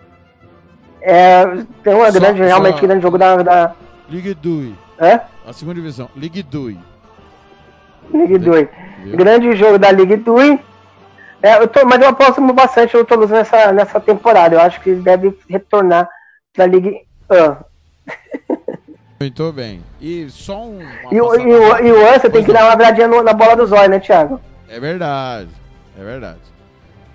é 1.02 1.46
tem 1.82 1.94
uma 1.94 2.12
só, 2.12 2.18
grande, 2.18 2.42
realmente 2.42 2.80
grande 2.80 3.02
jogo 3.02 3.18
da, 3.18 3.36
da 3.42 3.74
Ligue 4.08 4.34
2. 4.34 4.72
É? 4.98 5.20
A 5.46 5.52
segunda 5.52 5.74
divisão. 5.74 6.08
Ligue 6.16 6.42
2. 6.42 6.76
Ligue 8.12 8.38
2. 8.38 8.68
Grande 9.14 9.56
jogo 9.56 9.78
da 9.78 9.90
Ligue 9.90 10.16
2. 10.16 10.58
É, 11.42 11.56
eu 11.58 11.68
tô, 11.68 11.84
mas 11.86 12.00
eu 12.00 12.08
aposto 12.08 12.40
bastante 12.52 12.96
no 12.96 13.04
Toulouse 13.04 13.32
nessa, 13.32 13.72
nessa 13.72 14.00
temporada. 14.00 14.56
Eu 14.56 14.60
acho 14.60 14.80
que 14.80 14.90
ele 14.90 15.02
deve 15.02 15.36
retornar 15.48 16.08
da 16.56 16.66
Ligue 16.66 17.06
1. 17.30 17.68
Muito 19.20 19.52
bem. 19.52 19.82
E 20.00 20.28
só 20.30 20.64
um. 20.64 20.80
E, 21.10 21.20
o, 21.20 21.34
e, 21.34 21.54
o, 21.54 21.78
e 21.78 21.92
o 21.92 22.30
tem 22.30 22.44
que 22.44 22.52
dar 22.52 22.64
uma 22.64 22.72
abradinha 22.72 23.08
no, 23.08 23.22
na 23.22 23.32
bola 23.32 23.56
do 23.56 23.66
zóio, 23.66 23.90
né, 23.90 23.98
Thiago? 23.98 24.40
É 24.68 24.78
verdade. 24.78 25.50
É 25.98 26.04
verdade. 26.04 26.40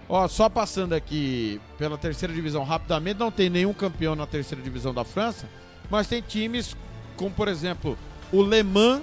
Ó, 0.09 0.27
só 0.27 0.49
passando 0.49 0.93
aqui 0.93 1.61
pela 1.77 1.97
terceira 1.97 2.33
divisão 2.33 2.63
rapidamente, 2.63 3.19
não 3.19 3.31
tem 3.31 3.49
nenhum 3.49 3.73
campeão 3.73 4.15
na 4.15 4.27
terceira 4.27 4.61
divisão 4.61 4.93
da 4.93 5.03
França, 5.03 5.47
mas 5.89 6.07
tem 6.07 6.21
times 6.21 6.75
como, 7.15 7.31
por 7.31 7.47
exemplo, 7.47 7.97
o 8.31 8.41
Le 8.41 8.63
Mans 8.63 9.01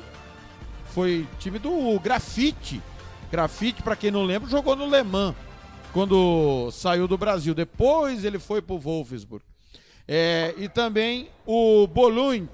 foi 0.91 1.27
time 1.39 1.59
do 1.59 1.99
Grafite. 2.01 2.83
Grafite, 3.31 3.83
para 3.83 3.97
quem 3.97 4.11
não 4.11 4.25
lembra, 4.25 4.49
jogou 4.49 4.75
no 4.75 4.91
Le 4.91 5.03
Mans 5.03 5.35
quando 5.93 6.71
saiu 6.73 7.07
do 7.07 7.19
Brasil. 7.19 7.55
Depois 7.55 8.25
ele 8.25 8.39
foi 8.39 8.61
para 8.62 8.75
o 8.75 8.79
Wolfsburg. 8.79 9.45
É, 10.07 10.55
e 10.57 10.69
também 10.69 11.31
o 11.47 11.87
Boulogne, 11.87 12.49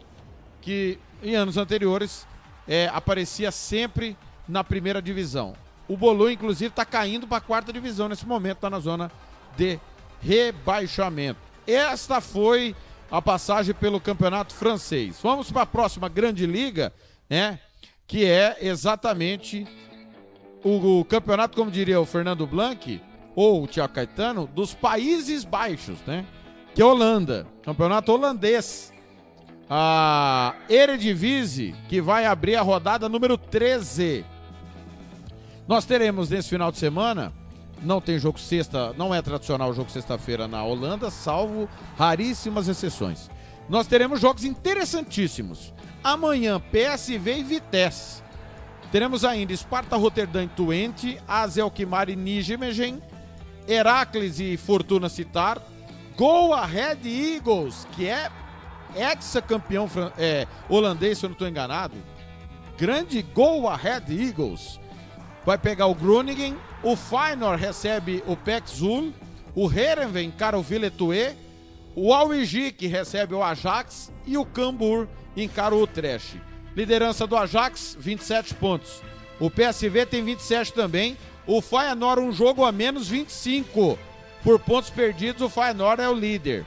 que 0.60 0.98
em 1.22 1.34
anos 1.34 1.56
anteriores 1.56 2.26
é, 2.68 2.88
aparecia 2.92 3.50
sempre 3.50 4.16
na 4.46 4.62
primeira 4.62 5.00
divisão. 5.00 5.54
O 5.88 5.96
Boulogne, 5.96 6.34
inclusive, 6.34 6.68
está 6.68 6.84
caindo 6.84 7.26
para 7.26 7.38
a 7.38 7.40
quarta 7.40 7.72
divisão 7.72 8.08
nesse 8.08 8.26
momento, 8.26 8.56
está 8.56 8.68
na 8.68 8.80
zona 8.80 9.10
de 9.56 9.78
rebaixamento. 10.20 11.40
Esta 11.66 12.20
foi 12.20 12.74
a 13.10 13.22
passagem 13.22 13.74
pelo 13.74 14.00
campeonato 14.00 14.54
francês. 14.54 15.18
Vamos 15.22 15.50
para 15.50 15.62
a 15.62 15.66
próxima 15.66 16.08
grande 16.08 16.44
liga, 16.46 16.92
né? 17.30 17.60
Que 18.06 18.24
é 18.24 18.58
exatamente 18.60 19.66
o, 20.62 21.00
o, 21.00 21.04
campeonato, 21.04 21.56
como 21.56 21.70
diria 21.70 22.00
o 22.00 22.06
Fernando 22.06 22.46
Blanc, 22.46 23.00
ou 23.34 23.62
o 23.62 23.66
Tiago 23.66 23.92
Caetano, 23.92 24.46
dos 24.46 24.74
Países 24.74 25.44
Baixos, 25.44 26.00
né? 26.06 26.24
Que 26.74 26.82
é 26.82 26.84
Holanda, 26.84 27.46
campeonato 27.62 28.12
holandês. 28.12 28.92
a 29.68 30.54
Eredivisie, 30.68 31.74
que 31.88 32.00
vai 32.00 32.26
abrir 32.26 32.56
a 32.56 32.62
rodada 32.62 33.08
número 33.08 33.36
13. 33.36 34.24
Nós 35.66 35.84
teremos 35.84 36.30
nesse 36.30 36.48
final 36.48 36.70
de 36.70 36.78
semana, 36.78 37.32
não 37.82 38.00
tem 38.00 38.18
jogo 38.18 38.38
sexta, 38.38 38.92
não 38.94 39.14
é 39.14 39.20
tradicional 39.20 39.70
o 39.70 39.74
jogo 39.74 39.90
sexta-feira 39.90 40.46
na 40.46 40.64
Holanda, 40.64 41.10
salvo 41.10 41.68
raríssimas 41.96 42.68
exceções. 42.68 43.28
Nós 43.68 43.86
teremos 43.86 44.20
jogos 44.20 44.44
interessantíssimos. 44.44 45.74
Amanhã, 46.06 46.60
PSV 46.60 47.38
e 47.38 47.42
Vitesse. 47.42 48.22
Teremos 48.92 49.24
ainda 49.24 49.56
Sparta 49.56 49.96
Rotterdam 49.96 50.44
e 50.44 50.46
Twente, 50.46 51.20
AZ 51.26 51.58
Alkmaar 51.58 52.08
e 52.08 52.14
Nijmegen, 52.14 53.02
Heracles 53.66 54.38
e 54.38 54.56
Fortuna 54.56 55.08
Citar, 55.08 55.60
Go 56.16 56.54
Ahead 56.54 57.08
Eagles, 57.08 57.88
que 57.90 58.06
é 58.06 58.30
ex-campeão 58.94 59.90
é, 60.16 60.46
holandês, 60.68 61.18
se 61.18 61.26
eu 61.26 61.30
não 61.30 61.34
estou 61.34 61.48
enganado. 61.48 61.96
Grande 62.78 63.20
Go 63.22 63.68
Ahead 63.68 64.16
Eagles. 64.16 64.78
Vai 65.44 65.58
pegar 65.58 65.86
o 65.86 65.94
Groningen, 65.96 66.56
o 66.84 66.94
Feyenoord 66.94 67.60
recebe 67.60 68.22
o 68.28 68.36
Pek 68.36 68.70
Zul, 68.70 69.12
o 69.56 69.68
Herenveen 69.68 70.28
encara 70.28 70.56
o 70.56 70.62
Villetué, 70.62 71.34
o 71.96 72.12
Alwigi 72.12 72.76
recebe 72.86 73.34
o 73.34 73.42
Ajax 73.42 74.12
e 74.26 74.36
o 74.36 74.44
Cambur 74.44 75.08
encara 75.34 75.74
o 75.74 75.82
Utrecht. 75.82 76.38
Liderança 76.76 77.26
do 77.26 77.34
Ajax, 77.34 77.96
27 77.98 78.54
pontos. 78.54 79.02
O 79.40 79.50
PSV 79.50 80.04
tem 80.04 80.22
27 80.22 80.74
também. 80.74 81.16
O 81.46 81.62
Feyenoord 81.62 82.20
um 82.20 82.30
jogo 82.30 82.66
a 82.66 82.70
menos, 82.70 83.08
25. 83.08 83.98
Por 84.44 84.58
pontos 84.58 84.90
perdidos, 84.90 85.40
o 85.40 85.48
Feyenoord 85.48 86.02
é 86.02 86.08
o 86.08 86.12
líder. 86.12 86.66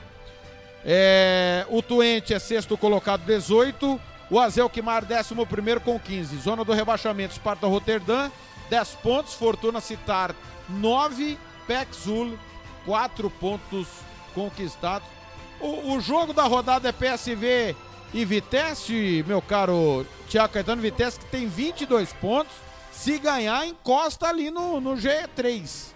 É, 0.84 1.64
o 1.68 1.80
Twente 1.80 2.34
é 2.34 2.40
sexto 2.40 2.76
colocado, 2.76 3.24
18. 3.24 4.00
O 4.28 4.40
Azelkmar, 4.40 5.04
décimo 5.04 5.46
primeiro 5.46 5.80
com 5.80 5.96
15. 5.96 6.36
Zona 6.38 6.64
do 6.64 6.72
rebaixamento, 6.72 7.34
Sparta 7.34 7.68
Rotterdam, 7.68 8.32
10 8.68 8.88
pontos. 8.96 9.34
Fortuna 9.34 9.80
Citar, 9.80 10.34
9. 10.68 11.38
Pexul, 11.68 12.36
4 12.84 13.30
pontos 13.30 13.86
conquistados. 14.34 15.19
O, 15.60 15.92
o, 15.92 16.00
jogo 16.00 16.32
da 16.32 16.44
rodada 16.44 16.88
é 16.88 16.92
PSV 16.92 17.76
e 18.14 18.24
Vitesse, 18.24 19.22
meu 19.28 19.42
caro 19.42 20.06
Tiago 20.26 20.54
Caetano. 20.54 20.80
Vitesse 20.80 21.20
que 21.20 21.26
tem 21.26 21.46
22 21.46 22.12
pontos. 22.14 22.52
Se 22.90 23.18
ganhar, 23.18 23.66
encosta 23.66 24.26
ali 24.26 24.50
no, 24.50 24.80
no 24.80 24.94
G3. 24.94 25.92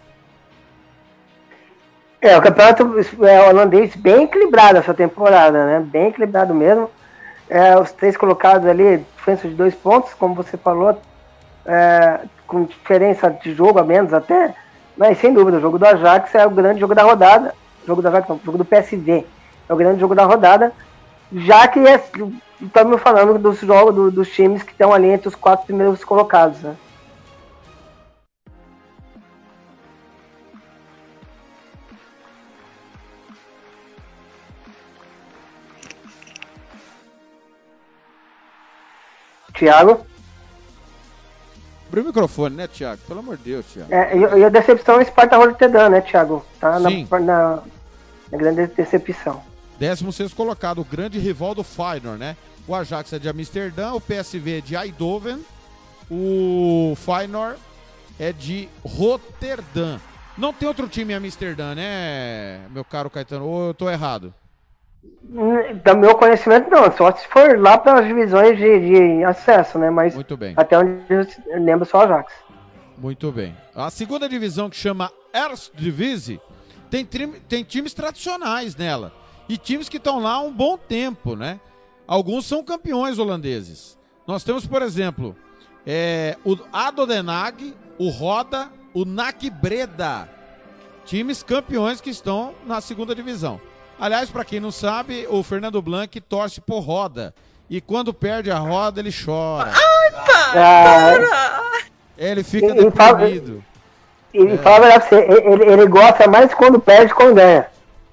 É, 2.21 2.37
o 2.37 2.43
campeonato 2.43 2.95
é, 3.23 3.49
holandês 3.49 3.97
bem 3.97 4.25
equilibrado 4.25 4.79
essa 4.79 4.95
temporada, 4.95 5.67
né? 5.67 5.81
Bem 5.81 6.09
equilibrado 6.09 6.55
mesmo. 6.55 6.91
É, 7.49 7.79
os 7.79 7.93
três 7.93 8.17
colocados 8.17 8.67
ali, 8.67 9.05
diferença 9.17 9.49
de 9.49 9.55
dois 9.55 9.75
pontos, 9.75 10.15
como 10.15 10.35
você 10.35 10.57
falou, 10.57 10.99
é, 11.67 12.21
com 12.47 12.65
diferença 12.65 13.31
de 13.31 13.55
jogo 13.55 13.79
a 13.79 13.85
menos 13.85 14.13
até. 14.13 14.55
Mas 14.97 15.19
sem 15.19 15.33
dúvida, 15.33 15.59
o 15.59 15.61
jogo 15.61 15.79
do 15.79 15.87
Ajax 15.87 16.35
é 16.35 16.47
o 16.47 16.51
grande 16.51 16.81
jogo 16.81 16.95
da 16.95 17.03
rodada. 17.03 17.55
Jogo 17.87 18.01
do 18.01 18.09
Ajax, 18.09 18.29
não, 18.29 18.41
jogo 18.45 18.59
do 18.59 18.65
PSV 18.65 19.27
é 19.69 19.73
o 19.73 19.77
grande 19.77 20.01
jogo 20.01 20.15
da 20.15 20.25
rodada. 20.25 20.73
Já 21.33 21.67
que 21.67 21.81
é, 21.81 22.03
estamos 22.61 23.01
falando 23.01 23.39
dos 23.39 23.61
jogos 23.61 23.95
do, 23.95 24.11
dos 24.11 24.31
times 24.31 24.63
que 24.63 24.73
estão 24.73 24.93
ali 24.93 25.09
entre 25.09 25.29
os 25.29 25.35
quatro 25.35 25.67
primeiros 25.67 26.05
colocados, 26.05 26.61
né? 26.61 26.77
Thiago? 39.55 40.05
Abre 41.95 42.01
o 42.01 42.07
microfone, 42.07 42.57
né, 42.57 42.67
Thiago? 42.67 43.01
Pelo 43.07 43.21
amor 43.21 43.37
de 43.37 43.45
Deus, 43.45 43.67
Thiago. 43.67 43.95
É, 43.95 44.17
e, 44.17 44.41
e 44.41 44.45
a 44.45 44.49
decepção 44.49 45.01
é 45.01 45.05
Sparta 45.05 45.37
Rotterdam, 45.37 45.89
né, 45.91 46.01
Thiago? 46.01 46.45
Tá 46.59 46.81
na, 46.81 46.91
na, 46.91 47.63
na, 48.33 48.39
grande 48.39 48.67
decepção. 48.67 49.41
16 49.79 50.33
colocado, 50.33 50.81
o 50.81 50.85
grande 50.85 51.19
rival 51.19 51.55
do 51.55 51.65
Feyenoord, 51.65 52.19
né? 52.19 52.37
O 52.67 52.75
Ajax 52.75 53.13
é 53.13 53.19
de 53.19 53.29
Amsterdã, 53.29 53.93
o 53.93 54.01
PSV 54.01 54.59
é 54.59 54.61
de 54.61 54.75
Eindhoven, 54.75 55.45
o 56.11 56.95
Feyenoord 56.97 57.59
é 58.19 58.33
de 58.33 58.69
Rotterdam. 58.85 60.01
Não 60.37 60.53
tem 60.53 60.67
outro 60.67 60.89
time 60.89 61.13
em 61.13 61.17
Amsterdã, 61.17 61.75
né, 61.75 62.61
meu 62.71 62.85
caro 62.85 63.11
Caetano? 63.11 63.47
Ou 63.47 63.69
eu 63.69 63.75
tô 63.75 63.89
errado? 63.91 64.33
Do 65.23 65.97
meu 65.97 66.15
conhecimento, 66.17 66.71
não. 66.71 66.91
Só 66.93 67.13
se 67.13 67.27
for 67.29 67.59
lá 67.59 67.77
para 67.77 68.01
as 68.01 68.07
divisões 68.07 68.57
de, 68.57 68.81
de, 68.81 69.25
acesso, 69.25 69.79
né? 69.79 69.91
Mas 69.91 70.15
Muito 70.15 70.37
bem. 70.37 70.55
até 70.57 70.79
onde 70.79 71.03
eu 71.09 71.63
lembro 71.63 71.85
só 71.85 71.99
o 71.99 72.01
Ajax. 72.03 72.33
Muito 72.97 73.31
bem. 73.31 73.55
A 73.75 73.91
segunda 73.91 74.29
divisão, 74.29 74.71
que 74.71 74.77
chama 74.77 75.11
Eredivisie, 75.33 76.41
tem, 76.91 77.05
tem 77.05 77.63
times 77.65 77.93
tradicionais 77.93 78.75
nela. 78.77 79.13
E 79.49 79.57
times 79.59 79.89
que 79.89 79.99
estão 79.99 80.21
lá 80.21 80.35
há 80.35 80.41
um 80.41 80.53
bom 80.53 80.77
tempo, 80.77 81.37
né? 81.37 81.61
Alguns 82.07 82.47
são 82.47 82.63
campeões 82.63 83.19
holandeses. 83.19 83.99
Nós 84.27 84.43
temos, 84.43 84.67
por 84.67 84.83
exemplo, 84.83 85.37
é, 85.87 86.37
o 86.45 86.57
Ado 86.73 87.07
Denag, 87.07 87.75
o 87.99 88.09
Roda, 88.09 88.71
o 88.93 89.05
NAC 89.05 89.51
Breda. 89.51 90.29
Times 91.05 91.43
campeões 91.43 92.01
que 92.01 92.11
estão 92.11 92.55
na 92.67 92.81
segunda 92.81 93.15
divisão. 93.15 93.61
Aliás, 94.01 94.31
para 94.31 94.45
quem 94.45 94.61
não 94.61 94.71
sabe, 94.71 95.27
o 95.29 95.43
Fernando 95.43 95.81
Blanc 95.81 96.21
torce 96.23 96.61
por 96.61 96.81
roda. 96.81 97.35
E 97.69 97.81
quando 97.81 98.13
perde 98.13 98.51
a 98.51 98.59
roda, 98.59 99.01
ele 99.01 99.11
chora. 99.13 99.73
Ai, 99.73 100.53
para! 100.53 101.61
Ele 102.17 102.43
fica 102.43 102.67
e, 102.67 102.75
deprimido. 102.75 103.65
E, 104.33 104.47
é. 104.47 104.59
fala 104.59 104.93
pra 104.93 105.01
você, 105.01 105.17
ele, 105.17 105.65
ele 105.65 105.87
gosta 105.87 106.27
mais 106.29 106.53
quando 106.55 106.81
perde 106.81 107.09
que 107.09 107.15
quando 107.15 107.35
ganha. 107.35 107.67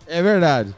É 0.08 0.22
verdade. 0.22 0.76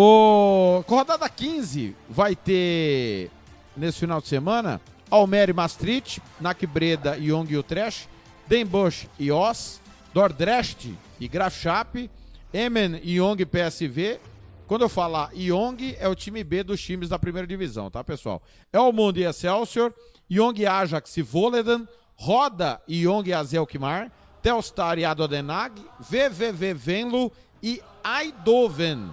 O 0.00 0.84
rodada 0.86 1.28
15 1.28 1.92
vai 2.08 2.36
ter 2.36 3.32
nesse 3.76 3.98
final 3.98 4.20
de 4.20 4.28
semana 4.28 4.80
Almere 5.10 5.52
Maastricht, 5.52 6.22
Nakbreda 6.40 7.18
e 7.18 7.32
Young 7.32 7.56
Utrecht, 7.56 8.08
Den 8.46 8.64
Bosch 8.64 9.08
e 9.18 9.32
Os, 9.32 9.80
Dordrecht 10.14 10.96
e 11.18 11.26
Graafschap, 11.26 12.08
Emmen 12.54 13.00
e 13.02 13.18
Young 13.18 13.44
PSV, 13.44 14.20
quando 14.68 14.82
eu 14.82 14.88
falar 14.88 15.32
Young, 15.34 15.96
é 15.98 16.06
o 16.06 16.14
time 16.14 16.44
B 16.44 16.62
dos 16.62 16.80
times 16.80 17.08
da 17.08 17.18
primeira 17.18 17.48
divisão, 17.48 17.90
tá, 17.90 18.04
pessoal? 18.04 18.40
É 18.72 18.78
o 18.78 18.92
Mundo 18.92 19.18
e 19.18 19.24
Excelsior, 19.24 19.92
Young 20.30 20.64
Ajax 20.64 21.16
e 21.16 21.22
Voleden, 21.22 21.88
Roda 22.14 22.80
e 22.86 23.02
Young 23.02 23.32
Azelkmar, 23.32 24.12
Telstar 24.40 24.96
e 24.96 25.04
Adodenag, 25.04 25.74
VVV 25.98 26.72
Venlo 26.72 27.32
e 27.60 27.82
Eindhoven. 28.04 29.12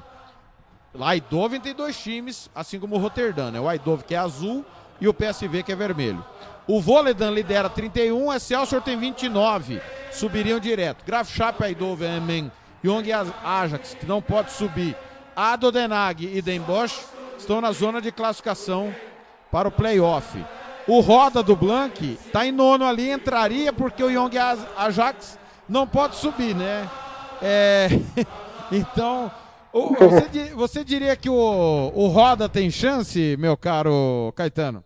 Eindhoven 1.03 1.59
tem 1.59 1.73
dois 1.73 1.97
times, 1.97 2.49
assim 2.53 2.79
como 2.79 2.95
o 2.95 2.99
Rotterdam, 2.99 3.51
né? 3.51 3.59
O 3.59 3.71
Eindhoven 3.71 4.05
que 4.05 4.15
é 4.15 4.17
azul 4.17 4.65
e 4.99 5.07
o 5.07 5.13
PSV 5.13 5.63
que 5.63 5.71
é 5.71 5.75
vermelho. 5.75 6.23
O 6.67 6.81
Voledan 6.81 7.31
lidera 7.31 7.69
31, 7.69 8.33
Excelsior 8.33 8.81
tem 8.81 8.97
29, 8.97 9.81
subiriam 10.11 10.59
direto. 10.59 11.05
Graf 11.05 11.31
Schaap, 11.31 11.61
Eindhoven, 11.61 12.51
Young 12.83 13.11
Ajax, 13.43 13.95
que 13.99 14.05
não 14.05 14.21
pode 14.21 14.51
subir, 14.51 14.95
Adodenag 15.35 16.25
e 16.25 16.41
Den 16.41 16.61
Bosch 16.61 17.05
estão 17.37 17.59
na 17.59 17.71
zona 17.71 18.01
de 18.01 18.11
classificação 18.11 18.93
para 19.51 19.67
o 19.67 19.71
playoff. 19.71 20.43
O 20.87 20.99
Roda 21.01 21.41
do 21.41 21.55
Blank 21.55 22.19
está 22.25 22.45
em 22.45 22.51
nono 22.51 22.85
ali, 22.85 23.11
entraria 23.11 23.73
porque 23.73 24.03
o 24.03 24.09
Young 24.09 24.37
Ajax 24.77 25.39
não 25.67 25.87
pode 25.87 26.15
subir, 26.15 26.55
né? 26.55 26.87
É... 27.41 27.89
então, 28.71 29.31
você, 29.99 30.53
você, 30.55 30.83
diria 30.85 31.15
que 31.17 31.29
o, 31.29 31.91
o 31.93 32.07
Roda 32.07 32.47
tem 32.47 32.71
chance, 32.71 33.35
meu 33.37 33.57
caro 33.57 34.31
Caetano? 34.33 34.83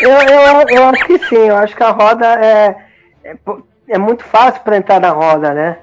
Eu, 0.00 0.10
eu, 0.10 0.68
eu 0.68 0.84
acho 0.84 1.06
que 1.06 1.18
sim, 1.26 1.48
eu 1.48 1.56
acho 1.56 1.74
que 1.74 1.82
a 1.82 1.90
Roda 1.90 2.26
é, 2.26 2.76
é, 3.24 3.36
é 3.88 3.98
muito 3.98 4.22
fácil 4.22 4.62
para 4.62 4.76
entrar 4.76 5.00
na 5.00 5.10
Roda, 5.10 5.52
né? 5.52 5.78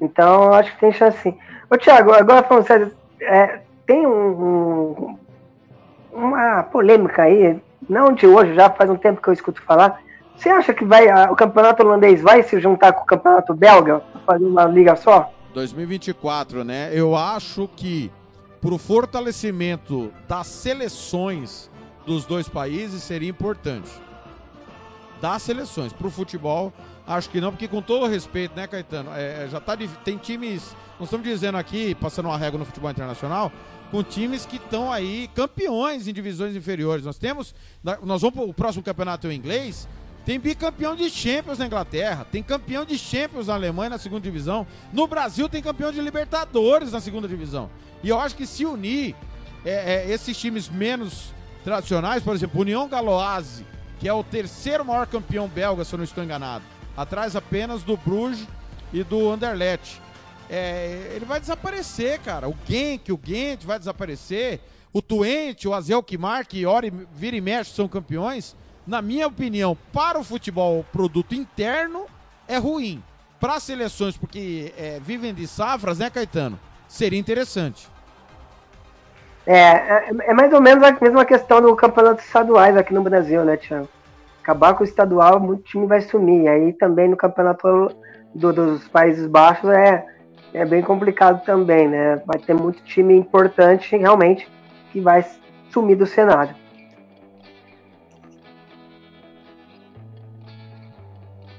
Então, 0.00 0.44
eu 0.44 0.54
acho 0.54 0.72
que 0.72 0.80
tem 0.80 0.92
chance 0.92 1.18
sim. 1.18 1.38
Ô, 1.70 1.78
Thiago, 1.78 2.12
agora 2.12 2.42
falando 2.42 2.66
sério, 2.66 2.92
é, 3.20 3.60
tem 3.86 4.04
um, 4.04 4.10
um, 4.12 5.18
uma 6.12 6.64
polêmica 6.64 7.22
aí, 7.22 7.60
não 7.88 8.12
de 8.12 8.26
hoje, 8.26 8.54
já 8.54 8.68
faz 8.70 8.90
um 8.90 8.96
tempo 8.96 9.22
que 9.22 9.28
eu 9.28 9.34
escuto 9.34 9.62
falar. 9.62 10.00
Você 10.36 10.48
acha 10.48 10.74
que 10.74 10.84
vai, 10.84 11.08
a, 11.08 11.30
o 11.30 11.36
campeonato 11.36 11.84
holandês 11.84 12.20
vai 12.20 12.42
se 12.42 12.58
juntar 12.58 12.92
com 12.92 13.04
o 13.04 13.06
campeonato 13.06 13.54
belga 13.54 14.00
para 14.00 14.20
fazer 14.22 14.44
uma 14.44 14.64
liga 14.64 14.96
só? 14.96 15.32
2024, 15.56 16.64
né? 16.64 16.90
Eu 16.92 17.16
acho 17.16 17.66
que 17.74 18.10
para 18.60 18.74
o 18.74 18.78
fortalecimento 18.78 20.12
das 20.28 20.46
seleções 20.48 21.70
dos 22.04 22.26
dois 22.26 22.46
países 22.46 23.02
seria 23.02 23.30
importante. 23.30 23.90
Das 25.18 25.42
seleções. 25.42 25.94
Para 25.94 26.06
o 26.06 26.10
futebol 26.10 26.72
Acho 27.06 27.30
que 27.30 27.40
não, 27.40 27.52
porque 27.52 27.68
com 27.68 27.80
todo 27.80 28.06
respeito, 28.06 28.56
né, 28.56 28.66
Caetano? 28.66 29.12
É, 29.14 29.46
já 29.48 29.60
tá. 29.60 29.76
Tem 30.04 30.16
times. 30.16 30.74
Nós 30.98 31.06
estamos 31.06 31.24
dizendo 31.24 31.56
aqui, 31.56 31.94
passando 31.94 32.26
uma 32.26 32.36
régua 32.36 32.58
no 32.58 32.64
futebol 32.64 32.90
internacional, 32.90 33.52
com 33.92 34.02
times 34.02 34.44
que 34.44 34.56
estão 34.56 34.90
aí 34.90 35.30
campeões 35.32 36.08
em 36.08 36.12
divisões 36.12 36.56
inferiores. 36.56 37.04
Nós 37.04 37.16
temos. 37.16 37.54
Nós 38.02 38.22
vamos 38.22 38.34
para 38.34 38.44
o 38.44 38.52
próximo 38.52 38.82
campeonato 38.82 39.30
inglês. 39.30 39.88
Tem 40.26 40.40
bicampeão 40.40 40.96
de 40.96 41.08
Champions 41.08 41.58
na 41.58 41.66
Inglaterra, 41.66 42.26
tem 42.32 42.42
campeão 42.42 42.84
de 42.84 42.98
Champions 42.98 43.46
na 43.46 43.54
Alemanha 43.54 43.90
na 43.90 43.98
segunda 43.98 44.22
divisão. 44.22 44.66
No 44.92 45.06
Brasil 45.06 45.48
tem 45.48 45.62
campeão 45.62 45.92
de 45.92 46.00
Libertadores 46.00 46.90
na 46.90 47.00
segunda 47.00 47.28
divisão. 47.28 47.70
E 48.02 48.08
eu 48.08 48.18
acho 48.18 48.34
que 48.34 48.44
se 48.44 48.66
unir 48.66 49.14
é, 49.64 49.70
é, 49.94 50.10
esses 50.10 50.36
times 50.36 50.68
menos 50.68 51.32
tradicionais, 51.62 52.24
por 52.24 52.34
exemplo, 52.34 52.60
União 52.60 52.88
Galoase, 52.88 53.64
que 54.00 54.08
é 54.08 54.12
o 54.12 54.24
terceiro 54.24 54.84
maior 54.84 55.06
campeão 55.06 55.46
belga, 55.46 55.84
se 55.84 55.94
eu 55.94 55.98
não 55.98 56.04
estou 56.04 56.24
enganado, 56.24 56.64
atrás 56.96 57.36
apenas 57.36 57.84
do 57.84 57.96
Bruges 57.96 58.48
e 58.92 59.04
do 59.04 59.30
Anderlecht. 59.30 60.02
É, 60.50 61.12
ele 61.14 61.24
vai 61.24 61.38
desaparecer, 61.38 62.18
cara. 62.18 62.48
O 62.48 62.56
Genk, 62.68 63.12
o 63.12 63.20
Gent 63.24 63.62
vai 63.62 63.78
desaparecer. 63.78 64.60
O 64.92 65.00
Twente, 65.00 65.68
o 65.68 65.74
Azel 65.74 66.02
Kimar, 66.02 66.48
que 66.48 66.66
ora 66.66 66.90
vira 67.14 67.36
e 67.36 67.40
mexe 67.40 67.72
são 67.72 67.86
campeões 67.86 68.56
na 68.86 69.02
minha 69.02 69.26
opinião, 69.26 69.76
para 69.92 70.18
o 70.18 70.24
futebol 70.24 70.84
produto 70.92 71.34
interno 71.34 72.06
é 72.46 72.56
ruim. 72.56 73.02
Para 73.40 73.60
seleções, 73.60 74.16
porque 74.16 74.72
é, 74.78 74.98
vivem 75.00 75.34
de 75.34 75.46
safras, 75.46 75.98
né, 75.98 76.08
Caetano? 76.08 76.58
Seria 76.88 77.18
interessante. 77.18 77.88
É, 79.46 79.58
é, 79.58 80.08
é, 80.26 80.34
mais 80.34 80.52
ou 80.52 80.60
menos 80.60 80.82
a 80.82 80.92
mesma 81.00 81.24
questão 81.24 81.60
do 81.60 81.74
campeonato 81.76 82.22
estaduais 82.22 82.76
aqui 82.76 82.94
no 82.94 83.02
Brasil, 83.02 83.44
né, 83.44 83.56
Tiago? 83.56 83.88
Acabar 84.42 84.74
com 84.74 84.82
o 84.84 84.86
estadual, 84.86 85.38
muito 85.38 85.64
time 85.64 85.86
vai 85.86 86.00
sumir. 86.00 86.48
Aí 86.48 86.72
também 86.72 87.08
no 87.08 87.16
campeonato 87.16 87.90
do, 88.34 88.52
dos 88.52 88.88
Países 88.88 89.26
Baixos 89.26 89.68
é, 89.70 90.04
é 90.54 90.64
bem 90.64 90.82
complicado 90.82 91.44
também, 91.44 91.88
né? 91.88 92.22
Vai 92.24 92.38
ter 92.38 92.54
muito 92.54 92.82
time 92.84 93.14
importante 93.14 93.96
realmente 93.96 94.48
que 94.92 95.00
vai 95.00 95.24
sumir 95.70 95.96
do 95.96 96.06
cenário. 96.06 96.54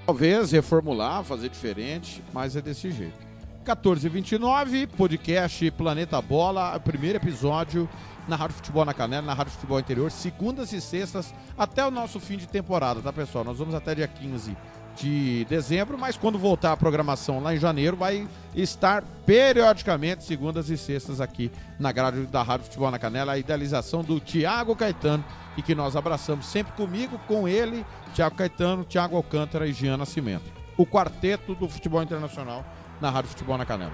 Talvez 0.08 0.54
reformular, 0.54 1.22
fazer 1.26 1.50
diferente, 1.50 2.24
mas 2.34 2.56
é 2.56 2.62
desse 2.62 2.90
jeito. 2.92 3.28
14h29, 3.66 4.88
podcast 4.88 5.70
Planeta 5.72 6.22
Bola, 6.22 6.80
primeiro 6.80 7.18
episódio 7.18 7.90
na 8.26 8.38
Rádio 8.38 8.56
Futebol 8.56 8.86
na 8.86 8.94
Canela, 8.94 9.28
na 9.28 9.34
Rádio 9.34 9.52
Futebol 9.52 9.82
Interior, 9.82 10.10
segundas 10.10 10.72
e 10.72 10.80
sextas, 10.80 11.34
até 11.58 11.86
o 11.86 11.92
nosso 11.92 12.22
fim 12.22 12.38
de 12.38 12.48
temporada, 12.48 13.02
tá 13.02 13.12
pessoal? 13.12 13.44
Nós 13.44 13.58
vamos 13.58 13.76
até 13.76 13.94
dia 13.96 14.08
15 14.08 14.56
de 14.98 15.46
dezembro, 15.46 15.98
mas 15.98 16.18
quando 16.18 16.40
voltar 16.40 16.72
a 16.72 16.78
programação 16.78 17.40
lá 17.40 17.54
em 17.54 17.60
janeiro, 17.60 17.96
vai 17.96 18.28
estar 18.56 19.04
periodicamente, 19.26 20.24
segundas 20.24 20.70
e 20.70 20.78
sextas, 20.78 21.22
aqui 21.22 21.52
na 21.80 21.92
grade 21.92 22.26
da 22.26 22.42
Rádio 22.42 22.66
Futebol 22.66 22.90
na 22.90 22.98
Canela, 22.98 23.34
a 23.34 23.38
idealização 23.38 24.04
do 24.04 24.20
Tiago 24.20 24.76
Caetano, 24.76 25.24
e 25.56 25.62
que 25.62 25.76
nós 25.76 25.96
abraçamos 25.96 26.48
sempre 26.48 26.74
comigo, 26.74 27.20
com 27.28 27.48
ele, 27.48 27.86
Tiago 28.14 28.36
Caetano, 28.36 28.84
Tiago 28.84 29.16
Alcântara 29.16 29.68
e 29.68 29.74
Jean 29.74 29.98
Nascimento. 29.98 30.52
O 30.76 30.86
quarteto 30.86 31.54
do 31.56 31.70
futebol 31.70 32.02
internacional 32.02 32.66
na 33.00 33.10
Rádio 33.10 33.30
Futebol 33.30 33.58
na 33.58 33.66
Canela. 33.66 33.94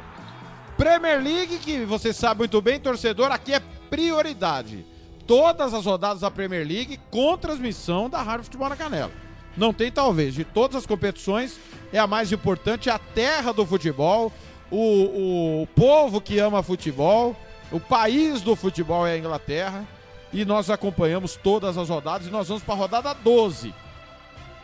Premier 0.78 1.22
League, 1.22 1.60
que 1.60 1.86
você 1.86 2.14
sabe 2.14 2.40
muito 2.40 2.62
bem, 2.62 2.80
torcedor, 2.80 3.32
aqui 3.32 3.54
é 3.54 3.62
prioridade. 3.90 4.86
Todas 5.28 5.74
as 5.74 5.86
rodadas 5.86 6.22
da 6.22 6.32
Premier 6.32 6.68
League 6.68 7.00
com 7.10 7.38
transmissão 7.38 8.10
da 8.10 8.22
Rádio 8.22 8.46
Futebol 8.46 8.70
na 8.70 8.76
Canela. 8.76 9.12
Não 9.56 9.74
tem 9.74 9.92
talvez, 9.92 10.34
de 10.34 10.44
todas 10.44 10.78
as 10.78 10.86
competições, 10.86 11.60
é 11.92 12.00
a 12.00 12.08
mais 12.08 12.32
importante, 12.32 12.90
a 12.90 12.98
terra 12.98 13.52
do 13.52 13.66
futebol, 13.66 14.32
o, 14.72 15.62
o 15.62 15.68
povo 15.76 16.20
que 16.20 16.40
ama 16.40 16.64
futebol, 16.64 17.36
o 17.72 17.80
país 17.80 18.42
do 18.42 18.56
futebol 18.56 19.06
é 19.06 19.14
a 19.14 19.18
Inglaterra 19.18 19.86
e 20.32 20.44
nós 20.44 20.70
acompanhamos 20.70 21.36
todas 21.36 21.78
as 21.78 21.90
rodadas 21.90 22.28
e 22.28 22.32
nós 22.32 22.48
vamos 22.48 22.64
para 22.64 22.74
a 22.74 22.78
rodada 22.78 23.14
12, 23.14 23.74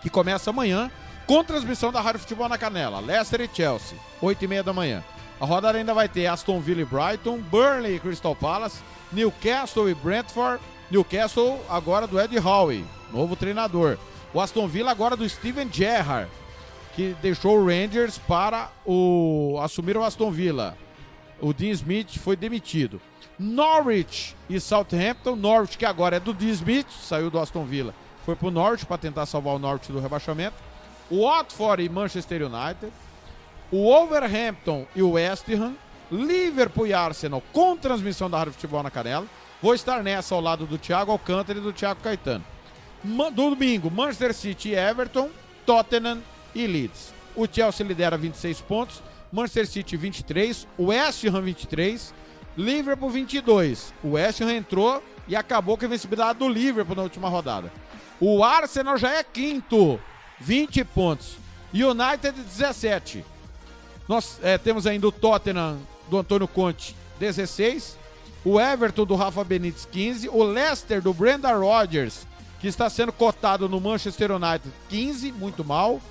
que 0.01 0.09
começa 0.09 0.49
amanhã, 0.49 0.89
com 1.27 1.43
transmissão 1.43 1.91
da 1.91 2.01
Rádio 2.01 2.21
Futebol 2.21 2.49
na 2.49 2.57
Canela, 2.57 2.99
Leicester 2.99 3.41
e 3.41 3.49
Chelsea, 3.55 3.95
8 4.19 4.43
e 4.43 4.47
meia 4.47 4.63
da 4.63 4.73
manhã. 4.73 5.03
A 5.39 5.45
rodada 5.45 5.77
ainda 5.77 5.93
vai 5.93 6.09
ter 6.09 6.25
Aston 6.25 6.59
Villa 6.59 6.81
e 6.81 6.85
Brighton, 6.85 7.37
Burnley 7.37 7.95
e 7.95 7.99
Crystal 7.99 8.35
Palace, 8.35 8.81
Newcastle 9.11 9.89
e 9.89 9.93
Brentford, 9.93 10.61
Newcastle 10.89 11.59
agora 11.69 12.07
do 12.07 12.19
Ed 12.19 12.35
Howe, 12.39 12.83
novo 13.13 13.35
treinador. 13.35 13.97
O 14.33 14.39
Aston 14.39 14.67
Villa 14.67 14.91
agora 14.91 15.15
do 15.15 15.27
Steven 15.27 15.69
Gerrard, 15.71 16.29
que 16.95 17.15
deixou 17.21 17.57
o 17.57 17.65
Rangers 17.65 18.17
para 18.17 18.69
o 18.85 19.59
assumir 19.61 19.97
o 19.97 20.03
Aston 20.03 20.31
Villa. 20.31 20.77
O 21.41 21.53
Dean 21.53 21.71
Smith 21.71 22.17
foi 22.17 22.35
demitido. 22.35 23.01
Norwich 23.39 24.35
e 24.49 24.59
Southampton. 24.59 25.35
Norwich, 25.35 25.77
que 25.77 25.85
agora 25.85 26.17
é 26.17 26.19
do 26.19 26.33
D. 26.33 26.45
Smith, 26.47 26.89
saiu 26.91 27.29
do 27.29 27.39
Aston 27.39 27.63
Villa, 27.63 27.95
foi 28.25 28.35
pro 28.35 28.51
Norwich 28.51 28.85
para 28.85 28.97
tentar 28.97 29.25
salvar 29.25 29.55
o 29.55 29.59
Norwich 29.59 29.91
do 29.91 29.99
rebaixamento. 29.99 30.57
O 31.09 31.25
Watford 31.25 31.83
e 31.83 31.89
Manchester 31.89 32.41
United. 32.43 32.91
O 33.71 33.83
Wolverhampton 33.83 34.85
e 34.95 35.01
o 35.01 35.11
West 35.11 35.47
Ham. 35.49 35.73
Liverpool 36.11 36.87
e 36.87 36.93
Arsenal 36.93 37.41
com 37.53 37.77
transmissão 37.77 38.29
da 38.29 38.39
Rádio 38.39 38.53
Futebol 38.53 38.83
na 38.83 38.91
Canela. 38.91 39.25
Vou 39.61 39.73
estar 39.73 40.03
nessa 40.03 40.35
ao 40.35 40.41
lado 40.41 40.65
do 40.65 40.77
Thiago 40.77 41.11
Alcântara 41.11 41.57
e 41.57 41.61
do 41.61 41.71
Thiago 41.71 42.01
Caetano. 42.01 42.43
Domingo, 43.33 43.89
Manchester 43.89 44.33
City 44.33 44.69
e 44.69 44.75
Everton, 44.75 45.29
Tottenham 45.65 46.21
e 46.53 46.67
Leeds. 46.67 47.13
O 47.35 47.47
Chelsea 47.51 47.85
lidera 47.85 48.17
26 48.17 48.61
pontos, 48.61 49.01
Manchester 49.31 49.67
City 49.67 49.95
23, 49.95 50.67
West 50.77 51.25
Ham 51.25 51.41
23, 51.41 52.13
Liverpool 52.57 53.09
22. 53.09 53.93
O 54.03 54.11
West 54.11 54.41
Ham 54.41 54.51
entrou 54.51 55.03
e 55.27 55.35
acabou 55.35 55.77
com 55.77 55.85
a 55.85 55.87
invencibilidade 55.87 56.39
do 56.39 56.49
Liverpool 56.49 56.95
na 56.95 57.03
última 57.03 57.29
rodada. 57.29 57.71
O 58.19 58.43
Arsenal 58.43 58.97
já 58.97 59.13
é 59.13 59.23
quinto, 59.23 59.99
20 60.39 60.83
pontos. 60.83 61.37
United 61.73 62.31
17. 62.31 63.23
Nós 64.07 64.39
é, 64.41 64.57
temos 64.57 64.87
ainda 64.87 65.07
o 65.07 65.11
Tottenham 65.11 65.77
do 66.09 66.17
Antônio 66.17 66.47
Conte 66.47 66.95
16. 67.19 67.97
O 68.43 68.59
Everton 68.59 69.05
do 69.05 69.15
Rafa 69.15 69.43
Benítez 69.43 69.85
15. 69.85 70.29
O 70.29 70.43
Leicester 70.43 71.01
do 71.01 71.13
Brenda 71.13 71.53
Rodgers, 71.53 72.25
que 72.59 72.67
está 72.67 72.89
sendo 72.89 73.13
cotado 73.13 73.69
no 73.69 73.79
Manchester 73.79 74.31
United 74.31 74.73
15, 74.89 75.31
muito 75.31 75.63
mal. 75.63 76.01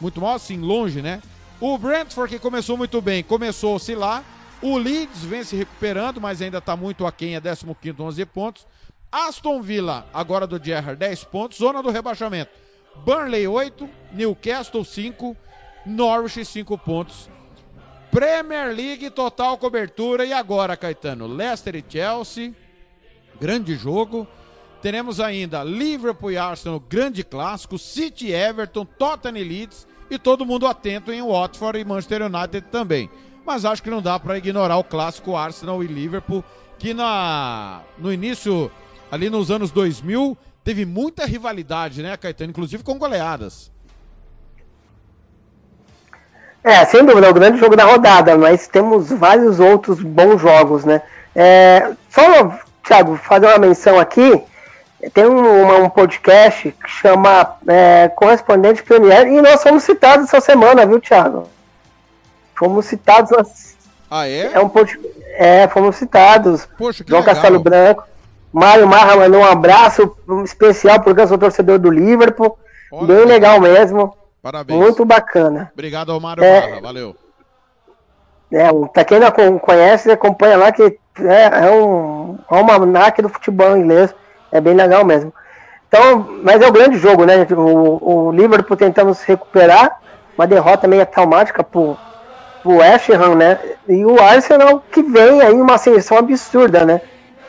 Muito 0.00 0.20
mal, 0.20 0.34
assim, 0.34 0.58
longe, 0.58 1.00
né? 1.00 1.22
O 1.60 1.78
Brentford, 1.78 2.34
que 2.34 2.40
começou 2.40 2.76
muito 2.76 3.00
bem, 3.00 3.22
começou 3.22 3.72
a 3.72 3.76
oscilar. 3.76 4.24
O 4.60 4.76
Leeds 4.78 5.24
vem 5.24 5.44
se 5.44 5.54
recuperando, 5.56 6.20
mas 6.20 6.40
ainda 6.40 6.58
está 6.58 6.76
muito 6.76 7.06
aquém, 7.06 7.36
é 7.36 7.40
15, 7.40 7.66
11 7.98 8.26
pontos. 8.26 8.66
Aston 9.12 9.60
Villa, 9.60 10.06
agora 10.14 10.46
do 10.46 10.62
Gerrard, 10.62 10.98
10 10.98 11.24
pontos. 11.24 11.58
Zona 11.58 11.82
do 11.82 11.90
rebaixamento. 11.90 12.50
Burnley, 13.04 13.46
8. 13.46 13.88
Newcastle, 14.12 14.84
5. 14.84 15.36
Norwich, 15.84 16.44
5 16.44 16.78
pontos. 16.78 17.28
Premier 18.10 18.74
League, 18.74 19.10
total 19.10 19.58
cobertura. 19.58 20.24
E 20.24 20.32
agora, 20.32 20.76
Caetano? 20.76 21.26
Leicester 21.26 21.76
e 21.76 21.84
Chelsea. 21.86 22.54
Grande 23.40 23.74
jogo. 23.74 24.26
Teremos 24.82 25.20
ainda 25.20 25.64
Liverpool 25.64 26.32
e 26.32 26.36
Arsenal, 26.36 26.80
grande 26.80 27.24
clássico. 27.24 27.78
City 27.78 28.32
Everton, 28.32 28.84
Tottenham 28.84 29.38
e 29.38 29.44
Leeds. 29.44 29.86
E 30.10 30.18
todo 30.18 30.44
mundo 30.44 30.66
atento 30.66 31.10
em 31.10 31.22
Watford 31.22 31.78
e 31.78 31.84
Manchester 31.84 32.22
United 32.22 32.66
também 32.70 33.08
mas 33.44 33.64
acho 33.64 33.82
que 33.82 33.90
não 33.90 34.00
dá 34.00 34.18
para 34.18 34.38
ignorar 34.38 34.76
o 34.76 34.84
clássico 34.84 35.36
Arsenal 35.36 35.82
e 35.82 35.86
Liverpool, 35.86 36.44
que 36.78 36.94
na, 36.94 37.80
no 37.98 38.12
início, 38.12 38.70
ali 39.10 39.28
nos 39.28 39.50
anos 39.50 39.70
2000, 39.70 40.36
teve 40.64 40.84
muita 40.84 41.26
rivalidade, 41.26 42.02
né, 42.02 42.16
Caetano? 42.16 42.50
Inclusive 42.50 42.82
com 42.82 42.98
goleadas. 42.98 43.70
É, 46.64 46.84
sem 46.84 47.04
dúvida, 47.04 47.26
é 47.26 47.30
o 47.30 47.34
grande 47.34 47.58
jogo 47.58 47.74
da 47.74 47.84
rodada, 47.84 48.36
mas 48.38 48.68
temos 48.68 49.10
vários 49.10 49.58
outros 49.58 50.00
bons 50.00 50.40
jogos, 50.40 50.84
né? 50.84 51.02
É, 51.34 51.92
só, 52.08 52.56
Thiago, 52.86 53.16
fazer 53.16 53.46
uma 53.46 53.58
menção 53.58 53.98
aqui. 53.98 54.40
Tem 55.10 55.26
um, 55.26 55.84
um 55.84 55.90
podcast 55.90 56.70
que 56.70 56.88
chama 56.88 57.56
é, 57.66 58.08
Correspondente 58.08 58.82
Premier 58.82 59.26
e 59.26 59.42
nós 59.42 59.62
fomos 59.62 59.82
citados 59.82 60.26
essa 60.26 60.40
semana, 60.40 60.86
viu, 60.86 61.00
Thiago? 61.00 61.48
Fomos 62.54 62.86
citados. 62.86 63.76
Ah, 64.08 64.28
é? 64.28 64.52
É, 64.52 64.60
um 64.60 64.70
é 65.34 65.66
fomos 65.68 65.96
citados. 65.96 66.68
Poxa, 66.78 67.04
João 67.06 67.20
legal. 67.20 67.34
Castelo 67.34 67.58
Branco. 67.58 68.04
Mário 68.52 68.86
Marra 68.86 69.16
mandou 69.16 69.40
um 69.40 69.44
abraço 69.44 70.16
especial 70.44 71.00
porque 71.00 71.22
eu 71.22 71.26
sou 71.26 71.38
torcedor 71.38 71.78
do 71.78 71.90
Liverpool. 71.90 72.56
Olha, 72.92 73.06
Bem 73.06 73.24
legal 73.24 73.58
mesmo. 73.58 74.14
Parabéns. 74.42 74.78
Muito 74.78 75.04
bacana. 75.04 75.70
Obrigado 75.72 76.12
ao 76.12 76.20
Mário 76.20 76.44
é, 76.44 76.68
Marra, 76.68 76.80
valeu. 76.80 77.16
É, 78.52 78.68
pra 78.92 79.04
quem 79.04 79.18
não 79.18 79.58
conhece, 79.58 80.10
acompanha 80.10 80.58
lá 80.58 80.70
que 80.70 80.82
é, 80.82 81.66
é 81.66 81.70
um 81.70 82.38
almanac 82.48 83.20
do 83.22 83.30
futebol 83.30 83.76
inglês. 83.76 84.14
É 84.52 84.60
bem 84.60 84.74
legal 84.74 85.04
mesmo. 85.04 85.32
Então, 85.88 86.38
mas 86.42 86.62
é 86.62 86.68
o 86.68 86.72
grande 86.72 86.98
jogo, 86.98 87.24
né? 87.24 87.46
O, 87.50 88.26
o 88.28 88.32
Liverpool 88.32 88.76
tentando 88.76 89.12
se 89.14 89.26
recuperar 89.26 90.00
uma 90.36 90.46
derrota 90.46 90.86
meio 90.86 91.04
traumática 91.04 91.64
pro, 91.64 91.96
pro 92.62 92.76
West 92.76 93.10
Ham, 93.10 93.34
né? 93.34 93.58
E 93.88 94.04
o 94.04 94.20
Arsenal 94.22 94.82
que 94.90 95.02
vem 95.02 95.40
aí 95.40 95.54
uma 95.54 95.74
ascensão 95.74 96.16
absurda, 96.18 96.84
né? 96.84 97.00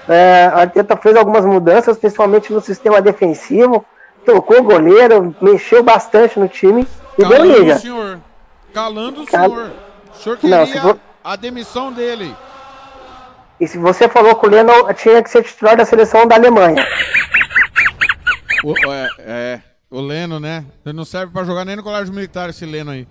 É, 0.07 0.51
a 0.53 0.61
Arteta 0.61 0.97
fez 0.97 1.15
algumas 1.15 1.45
mudanças, 1.45 1.97
principalmente 1.97 2.51
no 2.51 2.59
sistema 2.59 3.01
defensivo, 3.01 3.85
trocou 4.25 4.59
o 4.59 4.63
goleiro, 4.63 5.33
mexeu 5.41 5.81
bastante 5.81 6.39
no 6.39 6.47
time 6.47 6.87
e 7.17 7.25
deu 7.25 7.45
liga. 7.45 7.75
o 7.75 7.79
senhor. 7.79 8.19
Calando 8.73 9.23
o 9.23 9.25
Cal... 9.25 9.49
senhor. 9.49 9.71
O 10.13 10.17
senhor 10.17 10.37
queria 10.37 10.57
Não, 10.57 10.67
for... 10.67 10.99
a 11.23 11.35
demissão 11.35 11.91
dele. 11.91 12.35
E 13.59 13.67
se 13.67 13.77
você 13.77 14.09
falou 14.09 14.35
que 14.35 14.45
o 14.45 14.49
Leno 14.49 14.71
tinha 14.93 15.21
que 15.21 15.29
ser 15.29 15.43
titular 15.43 15.77
da 15.77 15.85
seleção 15.85 16.27
da 16.27 16.35
Alemanha. 16.35 16.85
O, 18.63 18.73
é, 18.91 19.09
é, 19.19 19.59
o 19.89 20.01
Leno, 20.01 20.39
né? 20.39 20.65
Ele 20.85 20.95
não 20.95 21.05
serve 21.05 21.31
para 21.31 21.43
jogar 21.43 21.65
nem 21.65 21.75
no 21.75 21.83
colégio 21.83 22.13
militar 22.13 22.49
esse 22.49 22.65
Leno 22.65 22.91
aí. 22.91 23.07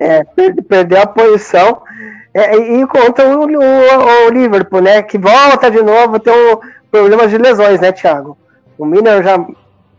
É, 0.00 0.22
perdeu 0.68 1.00
a 1.00 1.06
posição. 1.06 1.82
É, 2.32 2.56
e 2.56 2.86
contra 2.86 3.28
o, 3.28 3.44
o, 3.44 4.26
o, 4.26 4.30
Liverpool, 4.30 4.80
né? 4.80 5.02
Que 5.02 5.18
volta 5.18 5.70
de 5.70 5.82
novo, 5.82 6.18
tem 6.18 6.32
um 6.32 6.60
problemas 6.90 7.30
de 7.30 7.38
lesões, 7.38 7.80
né, 7.80 7.92
Thiago? 7.92 8.36
O 8.76 8.86
Miller 8.86 9.22
já 9.22 9.36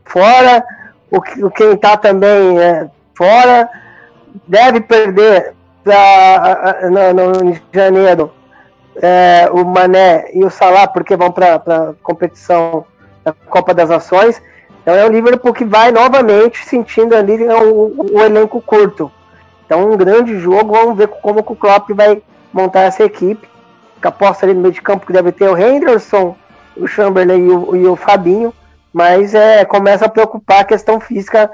fora, 0.05 0.63
o, 1.11 1.17
o 1.45 1.51
quem 1.51 1.75
tá 1.77 1.97
também 1.97 2.59
é, 2.59 2.89
fora, 3.15 3.69
deve 4.47 4.81
perder 4.81 5.53
pra, 5.83 6.77
no, 6.89 7.13
no, 7.13 7.49
em 7.51 7.61
janeiro 7.73 8.31
é, 9.01 9.49
o 9.51 9.65
Mané 9.65 10.29
e 10.33 10.43
o 10.43 10.49
Salah, 10.49 10.87
porque 10.87 11.15
vão 11.15 11.31
para 11.31 11.55
a 11.55 11.93
competição 12.03 12.85
da 13.23 13.33
Copa 13.49 13.73
das 13.73 13.89
Nações. 13.89 14.41
Então 14.81 14.95
é 14.95 15.05
o 15.05 15.11
Liverpool 15.11 15.53
que 15.53 15.65
vai 15.65 15.91
novamente 15.91 16.65
sentindo 16.65 17.15
ali 17.15 17.43
o, 17.43 18.13
o 18.13 18.21
elenco 18.21 18.61
curto. 18.61 19.11
Então 19.65 19.91
um 19.91 19.97
grande 19.97 20.37
jogo, 20.39 20.73
vamos 20.73 20.97
ver 20.97 21.07
como 21.07 21.39
o 21.39 21.55
Klopp 21.55 21.89
vai 21.91 22.21
montar 22.51 22.81
essa 22.81 23.03
equipe. 23.03 23.47
Aposta 24.01 24.45
ali 24.45 24.53
no 24.53 24.61
meio 24.61 24.73
de 24.73 24.81
campo 24.81 25.05
que 25.05 25.13
deve 25.13 25.31
ter 25.31 25.49
o 25.49 25.57
Henderson, 25.57 26.35
o 26.75 26.87
Chamberlain 26.87 27.45
e 27.45 27.51
o, 27.51 27.75
e 27.75 27.85
o 27.85 27.95
Fabinho. 27.95 28.53
Mas 28.91 29.35
é, 29.35 29.65
começa 29.65 30.05
a 30.05 30.09
preocupar 30.09 30.61
a 30.61 30.65
questão 30.65 30.99
física. 30.99 31.51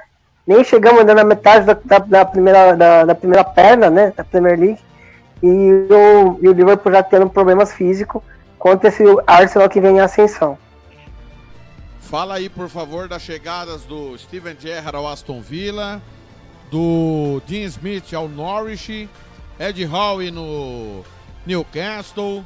Nem 0.47 0.63
chegamos 0.63 0.99
ainda 0.99 1.15
na 1.15 1.23
metade 1.23 1.65
da, 1.65 1.77
da, 1.83 1.99
da 1.99 2.25
primeira, 2.25 2.75
da, 2.75 3.03
da 3.03 3.15
primeira 3.15 3.43
perna 3.43 3.89
né, 3.89 4.13
da 4.15 4.23
Premier 4.23 4.59
League 4.59 4.79
e 5.41 5.47
o, 5.47 6.39
e 6.41 6.49
o 6.49 6.53
Liverpool 6.53 6.91
já 6.91 7.03
tendo 7.03 7.29
problemas 7.29 7.73
físicos 7.73 8.21
contra 8.57 8.89
esse 8.89 9.03
Arsenal 9.27 9.69
que 9.69 9.81
vem 9.81 9.97
em 9.97 9.99
ascensão. 9.99 10.57
Fala 11.99 12.35
aí, 12.35 12.49
por 12.49 12.69
favor, 12.69 13.07
das 13.07 13.21
chegadas 13.21 13.83
do 13.83 14.17
Steven 14.17 14.55
Gerrard 14.59 14.95
ao 14.95 15.07
Aston 15.07 15.41
Villa, 15.41 16.01
do 16.69 17.41
Dean 17.47 17.65
Smith 17.65 18.13
ao 18.13 18.27
Norwich, 18.27 19.09
Ed 19.59 19.85
Howe 19.85 20.31
no 20.31 21.03
Newcastle. 21.45 22.45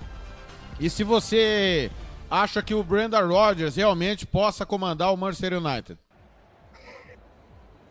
E 0.80 0.90
se 0.90 1.04
você 1.04 1.92
acha 2.30 2.62
que 2.62 2.74
o 2.74 2.84
Brandon 2.84 3.28
Rodgers 3.28 3.76
realmente 3.76 4.26
possa 4.26 4.66
comandar 4.66 5.14
o 5.14 5.18
Manchester 5.18 5.54
United? 5.54 5.98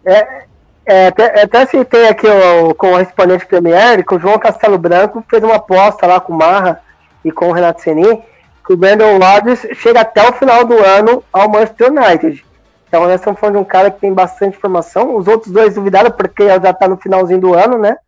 É, 0.04 0.46
é, 0.88 1.08
até, 1.08 1.42
até 1.42 1.66
citei 1.66 2.08
aqui 2.08 2.26
o, 2.26 2.70
o 2.70 2.74
correspondente 2.74 3.44
Premier, 3.44 4.02
que 4.04 4.14
o 4.14 4.18
João 4.18 4.38
Castelo 4.38 4.78
Branco 4.78 5.22
fez 5.28 5.42
uma 5.44 5.56
aposta 5.56 6.06
lá 6.06 6.18
com 6.18 6.32
o 6.32 6.36
Marra 6.36 6.80
e 7.22 7.30
com 7.30 7.48
o 7.48 7.52
Renato 7.52 7.82
Seni, 7.82 8.22
que 8.66 8.72
o 8.72 8.76
Brandon 8.76 9.18
Rodgers 9.18 9.66
chega 9.74 10.00
até 10.00 10.26
o 10.26 10.32
final 10.32 10.64
do 10.64 10.82
ano 10.82 11.22
ao 11.30 11.46
Manchester 11.46 11.92
United. 11.92 12.42
Então 12.88 13.02
nós 13.02 13.16
estamos 13.16 13.38
falando 13.38 13.56
de 13.56 13.60
um 13.60 13.64
cara 13.64 13.90
que 13.90 14.00
tem 14.00 14.14
bastante 14.14 14.56
informação. 14.56 15.14
Os 15.14 15.28
outros 15.28 15.52
dois 15.52 15.74
duvidaram 15.74 16.10
porque 16.10 16.46
já 16.46 16.70
está 16.70 16.88
no 16.88 16.96
finalzinho 16.96 17.40
do 17.40 17.52
ano, 17.52 17.76
né? 17.76 17.98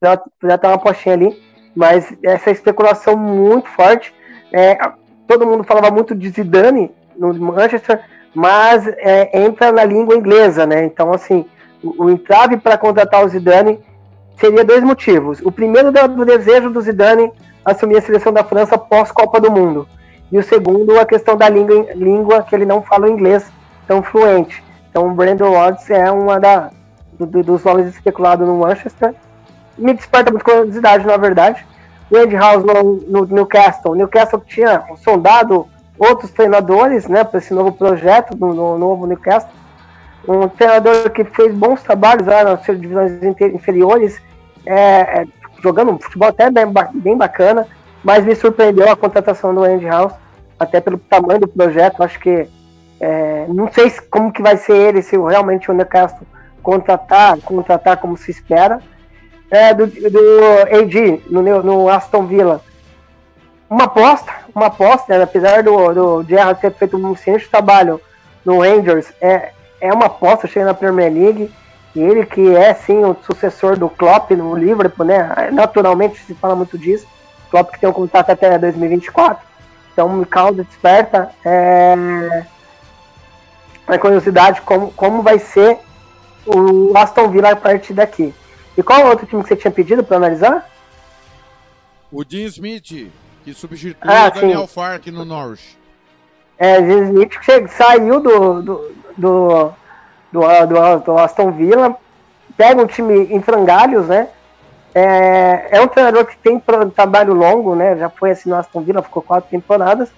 Já, 0.00 0.20
já 0.44 0.56
tá 0.56 0.68
uma 0.68 0.78
postinha 0.78 1.16
ali. 1.16 1.36
Mas 1.74 2.16
essa 2.22 2.52
especulação 2.52 3.16
muito 3.16 3.68
forte. 3.70 4.14
É, 4.52 4.78
todo 5.26 5.46
mundo 5.46 5.64
falava 5.64 5.90
muito 5.90 6.14
de 6.14 6.28
Zidane 6.28 6.92
no 7.16 7.34
Manchester, 7.34 8.00
mas 8.32 8.86
é, 8.86 9.36
entra 9.36 9.72
na 9.72 9.84
língua 9.84 10.16
inglesa, 10.16 10.64
né? 10.64 10.84
Então, 10.84 11.12
assim, 11.12 11.44
o, 11.82 12.10
entrave 12.10 12.56
para 12.56 12.78
contratar 12.78 13.24
o 13.24 13.28
Zidane 13.28 13.78
seria 14.36 14.64
dois 14.64 14.82
motivos. 14.82 15.40
O 15.40 15.50
primeiro 15.50 15.92
do 15.92 16.24
desejo 16.24 16.70
do 16.70 16.80
Zidane 16.80 17.30
assumir 17.64 17.98
a 17.98 18.02
seleção 18.02 18.32
da 18.32 18.44
França 18.44 18.78
pós-Copa 18.78 19.40
do 19.40 19.50
Mundo. 19.50 19.86
E 20.32 20.38
o 20.38 20.42
segundo, 20.42 20.98
a 20.98 21.04
questão 21.04 21.36
da 21.36 21.48
língua, 21.48 21.86
língua 21.94 22.42
que 22.42 22.54
ele 22.54 22.64
não 22.64 22.82
fala 22.82 23.10
inglês 23.10 23.50
tão 23.86 24.02
fluente. 24.02 24.62
Então, 24.88 25.08
o 25.08 25.14
Brandon 25.14 25.50
Rodgers 25.50 25.90
é 25.90 26.10
uma 26.10 26.38
da, 26.38 26.70
do, 27.18 27.26
dos 27.42 27.64
nomes 27.64 27.86
especulados 27.88 28.46
no 28.46 28.58
Manchester. 28.58 29.14
Me 29.76 29.92
desperta 29.92 30.30
muito 30.30 30.44
curiosidade, 30.44 31.06
na 31.06 31.16
verdade. 31.16 31.66
O 32.10 32.16
Ed 32.16 32.34
House 32.36 32.64
no, 32.64 32.94
no 33.06 33.26
Newcastle. 33.26 33.92
O 33.92 33.94
Newcastle 33.94 34.42
tinha 34.46 34.84
sondado 35.02 35.66
outros 35.98 36.30
treinadores 36.30 37.06
né, 37.06 37.24
para 37.24 37.38
esse 37.38 37.52
novo 37.52 37.72
projeto, 37.72 38.36
no, 38.36 38.54
no 38.54 38.78
novo 38.78 39.06
Newcastle 39.06 39.59
um 40.26 40.48
treinador 40.48 41.10
que 41.10 41.24
fez 41.24 41.54
bons 41.54 41.82
trabalhos 41.82 42.26
lá 42.26 42.44
nas 42.44 42.64
divisões 42.64 43.22
inferiores, 43.22 44.20
é, 44.66 45.22
é, 45.22 45.26
jogando 45.62 45.92
um 45.92 45.98
futebol 45.98 46.28
até 46.28 46.50
bem, 46.50 46.66
bem, 46.94 47.16
bacana, 47.16 47.66
mas 48.04 48.24
me 48.24 48.34
surpreendeu 48.34 48.90
a 48.90 48.96
contratação 48.96 49.54
do 49.54 49.64
Andy 49.64 49.86
House, 49.86 50.12
até 50.58 50.80
pelo 50.80 50.98
tamanho 50.98 51.40
do 51.40 51.48
projeto. 51.48 52.02
Acho 52.02 52.18
que 52.20 52.48
é, 53.00 53.46
não 53.48 53.70
sei 53.72 53.90
como 54.10 54.32
que 54.32 54.42
vai 54.42 54.56
ser 54.56 54.76
ele, 54.76 55.02
se 55.02 55.16
realmente 55.16 55.70
o 55.70 55.74
Newcastle 55.74 56.26
contratar, 56.62 57.38
contratar 57.38 57.96
como 57.96 58.16
se 58.16 58.30
espera. 58.30 58.80
É, 59.50 59.74
do, 59.74 59.84
do 59.84 60.30
AD 60.70 61.22
no, 61.28 61.42
no 61.42 61.88
Aston 61.88 62.24
Villa. 62.24 62.60
Uma 63.68 63.84
aposta, 63.84 64.32
uma 64.54 64.66
aposta, 64.66 65.16
né? 65.16 65.24
apesar 65.24 65.64
do, 65.64 65.92
do 65.92 66.22
Gerrard 66.24 66.60
ter 66.60 66.72
feito 66.72 66.96
um 66.96 67.12
excelente 67.12 67.48
trabalho 67.48 68.00
no 68.44 68.60
Rangers, 68.60 69.12
é, 69.20 69.52
é 69.80 69.92
uma 69.92 70.06
aposta 70.06 70.46
chega 70.46 70.66
na 70.66 70.74
Premier 70.74 71.12
League. 71.12 71.52
E 71.94 72.00
ele 72.00 72.24
que 72.24 72.54
é 72.54 72.72
sim 72.72 73.04
o 73.04 73.16
sucessor 73.26 73.76
do 73.76 73.88
Klopp 73.88 74.30
no 74.30 74.54
Liverpool, 74.54 75.04
né? 75.04 75.50
Naturalmente 75.52 76.20
se 76.20 76.34
fala 76.34 76.54
muito 76.54 76.78
disso. 76.78 77.06
Klopp 77.50 77.72
que 77.72 77.80
tem 77.80 77.88
um 77.88 77.92
contrato 77.92 78.30
até 78.30 78.56
2024. 78.56 79.44
Então 79.92 80.08
me 80.08 80.24
causa 80.24 80.62
desperta 80.62 81.30
é... 81.44 82.44
a 83.88 83.98
curiosidade 83.98 84.60
como, 84.60 84.92
como 84.92 85.22
vai 85.22 85.38
ser 85.38 85.78
o 86.46 86.96
Aston 86.96 87.28
Villa 87.28 87.50
a 87.50 87.56
partir 87.56 87.92
daqui. 87.92 88.32
E 88.76 88.82
qual 88.82 89.06
outro 89.06 89.26
time 89.26 89.42
que 89.42 89.48
você 89.48 89.56
tinha 89.56 89.70
pedido 89.70 90.04
para 90.04 90.16
analisar? 90.16 90.70
O 92.10 92.24
Dean 92.24 92.46
Smith, 92.46 93.10
que 93.44 93.54
substituiu 93.54 94.12
ah, 94.12 94.28
o 94.28 94.40
Daniel 94.40 94.66
sim. 94.66 94.74
Fark 94.74 95.06
no 95.08 95.24
Norwich. 95.24 95.78
É, 96.56 96.80
Dean 96.80 97.04
Smith 97.04 97.38
que 97.38 97.68
saiu 97.68 98.20
do, 98.20 98.62
do, 98.62 98.92
do, 99.20 99.72
do, 100.32 100.40
do, 100.40 100.98
do 101.04 101.18
Aston 101.18 101.52
Villa, 101.52 101.96
pega 102.56 102.82
um 102.82 102.86
time 102.86 103.26
em 103.32 103.40
frangalhos, 103.40 104.06
né? 104.06 104.28
É, 104.94 105.68
é 105.70 105.80
um 105.80 105.86
treinador 105.86 106.26
que 106.26 106.36
tem 106.36 106.60
trabalho 106.94 107.32
longo, 107.32 107.74
né? 107.74 107.96
Já 107.96 108.08
foi 108.08 108.32
assim 108.32 108.48
no 108.48 108.56
Aston 108.56 108.80
Villa, 108.80 109.02
ficou 109.02 109.22
quatro 109.22 109.48
temporadas. 109.50 110.10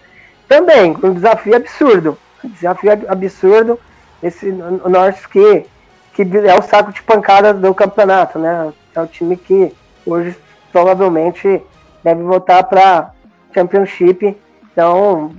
Também, 0.49 0.97
um 1.03 1.13
desafio 1.13 1.57
absurdo. 1.57 2.17
Um 2.43 2.49
desafio 2.49 2.91
absurdo. 3.09 3.79
Esse 4.23 4.51
Norte 4.51 5.29
que, 5.29 5.67
que 6.15 6.23
é 6.39 6.59
o 6.59 6.63
saco 6.63 6.93
de 6.93 7.03
pancada 7.03 7.53
do 7.53 7.75
campeonato, 7.75 8.39
né? 8.39 8.73
É 8.95 9.01
o 9.01 9.07
time 9.07 9.37
que 9.37 9.75
hoje 10.07 10.37
provavelmente 10.71 11.63
deve 12.03 12.23
voltar 12.23 12.63
para 12.65 13.11
Championship. 13.55 14.37
Então, 14.73 15.33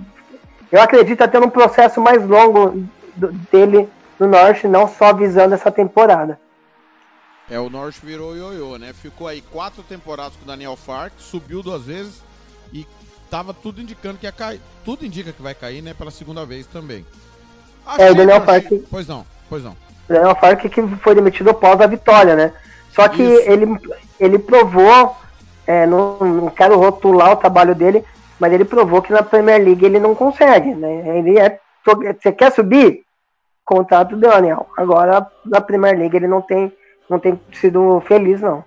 eu 0.72 0.82
acredito 0.82 1.24
até 1.24 1.40
num 1.40 1.50
processo 1.50 2.00
mais 2.02 2.26
longo 2.26 2.84
dele 3.52 3.90
no 4.20 4.28
Norte, 4.28 4.68
não 4.68 4.88
só 4.88 5.14
visando 5.14 5.56
essa 5.56 5.72
temporada. 5.72 6.40
É, 7.50 7.60
o 7.60 7.70
Norte 7.70 8.00
virou 8.04 8.36
ioiô, 8.36 8.78
né? 8.78 8.94
Ficou 8.94 9.28
aí 9.28 9.42
quatro 9.42 9.84
temporadas 9.84 10.36
com 10.36 10.44
o 10.44 10.48
Daniel 10.48 10.76
Fark, 10.76 11.14
subiu 11.18 11.62
duas 11.62 11.84
vezes 11.84 12.22
e 12.72 12.88
tava 13.30 13.54
tudo 13.54 13.82
indicando 13.82 14.18
que 14.18 14.26
ia 14.26 14.32
cair. 14.32 14.62
Tudo 14.86 15.06
indica 15.06 15.34
que 15.34 15.42
vai 15.42 15.54
cair, 15.54 15.82
né? 15.82 15.94
Pela 15.94 16.12
segunda 16.12 16.46
vez 16.46 16.66
também. 16.66 17.06
É, 17.98 18.12
o 18.12 18.16
Daniel 18.16 18.42
Fark. 18.42 18.66
Pois 18.90 19.08
não, 19.08 19.26
pois 19.50 19.64
não. 19.64 19.72
O 19.72 20.14
Daniel 20.14 20.36
Fark 20.36 20.62
que 20.62 20.82
foi 20.98 21.16
demitido 21.16 21.50
após 21.50 21.82
a 21.82 21.88
vitória, 21.88 22.36
né? 22.36 22.54
Só 22.92 23.08
que 23.08 23.24
ele, 23.24 23.68
ele 24.20 24.38
provou, 24.38 25.18
é, 25.66 25.86
não, 25.86 26.18
não 26.20 26.50
quero 26.50 26.78
rotular 26.78 27.32
o 27.32 27.38
trabalho 27.38 27.74
dele, 27.74 28.06
mas 28.40 28.54
ele 28.54 28.66
provou 28.66 29.02
que 29.02 29.12
na 29.12 29.24
Premier 29.24 29.62
League 29.64 29.84
ele 29.84 30.00
não 30.00 30.16
consegue, 30.16 30.74
né? 30.74 31.18
Ele 31.18 31.40
é. 31.40 31.60
Você 31.86 32.32
quer 32.32 32.52
subir? 32.52 33.03
Contrato 33.66 34.16
do 34.16 34.22
Daniel. 34.22 34.68
Agora, 34.78 35.30
na 35.46 35.62
Premier 35.62 35.98
League, 35.98 36.16
ele 36.16 36.28
não 36.28 36.42
tem, 36.42 36.72
não 37.10 37.20
tem 37.20 37.40
sido 37.54 38.02
feliz, 38.02 38.42
não. 38.42 38.64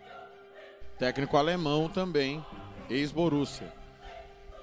Técnico 0.98 1.36
alemão 1.36 1.88
também, 1.88 2.44
ex-Borussia. 2.88 3.72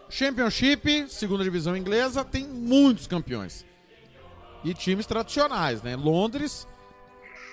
Championship, 0.10 1.08
segunda 1.10 1.44
divisão 1.44 1.76
inglesa, 1.76 2.24
tem 2.24 2.48
muitos 2.48 3.08
campeões. 3.08 3.66
E 4.64 4.74
times 4.74 5.06
tradicionais, 5.06 5.82
né? 5.82 5.96
Londres 5.96 6.68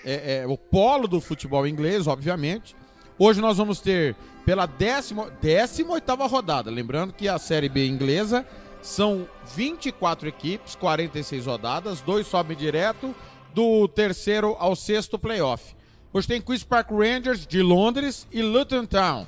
é, 0.05 0.43
é, 0.43 0.47
o 0.47 0.57
polo 0.57 1.07
do 1.07 1.21
futebol 1.21 1.67
inglês, 1.67 2.07
obviamente. 2.07 2.77
Hoje 3.19 3.41
nós 3.41 3.59
vamos 3.59 3.81
ter 3.81 4.17
pela 4.45 4.67
18 4.67 5.91
oitava 5.91 6.27
rodada. 6.27 6.71
Lembrando 6.71 7.13
que 7.13 7.29
a 7.29 7.39
Série 7.39 7.69
B 7.69 7.87
inglesa 7.87 8.47
são 8.83 9.29
24 9.55 10.29
equipes, 10.29 10.75
46 10.75 11.47
rodadas, 11.47 12.01
dois 12.01 12.27
sobem 12.27 12.57
direto 12.57 13.15
do 13.55 13.87
terceiro 13.89 14.57
ao 14.59 14.75
sexto 14.75 15.19
playoff. 15.19 15.75
Hoje 16.13 16.27
tem 16.27 16.41
Queen's 16.41 16.65
Park 16.65 16.91
Rangers 16.91 17.47
de 17.47 17.63
Londres 17.63 18.27
e 18.33 18.43
Luton 18.43 18.87
Town. 18.87 19.27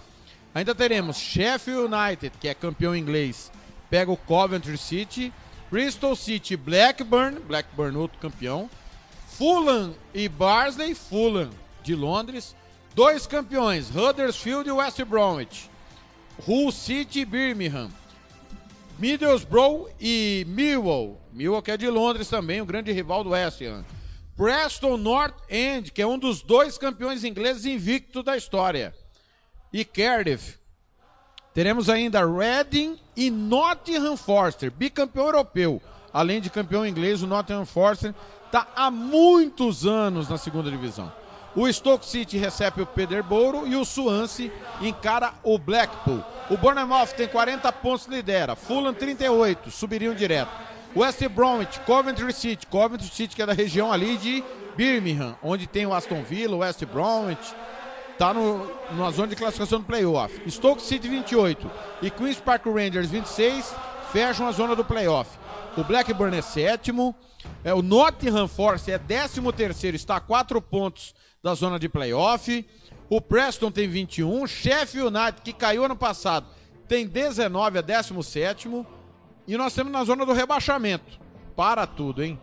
Ainda 0.55 0.75
teremos 0.75 1.17
Sheffield 1.17 1.93
United, 1.95 2.37
que 2.39 2.49
é 2.49 2.55
campeão 2.55 2.95
inglês, 2.95 3.51
pega 3.89 4.11
o 4.11 4.17
Coventry 4.17 4.77
City, 4.77 5.33
Bristol 5.71 6.15
City 6.15 6.57
Blackburn, 6.57 7.41
Blackburn 7.41 7.97
outro 7.97 8.19
campeão, 8.19 8.69
Fulham 9.29 9.95
e 10.13 10.29
Barnsley, 10.29 10.95
Fulham 10.95 11.51
de 11.83 11.95
Londres, 11.95 12.55
dois 12.95 13.27
campeões, 13.27 13.95
Huddersfield 13.95 14.69
e 14.69 14.73
West 14.73 15.03
Bromwich, 15.05 15.71
Hull 16.47 16.71
City 16.71 17.21
e 17.21 17.25
Birmingham, 17.25 17.91
Middlesbrough 18.99 19.89
e 20.01 20.45
Millwall, 20.49 21.21
Millwall 21.33 21.63
que 21.63 21.71
é 21.71 21.77
de 21.77 21.89
Londres 21.89 22.29
também, 22.29 22.61
o 22.61 22.67
grande 22.67 22.93
rival 22.93 23.25
do 23.25 23.31
West 23.31 23.61
Ham. 23.63 23.85
Preston 24.37 24.97
North 24.97 25.35
End, 25.51 25.91
que 25.91 26.03
é 26.03 26.07
um 26.07 26.19
dos 26.19 26.43
dois 26.43 26.79
campeões 26.79 27.25
ingleses 27.25 27.65
invictos 27.65 28.25
da 28.25 28.37
história. 28.37 28.95
E 29.73 29.85
Cardiff. 29.85 30.59
Teremos 31.55 31.89
ainda 31.89 32.25
Reading 32.25 32.99
e 33.15 33.31
Nottingham 33.31 34.17
Forest, 34.17 34.71
bicampeão 34.71 35.27
europeu. 35.27 35.83
Além 36.13 36.41
de 36.41 36.49
campeão 36.49 36.87
inglês, 36.87 37.23
o 37.23 37.27
Nottingham 37.27 37.67
Forest 37.67 38.15
está 38.47 38.69
há 38.75 38.91
muitos 38.91 39.87
anos 39.87 40.29
na 40.29 40.39
segunda 40.39 40.71
divisão. 40.71 41.13
O 41.55 41.71
Stoke 41.71 42.07
City 42.07 42.39
recebe 42.39 42.81
o 42.81 42.87
Peterborough 42.87 43.67
e 43.67 43.77
o 43.77 43.85
Swansea 43.85 44.51
encara 44.81 45.35
o 45.43 45.59
Blackpool. 45.59 46.25
O 46.49 46.57
Bournemouth 46.57 47.09
tem 47.15 47.29
40 47.29 47.71
pontos, 47.73 48.07
lidera. 48.07 48.57
Fulham 48.57 48.95
38, 48.95 49.71
subiriam 49.71 50.15
direto. 50.15 50.51
West 50.97 51.23
Bromwich, 51.29 51.79
Coventry 51.81 52.33
City, 52.33 52.67
Coventry 52.67 53.09
City 53.09 53.37
que 53.37 53.43
é 53.43 53.47
da 53.47 53.53
região 53.53 53.93
ali 53.93 54.17
de 54.17 54.43
Birmingham, 54.77 55.37
onde 55.43 55.67
tem 55.67 55.87
o 55.87 55.93
Aston 55.93 56.23
Villa, 56.23 56.57
o 56.57 56.61
West 56.61 56.85
Bromwich, 56.87 57.55
tá 58.19 58.33
no, 58.33 58.71
na 58.93 59.11
zona 59.11 59.29
de 59.29 59.37
classificação 59.37 59.81
do 59.81 59.87
playoff. 59.87 60.51
Stoke 60.51 60.81
City 60.81 61.09
28 61.09 61.71
e 62.01 62.11
Queens 62.11 62.41
Park 62.41 62.65
Rangers 62.67 63.11
26 63.11 63.75
fecham 64.11 64.47
a 64.47 64.53
zona 64.53 64.75
do 64.75 64.85
playoff. 64.85 65.31
O 65.77 65.85
Blackburn 65.85 66.37
é 66.37 66.43
sétimo, 66.43 67.15
é, 67.65 67.73
o 67.73 67.83
Nottingham 67.83 68.49
Forest 68.49 68.91
é 68.91 68.99
décimo 68.99 69.53
terceiro, 69.53 69.97
está 69.97 70.17
a 70.17 70.21
quatro 70.21 70.61
pontos 70.61 71.15
da 71.43 71.55
zona 71.55 71.79
de 71.79 71.89
playoff. 71.89 72.65
O 73.11 73.21
Preston 73.21 73.71
tem 73.71 73.89
21, 73.89 74.47
Sheffield 74.47 75.15
United, 75.15 75.43
que 75.43 75.53
caiu 75.53 75.85
ano 75.85 75.97
passado, 75.97 76.47
tem 76.89 77.07
19 77.07 77.79
a 77.79 77.83
17 77.83 78.23
sétimo. 78.23 78.87
E 79.47 79.57
nós 79.57 79.75
temos 79.75 79.93
na 79.93 80.05
zona 80.05 80.25
do 80.25 80.33
rebaixamento. 80.33 81.21
Para 81.57 81.87
tudo, 81.87 82.23
hein? 82.23 82.39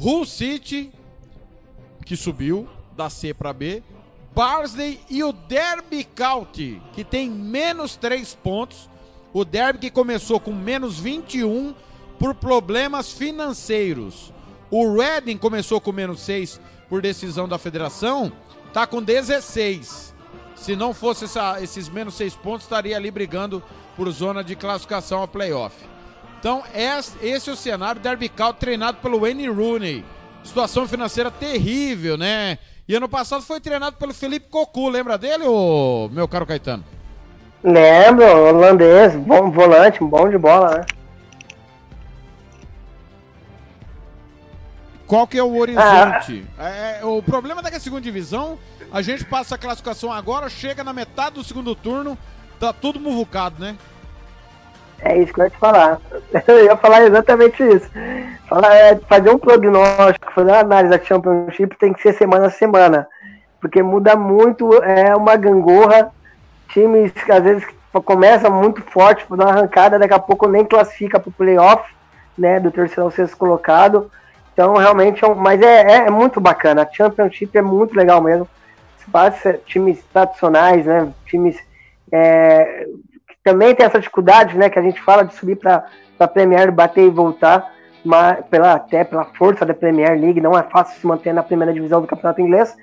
Hull 0.00 0.24
City, 0.24 0.90
que 2.06 2.16
subiu 2.16 2.68
da 2.96 3.10
C 3.10 3.34
para 3.34 3.52
B. 3.52 3.82
Barnsley 4.34 5.00
e 5.10 5.22
o 5.22 5.32
Derby 5.32 6.04
County, 6.04 6.80
que 6.92 7.04
tem 7.04 7.28
menos 7.28 7.96
3 7.96 8.34
pontos. 8.36 8.88
O 9.32 9.44
Derby 9.44 9.78
que 9.78 9.90
começou 9.90 10.40
com 10.40 10.52
menos 10.52 10.98
21 10.98 11.74
por 12.18 12.34
problemas 12.34 13.12
financeiros. 13.12 14.32
O 14.70 14.96
Reading 14.96 15.36
começou 15.36 15.80
com 15.80 15.92
menos 15.92 16.20
6 16.20 16.60
por 16.88 17.02
decisão 17.02 17.48
da 17.48 17.58
federação, 17.58 18.32
tá 18.72 18.86
com 18.86 19.02
16. 19.02 20.14
Se 20.54 20.74
não 20.74 20.92
fosse 20.92 21.26
essa, 21.26 21.60
esses 21.62 21.88
menos 21.88 22.14
6 22.14 22.34
pontos, 22.36 22.62
estaria 22.62 22.96
ali 22.96 23.10
brigando 23.10 23.62
por 23.96 24.10
zona 24.10 24.42
de 24.42 24.56
classificação 24.56 25.22
a 25.22 25.28
playoff. 25.28 25.76
Então, 26.40 26.62
esse 26.74 27.48
é 27.48 27.52
o 27.52 27.56
cenário 27.56 28.00
County 28.36 28.58
treinado 28.58 28.98
pelo 28.98 29.20
Wayne 29.20 29.48
Rooney. 29.48 30.04
Situação 30.44 30.86
financeira 30.86 31.30
terrível, 31.30 32.16
né? 32.16 32.58
E 32.88 32.94
ano 32.94 33.08
passado 33.08 33.42
foi 33.42 33.60
treinado 33.60 33.96
pelo 33.96 34.14
Felipe 34.14 34.48
Cocu, 34.48 34.88
lembra 34.88 35.18
dele, 35.18 35.44
ô, 35.46 36.08
meu 36.12 36.26
caro 36.26 36.46
Caetano? 36.46 36.84
Lembro, 37.62 38.24
holandês, 38.24 39.14
bom 39.16 39.50
volante, 39.50 39.98
bom 40.02 40.28
de 40.28 40.38
bola, 40.38 40.78
né? 40.78 40.86
Qual 45.08 45.26
que 45.26 45.38
é 45.38 45.42
o 45.42 45.56
horizonte? 45.56 46.46
Ah. 46.58 46.68
É, 46.68 47.00
o 47.02 47.22
problema 47.22 47.62
é 47.64 47.70
que 47.70 47.76
a 47.76 47.80
segunda 47.80 48.02
divisão, 48.02 48.58
a 48.92 49.00
gente 49.00 49.24
passa 49.24 49.54
a 49.54 49.58
classificação 49.58 50.12
agora, 50.12 50.50
chega 50.50 50.84
na 50.84 50.92
metade 50.92 51.36
do 51.36 51.42
segundo 51.42 51.74
turno, 51.74 52.16
tá 52.60 52.74
tudo 52.74 53.00
muvucado, 53.00 53.58
né? 53.58 53.74
É 55.00 55.16
isso 55.16 55.32
que 55.32 55.40
eu 55.40 55.44
ia 55.44 55.50
te 55.50 55.56
falar. 55.56 55.98
Eu 56.46 56.64
ia 56.64 56.76
falar 56.76 57.06
exatamente 57.06 57.62
isso. 57.62 57.88
Falar, 58.48 58.74
é, 58.74 58.96
fazer 59.08 59.30
um 59.30 59.38
prognóstico, 59.38 60.32
fazer 60.34 60.50
uma 60.50 60.60
análise 60.60 60.90
da 60.90 61.02
Championship 61.02 61.76
tem 61.78 61.92
que 61.94 62.02
ser 62.02 62.12
semana 62.14 62.48
a 62.48 62.50
semana. 62.50 63.06
Porque 63.60 63.82
muda 63.82 64.14
muito, 64.14 64.74
é 64.82 65.16
uma 65.16 65.36
gangorra. 65.36 66.12
Times 66.68 67.12
que 67.12 67.32
às 67.32 67.42
vezes 67.42 67.64
começa 68.04 68.50
muito 68.50 68.82
forte, 68.82 69.24
dar 69.30 69.46
uma 69.46 69.52
arrancada, 69.52 69.98
daqui 69.98 70.12
a 70.12 70.18
pouco 70.18 70.46
nem 70.48 70.64
classifica 70.64 71.18
para 71.18 71.30
o 71.30 71.32
playoff, 71.32 71.90
né? 72.36 72.60
Do 72.60 72.70
terceiro 72.70 73.04
ao 73.04 73.10
sexto 73.10 73.36
colocado. 73.36 74.10
Então, 74.58 74.74
realmente, 74.74 75.24
é 75.24 75.28
um, 75.28 75.36
mas 75.36 75.62
é, 75.62 75.82
é, 75.82 75.96
é, 76.08 76.10
muito 76.10 76.40
bacana. 76.40 76.82
A 76.82 76.92
Championship 76.92 77.56
é 77.56 77.62
muito 77.62 77.94
legal 77.94 78.20
mesmo. 78.20 78.48
Passa 79.12 79.52
times 79.64 80.02
tradicionais, 80.12 80.84
né? 80.84 81.12
Times 81.26 81.56
é, 82.10 82.88
também 83.44 83.72
tem 83.72 83.86
essa 83.86 84.00
dificuldade, 84.00 84.58
né, 84.58 84.68
que 84.68 84.76
a 84.76 84.82
gente 84.82 85.00
fala 85.00 85.22
de 85.22 85.32
subir 85.34 85.54
para 85.54 85.86
a 86.18 86.26
Premier, 86.26 86.72
bater 86.72 87.06
e 87.06 87.08
voltar, 87.08 87.72
mas 88.04 88.44
pela, 88.46 88.72
até 88.72 89.04
pela 89.04 89.26
força 89.26 89.64
da 89.64 89.72
Premier 89.72 90.18
League, 90.20 90.40
não 90.40 90.58
é 90.58 90.64
fácil 90.64 91.00
se 91.00 91.06
manter 91.06 91.32
na 91.32 91.44
primeira 91.44 91.72
divisão 91.72 92.00
do 92.00 92.08
campeonato 92.08 92.40
inglês, 92.40 92.76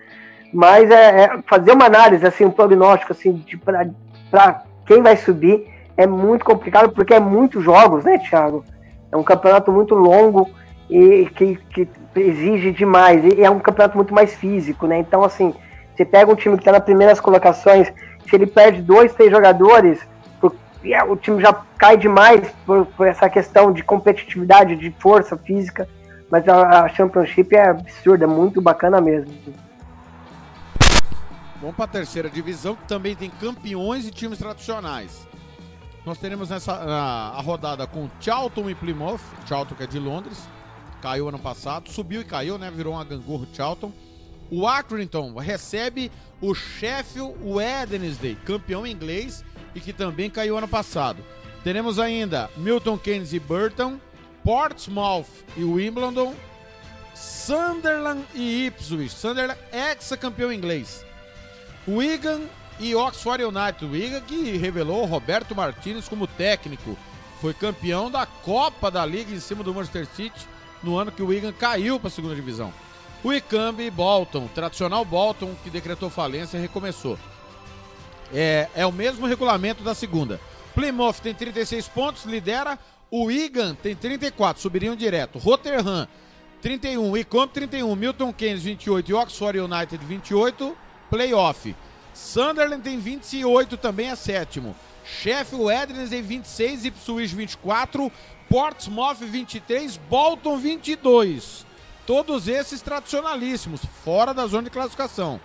mas 0.53 0.89
é, 0.89 1.26
é 1.26 1.39
fazer 1.45 1.73
uma 1.73 1.88
análise, 1.88 2.26
assim, 2.26 2.45
um 2.45 2.52
prognóstico, 2.52 3.11
assim, 3.11 3.43
para 4.31 4.64
quem 4.88 5.02
vai 5.02 5.18
subir 5.18 5.68
é 5.97 6.07
muito 6.07 6.45
complicado, 6.45 6.93
porque 6.93 7.14
é 7.14 7.19
muitos 7.19 7.61
jogos, 7.61 8.06
né, 8.06 8.18
Thiago? 8.18 8.64
É 9.11 9.18
um 9.18 9.23
campeonato 9.23 9.73
muito 9.73 9.93
longo 9.93 10.49
e 10.90 11.26
que, 11.36 11.56
que 11.56 11.88
exige 12.16 12.72
demais, 12.72 13.24
e 13.26 13.41
é 13.41 13.49
um 13.49 13.60
campeonato 13.60 13.98
muito 13.98 14.14
mais 14.14 14.34
físico, 14.34 14.88
né? 14.88 14.99
Então, 14.99 15.24
assim, 15.24 15.53
você 15.95 16.06
pega 16.06 16.32
um 16.32 16.36
time 16.36 16.56
que 16.56 16.62
está 16.62 16.72
nas 16.72 16.84
primeiras 16.84 17.20
colocações, 17.20 17.91
se 18.28 18.36
ele 18.36 18.48
perde 18.48 18.82
dois, 18.82 19.14
três 19.14 19.32
jogadores, 19.32 19.99
é, 20.94 21.03
o 21.03 21.16
time 21.16 21.41
já 21.41 21.53
cai 21.78 21.98
demais 21.98 22.48
por, 22.66 22.86
por, 22.86 23.07
essa 23.07 23.30
questão 23.30 23.72
de 23.72 23.84
competitividade, 23.84 24.76
de 24.76 24.91
força 24.99 25.36
física. 25.38 25.88
Mas 26.30 26.48
a, 26.48 26.86
a 26.86 26.90
Championship 26.90 27.56
é 27.56 27.70
absurda, 27.70 28.26
é 28.26 28.28
muito 28.28 28.62
bacana 28.62 28.99
mesmo. 28.99 29.34
Vamos 31.62 31.76
para 31.76 31.86
a 31.86 31.88
terceira 31.88 32.30
divisão, 32.30 32.76
que 32.76 32.84
também 32.86 33.16
tem 33.16 33.30
campeões 33.30 34.07
e 34.07 34.12
times 34.12 34.38
tradicionais. 34.38 35.28
Nós 36.06 36.18
teremos 36.18 36.49
nessa 36.49 36.74
a, 36.74 37.38
a 37.38 37.41
rodada 37.41 37.88
com 37.88 38.10
Charlton 38.20 38.70
e 38.70 38.76
Plymouth. 38.76 39.22
Charlton 39.48 39.76
que 39.76 39.84
é 39.84 39.88
de 39.88 39.98
Londres, 39.98 40.48
caiu 41.06 41.30
ano 41.30 41.38
passado, 41.38 41.91
subiu 41.91 42.22
e 42.22 42.23
caiu, 42.23 42.57
né? 42.57 42.72
Virou 42.72 42.94
uma 42.94 43.03
gangorra 43.03 43.45
Charlton. 43.53 43.91
O 44.49 44.68
Accrington 44.68 45.36
recebe 45.36 46.11
o 46.41 46.56
Sheffield 46.56 47.36
Wednesday, 47.44 48.36
campeão 48.44 48.88
inglês 48.88 49.45
e 49.76 49.80
que 49.80 49.94
também 49.94 50.32
caiu 50.32 50.57
ano 50.57 50.68
passado. 50.68 51.23
Teremos 51.64 51.99
ainda 51.99 52.49
Milton 52.57 52.98
Keynes 52.98 53.34
e 53.34 53.40
Burton, 53.40 53.99
Portsmouth 54.44 55.27
e 55.56 55.64
Wimbledon, 55.64 56.34
Sunderland 57.14 58.23
e 58.34 58.65
Ipswich. 58.65 59.14
Sunderland 59.14 59.60
ex-campeão 59.72 60.52
inglês. 60.52 61.06
Wigan 61.88 62.41
e 62.80 62.95
Oxford 62.95 63.44
United. 63.44 63.86
Wigan 63.86 64.22
que 64.22 64.57
revelou 64.57 65.06
Roberto 65.06 65.53
Martinez 65.56 66.07
como 66.10 66.26
técnico. 66.26 66.98
Foi 67.41 67.53
campeão 67.53 68.10
da 68.10 68.26
Copa 68.26 68.90
da 68.90 69.06
Liga 69.06 69.32
em 69.32 69.40
cima 69.40 69.64
do 69.64 69.72
Manchester 69.72 70.07
City 70.07 70.55
no 70.86 70.98
ano 70.98 71.12
que 71.12 71.24
o 71.24 71.28
Wigan 71.28 71.52
caiu 71.52 71.99
para 71.99 72.07
a 72.07 72.12
segunda 72.12 72.36
divisão. 72.36 72.72
Wycombe 73.24 73.84
e 73.84 73.90
Bolton, 73.90 74.48
tradicional 74.53 75.03
Bolton 75.03 75.56
que 75.64 75.70
decretou 75.70 76.10
falência 76.10 76.60
recomeçou. 76.60 77.18
É, 78.32 78.70
é 78.76 78.86
o 78.86 78.91
mesmo 78.91 79.26
regulamento 79.26 79.84
da 79.84 79.95
segunda. 79.95 80.40
Plymouth 80.76 81.16
tem 81.24 81.34
36 81.34 81.88
pontos, 81.88 82.26
lidera. 82.26 82.78
O 83.10 83.26
Wigan 83.26 83.76
tem 83.76 83.95
34, 83.95 84.62
subiriam 84.62 84.95
direto. 84.95 85.40
Rotterdam 85.40 86.07
31, 86.62 87.12
Wycombe 87.12 87.53
31, 87.53 87.95
Milton 87.95 88.34
Keynes 88.34 88.62
28 88.64 89.10
e 89.10 89.14
Oxford 89.14 89.60
United 89.60 90.06
28, 90.06 90.78
playoff. 91.10 91.76
Sunderland 92.14 92.82
tem 92.82 92.99
28, 92.99 93.78
também 93.78 94.10
é 94.10 94.16
sétimo. 94.16 94.76
Sheffield 95.06 95.66
Wednesday 95.66 96.22
26, 96.22 96.86
Ipswich 96.86 97.36
24, 97.36 98.12
Portsmouth 98.49 99.17
23, 99.17 99.97
Bolton 100.09 100.57
22. 100.57 101.65
Todos 102.05 102.47
esses 102.47 102.81
tradicionalíssimos, 102.81 103.81
fora 104.03 104.34
da 104.34 104.45
zona 104.45 104.63
de 104.63 104.69
classificação. 104.69 105.39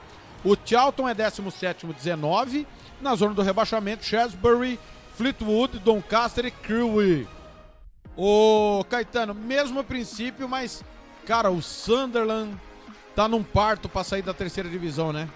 O 0.45 0.57
Charlton 0.65 1.09
é 1.09 1.15
17 1.15 1.87
19, 1.87 2.67
na 3.01 3.15
zona 3.15 3.35
do 3.35 3.43
rebaixamento, 3.43 4.05
Shrewsbury, 4.05 4.79
Fleetwood, 5.17 5.79
Doncaster 5.79 6.47
e 6.47 6.51
Crewe. 6.51 7.29
Ô 8.17 8.85
Caetano, 8.89 9.35
mesmo 9.35 9.83
princípio, 9.83 10.49
mas 10.49 10.85
cara, 11.27 11.51
o 11.51 11.63
Sunderland 11.63 12.55
tá 13.15 13.29
num 13.29 13.43
parto 13.43 13.89
para 13.89 14.05
sair 14.05 14.23
da 14.23 14.35
terceira 14.35 14.69
divisão, 14.69 15.13
né? 15.13 15.29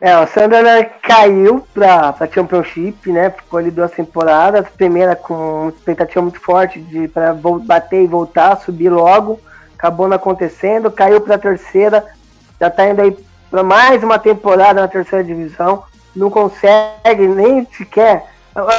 É, 0.00 0.16
o 0.16 0.26
Sunderland 0.26 0.88
caiu 1.02 1.66
pra, 1.74 2.10
pra 2.14 2.26
Championship, 2.26 3.12
né? 3.12 3.28
Ficou 3.28 3.58
ali 3.58 3.70
duas 3.70 3.90
temporadas. 3.90 4.66
Primeira 4.70 5.14
com 5.14 5.68
expectativa 5.68 6.22
muito 6.22 6.40
forte 6.40 6.80
de 6.80 7.06
para 7.06 7.34
bater 7.34 8.02
e 8.02 8.06
voltar, 8.06 8.56
subir 8.56 8.88
logo. 8.88 9.38
Acabou 9.76 10.08
não 10.08 10.16
acontecendo. 10.16 10.90
Caiu 10.90 11.20
pra 11.20 11.36
terceira. 11.36 12.02
Já 12.58 12.70
tá 12.70 12.88
indo 12.88 13.02
aí 13.02 13.14
pra 13.50 13.62
mais 13.62 14.02
uma 14.02 14.18
temporada 14.18 14.80
na 14.80 14.88
terceira 14.88 15.22
divisão. 15.22 15.84
Não 16.16 16.30
consegue 16.30 17.26
nem 17.28 17.66
sequer. 17.66 18.24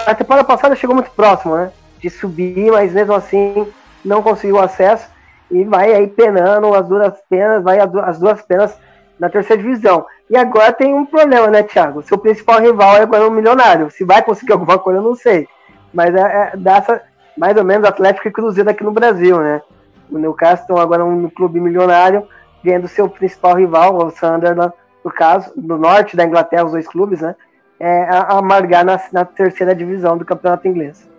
A 0.07 0.15
temporada 0.15 0.45
passada 0.45 0.76
chegou 0.76 0.95
muito 0.95 1.11
próximo, 1.11 1.56
né? 1.56 1.72
De 1.99 2.10
subir, 2.10 2.72
mas 2.72 2.93
mesmo 2.93 3.14
assim 3.14 3.68
não 4.03 4.23
conseguiu 4.23 4.60
acesso. 4.60 5.07
E 5.52 5.64
vai 5.65 5.93
aí 5.93 6.07
penando 6.07 6.73
as 6.73 6.88
duras 6.88 7.14
penas, 7.30 7.64
vai 7.64 7.80
as 7.80 8.18
duas 8.18 8.41
penas 8.41 8.76
na 9.19 9.30
terceira 9.30 9.61
divisão. 9.61 10.03
E 10.32 10.38
agora 10.38 10.72
tem 10.72 10.94
um 10.94 11.06
problema, 11.06 11.48
né, 11.48 11.62
Thiago? 11.62 12.02
Seu 12.03 12.18
principal 12.18 12.62
rival 12.62 12.95
é 12.95 13.02
agora 13.02 13.26
o 13.26 13.28
um 13.28 13.32
milionário. 13.32 13.91
Se 13.91 14.06
vai 14.06 14.24
conseguir 14.24 14.53
alguma 14.53 14.80
coisa, 14.80 14.99
eu 14.99 15.03
não 15.03 15.14
sei. 15.14 15.45
Mas 15.94 16.16
é, 16.16 16.53
é 16.53 16.58
dessa, 16.58 17.02
mais 17.38 17.58
ou 17.58 17.66
menos 17.66 17.86
Atlético 17.86 18.30
e 18.30 18.32
Cruzeiro 18.32 18.70
aqui 18.70 18.82
no 18.82 18.94
Brasil, 18.94 19.41
né? 19.41 19.62
O 20.10 20.18
Newcastle 20.18 20.80
agora 20.80 21.03
um 21.03 21.30
clube 21.30 21.60
milionário, 21.60 22.26
vendo 22.64 22.88
seu 22.88 23.10
principal 23.10 23.58
rival, 23.58 23.94
o 23.98 24.10
Sunderland, 24.10 24.72
no 25.03 25.12
caso, 25.12 25.52
do 25.53 25.78
norte 25.78 26.16
da 26.16 26.24
Inglaterra, 26.24 26.64
os 26.64 26.72
dois 26.72 26.88
clubes, 26.88 27.20
né? 27.20 27.36
É, 27.78 28.08
amargar 28.30 28.86
na, 28.86 29.02
na 29.12 29.26
terceira 29.26 29.76
divisão 29.76 30.18
do 30.18 30.24
campeonato 30.24 30.66
inglês. 30.66 31.12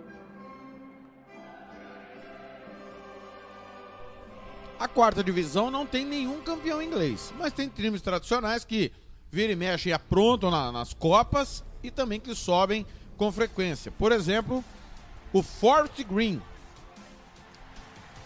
A 4.79 4.87
quarta 4.87 5.23
divisão 5.23 5.69
não 5.69 5.85
tem 5.85 6.03
nenhum 6.03 6.41
campeão 6.41 6.81
inglês, 6.81 7.31
mas 7.37 7.53
tem 7.53 7.69
times 7.69 8.01
tradicionais 8.01 8.65
que 8.65 8.91
vira 9.33 9.51
e 9.51 9.55
mexe 9.55 9.89
e 9.89 9.93
aprontam 9.93 10.51
na, 10.51 10.71
nas 10.71 10.93
Copas 10.93 11.63
e 11.81 11.89
também 11.89 12.19
que 12.19 12.35
sobem 12.35 12.85
com 13.17 13.31
frequência. 13.31 13.91
Por 13.91 14.11
exemplo, 14.11 14.63
o 15.33 15.41
Forest 15.41 16.03
Green. 16.03 16.39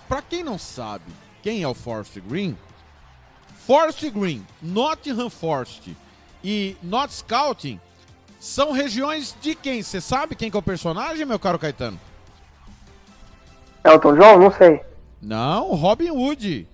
Para 0.10 0.22
quem 0.22 0.44
não 0.44 0.58
sabe 0.58 1.06
quem 1.42 1.64
é 1.64 1.68
o 1.68 1.74
Forest 1.74 2.20
Green, 2.20 2.58
Forest 3.66 4.10
Green, 4.10 4.46
Nottingham 4.62 5.30
Forest 5.30 5.96
e 6.44 6.76
Not 6.84 7.14
Scouting 7.14 7.80
são 8.38 8.74
regiões 8.74 9.34
de 9.40 9.56
quem? 9.56 9.82
Você 9.82 10.02
sabe 10.02 10.36
quem 10.36 10.52
que 10.52 10.58
é 10.58 10.60
o 10.60 10.64
personagem, 10.64 11.26
meu 11.26 11.40
caro 11.40 11.58
Caetano? 11.58 11.98
Elton 13.86 14.16
John? 14.16 14.40
Não 14.40 14.52
sei. 14.52 14.82
Não, 15.22 15.74
Robin 15.74 16.12
Hood. 16.12 16.68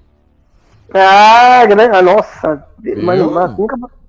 Ah. 0.91 1.61
Ah, 1.61 2.01
nossa. 2.01 2.67
Mas 3.03 3.19
nunca. 3.19 4.02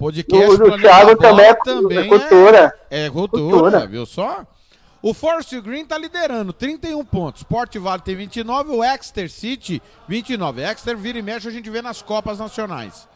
Podcast 0.00 0.56
do, 0.56 0.70
do 0.70 0.78
Thiago 0.78 1.14
também, 1.14 1.44
é, 1.44 1.54
também 1.54 1.98
é 1.98 2.04
cultura. 2.08 2.74
É, 2.90 3.04
é 3.04 3.10
cultura, 3.10 3.58
cultura, 3.58 3.86
viu 3.86 4.06
só? 4.06 4.46
O 5.02 5.12
Forest 5.12 5.60
Green 5.60 5.84
tá 5.84 5.98
liderando, 5.98 6.54
31 6.54 7.04
pontos. 7.04 7.42
Port 7.42 7.76
Vale 7.76 8.00
tem 8.00 8.16
29, 8.16 8.70
o 8.70 8.82
Exeter 8.82 9.30
City 9.30 9.82
29. 10.08 10.62
Exeter 10.62 10.96
vira 10.96 11.18
e 11.18 11.22
mexe 11.22 11.48
a 11.48 11.50
gente 11.50 11.68
vê 11.68 11.82
nas 11.82 12.00
Copas 12.00 12.38
Nacionais. 12.38 13.06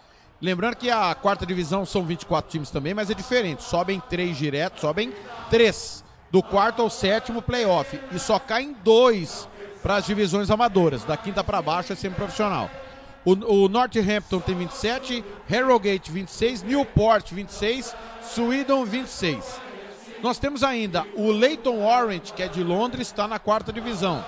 Lembrando 0.43 0.77
que 0.77 0.91
a 0.91 1.15
quarta 1.15 1.47
divisão 1.47 1.87
são 1.87 2.05
24 2.05 2.51
times 2.51 2.69
também, 2.69 2.93
mas 2.93 3.09
é 3.09 3.15
diferente. 3.15 3.63
Sobem 3.63 4.03
três 4.11 4.37
direto, 4.37 4.79
sobem 4.79 5.11
três. 5.49 6.05
Do 6.31 6.43
quarto 6.43 6.83
ao 6.83 6.91
sétimo 6.91 7.41
playoff. 7.41 7.99
E 8.13 8.19
só 8.19 8.39
caem 8.39 8.77
dois 8.85 9.49
para 9.83 9.97
as 9.97 10.05
divisões 10.05 10.51
amadoras. 10.51 11.03
Da 11.03 11.17
quinta 11.17 11.43
para 11.43 11.63
baixo 11.63 11.95
é 11.95 11.97
sempre 11.97 12.17
profissional. 12.17 12.69
O, 13.25 13.65
o 13.65 13.69
Northampton 13.69 14.41
tem 14.41 14.55
27, 14.55 15.25
Harrogate 15.49 16.11
26, 16.11 16.63
Newport 16.63 17.33
26, 17.33 17.95
Swindon 18.23 18.85
26. 18.85 19.61
Nós 20.23 20.39
temos 20.39 20.63
ainda 20.63 21.07
o 21.15 21.31
Leighton 21.31 21.85
Orange, 21.85 22.33
que 22.33 22.43
é 22.43 22.49
de 22.49 22.63
Londres, 22.63 23.09
está 23.09 23.27
na 23.27 23.39
quarta 23.39 23.73
divisão. 23.73 24.25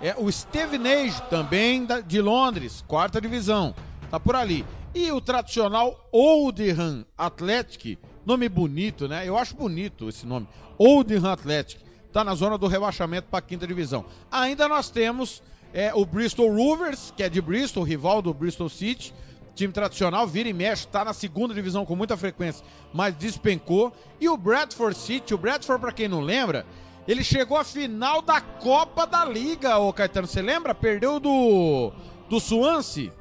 É, 0.00 0.14
o 0.16 0.30
Stevenage, 0.30 1.20
também 1.28 1.84
da, 1.84 2.00
de 2.00 2.20
Londres, 2.20 2.84
quarta 2.86 3.20
divisão. 3.20 3.74
Tá 4.10 4.18
por 4.20 4.36
ali. 4.36 4.64
E 4.94 5.10
o 5.12 5.20
tradicional 5.20 6.08
Oldham 6.12 7.04
Athletic, 7.16 7.98
nome 8.24 8.48
bonito, 8.48 9.08
né? 9.08 9.26
Eu 9.26 9.36
acho 9.36 9.54
bonito 9.54 10.08
esse 10.08 10.24
nome. 10.26 10.48
Oldham 10.78 11.30
Athletic 11.30 11.80
está 12.06 12.24
na 12.24 12.34
zona 12.34 12.56
do 12.56 12.66
rebaixamento 12.66 13.28
para 13.28 13.40
a 13.40 13.42
quinta 13.42 13.66
divisão. 13.66 14.04
Ainda 14.30 14.68
nós 14.68 14.88
temos 14.90 15.42
é, 15.72 15.92
o 15.94 16.04
Bristol 16.04 16.54
Rovers, 16.54 17.12
que 17.16 17.22
é 17.22 17.28
de 17.28 17.40
Bristol, 17.40 17.82
rival 17.82 18.22
do 18.22 18.32
Bristol 18.32 18.68
City, 18.68 19.14
time 19.54 19.72
tradicional, 19.72 20.26
vira 20.26 20.48
e 20.48 20.52
mexe, 20.52 20.86
está 20.86 21.04
na 21.04 21.12
segunda 21.12 21.52
divisão 21.52 21.84
com 21.84 21.96
muita 21.96 22.16
frequência, 22.16 22.64
mas 22.92 23.14
despencou. 23.14 23.92
E 24.20 24.28
o 24.28 24.36
Bradford 24.36 24.96
City, 24.96 25.34
o 25.34 25.38
Bradford, 25.38 25.80
para 25.80 25.92
quem 25.92 26.08
não 26.08 26.20
lembra, 26.20 26.64
ele 27.06 27.24
chegou 27.24 27.56
à 27.56 27.64
final 27.64 28.22
da 28.22 28.40
Copa 28.40 29.06
da 29.06 29.24
Liga, 29.24 29.78
ô 29.78 29.92
Caetano, 29.92 30.26
você 30.26 30.42
lembra? 30.42 30.74
Perdeu 30.74 31.18
do, 31.18 31.92
do 32.28 32.38
Swansea. 32.38 33.12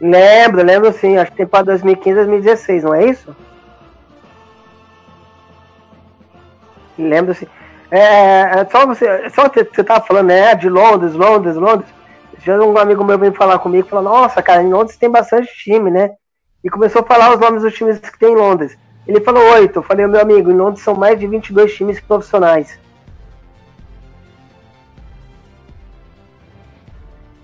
Lembro, 0.00 0.62
lembro 0.62 0.92
sim, 0.92 1.16
acho 1.16 1.30
que 1.32 1.38
tem 1.38 1.46
para 1.46 1.64
2015, 1.64 2.14
2016, 2.14 2.84
não 2.84 2.94
é 2.94 3.10
isso? 3.10 3.36
Lembra-se. 6.96 7.48
É, 7.90 8.60
é, 8.60 8.66
só 8.70 8.86
você, 8.86 9.30
só 9.30 9.48
você, 9.48 9.64
você 9.64 9.82
tava 9.82 10.04
falando, 10.04 10.26
né, 10.26 10.54
de 10.54 10.68
Londres, 10.68 11.14
Londres, 11.14 11.56
Londres. 11.56 11.88
Já 12.44 12.56
um 12.58 12.78
amigo 12.78 13.04
meu 13.04 13.18
veio 13.18 13.32
falar 13.32 13.58
comigo, 13.58 13.88
falou, 13.88 14.04
nossa, 14.04 14.42
cara, 14.42 14.62
em 14.62 14.72
Londres 14.72 14.96
tem 14.96 15.10
bastante 15.10 15.52
time, 15.56 15.90
né? 15.90 16.10
E 16.62 16.70
começou 16.70 17.02
a 17.02 17.04
falar 17.04 17.34
os 17.34 17.40
nomes 17.40 17.62
dos 17.62 17.74
times 17.74 17.98
que 17.98 18.18
tem 18.18 18.32
em 18.32 18.36
Londres. 18.36 18.76
Ele 19.06 19.20
falou 19.20 19.42
oito, 19.54 19.78
eu 19.78 19.82
falei, 19.82 20.06
meu 20.06 20.20
amigo, 20.20 20.50
em 20.50 20.56
Londres 20.56 20.82
são 20.82 20.94
mais 20.94 21.18
de 21.18 21.26
22 21.26 21.74
times 21.74 22.00
profissionais. 22.00 22.78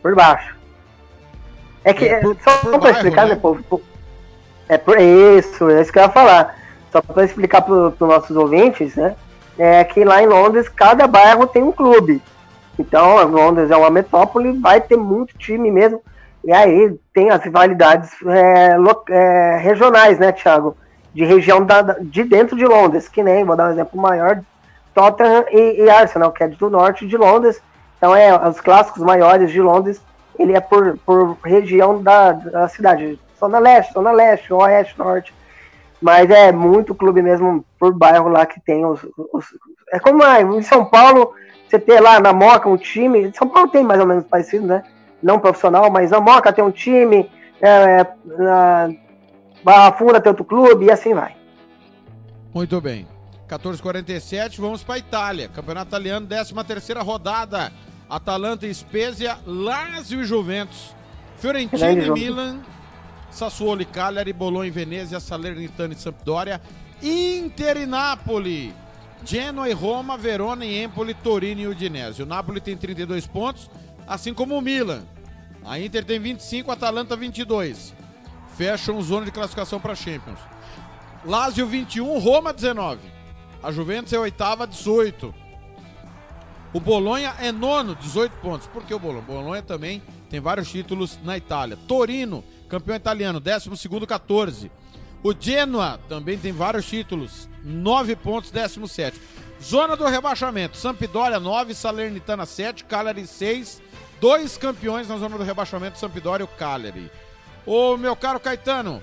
Por 0.03 0.15
baixo. 0.15 0.55
É 1.83 1.95
que, 1.95 2.07
é, 2.07 2.21
por, 2.21 2.37
só 2.43 2.59
por 2.59 2.81
pra 2.81 2.91
explicar, 2.91 3.27
né, 3.27 3.35
né 3.35 3.41
povo? 3.41 3.83
É 4.69 4.77
por 4.77 4.99
isso, 5.01 5.71
é 5.71 5.81
isso 5.81 5.93
que 5.93 5.99
eu 5.99 6.03
ia 6.03 6.11
falar. 6.11 6.59
Só 6.93 7.01
para 7.01 7.25
explicar 7.25 7.63
para 7.63 7.75
os 7.75 7.99
nossos 7.99 8.37
ouvintes, 8.37 8.95
né? 8.95 9.17
É 9.59 9.85
que 9.85 10.05
lá 10.05 10.23
em 10.23 10.27
Londres 10.27 10.69
cada 10.69 11.07
bairro 11.07 11.47
tem 11.47 11.63
um 11.63 11.73
clube. 11.73 12.23
Então, 12.79 13.23
Londres 13.29 13.71
é 13.71 13.77
uma 13.77 13.91
metrópole, 13.91 14.59
vai 14.59 14.81
ter 14.81 14.97
muito 14.97 15.37
time 15.39 15.71
mesmo. 15.71 16.03
E 16.45 16.53
aí 16.53 16.95
tem 17.13 17.31
as 17.31 17.43
rivalidades 17.43 18.11
é, 18.27 18.77
é, 19.11 19.57
regionais, 19.59 20.19
né, 20.19 20.33
Thiago? 20.33 20.77
De 21.15 21.25
região 21.25 21.65
da, 21.65 21.81
de 22.01 22.25
dentro 22.25 22.57
de 22.57 22.67
Londres, 22.67 23.09
que 23.09 23.23
nem, 23.23 23.45
vou 23.45 23.57
dar 23.57 23.69
um 23.69 23.73
exemplo 23.73 24.01
maior, 24.01 24.43
Tottenham 24.93 25.45
e, 25.51 25.83
e 25.83 25.91
Arsenal, 25.91 26.33
que 26.33 26.43
é 26.43 26.49
do 26.49 26.69
norte 26.69 27.07
de 27.07 27.17
Londres. 27.17 27.63
Então, 27.97 28.15
é 28.15 28.49
os 28.49 28.61
clássicos 28.61 29.03
maiores 29.03 29.51
de 29.51 29.61
Londres, 29.61 30.03
ele 30.39 30.57
é 30.57 30.61
por, 30.61 30.99
por 31.07 31.39
região 31.45 32.03
da, 32.03 32.33
da 32.33 32.69
cidade. 32.69 33.19
Zona 33.39 33.59
leste, 33.59 33.93
zona 33.93 34.11
leste, 34.11 34.53
oeste, 34.53 34.99
norte. 34.99 35.33
Mas 36.05 36.29
é 36.29 36.53
muito 36.53 36.95
clube 36.95 37.23
mesmo 37.23 37.65
por 37.79 37.95
bairro 37.95 38.29
lá 38.29 38.45
que 38.45 38.61
tem 38.61 38.85
os. 38.85 39.01
os 39.33 39.47
é 39.91 39.99
como 39.99 40.23
ah, 40.23 40.39
em 40.39 40.61
São 40.61 40.85
Paulo, 40.85 41.33
você 41.67 41.79
tem 41.79 41.99
lá 41.99 42.21
na 42.21 42.31
Moca 42.31 42.69
um 42.69 42.77
time. 42.77 43.33
São 43.35 43.49
Paulo 43.49 43.71
tem 43.71 43.83
mais 43.83 43.99
ou 43.99 44.07
menos 44.07 44.23
parecido, 44.25 44.67
né? 44.67 44.83
Não 45.23 45.39
profissional, 45.39 45.91
mas 45.91 46.11
na 46.11 46.21
Moca 46.21 46.53
tem 46.53 46.63
um 46.63 46.71
time, 46.71 47.31
é, 47.59 48.07
na 48.27 48.91
Barra 49.65 49.93
Funda 49.93 50.21
tem 50.21 50.29
outro 50.29 50.45
clube 50.45 50.85
e 50.85 50.91
assim 50.91 51.15
vai. 51.15 51.35
Muito 52.53 52.79
bem. 52.83 53.09
14:47 53.49 54.61
vamos 54.61 54.85
para 54.85 54.99
Itália. 54.99 55.49
Campeonato 55.49 55.89
Italiano, 55.89 56.27
13 56.27 56.53
terceira 56.67 57.01
rodada. 57.01 57.73
Atalanta 58.11 58.67
e 58.67 58.75
Spezia, 58.75 59.39
Lazio 59.47 60.21
e 60.21 60.25
Juventus. 60.27 60.95
Fiorentina 61.39 61.93
e 61.93 62.11
Milan, 62.11 62.61
Sassuolo 63.35 63.83
e 63.83 63.85
Cagliari, 63.85 64.33
Bologna 64.33 64.69
e 64.69 64.71
Venezia, 64.71 65.19
Salernitana 65.19 65.93
e 65.93 65.97
Sampdoria, 65.97 66.61
Inter 67.03 67.79
e 67.79 67.87
Napoli, 67.87 68.73
Genoa 69.25 69.69
e 69.69 69.73
Roma, 69.73 70.17
Verona 70.17 70.65
e 70.65 70.83
Empoli, 70.83 71.15
Torino 71.15 71.61
e 71.61 71.67
Udinese. 71.67 72.23
O 72.23 72.27
Napoli 72.27 72.61
tem 72.61 72.77
32 72.77 73.27
pontos, 73.27 73.69
assim 74.07 74.33
como 74.33 74.57
o 74.57 74.61
Milan. 74.61 75.03
A 75.65 75.81
Inter 75.81 76.05
tem 76.05 76.21
25, 76.21 76.71
a 76.71 76.75
Atalanta 76.75 77.17
22. 77.17 77.93
Fecham 78.57 79.03
zona 79.03 79.27
de 79.27 79.33
classificação 79.33 79.81
para 79.81 79.97
Champions. 79.97 80.39
Lazio 81.25 81.67
21, 81.67 82.19
Roma 82.19 82.53
19. 82.53 83.01
A 83.61 83.73
Juventus 83.73 84.13
é 84.13 84.19
oitava, 84.19 84.65
18. 84.65 85.35
O 86.73 86.79
Bolonha 86.79 87.35
é 87.41 87.51
nono, 87.51 87.97
18 87.97 88.33
pontos. 88.37 88.69
Por 88.69 88.85
que 88.85 88.95
o 88.95 88.99
Bolonha? 88.99 89.23
O 89.23 89.27
Bolonha 89.27 89.63
também 89.63 90.01
tem 90.31 90.39
vários 90.39 90.71
títulos 90.71 91.19
na 91.25 91.37
Itália. 91.37 91.77
Torino, 91.89 92.45
campeão 92.69 92.97
italiano, 92.97 93.41
12 93.41 93.77
segundo, 93.77 94.07
14. 94.07 94.71
O 95.23 95.33
Genoa 95.39 95.99
também 96.09 96.37
tem 96.37 96.53
vários 96.53 96.87
títulos, 96.87 97.49
9 97.65 98.15
pontos, 98.17 98.51
17. 98.51 99.19
Zona 99.63 99.97
do 99.97 100.05
rebaixamento, 100.07 100.77
Sampdoria 100.77 101.41
9, 101.41 101.75
Salernitana 101.75 102.45
7, 102.45 102.85
Cagliari 102.85 103.27
6. 103.27 103.83
Dois 104.21 104.57
campeões 104.57 105.09
na 105.09 105.19
zona 105.19 105.37
do 105.37 105.45
rebaixamento, 105.45 105.99
Sampdoria 105.99 106.45
e 106.45 106.45
o 106.45 106.49
Cagliari. 106.49 107.11
Ô, 107.67 107.97
meu 107.97 108.15
caro 108.15 108.39
Caetano, 108.39 109.03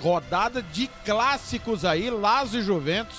rodada 0.00 0.62
de 0.62 0.88
clássicos 1.04 1.84
aí, 1.84 2.10
Lazio 2.10 2.60
e 2.60 2.64
Juventus. 2.64 3.18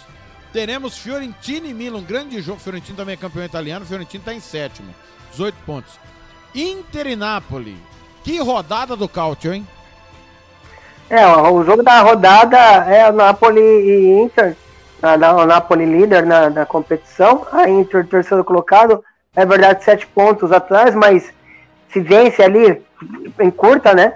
Teremos 0.53 0.97
Fiorentina 0.97 1.67
e 1.67 1.73
Milan, 1.73 1.99
um 1.99 2.03
grande 2.03 2.41
jogo. 2.41 2.59
Fiorentina 2.59 2.97
também 2.97 3.13
é 3.13 3.17
campeão 3.17 3.45
italiano, 3.45 3.85
Fiorentina 3.85 4.21
está 4.21 4.33
em 4.33 4.39
sétimo, 4.39 4.93
18 5.31 5.55
pontos. 5.65 5.93
Inter 6.55 7.07
e 7.07 7.15
Napoli. 7.15 7.77
Que 8.23 8.39
rodada 8.39 8.95
do 8.95 9.07
Cautio, 9.07 9.53
hein? 9.53 9.67
É, 11.09 11.25
o 11.25 11.63
jogo 11.63 11.83
da 11.83 12.01
rodada 12.01 12.57
é 12.57 13.09
o 13.09 13.13
Napoli 13.13 13.61
e 13.61 14.19
Inter. 14.21 14.55
O 15.01 15.45
Napoli 15.45 15.85
líder 15.85 16.25
na, 16.25 16.49
na 16.49 16.65
competição, 16.65 17.45
a 17.51 17.69
Inter 17.69 18.05
terceiro 18.05 18.43
colocado, 18.43 19.03
é 19.35 19.45
verdade 19.45 19.83
sete 19.83 20.05
pontos 20.07 20.51
atrás, 20.51 20.93
mas 20.93 21.31
se 21.89 22.01
vence 22.01 22.41
ali 22.41 22.81
em 23.39 23.51
curta, 23.51 23.93
né? 23.93 24.15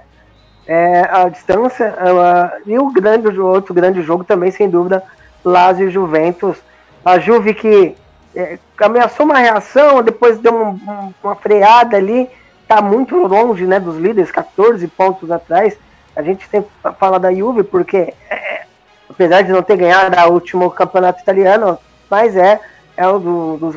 É, 0.68 1.08
a 1.12 1.30
distância 1.30 1.86
é, 1.86 2.62
e 2.66 2.78
o 2.78 2.92
grande 2.92 3.28
o 3.28 3.48
outro 3.48 3.74
grande 3.74 4.02
jogo 4.04 4.24
também 4.24 4.52
sem 4.52 4.70
dúvida 4.70 5.04
Lazio 5.44 5.88
e 5.88 5.92
Juventus 5.92 6.56
a 7.04 7.18
Juve 7.18 7.56
que 7.56 7.96
é, 8.36 8.60
ameaçou 8.80 9.26
uma 9.26 9.40
reação 9.40 10.04
depois 10.04 10.38
deu 10.38 10.54
um, 10.54 10.70
um, 10.70 11.14
uma 11.24 11.36
freada 11.36 11.98
ali 11.98 12.30
tá 12.68 12.80
muito 12.80 13.16
longe 13.18 13.66
né 13.66 13.80
dos 13.80 13.98
líderes 13.98 14.32
14 14.32 14.88
pontos 14.88 15.32
atrás 15.32 15.76
a 16.16 16.22
gente 16.22 16.48
sempre 16.48 16.72
fala 17.00 17.20
da 17.20 17.34
Juve 17.34 17.64
porque 17.64 18.14
é, 18.30 18.66
apesar 19.10 19.42
de 19.42 19.52
não 19.52 19.64
ter 19.64 19.78
ganhado 19.78 20.16
o 20.30 20.34
último 20.34 20.70
campeonato 20.72 21.22
italiano 21.22 21.78
mas 22.10 22.36
é 22.36 22.60
é 22.98 23.08
um 23.08 23.20
do, 23.20 23.58
dos 23.58 23.76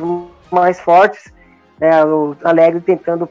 mais 0.51 0.79
fortes 0.79 1.33
é, 1.79 2.03
o 2.03 2.35
Alegre 2.43 2.81
tentando 2.81 3.29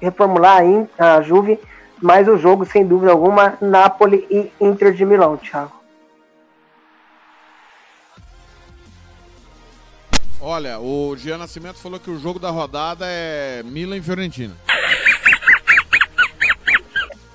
reformular 0.00 0.62
a 0.98 1.20
Juve 1.22 1.58
mas 2.04 2.28
o 2.28 2.36
jogo, 2.36 2.66
sem 2.66 2.86
dúvida 2.86 3.12
alguma, 3.12 3.56
Napoli 3.62 4.26
e 4.30 4.52
Inter 4.60 4.92
de 4.92 5.06
Milão, 5.06 5.38
Thiago. 5.38 5.72
Olha, 10.38 10.78
o 10.78 11.16
Gian 11.16 11.38
Nascimento 11.38 11.78
falou 11.78 11.98
que 11.98 12.10
o 12.10 12.18
jogo 12.18 12.38
da 12.38 12.50
rodada 12.50 13.06
é 13.08 13.62
Milan 13.62 13.96
e 13.96 14.02
Fiorentina. 14.02 14.54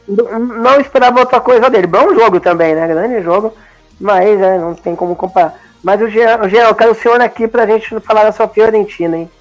Não 0.09 0.81
esperava 0.81 1.19
outra 1.19 1.39
coisa 1.39 1.69
dele. 1.69 1.87
Bom 1.87 2.13
jogo 2.15 2.39
também, 2.39 2.73
né? 2.73 2.87
Grande 2.87 3.21
jogo, 3.21 3.55
mas 3.99 4.39
né, 4.39 4.57
não 4.57 4.73
tem 4.73 4.95
como 4.95 5.15
comparar. 5.15 5.59
Mas 5.83 6.01
o 6.01 6.09
Jean, 6.09 6.41
o 6.41 6.49
Jean, 6.49 6.63
eu 6.63 6.75
quero 6.75 6.91
o 6.91 6.95
senhor 6.95 7.21
aqui 7.21 7.47
pra 7.47 7.65
gente 7.65 7.99
falar 8.01 8.23
da 8.23 8.31
sua 8.31 8.47
Fiorentina, 8.47 9.17
hein? 9.17 9.31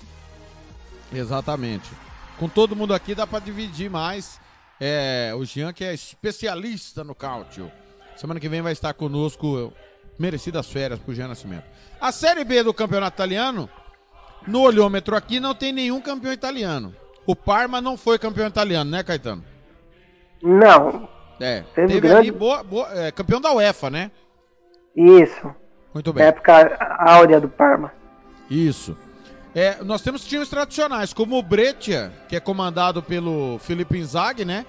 Exatamente. 1.12 1.90
Com 2.38 2.48
todo 2.48 2.76
mundo 2.76 2.94
aqui 2.94 3.14
dá 3.14 3.26
pra 3.26 3.38
dividir 3.38 3.90
mais. 3.90 4.38
É, 4.80 5.32
o 5.36 5.44
Jean, 5.44 5.72
que 5.72 5.84
é 5.84 5.92
especialista 5.92 7.02
no 7.02 7.14
cáutio. 7.14 7.70
Semana 8.16 8.38
que 8.38 8.48
vem 8.48 8.62
vai 8.62 8.72
estar 8.72 8.92
conosco, 8.94 9.72
merecidas 10.18 10.66
férias 10.68 11.00
pro 11.00 11.14
Jean 11.14 11.28
Nascimento. 11.28 11.64
A 12.00 12.12
Série 12.12 12.44
B 12.44 12.62
do 12.62 12.74
Campeonato 12.74 13.16
Italiano, 13.16 13.68
no 14.46 14.60
olhômetro 14.60 15.16
aqui, 15.16 15.40
não 15.40 15.54
tem 15.54 15.72
nenhum 15.72 16.00
campeão 16.00 16.32
italiano. 16.32 16.94
O 17.26 17.34
Parma 17.34 17.80
não 17.80 17.96
foi 17.96 18.18
campeão 18.18 18.46
italiano, 18.46 18.90
né, 18.90 19.02
Caetano? 19.02 19.44
Não. 20.42 21.08
É, 21.40 21.62
teve, 21.74 21.88
teve 21.88 22.00
grande... 22.00 22.16
ali 22.16 22.30
boa, 22.30 22.62
boa 22.62 22.88
é, 22.92 23.12
campeão 23.12 23.40
da 23.40 23.52
UEFA, 23.52 23.90
né? 23.90 24.10
Isso. 24.96 25.54
Muito 25.94 26.12
bem. 26.12 26.24
época 26.24 26.76
áurea 26.98 27.40
do 27.40 27.48
Parma. 27.48 27.92
Isso. 28.50 28.96
É, 29.54 29.82
nós 29.82 30.02
temos 30.02 30.24
times 30.24 30.48
tradicionais, 30.48 31.12
como 31.12 31.38
o 31.38 31.42
Breccia, 31.42 32.12
que 32.28 32.36
é 32.36 32.40
comandado 32.40 33.02
pelo 33.02 33.58
Felipe 33.58 33.98
Inzaghi, 33.98 34.44
né? 34.44 34.66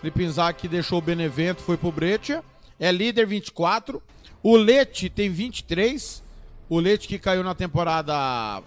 Felipe 0.00 0.22
Inzaghi 0.22 0.58
que 0.58 0.68
deixou 0.68 0.98
o 0.98 1.02
Benevento, 1.02 1.62
foi 1.62 1.76
pro 1.76 1.90
Breccia. 1.90 2.42
É 2.78 2.92
líder 2.92 3.26
24. 3.26 4.02
O 4.42 4.56
Leite 4.56 5.08
tem 5.08 5.30
23. 5.30 6.22
O 6.68 6.78
Leite 6.78 7.08
que 7.08 7.18
caiu 7.18 7.42
na 7.42 7.54
temporada 7.54 8.62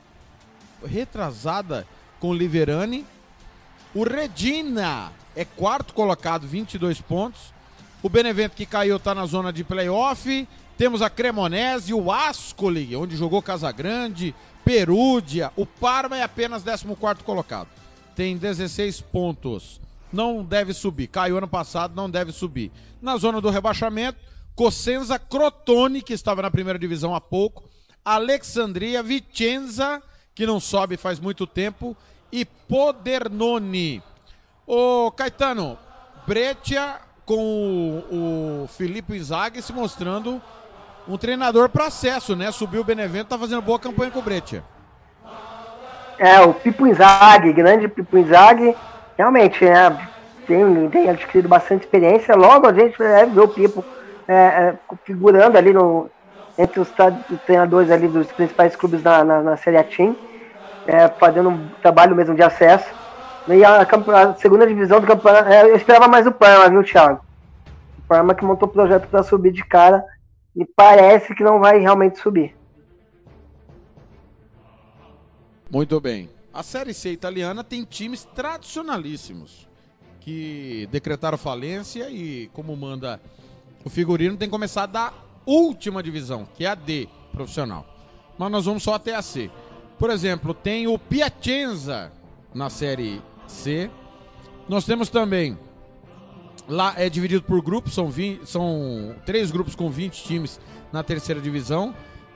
retrasada 0.85 1.85
com 2.19 2.29
o 2.29 2.33
Liverani. 2.33 3.05
O 3.93 4.03
Redina 4.03 5.11
é 5.35 5.45
quarto 5.45 5.93
colocado, 5.93 6.47
22 6.47 7.01
pontos. 7.01 7.53
O 8.03 8.09
Benevento 8.09 8.55
que 8.55 8.65
caiu 8.65 8.97
está 8.97 9.13
na 9.13 9.25
zona 9.25 9.53
de 9.53 9.63
playoff. 9.63 10.47
Temos 10.77 11.01
a 11.01 11.09
Cremonese, 11.09 11.93
o 11.93 12.11
Ascoli, 12.11 12.95
onde 12.95 13.15
jogou 13.15 13.41
Casagrande, 13.41 14.33
Perúdia, 14.65 15.51
o 15.55 15.65
Parma 15.65 16.17
é 16.17 16.23
apenas 16.23 16.63
14 16.63 17.23
colocado. 17.23 17.67
Tem 18.15 18.35
16 18.35 19.01
pontos. 19.01 19.79
Não 20.11 20.43
deve 20.43 20.73
subir. 20.73 21.07
Caiu 21.07 21.37
ano 21.37 21.47
passado, 21.47 21.95
não 21.95 22.09
deve 22.09 22.31
subir. 22.31 22.71
Na 23.01 23.17
zona 23.17 23.39
do 23.39 23.49
rebaixamento, 23.49 24.19
Cosenza 24.55 25.17
Crotone, 25.17 26.01
que 26.01 26.13
estava 26.13 26.41
na 26.41 26.51
primeira 26.51 26.77
divisão 26.77 27.15
há 27.15 27.21
pouco. 27.21 27.63
Alexandria, 28.03 29.01
Vicenza, 29.01 30.01
que 30.35 30.45
não 30.45 30.59
sobe 30.59 30.97
faz 30.97 31.19
muito 31.19 31.47
tempo. 31.47 31.95
E 32.31 32.43
Podernone. 32.43 34.01
Ô 34.65 35.11
Caetano, 35.11 35.77
Breccia 36.27 36.95
com 37.25 38.03
o, 38.11 38.63
o 38.63 38.67
Filipe 38.67 39.15
Inzaghi 39.15 39.61
se 39.61 39.73
mostrando 39.73 40.41
um 41.07 41.17
treinador 41.17 41.69
para 41.69 41.87
acesso, 41.87 42.35
né? 42.35 42.51
Subiu 42.51 42.81
o 42.81 42.85
Benevento, 42.85 43.29
tá 43.29 43.37
fazendo 43.37 43.61
boa 43.61 43.79
campanha 43.79 44.11
com 44.11 44.19
o 44.19 44.23
Breccia. 44.23 44.63
É, 46.19 46.39
o 46.41 46.53
Pipo 46.53 46.85
Inzaghi, 46.85 47.51
grande 47.51 47.87
Pipo 47.87 48.17
Inzaghi, 48.17 48.75
realmente, 49.17 49.65
né, 49.65 50.07
tem, 50.45 50.89
tem 50.89 51.09
adquirido 51.09 51.49
bastante 51.49 51.81
experiência. 51.81 52.35
Logo 52.35 52.67
a 52.67 52.73
gente 52.73 52.97
deve 52.97 53.31
ver 53.31 53.41
o 53.41 53.47
Pipo 53.47 53.83
é, 54.27 54.33
é, 54.33 54.75
figurando 55.03 55.57
ali 55.57 55.73
no, 55.73 56.09
entre 56.57 56.79
os, 56.79 56.89
treinadores 57.45 57.89
ali 57.89 58.07
dos 58.07 58.31
principais 58.31 58.75
clubes 58.75 59.01
na, 59.01 59.23
na, 59.23 59.41
na 59.41 59.57
Série 59.57 59.77
A 59.77 59.83
Team, 59.83 60.15
é, 60.85 61.07
fazendo 61.07 61.49
um 61.49 61.67
trabalho 61.81 62.15
mesmo 62.15 62.35
de 62.35 62.43
acesso. 62.43 63.00
E 63.47 63.63
a, 63.63 63.81
a 63.81 64.35
segunda 64.35 64.67
divisão 64.67 65.01
do 65.01 65.07
campeonato, 65.07 65.49
é, 65.49 65.63
eu 65.63 65.75
esperava 65.75 66.07
mais 66.07 66.27
o 66.27 66.31
Parma, 66.31 66.69
viu, 66.69 66.83
Thiago? 66.83 67.25
O 67.99 68.07
Parma 68.07 68.35
que 68.35 68.45
montou 68.45 68.67
o 68.67 68.71
projeto 68.71 69.07
para 69.07 69.23
subir 69.23 69.51
de 69.51 69.63
cara 69.65 70.03
e 70.55 70.65
parece 70.65 71.33
que 71.33 71.43
não 71.43 71.59
vai 71.59 71.79
realmente 71.79 72.19
subir. 72.19 72.55
Muito 75.69 75.99
bem. 75.99 76.29
A 76.53 76.61
Série 76.61 76.93
C 76.93 77.11
italiana 77.11 77.63
tem 77.63 77.83
times 77.85 78.25
tradicionalíssimos 78.35 79.67
que 80.19 80.87
decretaram 80.91 81.37
falência 81.37 82.09
e, 82.09 82.49
como 82.53 82.75
manda 82.75 83.19
o 83.83 83.89
figurino, 83.89 84.37
tem 84.37 84.47
que 84.47 84.51
começar 84.51 84.85
da 84.85 85.13
última 85.45 86.03
divisão, 86.03 86.47
que 86.55 86.65
é 86.65 86.67
a 86.67 86.75
D 86.75 87.07
profissional. 87.31 87.85
Mas 88.37 88.51
nós 88.51 88.65
vamos 88.65 88.83
só 88.83 88.93
até 88.95 89.15
a 89.15 89.21
C. 89.21 89.49
Por 89.97 90.09
exemplo, 90.09 90.53
tem 90.53 90.87
o 90.87 90.99
Piacenza 90.99 92.11
na 92.53 92.69
Série 92.69 93.21
C. 93.51 93.89
Nós 94.67 94.85
temos 94.85 95.09
também 95.09 95.57
Lá 96.67 96.93
é 96.95 97.09
dividido 97.09 97.43
por 97.43 97.61
grupos, 97.61 97.93
são, 97.93 98.09
20, 98.09 98.45
são 98.45 99.15
três 99.25 99.51
grupos 99.51 99.75
com 99.75 99.89
20 99.89 100.23
times 100.23 100.59
na 100.91 101.03
terceira 101.03 101.41
divisão. 101.41 101.93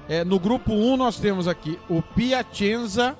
É, 0.10 0.26
no 0.26 0.40
grupo 0.40 0.74
1 0.74 0.98
nós 0.98 1.18
temos 1.18 1.48
aqui 1.48 1.80
o 1.90 2.02
Piacenza, 2.02 3.18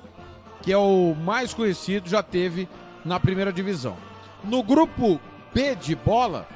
que 0.62 0.72
é 0.72 0.76
o 0.76 1.14
mais 1.14 1.54
conhecido, 1.54 2.08
já 2.08 2.22
teve 2.22 2.68
na 3.04 3.18
primeira 3.18 3.52
divisão. 3.52 3.96
No 4.44 4.62
grupo 4.62 5.20
B 5.54 5.74
de 5.74 5.94
bola, 5.94 6.46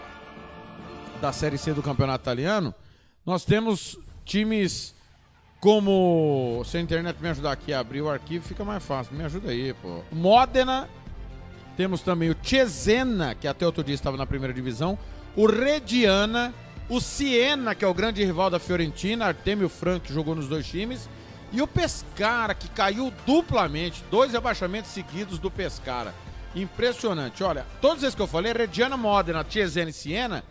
da 1.21 1.33
Série 1.33 1.59
C 1.59 1.73
do 1.73 1.83
Campeonato 1.83 2.23
Italiano, 2.23 2.75
nós 3.25 3.45
temos 3.45 3.99
times 4.25 4.95
como. 5.61 6.63
Se 6.65 6.79
a 6.79 6.81
internet 6.81 7.21
me 7.21 7.29
ajudar 7.29 7.53
aqui 7.53 7.73
a 7.73 7.81
abrir 7.81 8.01
o 8.01 8.11
arquivo, 8.11 8.45
fica 8.47 8.65
mais 8.65 8.85
fácil. 8.85 9.15
Me 9.15 9.25
ajuda 9.25 9.51
aí, 9.51 9.75
pô. 9.75 10.03
Modena, 10.11 10.89
temos 11.81 12.03
também 12.03 12.29
o 12.29 12.37
Cesena, 12.43 13.35
que 13.35 13.49
até 13.49 13.65
outro 13.65 13.83
dia 13.83 13.95
estava 13.95 14.15
na 14.15 14.27
primeira 14.27 14.53
divisão. 14.53 14.99
O 15.35 15.47
Rediana. 15.47 16.53
O 16.91 17.01
Siena, 17.01 17.75
que 17.75 17.83
é 17.83 17.89
o 17.89 17.95
grande 17.95 18.23
rival 18.23 18.51
da 18.51 18.59
Fiorentina. 18.59 19.25
Artemio 19.25 19.67
Franco, 19.67 20.05
que 20.05 20.13
jogou 20.13 20.35
nos 20.35 20.47
dois 20.47 20.67
times. 20.67 21.09
E 21.51 21.63
o 21.63 21.67
Pescara, 21.67 22.55
que 22.55 22.69
caiu 22.69 23.11
duplamente. 23.25 24.05
Dois 24.11 24.35
abaixamentos 24.35 24.91
seguidos 24.91 25.39
do 25.39 25.51
Pescara. 25.51 26.15
Impressionante. 26.55 27.43
Olha, 27.43 27.65
todos 27.81 28.03
esses 28.03 28.15
que 28.15 28.21
eu 28.21 28.27
falei, 28.27 28.53
Rediana, 28.53 28.99
Modena, 28.99 29.47
Cesena 29.49 29.89
e 29.89 29.95
Siena. 29.95 30.45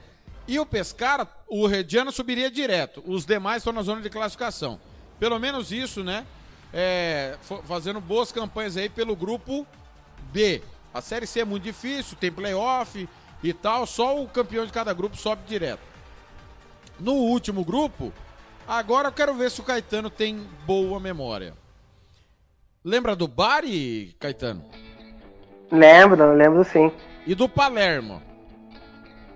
E 0.47 0.57
o 0.57 0.65
Pescara, 0.65 1.27
o 1.47 1.67
Rediana 1.67 2.11
subiria 2.11 2.49
direto. 2.49 3.03
Os 3.05 3.23
demais 3.23 3.57
estão 3.57 3.71
na 3.71 3.83
zona 3.83 4.01
de 4.01 4.09
classificação. 4.09 4.79
Pelo 5.19 5.37
menos 5.37 5.71
isso, 5.71 6.03
né? 6.03 6.25
é, 6.73 7.37
fazendo 7.65 7.99
boas 7.99 8.31
campanhas 8.31 8.77
aí 8.77 8.89
pelo 8.89 9.15
grupo 9.15 9.65
B. 10.31 10.61
A 10.93 11.01
Série 11.01 11.27
C 11.27 11.41
é 11.41 11.45
muito 11.45 11.63
difícil, 11.63 12.17
tem 12.17 12.31
playoff 12.31 13.07
e 13.43 13.53
tal, 13.53 13.85
só 13.85 14.21
o 14.21 14.27
campeão 14.27 14.65
de 14.65 14.71
cada 14.71 14.93
grupo 14.93 15.15
sobe 15.15 15.43
direto. 15.47 15.81
No 16.99 17.13
último 17.13 17.63
grupo, 17.63 18.11
agora 18.67 19.07
eu 19.07 19.11
quero 19.11 19.33
ver 19.33 19.51
se 19.51 19.61
o 19.61 19.63
Caetano 19.63 20.09
tem 20.09 20.45
boa 20.65 20.99
memória. 20.99 21.53
Lembra 22.83 23.15
do 23.15 23.27
Bari, 23.27 24.15
Caetano? 24.19 24.65
Lembro, 25.71 26.33
lembro 26.33 26.63
sim. 26.63 26.91
E 27.25 27.35
do 27.35 27.47
Palermo? 27.47 28.21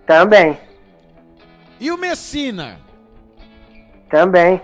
Também. 0.06 0.58
E 1.80 1.92
o 1.92 1.98
Messina? 1.98 2.80
Também. 4.10 4.62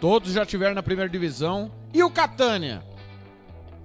Todos 0.00 0.32
já 0.32 0.44
tiveram 0.44 0.74
na 0.74 0.82
primeira 0.82 1.10
divisão. 1.10 1.70
E 1.92 2.02
o 2.02 2.10
Catânia? 2.10 2.82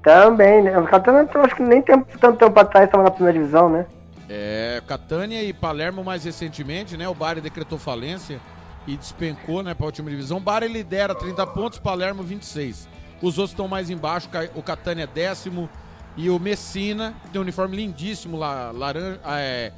Também, 0.03 0.64
né? 0.64 0.78
O 0.78 0.86
Catânia, 0.86 1.30
eu 1.34 1.41
acho 1.44 1.56
que 1.56 1.61
nem 1.61 1.82
tempo, 1.82 2.06
tanto 2.19 2.38
tempo 2.38 2.60
atrás 2.60 2.86
estava 2.86 3.03
na 3.03 3.11
primeira 3.11 3.38
divisão, 3.38 3.69
né? 3.69 3.86
É, 4.28 4.82
Catânia 4.88 5.44
e 5.44 5.53
Palermo 5.53 6.03
mais 6.03 6.23
recentemente, 6.23 6.98
né? 6.98 7.07
O 7.07 7.14
Bari 7.14 7.41
decretou 7.41 7.78
falência 7.78 8.40
e 8.88 8.98
despencou, 8.98 9.61
né, 9.61 9.73
para 9.73 9.86
a 9.86 9.88
última 9.88 10.10
divisão. 10.10 10.38
O 10.38 10.41
Bari 10.41 10.68
lidera 10.68 11.14
30 11.14 11.45
pontos, 11.48 11.80
Palermo 11.80 12.23
26. 12.23 12.88
Os 13.22 13.38
outros 13.38 13.52
estão 13.52 13.68
mais 13.68 13.90
embaixo, 13.90 14.28
o 14.56 14.64
Catânia 14.64 15.03
é 15.03 15.07
décimo 15.07 15.69
e 16.18 16.30
o 16.30 16.40
Messina, 16.40 17.14
que 17.23 17.30
tem 17.30 17.40
um 17.40 17.44
uniforme 17.44 17.78
lindíssimo 17.78 18.38
lá, 18.38 18.72
laranja, 18.72 19.19
é, 19.26 19.72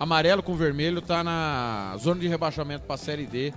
amarelo 0.00 0.42
com 0.42 0.54
vermelho, 0.54 1.02
tá 1.02 1.22
na 1.22 1.94
zona 1.98 2.20
de 2.20 2.28
rebaixamento 2.28 2.84
para 2.84 2.94
a 2.94 2.98
Série 2.98 3.26
D. 3.26 3.52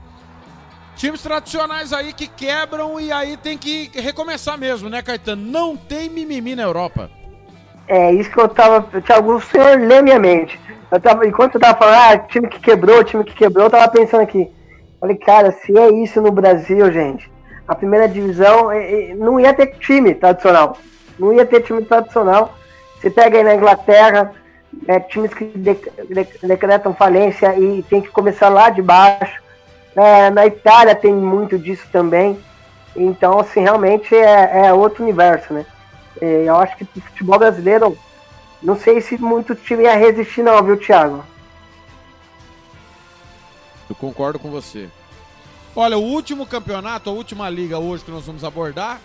Times 0.99 1.23
tradicionais 1.23 1.93
aí 1.93 2.11
que 2.11 2.27
quebram 2.27 2.99
e 2.99 3.09
aí 3.09 3.37
tem 3.37 3.57
que 3.57 3.89
recomeçar 3.95 4.57
mesmo, 4.57 4.89
né, 4.89 5.01
Caetano? 5.01 5.41
Não 5.41 5.77
tem 5.77 6.09
mimimi 6.09 6.57
na 6.57 6.63
Europa. 6.63 7.09
É, 7.87 8.11
isso 8.11 8.29
que 8.29 8.37
eu 8.37 8.49
tava. 8.49 8.81
Thiago, 8.99 9.35
o 9.35 9.41
senhor 9.41 9.79
lê 9.79 10.01
minha 10.01 10.19
mente. 10.19 10.59
Eu 10.91 10.99
tava, 10.99 11.25
enquanto 11.25 11.55
eu 11.55 11.61
tava 11.61 11.77
falando, 11.77 11.95
ah, 11.95 12.17
time 12.27 12.49
que 12.49 12.59
quebrou, 12.59 13.01
time 13.01 13.23
que 13.23 13.33
quebrou, 13.33 13.67
eu 13.67 13.69
tava 13.69 13.87
pensando 13.89 14.23
aqui. 14.23 14.51
Falei, 14.99 15.15
cara, 15.15 15.53
se 15.53 15.77
é 15.77 15.89
isso 15.89 16.21
no 16.21 16.33
Brasil, 16.33 16.91
gente, 16.91 17.31
a 17.65 17.73
primeira 17.73 18.05
divisão 18.05 18.69
é, 18.69 19.11
é, 19.11 19.15
não 19.15 19.39
ia 19.39 19.53
ter 19.53 19.67
time 19.77 20.13
tradicional. 20.13 20.77
Não 21.17 21.31
ia 21.31 21.45
ter 21.45 21.61
time 21.61 21.81
tradicional. 21.85 22.53
Você 22.99 23.09
pega 23.09 23.37
aí 23.37 23.43
na 23.45 23.55
Inglaterra, 23.55 24.33
é, 24.85 24.99
times 24.99 25.33
que 25.33 25.45
decretam 26.43 26.93
falência 26.93 27.57
e 27.57 27.83
tem 27.83 28.01
que 28.01 28.09
começar 28.09 28.49
lá 28.49 28.69
de 28.69 28.81
baixo. 28.81 29.47
É, 29.99 30.29
na 30.29 30.45
Itália 30.45 30.95
tem 30.95 31.13
muito 31.13 31.59
disso 31.59 31.85
também. 31.91 32.39
Então, 32.95 33.37
assim, 33.37 33.59
realmente 33.59 34.15
é, 34.15 34.67
é 34.67 34.73
outro 34.73 35.03
universo, 35.03 35.53
né? 35.53 35.65
É, 36.21 36.43
eu 36.45 36.55
acho 36.55 36.77
que 36.77 36.85
o 36.85 37.01
futebol 37.01 37.37
brasileiro, 37.37 37.97
não 38.63 38.79
sei 38.79 39.01
se 39.01 39.17
muito 39.17 39.53
time 39.55 39.83
ia 39.83 39.97
resistir, 39.97 40.41
não, 40.41 40.63
viu, 40.63 40.77
Thiago? 40.77 41.25
Eu 43.89 43.95
concordo 43.95 44.39
com 44.39 44.49
você. 44.49 44.87
Olha, 45.75 45.97
o 45.97 46.01
último 46.01 46.45
campeonato, 46.45 47.09
a 47.09 47.13
última 47.13 47.49
liga 47.49 47.77
hoje 47.77 48.05
que 48.05 48.11
nós 48.11 48.25
vamos 48.25 48.45
abordar 48.45 49.01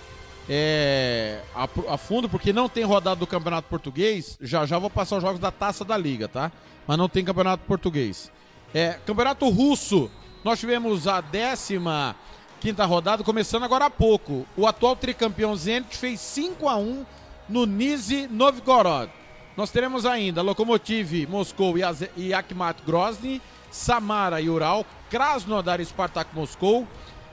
é 0.49 1.41
a, 1.57 1.69
a, 1.93 1.99
fundo, 1.99 2.29
porque 2.29 2.53
não 2.53 2.69
tem 2.69 2.85
rodada 2.85 3.17
do 3.17 3.27
Campeonato 3.27 3.67
Português. 3.69 4.39
Já 4.41 4.65
já 4.65 4.79
vou 4.79 4.91
passar 4.91 5.17
os 5.17 5.23
jogos 5.23 5.41
da 5.41 5.51
taça 5.51 5.85
da 5.85 5.97
liga, 5.97 6.29
tá? 6.29 6.53
Mas 6.87 6.97
não 6.97 7.09
tem 7.09 7.25
Campeonato 7.25 7.65
Português. 7.67 8.31
É, 8.73 8.99
campeonato 9.07 9.49
Russo, 9.49 10.11
nós 10.45 10.61
tivemos 10.61 11.09
a 11.09 11.23
décima 11.23 12.15
quinta 12.61 12.85
rodada, 12.85 13.25
começando 13.25 13.63
agora 13.63 13.87
há 13.87 13.91
pouco. 13.91 14.47
O 14.55 14.67
atual 14.67 14.95
tricampeão 14.95 15.57
Zenit 15.57 15.97
fez 15.97 16.21
5 16.21 16.69
a 16.69 16.77
1 16.77 17.07
no 17.49 17.65
Nizhny 17.65 18.27
Novgorod. 18.27 19.11
Nós 19.57 19.71
teremos 19.71 20.05
ainda 20.05 20.43
Lokomotiv 20.43 21.27
Moscou 21.29 21.77
e 22.15 22.35
Akhmat 22.35 22.83
Grozny, 22.85 23.41
Samara 23.71 24.41
e 24.41 24.51
Ural, 24.51 24.85
Krasnodar 25.09 25.81
e 25.81 25.85
Spartak 25.85 26.35
Moscou, 26.35 26.87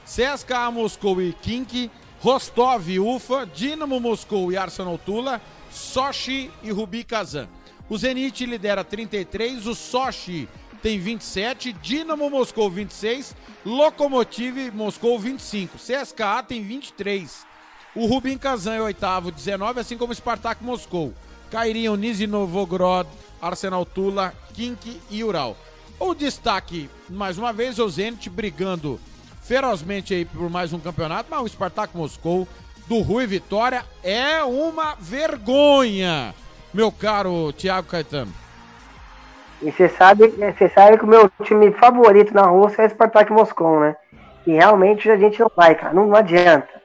CSKA 0.06 0.72
Moscou 0.72 1.22
e 1.22 1.34
Kink, 1.34 1.92
Rostov 2.22 2.90
e 2.90 2.98
Ufa, 2.98 3.46
Dinamo 3.46 4.00
Moscou 4.00 4.54
e 4.54 4.58
Arsenal 4.58 4.98
Tula, 4.98 5.42
Sochi 5.70 6.50
e 6.64 6.72
Rubi 6.72 7.04
Kazan. 7.04 7.50
O 7.90 7.98
Zenit 7.98 8.46
lidera 8.46 8.86
33, 8.86 9.68
o 9.68 9.76
Sochi 9.76 10.48
tem 10.82 11.00
27, 11.00 11.74
Dinamo 11.74 12.30
Moscou 12.30 12.70
26, 12.70 13.36
Lokomotiv 13.66 14.72
Moscou 14.74 15.20
25, 15.20 15.78
CSKA 15.78 16.44
tem 16.44 16.64
23. 16.64 17.46
O 17.96 18.06
Rubin 18.06 18.38
Kazan 18.38 18.74
é 18.76 18.82
oitavo, 18.82 19.32
19, 19.32 19.80
assim 19.80 19.98
como 19.98 20.12
o 20.12 20.16
Spartak 20.16 20.64
Moscou. 20.64 21.14
Cairiam 21.52 21.96
Nizhny 21.96 22.26
Novgorod, 22.26 23.08
Arsenal 23.42 23.86
Tula, 23.86 24.34
Kink 24.54 25.00
e 25.10 25.24
Ural. 25.24 25.58
O 26.00 26.16
destaque, 26.16 26.90
mais 27.10 27.38
uma 27.38 27.54
vez, 27.54 27.78
o 27.78 27.88
Zenit 27.88 28.30
brigando 28.30 29.00
ferozmente 29.42 30.14
aí 30.14 30.26
por 30.26 30.50
mais 30.50 30.74
um 30.74 30.80
campeonato, 30.80 31.30
mas 31.30 31.42
o 31.42 31.50
Spartak 31.50 31.96
Moscou 31.96 32.48
do 32.88 33.02
Rui 33.02 33.28
Vitória 33.28 33.86
é 34.02 34.44
uma 34.44 34.96
vergonha, 34.96 36.34
meu 36.74 36.92
caro 36.92 37.54
Thiago 37.54 37.88
Caetano. 37.88 38.34
E 39.62 39.72
você 39.72 39.88
sabe, 39.90 40.28
você 40.28 40.70
sabe 40.70 40.98
que 40.98 41.04
o 41.04 41.08
meu 41.08 41.30
time 41.44 41.72
favorito 41.72 42.34
na 42.34 42.44
Rússia 42.44 42.82
é 42.82 42.88
o 42.88 42.90
Spartak 42.90 43.32
Moscou, 43.32 43.80
né? 43.80 43.96
E 44.46 44.54
realmente 44.54 45.10
a 45.10 45.18
gente 45.18 45.40
não 45.40 45.52
vai, 45.56 45.76
cara. 45.76 45.94
Não, 45.94 46.08
não 46.08 46.16
adianta. 46.16 46.82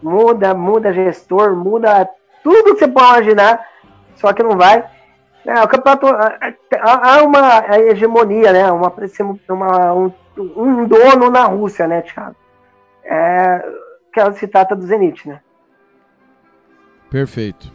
Muda, 0.00 0.54
muda 0.54 0.92
gestor, 0.92 1.56
muda 1.56 2.08
tudo 2.42 2.74
que 2.74 2.80
você 2.80 2.88
pode 2.88 3.30
imaginar, 3.30 3.66
só 4.16 4.32
que 4.32 4.42
não 4.42 4.56
vai. 4.56 4.84
É, 5.44 5.62
o 5.62 5.68
campeonato. 5.68 6.06
Há 6.80 7.22
uma 7.22 7.78
hegemonia, 7.78 8.52
né? 8.52 8.70
Uma, 8.70 8.92
uma, 9.48 9.92
um, 9.94 10.12
um 10.36 10.86
dono 10.86 11.30
na 11.30 11.44
Rússia, 11.44 11.86
né, 11.88 12.02
Thiago? 12.02 12.36
É, 13.04 13.64
que 14.12 14.32
se 14.38 14.46
trata 14.46 14.76
do 14.76 14.86
Zenit, 14.86 15.28
né? 15.28 15.40
Perfeito. 17.10 17.72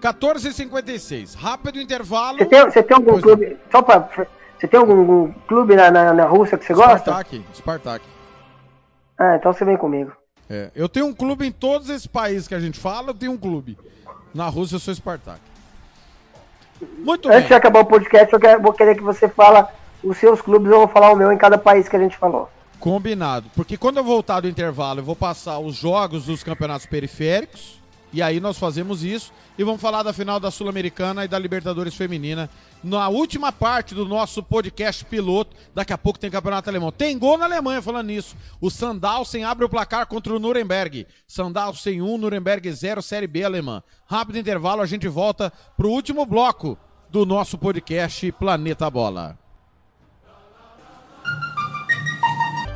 14h56, 0.00 1.36
rápido 1.36 1.80
intervalo. 1.80 2.38
Você 2.38 2.46
tem, 2.46 2.64
você 2.64 2.82
tem 2.82 2.96
algum 2.96 3.12
pois 3.12 3.22
clube. 3.22 3.46
Não. 3.46 3.56
Só 3.70 3.82
pra, 3.82 4.08
você 4.58 4.66
tem 4.66 4.80
algum 4.80 5.32
clube 5.46 5.76
na, 5.76 5.90
na, 5.90 6.12
na 6.12 6.24
Rússia 6.24 6.58
que 6.58 6.64
você 6.64 6.74
Spartak, 6.74 7.38
gosta? 7.38 7.54
Spartak. 7.54 8.04
Ah, 9.18 9.36
então 9.36 9.52
você 9.52 9.64
vem 9.64 9.76
comigo. 9.76 10.12
É, 10.48 10.70
eu 10.74 10.88
tenho 10.88 11.06
um 11.06 11.14
clube 11.14 11.46
em 11.46 11.52
todos 11.52 11.88
esses 11.88 12.06
países 12.06 12.48
que 12.48 12.54
a 12.54 12.60
gente 12.60 12.78
fala, 12.78 13.10
eu 13.10 13.14
tenho 13.14 13.32
um 13.32 13.38
clube. 13.38 13.78
Na 14.34 14.48
Rússia 14.48 14.76
eu 14.76 14.80
sou 14.80 14.94
Spartak. 14.94 15.40
Muito 16.98 17.28
Antes 17.28 17.40
bem. 17.40 17.48
de 17.48 17.54
acabar 17.54 17.80
o 17.80 17.84
podcast, 17.84 18.32
eu 18.32 18.40
quero, 18.40 18.60
vou 18.60 18.72
querer 18.72 18.96
que 18.96 19.02
você 19.02 19.28
fala 19.28 19.70
os 20.02 20.16
seus 20.16 20.40
clubes, 20.40 20.70
eu 20.70 20.78
vou 20.78 20.88
falar 20.88 21.12
o 21.12 21.16
meu 21.16 21.30
em 21.30 21.36
cada 21.36 21.58
país 21.58 21.88
que 21.88 21.96
a 21.96 21.98
gente 21.98 22.16
falou. 22.16 22.48
Combinado. 22.78 23.50
Porque 23.54 23.76
quando 23.76 23.98
eu 23.98 24.04
voltar 24.04 24.40
do 24.40 24.48
intervalo, 24.48 25.00
eu 25.00 25.04
vou 25.04 25.16
passar 25.16 25.58
os 25.58 25.76
jogos 25.76 26.24
dos 26.24 26.42
campeonatos 26.42 26.86
periféricos 26.86 27.79
e 28.12 28.20
aí 28.20 28.40
nós 28.40 28.58
fazemos 28.58 29.04
isso 29.04 29.32
e 29.56 29.62
vamos 29.62 29.80
falar 29.80 30.02
da 30.02 30.12
final 30.12 30.40
da 30.40 30.50
Sul-Americana 30.50 31.24
e 31.24 31.28
da 31.28 31.38
Libertadores 31.38 31.94
Feminina 31.94 32.50
na 32.82 33.08
última 33.08 33.52
parte 33.52 33.94
do 33.94 34.04
nosso 34.04 34.42
podcast 34.42 35.04
piloto. 35.04 35.56
Daqui 35.74 35.92
a 35.92 35.98
pouco 35.98 36.18
tem 36.18 36.30
campeonato 36.30 36.68
alemão. 36.68 36.90
Tem 36.90 37.18
gol 37.18 37.38
na 37.38 37.44
Alemanha 37.44 37.82
falando 37.82 38.06
nisso. 38.06 38.36
O 38.60 38.70
Sandalsen 38.70 39.44
abre 39.44 39.64
o 39.64 39.68
placar 39.68 40.06
contra 40.06 40.34
o 40.34 40.38
Nuremberg. 40.38 41.06
Sandalsen 41.26 42.02
1, 42.02 42.18
Nuremberg 42.18 42.72
0, 42.72 43.02
Série 43.02 43.26
B 43.26 43.44
alemã. 43.44 43.82
Rápido 44.06 44.38
intervalo, 44.38 44.82
a 44.82 44.86
gente 44.86 45.06
volta 45.06 45.52
para 45.76 45.86
o 45.86 45.90
último 45.90 46.26
bloco 46.26 46.76
do 47.10 47.24
nosso 47.24 47.58
podcast 47.58 48.32
Planeta 48.32 48.90
Bola. 48.90 49.49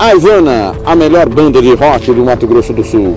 A 0.00 0.14
Ivana, 0.14 0.76
a 0.86 0.94
melhor 0.94 1.28
banda 1.28 1.60
de 1.60 1.74
rock 1.74 2.12
do 2.12 2.24
Mato 2.24 2.46
Grosso 2.46 2.72
do 2.72 2.84
Sul. 2.84 3.16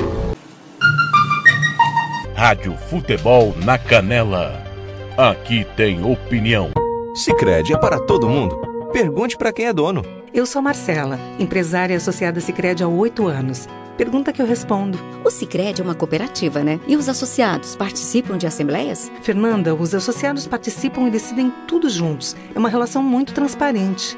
Rádio 2.34 2.76
Futebol 2.90 3.54
na 3.64 3.78
Canela. 3.78 4.60
Aqui 5.16 5.64
tem 5.78 6.04
opinião. 6.04 6.72
Sicredi 7.14 7.72
é 7.72 7.78
para 7.78 8.00
todo 8.00 8.28
mundo. 8.28 8.60
Pergunte 8.92 9.38
para 9.38 9.54
quem 9.54 9.68
é 9.68 9.74
dono. 9.74 10.04
Eu 10.34 10.48
sou 10.48 10.60
Marcela, 10.60 11.20
empresária 11.38 11.96
associada 11.96 12.42
Sicredi 12.42 12.84
há 12.84 12.88
oito 12.88 13.28
anos. 13.28 13.70
Pergunta 13.96 14.34
que 14.34 14.42
eu 14.42 14.48
respondo. 14.48 14.98
O 15.24 15.30
Sicredi 15.30 15.82
é 15.82 15.86
uma 15.86 15.94
cooperativa, 15.94 16.64
né? 16.64 16.80
E 16.88 16.96
os 16.96 17.08
associados 17.08 17.76
participam 17.76 18.40
de 18.40 18.48
assembleias? 18.48 19.12
Fernanda, 19.22 19.76
os 19.76 19.94
associados 19.94 20.48
participam 20.48 21.08
e 21.08 21.12
decidem 21.12 21.54
tudo 21.68 21.88
juntos. 21.88 22.36
É 22.56 22.58
uma 22.58 22.70
relação 22.70 23.04
muito 23.04 23.36
transparente. 23.36 24.18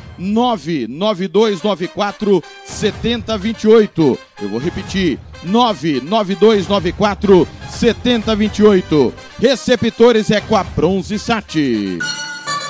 99294 0.21 2.43
7028. 2.65 4.19
Eu 4.41 4.49
vou 4.49 4.59
repetir: 4.59 5.19
99294 5.43 7.47
7028. 7.69 9.13
Receptores 9.39 10.31
é 10.31 10.39
com 10.39 10.55
a 10.55 10.63
Bronze 10.63 11.17
Sat. 11.17 11.99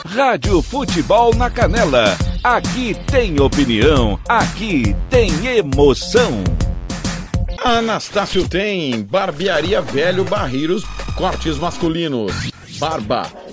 Rádio 0.06 0.62
Futebol 0.62 1.36
na 1.36 1.50
Canela. 1.50 2.18
Aqui 2.44 2.96
tem 3.12 3.40
opinião, 3.40 4.20
aqui 4.28 4.96
tem 5.10 5.46
emoção. 5.46 6.44
Anastácio 7.64 8.48
tem 8.48 9.04
Barbearia 9.04 9.82
Velho 9.82 10.24
Barreiros 10.24 10.84
Cortes 11.16 11.60
Masculinos. 11.60 12.52
Barba, 12.80 13.32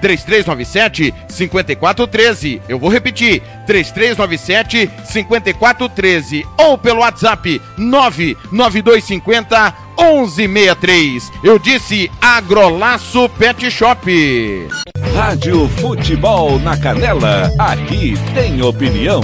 3397 0.00 1.14
5413. 1.28 2.62
Eu 2.68 2.78
vou 2.78 2.90
repetir: 2.90 3.42
3397 3.66 4.90
5413 5.04 6.46
ou 6.56 6.78
pelo 6.78 7.00
WhatsApp 7.00 7.60
99250 7.76 9.74
1163. 9.98 11.30
Eu 11.42 11.58
disse 11.58 12.10
Agrolaço 12.20 13.28
Pet 13.30 13.70
Shop. 13.70 14.68
Rádio 15.14 15.68
Futebol 15.80 16.58
na 16.60 16.76
Canela. 16.76 17.50
Aqui 17.58 18.14
tem 18.34 18.62
opinião. 18.62 19.22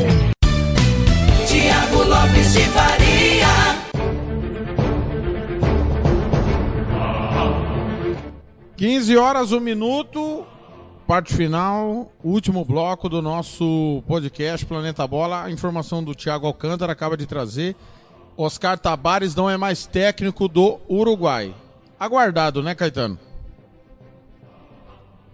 Tiago 1.47 2.03
Lopes 2.03 2.53
de 2.53 2.65
Faria. 2.71 3.85
15 8.77 9.17
horas, 9.17 9.53
um 9.53 9.61
minuto. 9.61 10.45
Parte 11.07 11.35
final, 11.35 12.11
último 12.25 12.65
bloco 12.65 13.11
do 13.11 13.21
nosso 13.21 14.03
podcast 14.09 14.65
Planeta 14.65 15.07
Bola. 15.07 15.45
A 15.45 15.51
informação 15.51 16.03
do 16.03 16.15
Thiago 16.15 16.47
Alcântara 16.47 16.93
acaba 16.93 17.15
de 17.15 17.27
trazer. 17.27 17.77
Oscar 18.39 18.79
Tabares 18.79 19.37
não 19.37 19.51
é 19.51 19.59
mais 19.59 19.85
técnico 19.85 20.49
do 20.49 20.81
Uruguai. 20.89 21.55
Aguardado, 22.01 22.63
né, 22.63 22.75
Caetano? 22.75 23.19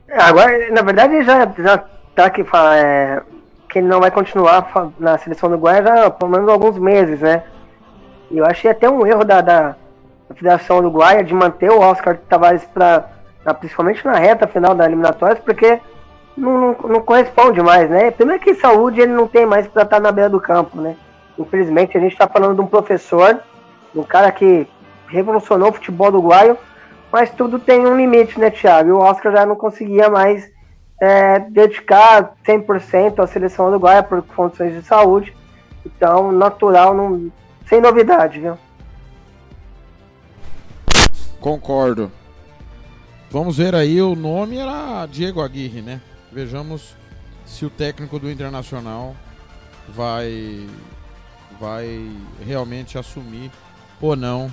É, 0.09 0.20
agora, 0.20 0.72
na 0.72 0.82
verdade, 0.82 1.22
já, 1.22 1.47
já 1.56 1.78
tá 2.16 2.28
que 2.28 2.42
fala 2.42 2.76
é, 2.76 3.22
que 3.68 3.78
ele 3.78 3.86
não 3.86 4.01
vai 4.01 4.10
continuar 4.10 4.92
na 4.98 5.18
seleção 5.18 5.48
do 5.48 5.52
Uruguai 5.52 5.84
já 5.84 6.10
pelo 6.10 6.32
menos 6.32 6.48
alguns 6.48 6.76
meses, 6.78 7.20
né? 7.20 7.44
E 8.28 8.38
eu 8.38 8.44
achei 8.44 8.72
até 8.72 8.90
um 8.90 9.06
erro 9.06 9.24
da, 9.24 9.40
da, 9.40 9.76
da 10.28 10.34
Federação 10.34 10.78
Uruguaia 10.78 11.22
de 11.22 11.32
manter 11.32 11.70
o 11.70 11.78
Oscar 11.78 12.18
Tavares 12.28 12.64
para 12.74 13.19
principalmente 13.58 14.04
na 14.04 14.14
reta 14.14 14.46
final 14.46 14.74
da 14.74 14.84
eliminatória, 14.84 15.36
porque 15.36 15.80
não, 16.36 16.58
não, 16.58 16.76
não, 16.88 17.00
corresponde 17.02 17.60
mais, 17.60 17.88
né? 17.88 18.10
Primeiro 18.10 18.42
que 18.42 18.54
saúde 18.54 19.00
ele 19.00 19.12
não 19.12 19.26
tem 19.26 19.46
mais 19.46 19.66
para 19.66 19.82
estar 19.82 20.00
na 20.00 20.12
beira 20.12 20.30
do 20.30 20.40
campo, 20.40 20.80
né? 20.80 20.96
Infelizmente 21.38 21.96
a 21.96 22.00
gente 22.00 22.12
está 22.12 22.28
falando 22.28 22.54
de 22.54 22.60
um 22.60 22.66
professor, 22.66 23.40
um 23.94 24.02
cara 24.02 24.30
que 24.30 24.66
revolucionou 25.08 25.70
o 25.70 25.72
futebol 25.72 26.08
uruguaio, 26.08 26.56
mas 27.10 27.30
tudo 27.30 27.58
tem 27.58 27.86
um 27.86 27.96
limite, 27.96 28.38
né, 28.38 28.50
Thiago? 28.50 28.88
E 28.88 28.92
o 28.92 28.98
Oscar 28.98 29.32
já 29.32 29.46
não 29.46 29.56
conseguia 29.56 30.08
mais 30.08 30.48
é, 31.00 31.38
dedicar 31.40 32.34
100% 32.46 33.22
à 33.22 33.26
seleção 33.26 33.66
uruguaia 33.66 34.02
por 34.02 34.22
condições 34.22 34.74
de 34.74 34.82
saúde. 34.82 35.34
Então, 35.84 36.30
natural, 36.30 36.94
não, 36.94 37.30
sem 37.66 37.80
novidade, 37.80 38.38
viu? 38.38 38.56
Concordo. 41.40 42.12
Vamos 43.32 43.59
ver 43.59 43.77
aí, 43.77 44.02
o 44.02 44.16
nome 44.16 44.57
era 44.57 45.07
Diego 45.07 45.40
Aguirre, 45.40 45.81
né? 45.81 46.01
Vejamos 46.32 46.97
se 47.47 47.65
o 47.65 47.70
técnico 47.70 48.19
do 48.19 48.28
Internacional 48.28 49.15
vai 49.89 50.69
vai 51.61 52.11
realmente 52.44 52.98
assumir 52.98 53.52
ou 54.01 54.16
não 54.16 54.52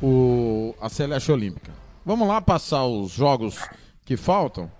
o, 0.00 0.74
a 0.80 0.88
Celeste 0.88 1.30
Olímpica. 1.30 1.70
Vamos 2.02 2.26
lá 2.26 2.40
passar 2.40 2.86
os 2.86 3.10
jogos 3.10 3.58
que 4.06 4.16
faltam. 4.16 4.70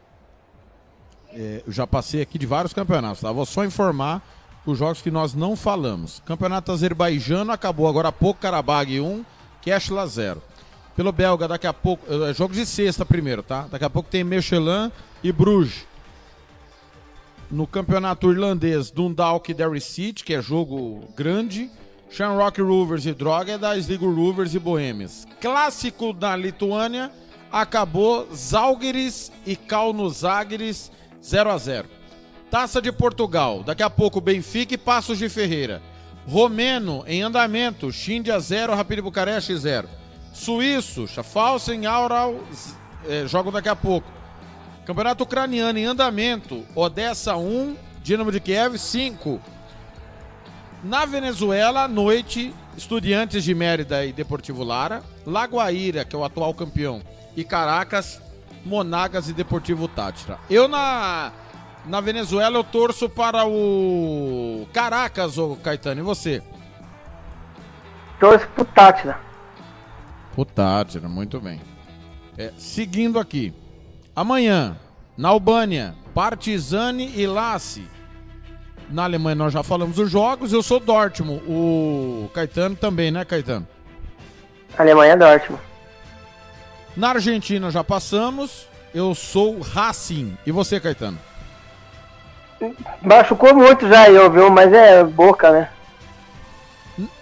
É, 1.35 1.63
eu 1.67 1.73
já 1.73 1.87
passei 1.87 2.23
aqui 2.23 2.39
de 2.39 2.47
vários 2.47 2.73
campeonatos, 2.73 3.21
tá? 3.21 3.31
Vou 3.31 3.45
só 3.45 3.63
informar 3.63 4.23
os 4.65 4.79
jogos 4.79 5.03
que 5.03 5.11
nós 5.11 5.35
não 5.35 5.55
falamos. 5.55 6.23
Campeonato 6.25 6.73
Azerbaijano 6.73 7.53
acabou 7.53 7.87
agora 7.87 8.09
há 8.09 8.13
pouco, 8.13 8.41
Karabag 8.41 8.99
1, 9.01 9.23
Keshla 9.61 10.07
0 10.07 10.43
pelo 11.01 11.13
belga 11.13 11.49
daqui 11.49 11.67
a 11.67 11.73
pouco. 11.73 12.05
É, 12.13 12.35
jogos 12.35 12.59
de 12.59 12.67
sexta 12.67 13.07
primeiro, 13.07 13.43
tá? 13.43 13.67
Daqui 13.71 13.87
a 13.87 13.89
pouco 13.89 14.11
tem 14.11 14.23
Michelin 14.23 14.93
e 15.25 15.33
Bruges. 15.33 15.87
No 17.51 17.67
campeonato 17.67 18.31
irlandês, 18.31 18.91
Dundalk 18.91 19.51
e 19.51 19.55
Derry 19.55 19.81
City, 19.81 20.23
que 20.23 20.35
é 20.35 20.43
jogo 20.43 21.09
grande. 21.17 21.71
Shamrock 22.11 22.61
Rovers 22.61 23.07
e 23.07 23.15
Drogheda, 23.15 23.79
Sligo 23.79 24.13
Rovers 24.15 24.55
e 24.55 24.59
Bohemians. 24.59 25.27
Clássico 25.41 26.13
da 26.13 26.37
Lituânia, 26.37 27.11
acabou 27.51 28.29
Zalgiris 28.35 29.33
e 29.47 29.57
Kauno 29.57 30.11
Zagres 30.11 30.93
0 31.25 31.51
a 31.51 31.57
0. 31.57 31.89
Taça 32.51 32.83
de 32.83 32.93
Portugal, 32.93 33.63
daqui 33.63 33.83
a 33.83 33.89
pouco 33.89 34.21
Benfica 34.21 34.75
e 34.75 34.77
Passos 34.79 35.17
de 35.17 35.31
Ferreira. 35.31 35.81
Romeno 36.29 37.05
em 37.07 37.23
andamento, 37.23 37.91
Xindia 37.91 38.39
0, 38.39 38.75
Rapid 38.75 39.01
Bucareste 39.01 39.57
0. 39.57 40.00
Suíço, 40.33 41.07
Schaffhausen, 41.07 41.87
Aural, 41.87 42.37
é, 43.09 43.27
jogam 43.27 43.53
daqui 43.53 43.69
a 43.69 43.77
pouco. 43.77 44.11
Campeonato 44.87 45.25
Ucraniano 45.25 45.79
em 45.79 45.85
andamento, 45.85 46.65
Odessa 46.75 47.37
1, 47.37 47.77
Dinamo 48.03 48.33
de 48.33 48.41
Kiev 48.41 48.79
5. 48.79 49.41
Na 50.83 51.05
Venezuela, 51.05 51.85
à 51.85 51.89
noite, 51.89 52.55
Estudiantes 52.77 53.45
de 53.45 53.55
Mérida 53.55 54.05
e 54.05 54.13
Deportivo 54.13 54.65
Lara, 54.65 55.03
Lagoaíra, 55.27 56.05
que 56.05 56.17
é 56.17 56.19
o 56.19 56.25
atual 56.25 56.55
campeão, 56.55 57.03
e 57.37 57.45
Caracas, 57.45 58.21
Monagas 58.65 59.29
e 59.29 59.33
Deportivo 59.33 59.87
Tátira. 59.87 60.39
Eu 60.49 60.67
na 60.67 61.33
na 61.87 62.01
Venezuela 62.01 62.59
eu 62.59 62.65
torço 62.65 63.09
para 63.09 63.47
o 63.47 64.67
Caracas, 64.73 65.39
ô 65.39 65.57
Caetano, 65.57 66.01
e 66.01 66.05
você? 66.05 66.43
Torço 68.19 68.47
pro 68.49 68.65
Tátira. 68.67 69.30
O 70.37 70.45
Tátira, 70.45 71.09
muito 71.09 71.41
bem. 71.41 71.61
É, 72.39 72.53
seguindo 72.57 73.19
aqui. 73.19 73.53
Amanhã, 74.15 74.77
na 75.17 75.29
Albânia, 75.29 75.95
Partizani 76.15 77.13
e 77.17 77.27
Lassi. 77.27 77.87
Na 78.89 79.05
Alemanha 79.05 79.37
nós 79.37 79.53
já 79.53 79.63
falamos 79.63 79.99
os 79.99 80.11
jogos. 80.11 80.53
Eu 80.53 80.63
sou 80.63 80.81
Dortmund. 80.81 81.43
O 81.47 82.29
Caetano 82.35 82.75
também, 82.75 83.11
né, 83.11 83.25
Caetano? 83.25 83.67
Alemanha 84.77 85.17
Dortmund. 85.17 85.63
Na 86.97 87.11
Argentina 87.11 87.71
já 87.71 87.85
passamos. 87.85 88.69
Eu 88.93 89.15
sou 89.15 89.61
Racing. 89.61 90.37
E 90.45 90.51
você, 90.51 90.81
Caetano? 90.81 91.19
Machucou 93.01 93.55
muito 93.55 93.89
já 93.89 94.11
eu, 94.11 94.31
viu? 94.31 94.51
Mas 94.51 94.73
é 94.73 95.05
boca, 95.05 95.51
né? 95.51 95.71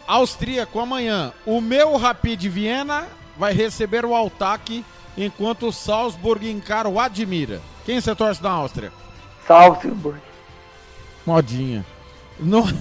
Austríaco 0.09 0.81
amanhã. 0.81 1.35
O 1.45 1.61
meu 1.61 1.99
Rapid 1.99 2.43
Viena 2.47 3.07
vai 3.37 3.53
receber 3.53 4.07
o 4.07 4.15
Altac, 4.15 4.83
enquanto 5.17 5.67
o 5.67 5.73
Salzburg 5.73 6.51
encara 6.51 6.89
o 6.89 6.99
Admira. 6.99 7.61
Quem 7.85 8.01
você 8.01 8.17
torce 8.17 8.43
na 8.43 8.51
Áustria? 8.51 8.91
Salzburg. 9.47 10.19
Modinha. 11.27 11.85
No, 12.41 12.65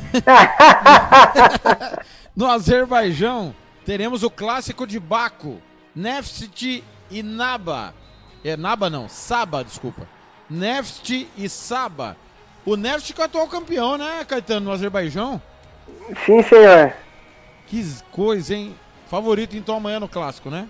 no 2.33 2.49
Azerbaijão, 2.49 3.53
teremos 3.85 4.23
o 4.23 4.29
clássico 4.29 4.87
de 4.87 4.99
Baku. 4.99 5.61
Neft 5.93 6.83
e 7.11 7.23
Naba. 7.23 7.93
É 8.43 8.55
Naba 8.55 8.89
não, 8.89 9.09
Saba, 9.09 9.63
desculpa. 9.63 10.07
Neft 10.49 11.27
e 11.35 11.49
Saba. 11.49 12.15
O 12.65 12.77
Neft 12.77 13.13
que 13.13 13.19
é 13.19 13.23
o 13.23 13.25
atual 13.25 13.47
campeão, 13.47 13.97
né, 13.97 14.23
Caetano, 14.25 14.67
no 14.67 14.71
Azerbaijão? 14.71 15.41
Sim, 16.25 16.41
senhor. 16.43 16.93
Que 17.67 17.83
coisa, 18.11 18.55
hein? 18.55 18.75
Favorito 19.09 19.55
então 19.55 19.77
amanhã 19.77 19.99
no 19.99 20.07
clássico, 20.07 20.49
né? 20.49 20.67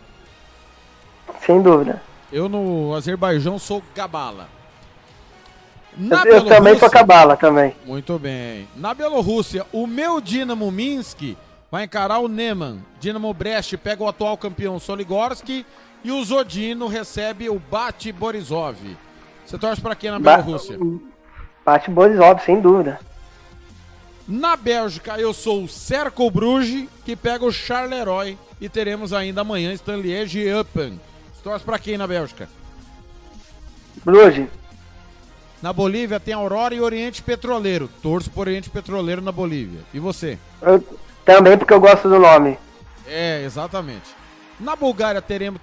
Sem 1.45 1.61
dúvida. 1.61 2.01
Eu 2.31 2.49
no 2.49 2.93
Azerbaijão 2.95 3.57
sou 3.57 3.81
Gabala. 3.95 4.47
Na 5.97 6.23
eu, 6.23 6.35
eu 6.35 6.45
também 6.45 6.77
sou 6.77 6.89
Cabala 6.89 7.35
também. 7.35 7.75
Muito 7.83 8.19
bem. 8.19 8.67
Na 8.75 8.93
Bielorrússia, 8.93 9.65
o 9.71 9.87
meu 9.87 10.21
Dinamo 10.21 10.69
Minsk 10.71 11.35
vai 11.71 11.85
encarar 11.85 12.19
o 12.19 12.27
Neman. 12.27 12.83
Dinamo 12.99 13.33
Brest 13.33 13.75
pega 13.77 14.03
o 14.03 14.07
atual 14.07 14.37
campeão 14.37 14.79
Soligorski 14.79 15.65
e 16.03 16.11
o 16.11 16.23
Zodino 16.23 16.87
recebe 16.87 17.49
o 17.49 17.59
Bate 17.59 18.11
Borisov. 18.11 18.77
Você 19.43 19.57
torce 19.57 19.81
para 19.81 19.95
quem 19.95 20.11
na 20.11 20.19
Bielorrússia? 20.19 20.77
Bate 21.65 21.89
Borisov, 21.89 22.41
sem 22.43 22.61
dúvida. 22.61 22.99
Na 24.27 24.57
Bélgica, 24.57 25.17
eu 25.17 25.33
sou 25.33 25.63
o 25.63 25.69
Cerco 25.69 26.29
Bruges, 26.29 26.89
que 27.05 27.15
pega 27.15 27.45
o 27.45 27.51
Charleroi. 27.51 28.37
E 28.59 28.67
teremos 28.67 29.13
ainda 29.13 29.41
amanhã 29.41 29.71
Stanliege 29.73 30.39
e. 30.39 30.51
Você 30.51 30.99
torce 31.43 31.63
para 31.63 31.79
quem 31.79 31.97
na 31.97 32.07
Bélgica? 32.07 32.49
Bruges. 34.03 34.47
Na 35.61 35.71
Bolívia 35.71 36.19
tem 36.19 36.33
Aurora 36.33 36.75
e 36.75 36.81
Oriente 36.81 37.21
Petroleiro. 37.21 37.89
Torço 38.01 38.29
por 38.29 38.47
Oriente 38.47 38.69
Petroleiro 38.69 39.21
na 39.21 39.31
Bolívia. 39.31 39.81
E 39.93 39.99
você? 39.99 40.37
Eu, 40.61 40.83
também 41.23 41.57
porque 41.57 41.73
eu 41.73 41.79
gosto 41.79 42.09
do 42.09 42.19
nome. 42.19 42.57
É, 43.07 43.43
exatamente. 43.43 44.15
Na 44.59 44.75
Bulgária 44.75 45.21
teremos 45.21 45.61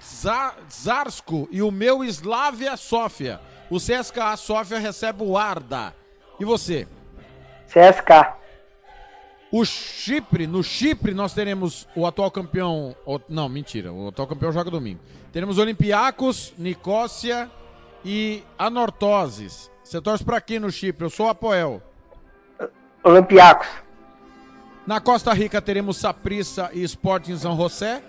Zarsko 0.71 1.49
e 1.51 1.61
o 1.61 1.71
meu 1.71 2.03
Slavia 2.05 2.77
Sofia. 2.77 3.41
O 3.69 3.79
CSKA 3.79 4.37
Sofia 4.37 4.79
recebe 4.79 5.23
o 5.23 5.37
Arda. 5.37 5.95
E 6.41 6.45
você? 6.45 6.87
CSK. 7.67 8.44
O 9.57 9.65
Chipre, 9.65 10.49
no 10.49 10.65
Chipre 10.65 11.15
nós 11.15 11.33
teremos 11.33 11.87
o 11.95 12.05
atual 12.09 12.29
campeão, 12.29 12.97
não, 13.29 13.49
mentira, 13.49 13.93
o 13.93 14.09
atual 14.09 14.27
campeão 14.27 14.51
joga 14.51 14.69
domingo. 14.69 14.99
Teremos 15.33 15.59
Olympiacos, 15.59 16.53
Nicócia 16.59 17.49
e 18.05 18.43
Anortoses. 18.59 19.71
Você 19.85 20.01
torce 20.01 20.25
pra 20.25 20.41
quem 20.41 20.59
no 20.59 20.73
Chipre? 20.73 21.05
Eu 21.05 21.11
sou 21.11 21.29
Apoel. 21.29 21.81
Olympiacos. 23.05 23.69
Na 24.85 25.01
Costa 25.01 25.33
Rica 25.33 25.63
teremos 25.63 25.99
Saprissa 25.99 26.71
e 26.73 26.83
Sporting 26.83 27.37
São 27.37 27.57
José. 27.57 28.03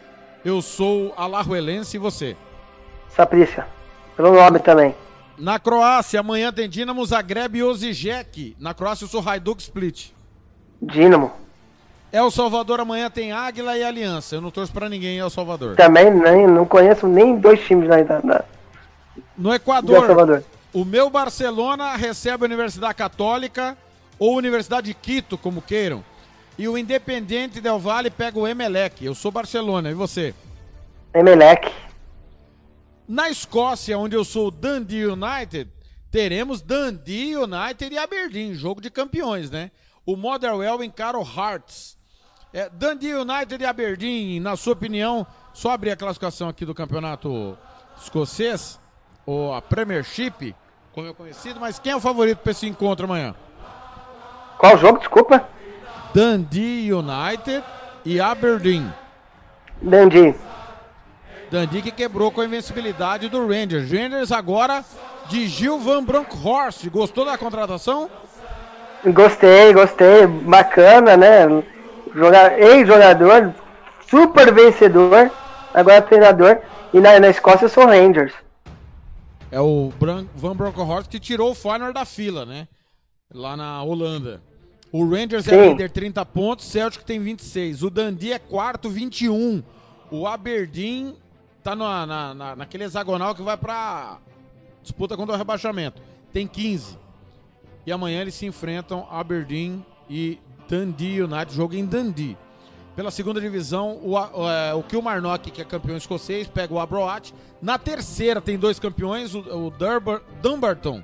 Eu 0.44 0.64
sou 0.64 1.14
Alajuelense 1.16 1.98
e 1.98 2.00
você? 2.00 2.36
Saprissa. 3.08 3.68
Pelo 4.18 4.34
nome 4.34 4.58
também. 4.58 4.96
Na 5.38 5.60
Croácia, 5.60 6.22
amanhã 6.22 6.52
tem 6.52 6.68
Dinamo 6.68 7.06
Zagreb 7.06 7.56
e 7.56 7.62
Osijek. 7.62 8.56
Na 8.60 8.74
Croácia 8.74 9.06
eu 9.06 9.10
sou 9.10 9.22
Hajduk 9.22 9.62
Split. 9.62 10.15
Dinamo. 10.82 11.32
El 12.12 12.32
Salvador 12.32 12.80
amanhã 12.80 13.10
tem 13.10 13.32
Águila 13.32 13.78
e 13.78 13.84
Aliança. 13.84 14.36
Eu 14.36 14.42
não 14.42 14.52
torço 14.52 14.72
pra 14.72 14.88
ninguém 14.88 15.18
em 15.18 15.20
El 15.20 15.30
Salvador. 15.30 15.76
Também 15.76 16.10
nem, 16.10 16.48
não 16.48 16.66
conheço 16.66 17.08
nem 17.08 17.36
dois 17.38 17.60
times 17.66 17.90
na, 17.90 17.98
na, 18.24 18.44
no 19.38 19.54
Equador. 19.54 20.44
O 20.74 20.86
meu 20.86 21.10
Barcelona 21.10 21.96
recebe 21.96 22.44
a 22.44 22.48
Universidade 22.48 22.96
Católica 22.96 23.78
ou 24.18 24.36
Universidade 24.36 24.88
de 24.88 24.94
Quito, 24.94 25.38
como 25.38 25.62
queiram. 25.62 26.04
E 26.58 26.68
o 26.68 26.78
Independente 26.78 27.60
Del 27.60 27.80
Valle 27.80 28.10
pega 28.10 28.40
o 28.40 28.48
Emelec. 28.48 29.04
Eu 29.04 29.14
sou 29.14 29.32
Barcelona, 29.32 29.92
e 29.92 29.94
você? 29.94 30.34
Emelec. 31.14 31.72
Na 33.08 33.30
Escócia, 33.30 33.98
onde 33.98 34.16
eu 34.16 34.24
sou 34.24 34.50
Dundee 34.50 35.06
United, 35.06 35.70
teremos 36.10 36.62
Dundee 36.62 37.36
United 37.36 37.94
e 37.94 37.98
Aberdeen, 37.98 38.54
jogo 38.54 38.82
de 38.82 38.90
campeões, 38.90 39.52
né? 39.52 39.70
O 40.06 40.16
Motherwell 40.16 40.84
encara 40.84 41.18
o 41.18 41.24
Hearts. 41.24 41.98
É, 42.54 42.70
Dundee 42.70 43.14
United 43.14 43.62
e 43.62 43.66
Aberdeen, 43.66 44.40
na 44.40 44.56
sua 44.56 44.74
opinião, 44.74 45.26
só 45.54 45.72
abrir 45.72 45.92
a 45.92 45.98
classificação 45.98 46.48
aqui 46.48 46.66
do 46.66 46.74
campeonato 46.74 47.58
escocês, 48.02 48.80
ou 49.26 49.54
a 49.54 49.62
Premiership, 49.62 50.56
como 50.94 51.10
é 51.10 51.14
conhecido, 51.14 51.60
mas 51.60 51.80
quem 51.80 51.92
é 51.92 51.96
o 51.96 52.00
favorito 52.00 52.38
para 52.38 52.52
esse 52.52 52.66
encontro 52.68 53.06
amanhã? 53.06 53.36
Qual 54.58 54.78
jogo, 54.78 55.00
desculpa? 55.00 55.48
Dundee 56.14 56.94
United 56.94 57.64
e 58.06 58.22
Aberdeen. 58.22 58.94
Dundee. 59.82 60.34
Dundee 61.52 61.82
que 61.82 61.92
quebrou 61.92 62.32
com 62.32 62.40
a 62.40 62.46
invencibilidade 62.46 63.28
do 63.28 63.46
Rangers. 63.46 63.92
Rangers 63.92 64.32
agora 64.32 64.86
de 65.28 65.48
Gil 65.48 65.80
Van 65.80 66.04
Bronckhorst. 66.04 66.88
Gostou 66.90 67.26
da 67.26 67.38
contratação? 67.38 68.10
Gostei, 69.04 69.74
gostei. 69.74 70.28
Bacana, 70.28 71.16
né? 71.16 71.46
Ex-jogador, 72.58 73.54
super 74.10 74.54
vencedor, 74.54 75.32
agora 75.74 76.02
treinador. 76.02 76.60
E 76.94 77.00
na, 77.00 77.20
na 77.20 77.30
Escócia 77.30 77.68
sou 77.68 77.86
Rangers. 77.86 78.34
É 79.52 79.60
o 79.60 79.92
Bran 80.00 80.26
Van 80.36 80.56
Bronckhorst 80.56 81.10
que 81.10 81.20
tirou 81.20 81.52
o 81.52 81.56
Feyenoord 81.56 81.94
da 81.94 82.06
fila, 82.06 82.46
né? 82.46 82.68
Lá 83.34 83.56
na 83.56 83.84
Holanda. 83.84 84.42
O 84.92 85.04
Rangers 85.04 85.48
é 85.48 85.52
Sim. 85.52 85.58
é 85.58 85.68
líder 85.70 85.92
30 85.92 86.26
pontos, 86.26 86.66
Celtic 86.66 87.04
tem 87.04 87.20
26. 87.20 87.84
O 87.84 87.90
Dundee 87.90 88.32
é 88.32 88.40
quarto, 88.40 88.90
21. 88.90 89.62
O 90.10 90.26
Aberdeen 90.26 91.16
tá 91.62 91.76
na, 91.76 92.06
na, 92.06 92.34
na, 92.34 92.56
naquele 92.56 92.86
hexagonal 92.86 93.36
que 93.36 93.42
vai 93.42 93.58
pra 93.58 94.20
disputa 94.82 95.18
contra 95.18 95.36
o 95.36 95.38
rebaixamento. 95.38 96.02
Tem 96.32 96.48
15. 96.48 96.98
E 97.86 97.92
amanhã 97.92 98.22
eles 98.22 98.36
se 98.36 98.46
enfrentam 98.46 99.08
Aberdeen 99.12 99.86
e 100.10 100.40
Dundee 100.68 101.22
United, 101.22 101.54
jogo 101.54 101.76
em 101.76 101.86
Dundee. 101.86 102.38
Pela 102.96 103.12
segunda 103.12 103.42
divisão, 103.42 104.00
o, 104.02 104.14
o, 104.14 104.50
é, 104.50 104.74
o 104.74 104.82
Kilmarnock, 104.82 105.52
que 105.52 105.62
é 105.62 105.66
campeão 105.66 105.98
escocês, 105.98 106.48
pega 106.48 106.74
o 106.74 106.80
Abroat. 106.80 107.34
Na 107.62 107.78
terceira 107.78 108.40
tem 108.40 108.58
dois 108.58 108.80
campeões, 108.80 109.36
o, 109.36 109.40
o 109.40 109.74
Dumbarton 110.42 111.04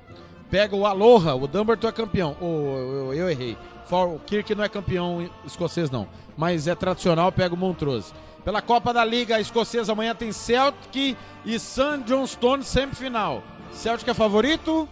pega 0.50 0.76
o 0.76 0.86
Aloha, 0.86 1.34
o 1.34 1.46
Dumbarton 1.46 1.88
é 1.88 1.92
campeão. 1.92 2.36
Eu, 2.40 3.14
eu, 3.14 3.30
errei. 3.30 3.56
Falkirk 3.86 4.54
não 4.54 4.64
é 4.64 4.68
campeão 4.68 5.28
escocês, 5.46 5.90
não. 5.90 6.06
Mas 6.36 6.66
é 6.66 6.74
tradicional, 6.74 7.32
pega 7.32 7.54
o 7.54 7.58
Montrose. 7.58 8.12
Pela 8.44 8.60
Copa 8.60 8.92
da 8.92 9.04
Liga 9.04 9.40
Escocesa, 9.40 9.92
amanhã 9.92 10.14
tem 10.14 10.32
Celtic 10.32 11.16
e 11.44 11.58
St. 11.58 12.02
Johnstone 12.06 12.64
semifinal. 12.64 13.42
Celtic 13.70 14.08
é 14.08 14.14
favorito? 14.14 14.88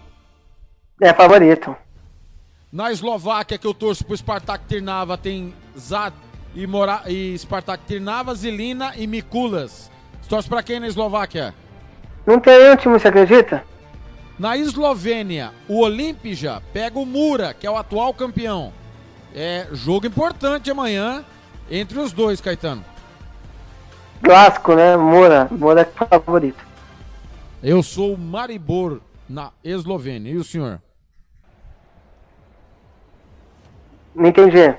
É 1.00 1.14
favorito. 1.14 1.74
Na 2.70 2.92
Eslováquia, 2.92 3.56
que 3.56 3.66
eu 3.66 3.72
torço 3.72 4.04
pro 4.04 4.16
Spartak 4.16 4.64
Trnava, 4.66 5.16
tem 5.16 5.54
Zad 5.76 6.14
e, 6.54 6.66
Mora... 6.66 7.02
e 7.06 7.36
Spartak 7.38 7.84
Trnava, 7.86 8.34
Zilina 8.34 8.92
e 8.96 9.06
Mikulas. 9.06 9.90
Você 10.20 10.28
torce 10.28 10.48
pra 10.48 10.62
quem 10.62 10.78
na 10.78 10.86
Eslováquia? 10.86 11.54
Não 12.26 12.38
tem 12.38 12.58
nenhum 12.58 12.76
time, 12.76 12.98
você 12.98 13.08
acredita? 13.08 13.64
Na 14.38 14.56
Eslovênia, 14.56 15.52
o 15.66 15.80
Olimpija 15.80 16.62
pega 16.72 16.98
o 16.98 17.06
Mura, 17.06 17.54
que 17.54 17.66
é 17.66 17.70
o 17.70 17.76
atual 17.76 18.12
campeão. 18.12 18.72
É 19.34 19.66
jogo 19.72 20.06
importante 20.06 20.70
amanhã 20.70 21.24
entre 21.70 21.98
os 21.98 22.12
dois, 22.12 22.40
Caetano. 22.40 22.84
Clássico, 24.22 24.74
né? 24.74 24.96
Moura. 24.96 25.48
Moura 25.50 25.80
é 25.80 25.84
favorito. 25.84 26.64
Eu 27.62 27.82
sou 27.82 28.14
o 28.14 28.18
Maribor 28.18 29.00
na 29.28 29.50
Eslovênia. 29.64 30.30
E 30.30 30.36
o 30.36 30.44
senhor? 30.44 30.80
Não 34.14 34.28
entendi. 34.28 34.74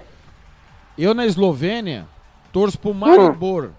Eu 0.97 1.13
na 1.13 1.25
Eslovênia 1.25 2.05
torço 2.51 2.77
pro 2.77 2.93
Maribor. 2.93 3.65
Hum. 3.65 3.71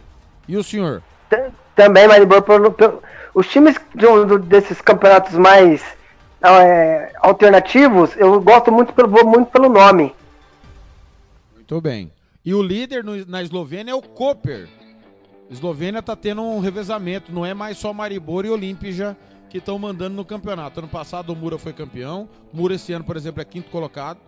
E 0.48 0.56
o 0.56 0.64
senhor? 0.64 1.02
T 1.28 1.50
também 1.74 2.08
Maribor. 2.08 2.42
Por, 2.42 2.72
por, 2.72 3.02
os 3.34 3.46
times 3.48 3.76
de, 3.94 4.06
um, 4.06 4.38
desses 4.38 4.80
campeonatos 4.80 5.34
mais 5.34 5.82
é, 6.42 7.12
alternativos, 7.20 8.16
eu 8.16 8.40
gosto 8.40 8.72
muito 8.72 8.92
pelo, 8.92 9.08
muito 9.24 9.50
pelo 9.50 9.68
nome. 9.68 10.14
Muito 11.54 11.80
bem. 11.80 12.12
E 12.44 12.52
o 12.52 12.62
líder 12.62 13.04
no, 13.04 13.24
na 13.26 13.42
Eslovênia 13.42 13.92
é 13.92 13.94
o 13.94 14.02
Koper. 14.02 14.68
Eslovênia 15.50 16.00
está 16.00 16.16
tendo 16.16 16.42
um 16.42 16.60
revezamento, 16.60 17.30
não 17.30 17.44
é 17.44 17.52
mais 17.54 17.76
só 17.76 17.92
Maribor 17.92 18.44
e 18.44 18.50
Olimpija 18.50 19.16
que 19.48 19.58
estão 19.58 19.78
mandando 19.78 20.16
no 20.16 20.24
campeonato. 20.24 20.80
Ano 20.80 20.88
passado 20.88 21.30
o 21.30 21.36
Mura 21.36 21.58
foi 21.58 21.74
campeão, 21.74 22.28
Mura 22.52 22.74
esse 22.74 22.92
ano, 22.92 23.04
por 23.04 23.16
exemplo, 23.16 23.42
é 23.42 23.44
quinto 23.44 23.70
colocado 23.70 24.18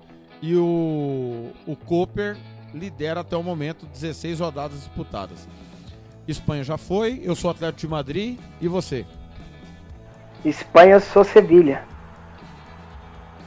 e 0.43 0.55
o, 0.57 1.51
o 1.67 1.77
Cooper 1.77 2.37
lidera 2.73 3.21
até 3.21 3.37
o 3.37 3.43
momento 3.43 3.87
16 3.87 4.41
rodadas 4.41 4.79
disputadas. 4.79 5.49
Espanha 6.27 6.65
já 6.65 6.77
foi, 6.77 7.21
eu 7.23 7.35
sou 7.35 7.51
atleta 7.51 7.79
de 7.79 7.87
Madrid 7.87 8.39
e 8.61 8.69
você? 8.69 9.07
Espanha, 10.45 11.01
sou 11.01 11.25
Sevilha. 11.25 11.85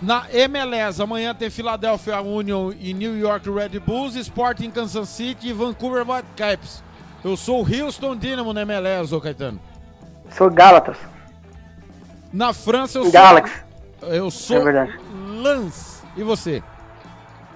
Na 0.01 0.25
MLS, 0.31 1.01
amanhã 1.01 1.33
tem 1.33 1.49
Philadelphia 1.49 2.21
Union 2.21 2.71
e 2.79 2.93
New 2.93 3.17
York 3.17 3.49
Red 3.49 3.79
Bulls, 3.79 4.15
Sporting 4.15 4.69
Kansas 4.69 5.09
City 5.09 5.49
e 5.49 5.53
Vancouver 5.53 6.07
Whitecaps. 6.07 6.83
Eu 7.23 7.35
sou 7.35 7.63
o 7.63 7.67
Houston 7.67 8.15
Dynamo 8.15 8.53
na 8.53 8.61
MLS, 8.61 9.13
ô 9.13 9.19
Caetano. 9.19 9.59
Sou 10.29 10.51
Gálatas. 10.51 10.97
Na 12.31 12.53
França 12.53 12.99
eu 12.99 13.09
Galaxy. 13.09 13.55
sou. 13.99 14.09
Eu 14.09 14.29
sou 14.29 14.69
é 14.69 14.87
Lance. 15.11 16.03
E 16.15 16.23
você? 16.23 16.61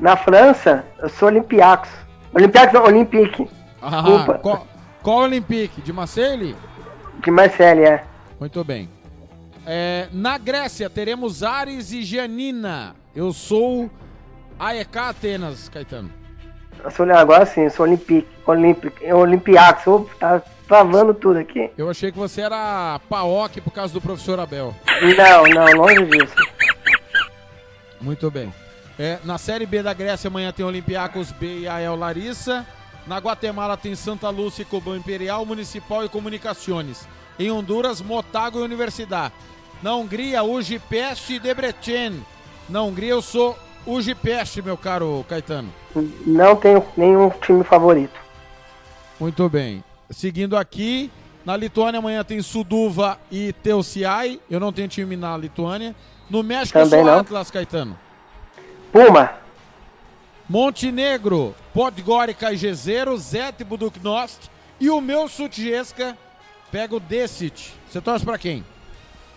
Na 0.01 0.17
França, 0.17 0.83
eu 0.97 1.07
sou 1.09 1.27
Olympiacos. 1.27 1.91
Olympiacos 2.33 2.73
não, 2.73 2.85
Olympique. 2.85 3.47
Ah, 3.79 4.39
qual, 4.41 4.67
qual 5.03 5.17
Olympique? 5.19 5.79
De 5.79 5.93
Marseille? 5.93 6.55
De 7.23 7.29
Marseille, 7.29 7.83
é. 7.83 8.03
Muito 8.39 8.63
bem. 8.63 8.89
É, 9.63 10.07
na 10.11 10.39
Grécia, 10.39 10.89
teremos 10.89 11.43
Ares 11.43 11.91
e 11.91 12.01
Gianina. 12.01 12.95
Eu 13.15 13.31
sou 13.31 13.91
AEK 14.59 14.97
Atenas, 14.97 15.69
Caetano. 15.69 16.09
Eu 16.83 16.89
sou, 16.89 17.11
agora 17.11 17.45
sim, 17.45 17.61
eu 17.61 17.69
sou 17.69 17.85
Olympique, 17.85 18.27
Olympique, 18.47 19.13
Olympiacos. 19.13 19.83
Sou, 19.83 20.09
tá 20.19 20.41
travando 20.67 21.13
tudo 21.13 21.37
aqui. 21.37 21.69
Eu 21.77 21.87
achei 21.91 22.11
que 22.11 22.17
você 22.17 22.41
era 22.41 22.99
PAOC 23.07 23.61
por 23.61 23.71
causa 23.71 23.93
do 23.93 24.01
professor 24.01 24.39
Abel. 24.39 24.73
Não, 25.15 25.43
não, 25.43 25.73
longe 25.73 26.03
disso. 26.07 26.33
Muito 28.01 28.31
bem. 28.31 28.51
É, 29.03 29.17
na 29.25 29.39
Série 29.39 29.65
B 29.65 29.81
da 29.81 29.95
Grécia, 29.95 30.27
amanhã 30.27 30.51
tem 30.51 30.63
Olympiacos 30.63 31.31
B 31.31 31.61
e 31.61 31.67
AEL 31.67 31.95
Larissa. 31.95 32.63
Na 33.07 33.17
Guatemala 33.17 33.75
tem 33.75 33.95
Santa 33.95 34.29
Lúcia 34.29 34.61
e 34.61 34.65
Cobão 34.65 34.95
Imperial, 34.95 35.43
Municipal 35.43 36.05
e 36.05 36.09
Comunicações. 36.09 37.07
Em 37.39 37.49
Honduras, 37.49 37.99
Motago 37.99 38.59
e 38.59 38.61
Universidade. 38.61 39.33
Na 39.81 39.95
Hungria, 39.95 40.43
Ujipest 40.43 41.31
e 41.31 41.39
Debrecen. 41.39 42.23
Na 42.69 42.83
Hungria, 42.83 43.09
eu 43.09 43.23
sou 43.23 43.57
Ujipest, 43.87 44.61
meu 44.61 44.77
caro 44.77 45.25
Caetano. 45.27 45.73
Não 46.27 46.55
tenho 46.55 46.85
nenhum 46.95 47.31
time 47.31 47.63
favorito. 47.63 48.19
Muito 49.19 49.49
bem. 49.49 49.83
Seguindo 50.11 50.55
aqui, 50.55 51.09
na 51.43 51.57
Lituânia 51.57 51.97
amanhã 51.97 52.23
tem 52.23 52.39
Suduva 52.43 53.17
e 53.31 53.51
Teuciai. 53.51 54.39
Eu 54.47 54.59
não 54.59 54.71
tenho 54.71 54.87
time 54.87 55.15
na 55.15 55.35
Lituânia. 55.35 55.95
No 56.29 56.43
México 56.43 56.77
Também 56.77 56.99
eu 56.99 57.05
sou 57.05 57.13
não. 57.15 57.21
Atlas, 57.21 57.49
Caetano. 57.49 57.97
Puma. 58.91 59.31
Montenegro, 60.49 61.55
Podgorica 61.73 62.51
e 62.51 62.57
Gezeiro, 62.57 63.17
Zete 63.17 63.63
Buduknost. 63.63 64.49
E 64.79 64.89
o 64.89 64.99
meu 64.99 65.27
Sutjesca 65.29 66.17
pega 66.71 66.95
o 66.95 66.99
Decit. 66.99 67.73
Você 67.89 68.01
torce 68.01 68.25
pra 68.25 68.37
quem? 68.37 68.65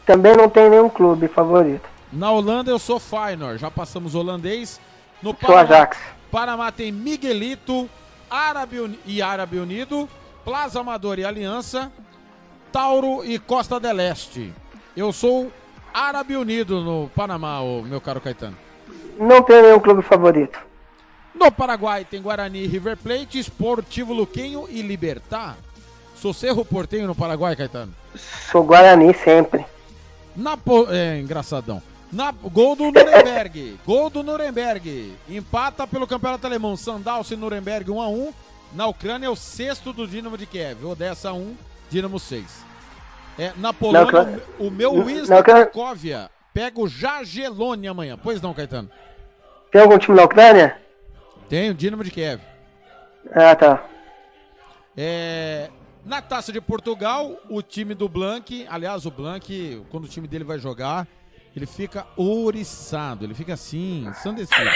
Também 0.06 0.36
não 0.36 0.48
tenho 0.48 0.70
nenhum 0.70 0.89
clube 0.89 1.28
favorito. 1.28 1.89
Na 2.12 2.31
Holanda 2.31 2.70
eu 2.70 2.78
sou 2.78 2.98
Feyenoord, 2.98 3.59
já 3.60 3.70
passamos 3.70 4.14
holandês. 4.14 4.81
No 5.22 5.32
Panamá, 5.35 5.60
Ajax. 5.62 5.98
Panamá 6.31 6.72
tem 6.72 6.90
Miguelito 6.93 7.89
Árabe 8.31 8.81
Uni- 8.81 8.98
e 9.06 9.22
Árabe 9.22 9.59
Unido, 9.59 10.09
Plaza 10.44 10.81
Amador 10.81 11.18
e 11.18 11.24
Aliança, 11.24 11.90
Tauro 12.72 13.24
e 13.24 13.39
Costa 13.39 13.78
del 13.78 14.01
Este. 14.01 14.52
Eu 14.97 15.12
sou 15.12 15.51
Árabe 15.93 16.36
Unido 16.36 16.81
no 16.81 17.09
Panamá, 17.14 17.60
meu 17.85 18.01
caro 18.01 18.20
Caetano. 18.20 18.56
Não 19.19 19.43
tenho 19.43 19.62
nenhum 19.62 19.81
clube 19.81 20.03
favorito. 20.03 20.59
No 21.35 21.51
Paraguai 21.51 22.05
tem 22.05 22.23
Guarani 22.23 22.62
e 22.65 22.66
River 22.66 22.97
Plate, 22.97 23.39
Esportivo 23.39 24.12
Luquenho 24.12 24.66
e 24.69 24.82
Libertar. 24.82 25.57
Sou 26.15 26.32
Cerro 26.32 26.65
Portenho 26.65 27.07
no 27.07 27.15
Paraguai, 27.15 27.57
Caetano. 27.57 27.93
Sou 28.51 28.62
Guarani 28.62 29.12
sempre. 29.15 29.65
Na 30.36 30.57
po... 30.57 30.86
É, 30.91 31.19
engraçadão. 31.19 31.82
Na... 32.12 32.31
Gol 32.31 32.77
do 32.77 32.85
Nuremberg. 32.85 33.78
Gol 33.85 34.09
do 34.11 34.23
Nuremberg. 34.23 35.12
Empata 35.28 35.86
pelo 35.86 36.07
campeonato 36.07 36.47
alemão. 36.47 36.77
Sandalce 36.77 37.35
e 37.35 37.36
Nuremberg 37.36 37.91
1x1. 37.91 38.32
Na 38.73 38.86
Ucrânia 38.86 39.27
é 39.27 39.31
o 39.31 39.36
sexto 39.36 39.93
do 39.93 40.07
Dinamo 40.07 40.39
de 40.39 40.47
Kiev. 40.47 40.85
Odessa 40.85 41.32
1, 41.32 41.55
Dinamo 41.91 42.19
6. 42.19 42.45
É, 43.39 43.53
na 43.57 43.73
Polônia, 43.73 44.05
Ucrânia- 44.05 44.43
o 44.59 44.70
meu 44.70 44.95
na 44.97 45.05
Wisla 45.05 45.43
Cracóvia 45.43 46.31
pega 46.55 46.81
o 46.81 46.89
Jagelone 46.89 47.89
amanhã. 47.89 48.16
Pois 48.22 48.40
não, 48.40 48.55
Caetano? 48.55 48.89
Tem 49.70 49.82
algum 49.82 49.98
time 49.98 50.16
na 50.16 50.22
Ucrânia? 50.24 50.78
Tem 51.48 51.68
o 51.70 51.74
Dinamo 51.74 52.05
de 52.05 52.10
Kiev. 52.10 52.40
Ah, 53.35 53.55
tá. 53.56 53.82
É, 54.97 55.68
na 56.05 56.22
Taça 56.22 56.52
de 56.52 56.60
Portugal, 56.60 57.32
o 57.51 57.60
time 57.60 57.94
do 57.94 58.09
Blank, 58.09 58.66
aliás, 58.70 59.05
o 59.05 59.10
Blank, 59.10 59.85
quando 59.90 60.05
o 60.05 60.09
time 60.09 60.28
dele 60.28 60.44
vai 60.44 60.59
jogar, 60.59 61.06
ele 61.56 61.66
fica 61.66 62.06
ouriçado, 62.16 63.24
ele 63.24 63.35
fica 63.35 63.55
assim, 63.55 64.06
ensandecido. 64.09 64.68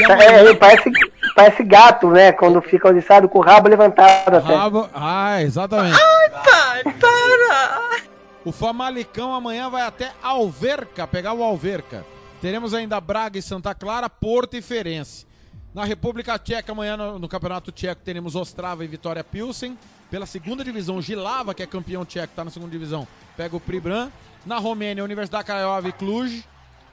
É, 0.00 0.04
amanhã, 0.12 0.40
ele 0.40 0.54
parece, 0.56 0.90
parece 1.34 1.62
gato, 1.62 2.10
né? 2.10 2.32
Quando 2.32 2.60
fica 2.60 2.88
oriçado 2.88 3.28
com 3.28 3.38
o 3.38 3.42
rabo 3.42 3.68
levantado 3.68 4.36
até. 4.36 4.54
rabo- 4.54 4.88
ah, 4.92 5.40
exatamente. 5.42 5.96
Pai, 5.98 6.82
para! 6.84 8.07
O 8.48 8.52
Famalicão 8.52 9.34
amanhã 9.34 9.68
vai 9.68 9.82
até 9.82 10.14
Alverca, 10.22 11.06
pegar 11.06 11.34
o 11.34 11.42
Alverca. 11.42 12.02
Teremos 12.40 12.72
ainda 12.72 12.98
Braga 12.98 13.38
e 13.38 13.42
Santa 13.42 13.74
Clara, 13.74 14.08
Porto 14.08 14.56
e 14.56 14.62
Ferense. 14.62 15.26
Na 15.74 15.84
República 15.84 16.38
Tcheca, 16.38 16.72
amanhã 16.72 16.96
no, 16.96 17.18
no 17.18 17.28
Campeonato 17.28 17.70
Tcheco, 17.70 18.00
teremos 18.02 18.34
Ostrava 18.34 18.82
e 18.82 18.88
Vitória 18.88 19.22
Pilsen. 19.22 19.76
Pela 20.10 20.24
segunda 20.24 20.64
divisão, 20.64 21.02
Gilava, 21.02 21.52
que 21.52 21.62
é 21.62 21.66
campeão 21.66 22.06
tcheco, 22.06 22.32
está 22.32 22.42
na 22.42 22.50
segunda 22.50 22.72
divisão, 22.72 23.06
pega 23.36 23.54
o 23.54 23.60
Pribran. 23.60 24.10
Na 24.46 24.56
Romênia, 24.56 25.04
Universidade 25.04 25.44
Craiova 25.44 25.86
e 25.86 25.92
Cluj. 25.92 26.42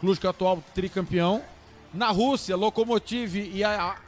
Cluj, 0.02 0.20
que 0.20 0.26
é 0.26 0.30
o 0.30 0.32
atual 0.32 0.62
tricampeão. 0.74 1.42
Na 1.94 2.12
Rússia, 2.12 2.58
Lokomotiv 2.58 3.34
e 3.34 3.62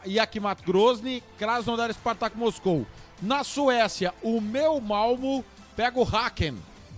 Yakimat 0.06 0.62
Grozny, 0.66 1.24
Krasnodar 1.40 1.94
Spartak 1.94 2.38
Moscou. 2.38 2.86
Na 3.22 3.46
Suécia, 3.46 4.14
o 4.22 4.42
meu 4.42 4.82
Malmo 4.82 5.46
pega 5.78 5.98
o 5.98 6.04
Haken. 6.04 6.58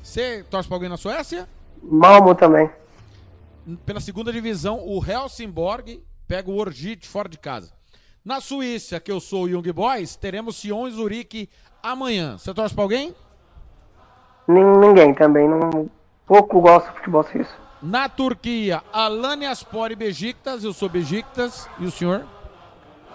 Você 0.10 0.44
torce 0.49 0.68
pra 0.68 0.76
alguém 0.76 0.90
na 0.90 0.98
Suécia? 0.98 1.48
Malmo 1.84 2.34
também. 2.34 2.68
Pela 3.86 3.99
segunda 3.99 4.34
divisão, 4.34 4.80
o 4.84 4.99
Helsingborg 5.06 6.03
pega 6.27 6.49
o 6.49 6.57
Orgit 6.57 7.07
fora 7.07 7.30
de 7.30 7.38
casa. 7.38 7.72
Na 8.26 8.41
Suíça, 8.41 8.99
que 8.99 9.11
eu 9.11 9.19
sou 9.19 9.44
o 9.44 9.48
Young 9.48 9.72
Boys, 9.72 10.15
teremos 10.15 10.56
Sion 10.56 10.88
e 10.88 10.91
Zurique 10.91 11.48
amanhã. 11.84 12.40
Você 12.40 12.52
torce 12.56 12.73
pra 12.73 12.84
alguém? 12.84 13.14
Nin- 14.48 14.80
Ninguém 14.80 15.14
também. 15.14 15.48
Não, 15.48 15.88
pouco 16.26 16.60
gosto 16.60 16.88
de 16.90 16.95
futebol 16.98 17.23
suíço. 17.23 17.53
Na 17.80 18.10
Turquia, 18.10 18.81
Alanyaspor 18.91 19.91
e 19.91 19.95
Bejiktas. 19.95 20.64
Eu 20.64 20.73
sou 20.73 20.90
Bejiktas. 20.90 21.69
E 21.77 21.86
o 21.86 21.91
senhor? 21.91 22.26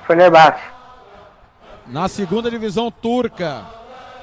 Fenerbahçe. 0.07 0.63
Na 1.89 2.07
segunda 2.07 2.49
divisão 2.49 2.89
turca, 2.89 3.67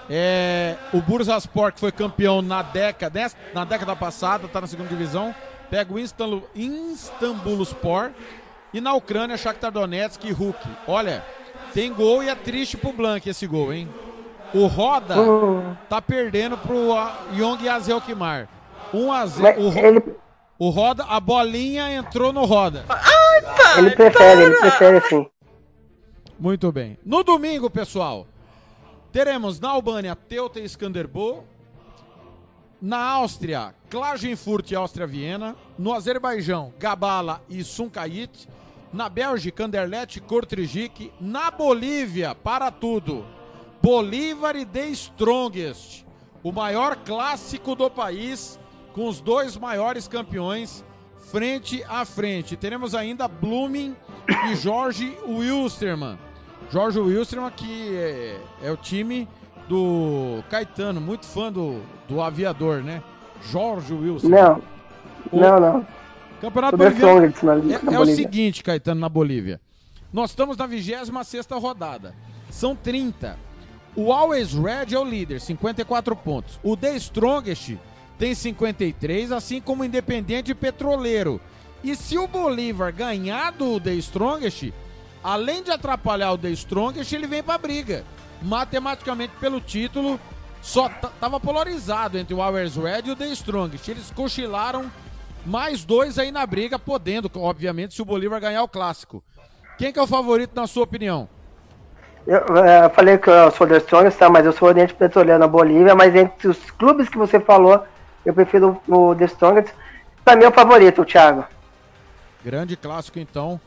é, 0.09 0.75
o 0.93 1.01
Bursaspor, 1.01 1.71
que 1.71 1.79
foi 1.79 1.91
campeão 1.91 2.41
na 2.41 2.61
década, 2.61 3.31
na 3.53 3.63
década 3.65 3.95
passada, 3.95 4.45
está 4.45 4.59
na 4.61 4.67
segunda 4.67 4.89
divisão, 4.89 5.33
pega 5.69 5.93
o 5.93 5.99
Istanbul, 5.99 6.43
Istanbulspor. 6.55 8.11
E 8.73 8.79
na 8.79 8.93
Ucrânia, 8.93 9.35
Shakhtar 9.37 9.69
Donetsk 9.71 10.23
e 10.23 10.31
Hulk. 10.31 10.57
Olha, 10.87 11.23
tem 11.73 11.91
gol 11.93 12.23
e 12.23 12.29
é 12.29 12.35
triste 12.35 12.77
pro 12.77 12.93
Blank 12.93 13.29
esse 13.29 13.45
gol, 13.45 13.73
hein? 13.73 13.89
O 14.53 14.65
Roda 14.67 15.19
Hum. 15.19 15.75
tá 15.89 16.01
perdendo 16.01 16.57
pro 16.57 16.93
Yong 17.33 17.67
Azelkmar. 17.67 18.47
1 18.93 19.11
a 19.11 19.25
0. 19.25 19.43
Mas 19.43 19.57
O, 19.65 19.69
Ro- 19.69 19.85
ele, 19.85 20.03
o 20.59 20.69
Roda, 20.69 21.03
a 21.05 21.19
bolinha 21.19 21.93
entrou 21.93 22.31
no 22.31 22.45
Roda. 22.45 22.85
ele 23.77 23.91
prefere, 23.91 24.41
ele 24.43 24.55
prefere 24.55 24.97
assim. 24.97 25.27
Muito 26.39 26.71
bem. 26.71 26.97
No 27.05 27.23
domingo, 27.23 27.69
pessoal, 27.69 28.25
teremos 29.11 29.59
na 29.59 29.69
Albânia 29.69 30.15
Teuta 30.15 30.59
e 30.59 30.65
Skanderbo. 30.65 31.43
Na 32.81 32.97
Áustria, 32.97 33.75
Klagenfurt 33.89 34.71
e 34.71 34.75
Áustria-Viena. 34.75 35.55
No 35.77 35.93
Azerbaijão, 35.93 36.73
Gabala 36.79 37.43
e 37.49 37.63
Sunkayit. 37.63 38.47
Na 38.91 39.07
Bélgica, 39.07 39.65
Anderlecht 39.65 40.17
e 40.17 40.21
Kortrijk. 40.21 41.11
Na 41.19 41.51
Bolívia, 41.51 42.33
para 42.33 42.71
tudo, 42.71 43.25
Bolívar 43.81 44.55
e 44.55 44.65
The 44.65 44.88
Strongest. 44.89 46.05
O 46.43 46.51
maior 46.51 46.95
clássico 46.97 47.75
do 47.75 47.89
país, 47.89 48.59
com 48.93 49.07
os 49.07 49.21
dois 49.21 49.55
maiores 49.55 50.07
campeões 50.07 50.83
frente 51.31 51.83
a 51.88 52.03
frente. 52.03 52.57
Teremos 52.57 52.93
ainda 52.93 53.27
Blooming 53.27 53.95
e 54.49 54.55
Jorge 54.55 55.17
Wilstermann. 55.25 56.17
Jorge 56.72 56.99
Wilstermann, 56.99 57.52
que 57.52 57.95
é, 57.98 58.39
é 58.64 58.72
o 58.72 58.77
time 58.77 59.27
do 59.68 60.43
Caetano, 60.49 61.02
muito 61.02 61.26
fã 61.26 61.52
do, 61.52 61.81
do 62.07 62.22
aviador, 62.22 62.81
né? 62.81 63.03
Jorge 63.52 63.93
Wilstermann. 63.93 64.61
Não, 65.31 65.39
não, 65.39 65.60
não. 65.60 65.88
Campeonato 66.39 66.76
O 66.76 66.77
Boliviano 66.77 67.34
na- 67.43 67.56
na 67.56 67.91
é, 67.91 67.95
é 67.95 67.99
o 67.99 68.06
seguinte, 68.06 68.64
Caetano, 68.64 68.99
na 69.02 69.10
Bolívia. 69.10 69.60
Nós 70.11 70.31
estamos 70.31 70.57
na 70.57 70.65
26 70.65 71.10
rodada. 71.52 72.15
São 72.49 72.76
30. 72.76 73.38
O 73.95 74.11
Always 74.11 74.53
Red 74.53 74.93
é 74.95 74.99
o 74.99 75.03
líder, 75.03 75.39
54 75.39 76.15
pontos. 76.15 76.60
O 76.64 76.76
The 76.77 76.95
Strongest 76.95 77.76
tem 78.18 78.34
53, 78.34 79.31
assim 79.31 79.60
como 79.61 79.84
o 79.84 79.85
Independente 79.85 80.53
Petroleiro. 80.56 81.39
E 81.84 81.95
se 81.95 82.18
o 82.18 82.27
Bolívar 82.27 82.93
ganhar 82.93 83.52
do 83.52 83.80
The 83.80 83.93
Strongest, 83.95 84.72
além 85.23 85.64
de 85.64 85.72
atrapalhar 85.72 86.31
o 86.31 86.38
The 86.38 86.49
Strongest, 86.49 87.14
ele 87.14 87.27
vem 87.27 87.43
pra 87.43 87.57
briga. 87.57 88.03
Matematicamente, 88.41 89.34
pelo 89.39 89.61
título, 89.61 90.19
só 90.61 90.89
tava 91.19 91.39
polarizado 91.39 92.18
entre 92.18 92.34
o 92.34 92.41
Always 92.41 92.76
Red 92.76 93.03
e 93.06 93.11
o 93.11 93.15
The 93.15 93.27
Strongest. 93.27 93.88
Eles 93.88 94.11
cochilaram 94.11 94.91
mais 95.45 95.84
dois 95.84 96.18
aí 96.18 96.31
na 96.31 96.45
briga, 96.45 96.77
podendo, 96.77 97.30
obviamente, 97.35 97.93
se 97.93 98.02
o 98.02 98.06
Bolívar 98.06 98.39
ganhar 98.39 98.64
o 98.64 98.68
clássico. 98.68 99.23
Quem 99.77 99.91
que 99.91 99.99
é 99.99 100.02
o 100.02 100.07
favorito 100.07 100.52
na 100.56 100.68
sua 100.68 100.84
opinião? 100.84 101.27
Eu 102.27 102.38
é, 102.57 102.88
falei 102.89 103.18
que 103.18 103.30
eu 103.30 103.49
sou 103.52 103.65
The 103.65 103.77
Strongest, 103.77 104.18
tá? 104.19 104.30
Mas 104.30 104.45
eu 104.45 104.53
sou 104.53 104.68
Oriente 104.68 104.93
Petroleiro 104.93 105.39
na 105.39 105.48
Bolívia, 105.48 105.95
mas 105.95 106.15
entre 106.15 106.48
os 106.48 106.69
clubes 106.72 107.10
que 107.10 107.18
você 107.18 107.39
falou, 107.39 107.84
eu 108.23 108.34
prefiro 108.34 108.80
o 108.88 109.15
The 109.15 109.26
Strongest. 109.26 109.73
Pra 110.23 110.35
mim 110.35 110.43
é 110.43 110.49
o 110.49 110.52
favorito, 110.52 111.02
o 111.02 111.06
Thiago. 111.06 111.45
Grande 112.45 112.76
clássico, 112.76 113.18
então. 113.18 113.60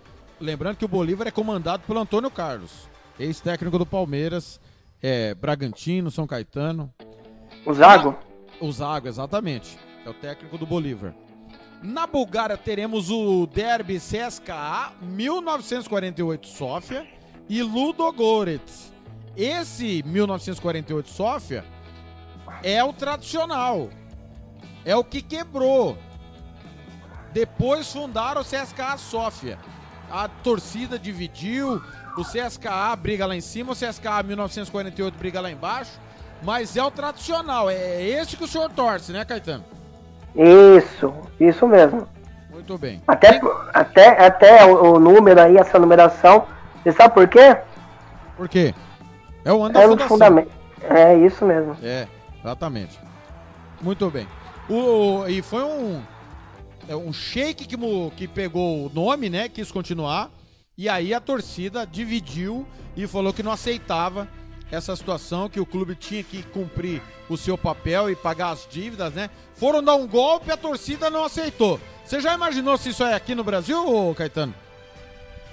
Lembrando 0.44 0.76
que 0.76 0.84
o 0.84 0.88
Bolívar 0.88 1.26
é 1.26 1.30
comandado 1.30 1.84
pelo 1.86 1.98
Antônio 1.98 2.30
Carlos, 2.30 2.86
ex-técnico 3.18 3.78
do 3.78 3.86
Palmeiras, 3.86 4.60
é, 5.02 5.34
Bragantino, 5.34 6.10
São 6.10 6.26
Caetano. 6.26 6.92
O 7.64 7.72
Zago? 7.72 8.14
O 8.60 8.70
Zago, 8.70 9.08
exatamente. 9.08 9.78
É 10.04 10.10
o 10.10 10.12
técnico 10.12 10.58
do 10.58 10.66
Bolívar. 10.66 11.14
Na 11.82 12.06
Bulgária 12.06 12.58
teremos 12.58 13.08
o 13.08 13.46
Derby 13.46 13.98
CSKA 13.98 14.92
1948 15.00 16.46
Sofia 16.46 17.08
e 17.48 17.62
Ludogorets. 17.62 18.92
Esse 19.34 20.02
1948 20.04 21.08
Sofia 21.08 21.64
é 22.62 22.84
o 22.84 22.92
tradicional. 22.92 23.88
É 24.84 24.94
o 24.94 25.02
que 25.02 25.22
quebrou. 25.22 25.96
Depois 27.32 27.90
fundaram 27.90 28.42
o 28.42 28.44
CSKA 28.44 28.98
Sofia. 28.98 29.58
A 30.14 30.28
torcida 30.28 30.96
dividiu, 30.96 31.82
o 32.16 32.22
CSKA 32.22 32.94
briga 32.94 33.26
lá 33.26 33.34
em 33.34 33.40
cima, 33.40 33.72
o 33.72 33.74
CSKA 33.74 34.22
1948 34.22 35.18
briga 35.18 35.40
lá 35.40 35.50
embaixo. 35.50 35.98
Mas 36.40 36.76
é 36.76 36.82
o 36.84 36.90
tradicional, 36.90 37.68
é 37.68 38.00
esse 38.00 38.36
que 38.36 38.44
o 38.44 38.46
senhor 38.46 38.70
torce, 38.70 39.10
né, 39.10 39.24
Caetano? 39.24 39.64
Isso, 40.36 41.12
isso 41.40 41.66
mesmo. 41.66 42.06
Muito 42.48 42.78
bem. 42.78 43.02
Até, 43.08 43.40
até, 43.72 44.24
até 44.24 44.64
o, 44.64 44.94
o 44.94 45.00
número 45.00 45.40
aí, 45.40 45.56
essa 45.56 45.80
numeração. 45.80 46.46
Você 46.84 46.92
sabe 46.92 47.12
por 47.12 47.26
quê? 47.26 47.56
Por 48.36 48.48
quê? 48.48 48.72
É 49.44 49.52
o 49.52 49.64
ano 49.64 49.74
da 49.74 49.82
É 49.82 49.88
fundação. 49.88 50.08
fundamento. 50.10 50.52
É 50.80 51.16
isso 51.16 51.44
mesmo. 51.44 51.76
É, 51.82 52.06
exatamente. 52.40 53.00
Muito 53.82 54.08
bem. 54.10 54.28
O, 54.70 55.26
e 55.26 55.42
foi 55.42 55.64
um, 55.64 56.00
é 56.88 56.96
um 56.96 57.12
shake 57.12 57.66
que, 57.66 57.76
que 58.16 58.28
pegou 58.28 58.86
o 58.86 58.90
nome, 58.92 59.30
né? 59.30 59.48
Quis 59.48 59.70
continuar. 59.70 60.30
E 60.76 60.88
aí 60.88 61.14
a 61.14 61.20
torcida 61.20 61.86
dividiu 61.86 62.66
e 62.96 63.06
falou 63.06 63.32
que 63.32 63.42
não 63.42 63.52
aceitava 63.52 64.28
essa 64.70 64.94
situação, 64.96 65.48
que 65.48 65.60
o 65.60 65.66
clube 65.66 65.94
tinha 65.94 66.22
que 66.22 66.42
cumprir 66.42 67.00
o 67.28 67.36
seu 67.36 67.56
papel 67.56 68.10
e 68.10 68.16
pagar 68.16 68.50
as 68.50 68.66
dívidas, 68.68 69.12
né? 69.14 69.30
Foram 69.54 69.82
dar 69.82 69.94
um 69.94 70.06
golpe 70.06 70.48
e 70.48 70.52
a 70.52 70.56
torcida 70.56 71.08
não 71.08 71.24
aceitou. 71.24 71.80
Você 72.04 72.20
já 72.20 72.34
imaginou 72.34 72.76
se 72.76 72.90
isso 72.90 73.04
é 73.04 73.14
aqui 73.14 73.34
no 73.34 73.44
Brasil, 73.44 74.14
Caetano? 74.16 74.54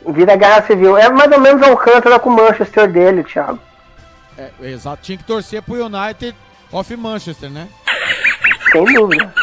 Vira 0.07 0.35
guerra 0.35 0.65
civil. 0.65 0.97
É 0.97 1.09
mais 1.09 1.31
ou 1.31 1.39
menos 1.39 1.61
o 1.61 1.65
Alcântara 1.65 2.19
com 2.19 2.29
o 2.29 2.35
Manchester 2.35 2.91
dele, 2.91 3.23
Thiago. 3.23 3.59
É, 4.37 4.49
exato, 4.61 5.03
tinha 5.03 5.17
que 5.17 5.23
torcer 5.23 5.61
pro 5.61 5.85
United 5.85 6.35
of 6.71 6.95
Manchester, 6.95 7.49
né? 7.49 7.67
Sem 8.71 8.85
dúvida. 8.85 9.33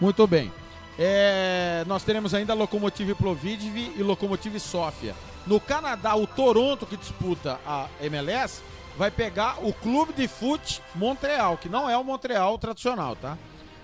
Muito 0.00 0.26
bem. 0.26 0.52
É, 0.98 1.84
nós 1.86 2.02
teremos 2.02 2.32
ainda 2.32 2.54
Lokomotiv 2.54 3.14
Plovdiv 3.14 3.92
e 3.96 4.02
Lokomotiv 4.02 4.58
Sofia. 4.58 5.14
No 5.46 5.60
Canadá, 5.60 6.16
o 6.16 6.26
Toronto, 6.26 6.86
que 6.86 6.96
disputa 6.96 7.60
a 7.66 7.86
MLS, 8.00 8.62
vai 8.96 9.10
pegar 9.10 9.58
o 9.62 9.72
Clube 9.72 10.12
de 10.14 10.26
Fute 10.26 10.82
Montreal, 10.94 11.58
que 11.58 11.68
não 11.68 11.88
é 11.88 11.96
o 11.96 12.02
Montreal 12.02 12.58
tradicional, 12.58 13.14
tá? 13.14 13.36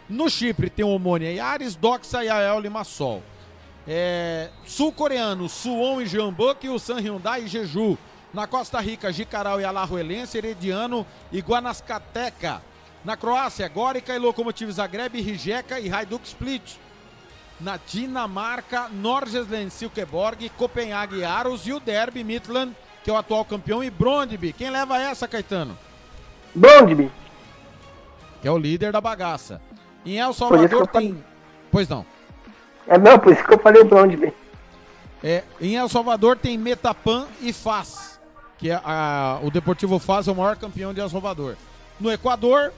No 0.09 0.29
Chipre 0.29 0.71
tem 0.71 0.85
o 0.85 0.89
Omônia 0.89 1.45
Ares, 1.45 1.77
Doxa 1.77 2.25
e 2.25 2.29
Ael 2.29 2.61
Limassol. 2.61 3.23
É, 3.87 4.51
Sul-coreano, 4.65 5.49
Suwon 5.49 6.01
e 6.01 6.07
Jeonbuk 6.07 6.67
e 6.67 6.71
o 6.71 6.79
San 6.79 6.99
Hyundai 7.01 7.45
e 7.45 7.49
Jeju. 7.49 7.99
Na 8.33 8.47
Costa 8.47 8.81
Rica, 8.81 9.13
Jicaral 9.13 9.61
e 9.61 9.65
Alajuelense, 9.65 10.39
Herediano 10.39 11.07
e 11.31 11.41
Guanacateca. 11.41 12.63
Na 13.05 13.17
Croácia, 13.17 13.69
Gorica 13.69 14.15
e 14.15 14.19
Lokomotiv 14.19 14.71
Zagreb, 14.71 15.21
Rijeka 15.21 15.79
e 15.79 15.93
Hajduk 15.93 16.27
Split. 16.27 16.79
Na 17.63 17.79
Dinamarca, 17.87 18.89
Norgesland 18.89 19.71
Silkeborg, 19.71 20.49
Copenhague 20.51 21.23
Aros 21.25 21.67
e 21.67 21.73
o 21.73 21.79
Derby 21.81 22.25
Midland, 22.25 22.75
que 23.05 23.11
é 23.11 23.13
o 23.13 23.17
atual 23.17 23.45
campeão, 23.45 23.83
e 23.85 23.91
Brondby. 23.91 24.53
Quem 24.53 24.69
leva 24.71 24.99
essa, 24.99 25.29
Caetano? 25.29 25.79
Brondby. 26.55 27.11
Que 28.41 28.49
é 28.49 28.51
o 28.51 28.59
líder 28.59 28.91
da 28.93 29.01
bagaça. 29.01 29.61
Em 30.05 30.19
El 30.19 30.33
Salvador 30.33 30.87
tem... 30.89 31.23
Pois 31.71 31.89
não. 31.89 32.05
É 32.89 32.99
não, 32.99 33.17
por 33.19 33.33
isso 33.33 33.45
que 33.45 33.55
eu 33.55 33.59
falei 33.61 33.85
Brondby. 33.85 34.33
É, 35.23 35.45
em 35.61 35.77
El 35.77 35.89
Salvador 35.89 36.37
tem 36.37 36.59
Metapan 36.59 37.27
e 37.41 37.53
Faz, 37.53 38.19
que 38.59 38.71
é 38.71 38.81
a- 38.85 39.39
o 39.41 39.51
Deportivo 39.53 40.01
Faz 40.01 40.27
é 40.27 40.33
o 40.33 40.35
maior 40.35 40.57
campeão 40.57 40.93
de 40.93 41.01
El 41.01 41.09
Salvador. 41.09 41.57
No 42.01 42.11
Equador, 42.11 42.73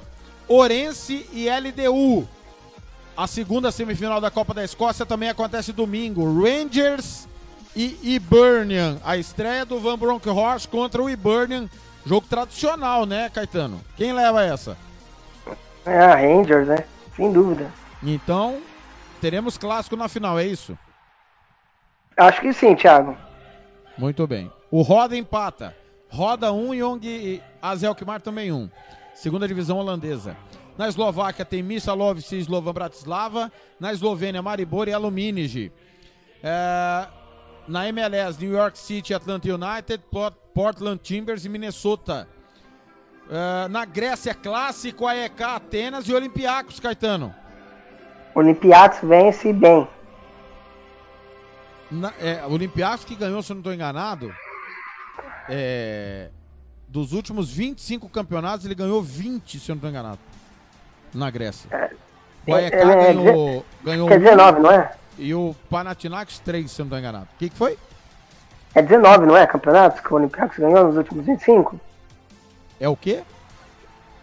Orense 0.46 1.26
e 1.32 1.48
LDU. 1.48 2.28
A 3.16 3.28
segunda 3.28 3.70
semifinal 3.70 4.20
da 4.20 4.30
Copa 4.30 4.52
da 4.52 4.64
Escócia 4.64 5.06
também 5.06 5.28
acontece 5.28 5.72
domingo. 5.72 6.42
Rangers 6.42 7.28
e 7.76 7.96
Hibernian. 8.02 8.98
A 9.04 9.16
estreia 9.16 9.64
do 9.64 9.78
Van 9.78 9.96
Bronckhorst 9.96 10.68
contra 10.68 11.00
o 11.00 11.08
Hibernian. 11.08 11.68
Jogo 12.04 12.26
tradicional, 12.26 13.06
né, 13.06 13.30
Caetano? 13.30 13.80
Quem 13.96 14.12
leva 14.12 14.42
essa? 14.44 14.76
É 15.86 15.98
a 15.98 16.16
Rangers, 16.16 16.66
né? 16.66 16.84
Sem 17.16 17.32
dúvida. 17.32 17.70
Então, 18.02 18.60
teremos 19.20 19.56
clássico 19.56 19.96
na 19.96 20.08
final, 20.08 20.38
é 20.38 20.44
isso? 20.44 20.76
Acho 22.16 22.40
que 22.40 22.52
sim, 22.52 22.74
Thiago. 22.74 23.16
Muito 23.96 24.26
bem. 24.26 24.50
O 24.70 24.82
Roda 24.82 25.16
empata. 25.16 25.74
Roda 26.08 26.52
1 26.52 26.68
um, 26.68 26.74
Young 26.74 27.00
e 27.04 27.42
Azelkmar 27.62 28.20
também 28.20 28.52
1. 28.52 28.56
Um. 28.56 28.70
Segunda 29.14 29.48
divisão 29.48 29.78
holandesa. 29.78 30.36
Na 30.76 30.88
Eslováquia 30.88 31.44
tem 31.44 31.62
Misalovci 31.62 32.36
e 32.36 32.40
Slovan 32.40 32.72
Bratislava. 32.72 33.50
Na 33.78 33.92
Eslovênia, 33.92 34.42
Maribor 34.42 34.88
e 34.88 34.92
Aluminij. 34.92 35.70
É, 36.42 37.06
na 37.68 37.88
MLS, 37.88 38.40
New 38.40 38.52
York 38.52 38.78
City, 38.78 39.14
Atlanta 39.14 39.48
United, 39.48 40.02
Portland 40.52 41.00
Timbers 41.02 41.44
e 41.44 41.48
Minnesota. 41.48 42.28
É, 43.30 43.68
na 43.68 43.84
Grécia, 43.84 44.34
Clássico, 44.34 45.06
AEK, 45.06 45.42
Atenas 45.42 46.08
e 46.08 46.14
Olympiacos, 46.14 46.80
Caetano. 46.80 47.32
Olympiacos 48.34 49.08
vence 49.08 49.52
bem. 49.52 49.86
Na, 51.88 52.12
é, 52.18 52.44
Olympiacos 52.46 53.04
que 53.04 53.14
ganhou, 53.14 53.42
se 53.42 53.52
eu 53.52 53.54
não 53.54 53.60
estou 53.60 53.72
enganado, 53.72 54.34
é, 55.48 56.30
dos 56.88 57.12
últimos 57.12 57.48
25 57.52 58.08
campeonatos, 58.08 58.66
ele 58.66 58.74
ganhou 58.74 59.00
20, 59.00 59.60
se 59.60 59.70
eu 59.70 59.74
não 59.74 59.78
estou 59.78 59.90
enganado 59.90 60.18
na 61.14 61.30
Grécia. 61.30 61.68
É, 61.70 61.90
o 62.46 62.54
AEK 62.54 62.74
é, 62.74 62.84
ganhou, 62.84 63.64
ganhou 63.82 64.10
é 64.10 64.18
19, 64.18 64.60
não 64.60 64.70
é? 64.70 64.92
E 65.16 65.34
o 65.34 65.54
Panathinaikos 65.70 66.38
3, 66.40 66.70
se 66.70 66.80
eu 66.80 66.84
não 66.84 66.88
estou 66.88 66.98
enganado. 66.98 67.28
O 67.34 67.38
que, 67.38 67.48
que 67.48 67.56
foi? 67.56 67.78
É 68.74 68.82
19, 68.82 69.26
não 69.26 69.36
é? 69.36 69.46
Campeonatos 69.46 70.00
que 70.00 70.12
o 70.12 70.16
Olympiacos 70.16 70.58
ganhou 70.58 70.84
nos 70.84 70.96
últimos 70.96 71.24
25? 71.24 71.80
É 72.80 72.88
o 72.88 72.96
quê? 72.96 73.22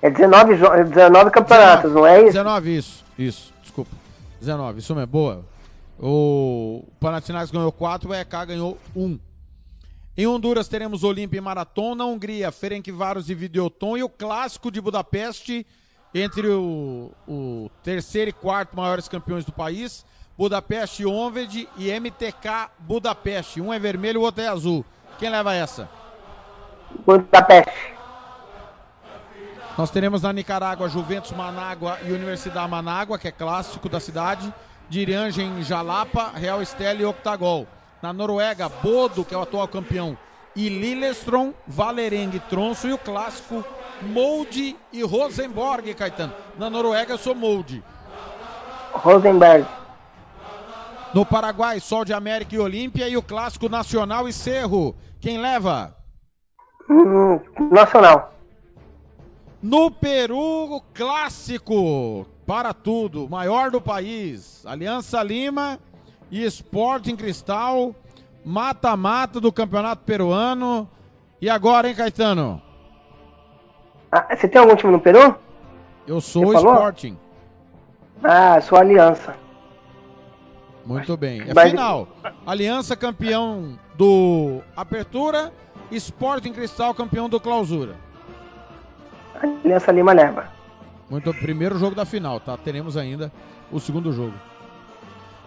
É 0.02 0.10
19, 0.10 0.56
19 0.90 1.32
campeonatos, 1.32 1.92
19, 1.92 1.94
não 1.94 2.08
é 2.08 2.20
isso? 2.20 2.34
19, 2.34 2.78
isso, 2.78 3.06
isso, 3.18 3.54
desculpa. 3.62 3.92
19, 4.40 4.80
isso 4.80 4.94
mesmo, 4.94 5.08
boa. 5.08 5.46
O 6.00 6.84
Panathinaikos 7.00 7.52
ganhou 7.52 7.72
4, 7.72 8.10
o 8.10 8.14
EK 8.14 8.46
ganhou 8.48 8.78
1. 8.96 9.20
Em 10.18 10.28
Honduras 10.28 10.68
teremos 10.68 11.04
Olímpia 11.04 11.38
e 11.38 11.42
Maratona, 11.42 12.04
na 12.04 12.06
Hungria, 12.06 12.52
Ferencváros 12.52 13.30
e 13.30 13.36
Videoton 13.36 13.96
e 13.98 14.04
o 14.04 14.10
clássico 14.10 14.70
de 14.70 14.82
Budapeste 14.82 15.66
entre 16.14 16.48
o, 16.48 17.12
o, 17.28 17.72
terceiro 17.84 18.30
e 18.30 18.34
quarto 18.34 18.76
maiores 18.76 19.08
campeões 19.08 19.46
do 19.46 19.52
país, 19.52 20.06
Budapeste 20.38 21.06
Onved 21.06 21.68
e 21.78 21.92
MTK 22.00 22.70
Budapeste. 22.80 23.62
Um 23.62 23.74
é 23.74 23.80
vermelho, 23.80 24.22
o 24.22 24.24
outro 24.24 24.44
é 24.44 24.48
azul. 24.48 24.86
Quem 25.18 25.30
leva 25.30 25.54
essa? 25.54 25.90
Budapeste. 27.06 27.94
Nós 29.78 29.90
teremos 29.90 30.22
na 30.22 30.34
Nicarágua 30.34 30.90
Juventus 30.90 31.32
Manágua 31.32 31.98
e 32.04 32.12
Universidade 32.12 32.70
Manágua, 32.70 33.18
que 33.18 33.28
é 33.28 33.32
clássico 33.32 33.88
da 33.88 34.00
cidade, 34.00 34.54
Diriangem 34.90 35.64
Jalapa, 35.64 36.32
Real 36.36 36.62
Estela 36.62 37.02
e 37.02 37.06
Octagol. 37.06 37.66
Na 38.02 38.12
Noruega, 38.12 38.68
Bodo, 38.68 39.24
que 39.24 39.34
é 39.34 39.38
o 39.38 39.42
atual 39.42 39.68
campeão, 39.68 40.18
e 40.56 40.68
Lillestrøm, 40.68 41.54
Valereng 41.66 42.38
Tronso 42.50 42.88
e 42.88 42.94
o 42.94 42.98
clássico 42.98 43.64
Molde 44.02 44.76
e 44.92 45.04
Rosenborg, 45.04 45.94
Caetano. 45.94 46.34
Na 46.58 46.70
Noruega 46.70 47.14
eu 47.14 47.18
sou 47.18 47.36
Molde. 47.36 47.84
Rosenberg. 48.94 49.68
No 51.14 51.26
Paraguai, 51.26 51.80
Sol 51.80 52.06
de 52.06 52.14
América 52.14 52.56
e 52.56 52.60
Olímpia 52.60 53.08
e 53.08 53.18
o 53.18 53.22
clássico 53.22 53.68
Nacional 53.68 54.28
e 54.28 54.34
Cerro. 54.34 54.96
Quem 55.20 55.40
leva? 55.40 55.96
Hum, 56.90 57.40
nacional. 57.70 58.34
No 59.62 59.92
Peru, 59.92 60.82
clássico 60.94 62.26
para 62.48 62.74
tudo, 62.74 63.30
maior 63.30 63.70
do 63.70 63.80
país. 63.80 64.66
Aliança 64.66 65.22
Lima 65.22 65.80
e 66.32 66.44
Sporting 66.46 67.16
Cristal, 67.16 67.94
mata-mata 68.44 69.40
do 69.40 69.52
Campeonato 69.52 70.04
Peruano. 70.04 70.90
E 71.40 71.50
agora, 71.50 71.90
hein, 71.90 71.96
Caetano? 71.96 72.62
Ah, 74.12 74.36
você 74.36 74.48
tem 74.48 74.60
algum 74.60 74.76
time 74.76 74.92
no 74.92 75.00
Peru? 75.00 75.36
Eu 76.06 76.20
sou 76.20 76.48
o 76.48 76.54
Sporting. 76.54 77.18
Ah, 78.24 78.60
sou 78.62 78.78
Aliança. 78.78 79.36
Muito 80.86 81.16
bem. 81.16 81.42
É 81.42 81.54
Mas... 81.54 81.70
final. 81.70 82.08
Aliança 82.46 82.96
campeão 82.96 83.80
do 83.96 84.62
Apertura, 84.76 85.54
Sporting 85.92 86.54
Cristal 86.54 86.94
campeão 86.94 87.30
do 87.30 87.40
Clausura. 87.40 87.96
Aliança 89.42 89.92
Lima 89.92 90.12
leva. 90.12 90.50
Muito 91.10 91.34
primeiro 91.34 91.78
jogo 91.78 91.96
da 91.96 92.06
final, 92.06 92.40
tá? 92.40 92.58
Teremos 92.58 92.98
ainda 92.98 93.32
o 93.72 93.80
segundo 93.80 94.12
jogo. 94.12 94.34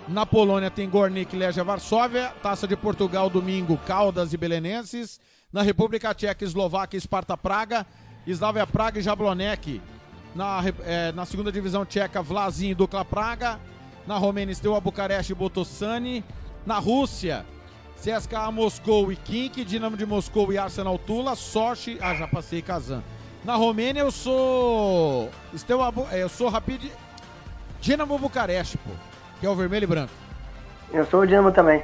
Na 0.06 0.26
Polônia 0.26 0.70
tem 0.70 0.88
Gornik, 0.88 1.34
Legia 1.34 1.64
Varsóvia. 1.64 2.32
Taça 2.42 2.66
de 2.68 2.76
Portugal, 2.76 3.30
domingo, 3.30 3.78
Caldas 3.86 4.32
e 4.32 4.36
Belenenses. 4.36 5.18
Na 5.52 5.62
República 5.62 6.12
Tcheca, 6.14 6.44
Eslováquia, 6.44 6.98
Esparta 6.98 7.36
Praga. 7.36 7.86
Slavia 8.32 8.66
Praga 8.66 8.98
e 8.98 9.02
Jablonek. 9.02 9.80
Na, 10.34 10.62
é, 10.84 11.12
na 11.12 11.24
segunda 11.24 11.52
divisão 11.52 11.84
tcheca, 11.84 12.22
Vlazin 12.22 12.70
e 12.70 12.74
Dukla 12.74 13.04
Praga. 13.04 13.60
Na 14.06 14.18
Romênia, 14.18 14.54
Steaua 14.54 14.80
Bucareste 14.80 15.32
e 15.32 15.34
Botossani. 15.34 16.24
Na 16.66 16.78
Rússia, 16.78 17.44
CSKA 17.96 18.50
Moscou 18.50 19.12
e 19.12 19.16
Kink. 19.16 19.64
Dinamo 19.64 19.96
de 19.96 20.06
Moscou 20.06 20.52
e 20.52 20.58
Arsenal 20.58 20.98
Tula. 20.98 21.36
Sochi. 21.36 21.98
Ah, 22.00 22.14
já 22.14 22.26
passei 22.26 22.62
Kazan. 22.62 23.02
Na 23.44 23.54
Romênia 23.56 24.00
eu 24.00 24.10
sou. 24.10 25.30
Steaua, 25.56 25.92
é, 26.10 26.22
eu 26.22 26.28
sou 26.28 26.48
Rapid. 26.48 26.90
Dinamo 27.80 28.18
Bucareste, 28.18 28.78
pô. 28.78 28.90
Que 29.40 29.46
é 29.46 29.50
o 29.50 29.54
vermelho 29.54 29.84
e 29.84 29.86
branco. 29.86 30.12
Eu 30.92 31.04
sou 31.06 31.20
o 31.20 31.26
Dinamo 31.26 31.52
também. 31.52 31.82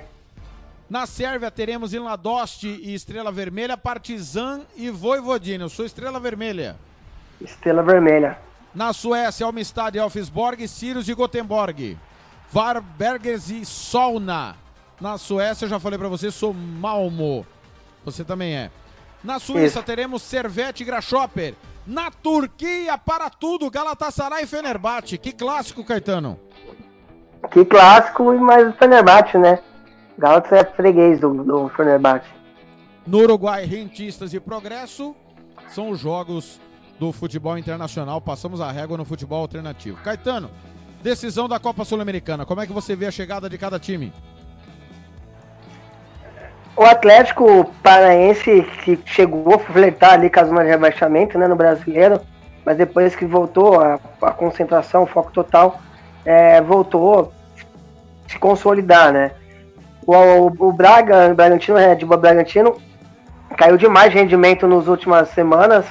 Na 0.90 1.06
Sérvia 1.06 1.52
teremos 1.52 1.94
Inladost 1.94 2.66
e 2.66 2.92
Estrela 2.92 3.30
Vermelha, 3.30 3.76
Partizan 3.76 4.62
e 4.76 4.90
Voivodina. 4.90 5.62
Eu 5.62 5.68
sou 5.68 5.86
Estrela 5.86 6.18
Vermelha. 6.18 6.76
Estrela 7.40 7.80
Vermelha. 7.80 8.36
Na 8.74 8.92
Suécia, 8.92 9.46
Almstad 9.46 9.94
e 9.94 9.98
Elfsborg, 10.00 10.66
Sirius 10.66 11.08
e 11.08 11.14
Gothenburg. 11.14 11.96
Varberges 12.50 13.50
e 13.50 13.64
Solna. 13.64 14.56
Na 15.00 15.16
Suécia, 15.16 15.66
eu 15.66 15.68
já 15.68 15.78
falei 15.78 15.96
para 15.96 16.08
você, 16.08 16.28
sou 16.28 16.52
Malmo. 16.52 17.46
Você 18.04 18.24
também 18.24 18.56
é. 18.56 18.70
Na 19.22 19.38
Suíça 19.38 19.78
Isso. 19.78 19.82
teremos 19.84 20.22
Servette 20.22 20.82
e 20.82 20.86
Grasshopper. 20.86 21.54
Na 21.86 22.10
Turquia, 22.10 22.98
para 22.98 23.30
tudo, 23.30 23.70
Galatasaray 23.70 24.42
e 24.42 24.46
Fenerbahçe. 24.46 25.16
Que 25.18 25.30
clássico, 25.32 25.84
Caetano. 25.84 26.36
Que 27.52 27.64
clássico, 27.64 28.24
mas 28.40 28.68
o 28.68 28.72
Fenerbahçe, 28.72 29.38
né? 29.38 29.60
Galatasaray 30.20 30.64
é 30.64 30.76
freguês 30.76 31.18
do, 31.18 31.32
do 31.42 31.68
Fenerbahçe. 31.70 32.28
No 33.06 33.20
Uruguai, 33.20 33.64
Rentistas 33.64 34.34
e 34.34 34.38
Progresso 34.38 35.16
são 35.68 35.88
os 35.88 35.98
jogos 35.98 36.60
do 36.98 37.10
futebol 37.10 37.56
internacional. 37.56 38.20
Passamos 38.20 38.60
a 38.60 38.70
régua 38.70 38.98
no 38.98 39.04
futebol 39.06 39.40
alternativo. 39.40 39.96
Caetano, 40.02 40.50
decisão 41.02 41.48
da 41.48 41.58
Copa 41.58 41.86
Sul-Americana. 41.86 42.44
Como 42.44 42.60
é 42.60 42.66
que 42.66 42.72
você 42.72 42.94
vê 42.94 43.06
a 43.06 43.10
chegada 43.10 43.48
de 43.48 43.56
cada 43.56 43.78
time? 43.78 44.12
O 46.76 46.84
Atlético 46.84 47.64
Paranaense 47.82 48.62
que 48.84 48.98
chegou 49.06 49.54
a 49.54 49.58
flertar 49.58 50.14
ali 50.14 50.28
com 50.28 50.40
as 50.40 50.50
de 50.50 50.64
rebaixamento 50.66 51.38
né, 51.38 51.48
no 51.48 51.56
brasileiro, 51.56 52.20
mas 52.64 52.76
depois 52.76 53.16
que 53.16 53.24
voltou 53.24 53.80
a, 53.80 53.98
a 54.20 54.32
concentração, 54.32 55.04
o 55.04 55.06
foco 55.06 55.32
total, 55.32 55.80
é, 56.26 56.60
voltou 56.60 57.20
a 57.20 58.30
se 58.30 58.38
consolidar, 58.38 59.12
né? 59.12 59.32
O, 60.06 60.14
o, 60.14 60.68
o 60.68 60.72
Braga, 60.72 61.30
o 61.30 61.34
Bragantino, 61.34 61.78
Red 61.78 62.04
Bull 62.04 62.18
Bragantino, 62.18 62.76
caiu 63.56 63.76
demais 63.76 64.12
de 64.12 64.18
rendimento 64.18 64.66
nas 64.66 64.86
últimas 64.86 65.28
semanas, 65.30 65.86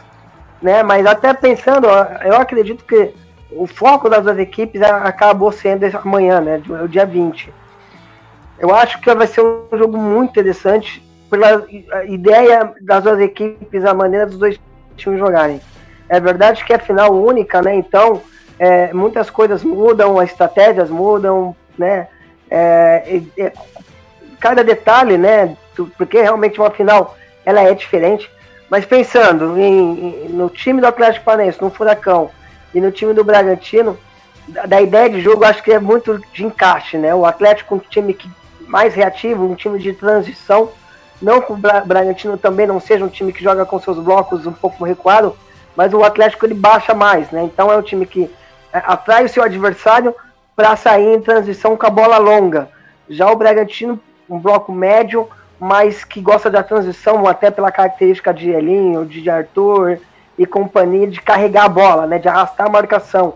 né? 0.62 0.84
Mas 0.84 1.06
até 1.06 1.34
pensando, 1.34 1.88
eu 2.24 2.36
acredito 2.36 2.84
que 2.84 3.14
o 3.52 3.66
foco 3.66 4.10
das 4.10 4.24
duas 4.24 4.38
equipes 4.38 4.82
acabou 4.82 5.52
sendo 5.52 5.86
amanhã, 5.98 6.40
né? 6.40 6.62
O 6.84 6.88
dia 6.88 7.06
20. 7.06 7.54
Eu 8.60 8.74
acho 8.76 9.00
que 9.00 9.14
vai 9.14 9.28
ser 9.28 9.42
um 9.42 9.78
jogo 9.78 9.98
muito 9.98 10.32
interessante 10.32 11.04
pela 11.30 11.66
ideia 12.06 12.74
das 12.82 13.04
duas 13.04 13.20
equipes, 13.20 13.86
a 13.86 13.94
maneira 13.94 14.26
dos 14.26 14.38
dois 14.38 14.60
times 14.98 15.20
jogarem. 15.20 15.62
É 16.10 16.20
verdade 16.20 16.66
que 16.66 16.74
é 16.74 16.78
final 16.78 17.14
única, 17.14 17.62
né? 17.62 17.76
Então, 17.76 18.22
é, 18.58 18.92
muitas 18.94 19.30
coisas 19.30 19.64
mudam, 19.64 20.20
as 20.20 20.32
estratégias 20.32 20.90
mudam, 20.90 21.56
né? 21.78 22.08
É, 22.52 23.22
é, 23.38 23.54
cada 24.40 24.64
detalhe, 24.64 25.18
né? 25.18 25.56
Porque 25.98 26.22
realmente 26.22 26.60
uma 26.60 26.72
final 26.72 27.16
ela 27.46 27.62
é 27.62 27.74
diferente. 27.74 28.30
Mas 28.70 28.86
pensando 28.86 29.58
em, 29.58 30.26
em, 30.26 30.30
no 30.30 30.50
time 30.50 30.80
do 30.80 30.88
Atlético 30.88 31.26
Paranaense, 31.26 31.62
no 31.62 31.72
Furacão 31.72 32.30
e 32.74 32.80
no 32.80 32.92
time 32.92 33.14
do 33.14 33.24
Bragantino, 33.24 33.98
da, 34.48 34.66
da, 34.66 34.82
ideia 34.82 35.10
de 35.10 35.22
jogo 35.22 35.44
acho 35.44 35.64
que 35.64 35.72
é 35.72 35.80
muito 35.80 36.22
de 36.34 36.46
encaixe, 36.46 36.98
né? 36.98 37.14
O 37.14 37.26
Atlético 37.26 37.76
um 37.76 37.80
time 37.80 38.14
que, 38.14 38.30
mais 38.68 38.94
reativo, 38.94 39.46
um 39.46 39.56
time 39.56 39.80
de 39.80 39.94
transição. 39.94 40.72
Não 41.22 41.42
que 41.42 41.52
o 41.52 41.58
Bra 41.58 41.82
Bragantino 41.82 42.38
também 42.38 42.68
não 42.68 42.80
seja 42.80 43.04
um 43.04 43.10
time 43.10 43.34
que 43.34 43.44
joga 43.44 43.66
com 43.66 43.80
seus 43.80 43.98
blocos 43.98 44.46
um 44.46 44.54
pouco 44.54 44.86
recuado, 44.86 45.36
mas 45.76 45.94
o 45.94 46.04
Atlético 46.04 46.46
ele 46.46 46.54
baixa 46.54 46.94
mais, 46.94 47.30
né? 47.32 47.44
Então 47.44 47.72
é 47.72 47.78
um 47.78 47.82
time 47.82 48.06
que 48.06 48.30
é, 48.72 48.82
atrai 48.86 49.26
o 49.26 49.30
seu 49.30 49.44
adversário 49.44 50.16
para 50.56 50.76
sair 50.76 51.16
em 51.16 51.22
transição 51.22 51.76
com 51.76 51.86
a 51.86 51.90
bola 51.90 52.18
longa. 52.18 52.70
Já 53.10 53.30
o 53.32 53.36
Bragantino 53.36 54.00
um 54.30 54.40
bloco 54.40 54.72
médio, 54.72 55.28
mas 55.60 56.04
que 56.04 56.22
gosta 56.22 56.50
da 56.50 56.64
transição, 56.64 57.28
até 57.28 57.52
pela 57.52 57.72
característica 57.72 58.34
de 58.34 58.50
Elinho, 58.50 59.06
de 59.06 59.30
Arthur, 59.30 60.00
e 60.38 60.46
companhia 60.46 61.08
de 61.08 61.22
carregar 61.22 61.66
a 61.66 61.70
bola, 61.70 62.08
né, 62.08 62.18
de 62.18 62.30
arrastar 62.30 62.68
a 62.68 62.70
marcação. 62.70 63.36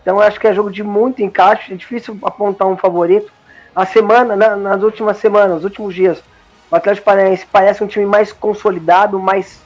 Então 0.00 0.16
eu 0.16 0.22
acho 0.22 0.38
que 0.38 0.46
é 0.46 0.54
jogo 0.54 0.70
de 0.70 0.84
muito 0.84 1.22
encaixe, 1.22 1.72
é 1.72 1.76
difícil 1.76 2.16
apontar 2.22 2.68
um 2.68 2.76
favorito. 2.76 3.32
A 3.74 3.84
semana, 3.84 4.36
na, 4.36 4.54
nas 4.54 4.82
últimas 4.82 5.16
semanas, 5.16 5.56
nos 5.56 5.64
últimos 5.64 5.94
dias, 5.94 6.22
o 6.70 6.76
Atlético 6.76 7.06
Paranaense 7.06 7.46
parece 7.50 7.82
um 7.82 7.88
time 7.88 8.06
mais 8.06 8.32
consolidado, 8.32 9.18
mais 9.18 9.60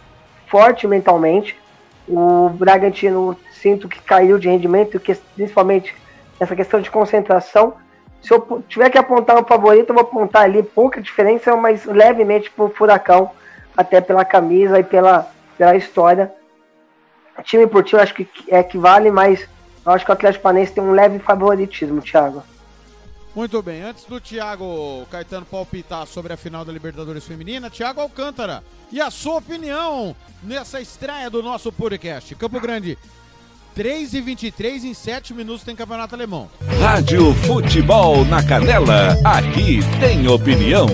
forte 0.47 0.87
mentalmente. 0.87 1.59
O 2.09 2.49
Bragantino 2.49 3.37
sinto 3.53 3.87
que 3.87 4.01
caiu 4.01 4.39
de 4.39 4.49
rendimento, 4.49 4.99
que, 4.99 5.15
principalmente 5.35 5.95
essa 6.41 6.57
questão 6.57 6.81
de 6.81 6.91
concentração. 6.91 7.75
Se 8.23 8.33
eu 8.33 8.65
tiver 8.69 8.91
que 8.91 8.99
apontar 8.99 9.39
um 9.39 9.45
favorito, 9.45 9.91
eu 9.91 9.95
vou 9.95 10.03
apontar 10.03 10.43
ali 10.43 10.63
pouca 10.63 11.01
diferença, 11.01 11.55
mas 11.57 11.85
levemente 11.85 12.51
para 12.51 12.65
o 12.65 12.71
Furacão, 12.71 13.31
até 13.77 14.01
pela 14.01 14.25
camisa 14.25 14.79
e 14.79 14.85
pela, 14.85 15.31
pela 15.57 15.77
história. 15.77 16.33
Time 17.45 17.67
por 17.67 17.85
time 17.85 18.03
acho 18.03 18.15
que 18.15 18.29
é 18.49 18.63
que 18.63 18.77
vale, 18.77 19.11
mas 19.11 19.49
eu 19.87 19.93
acho 19.93 20.05
que 20.05 20.11
o 20.11 20.15
Atlético 20.15 20.43
Paranaense 20.43 20.73
tem 20.73 20.83
um 20.83 20.93
leve 20.93 21.19
favoritismo, 21.21 22.03
Thiago. 22.03 22.43
Muito 23.35 23.63
bem, 23.63 23.83
antes 23.83 24.05
do 24.05 24.21
Thiago 24.21 25.07
Caetano 25.11 25.47
palpitar 25.47 26.07
sobre 26.07 26.33
a 26.33 26.37
final 26.37 26.65
da 26.65 26.73
Libertadores 26.73 27.25
Feminina, 27.25 27.71
Thiago 27.71 28.01
Alcântara, 28.01 28.65
e 28.91 29.01
a 29.01 29.11
sua 29.11 29.37
opinião 29.37 30.17
nessa 30.43 30.81
estreia 30.81 31.31
do 31.31 31.41
nosso 31.41 31.71
podcast. 31.71 32.35
Campo 32.35 32.59
Grande, 32.59 32.99
3 33.79 34.13
e 34.13 34.21
23 34.21 34.85
em 34.87 34.93
7 34.93 35.33
minutos 35.33 35.63
tem 35.63 35.77
Campeonato 35.77 36.13
Alemão. 36.13 36.51
Rádio 36.81 37.33
Futebol 37.33 38.25
na 38.25 38.45
Canela, 38.45 39.17
aqui 39.25 39.79
tem 40.01 40.27
opinião. 40.27 40.89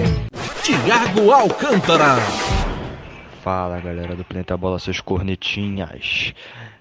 Thiago 0.62 1.30
Alcântara. 1.30 2.16
Fala 3.42 3.80
galera 3.80 4.14
do 4.14 4.22
Planeta 4.22 4.54
Bola, 4.54 4.78
seus 4.78 5.00
cornetinhas. 5.00 6.34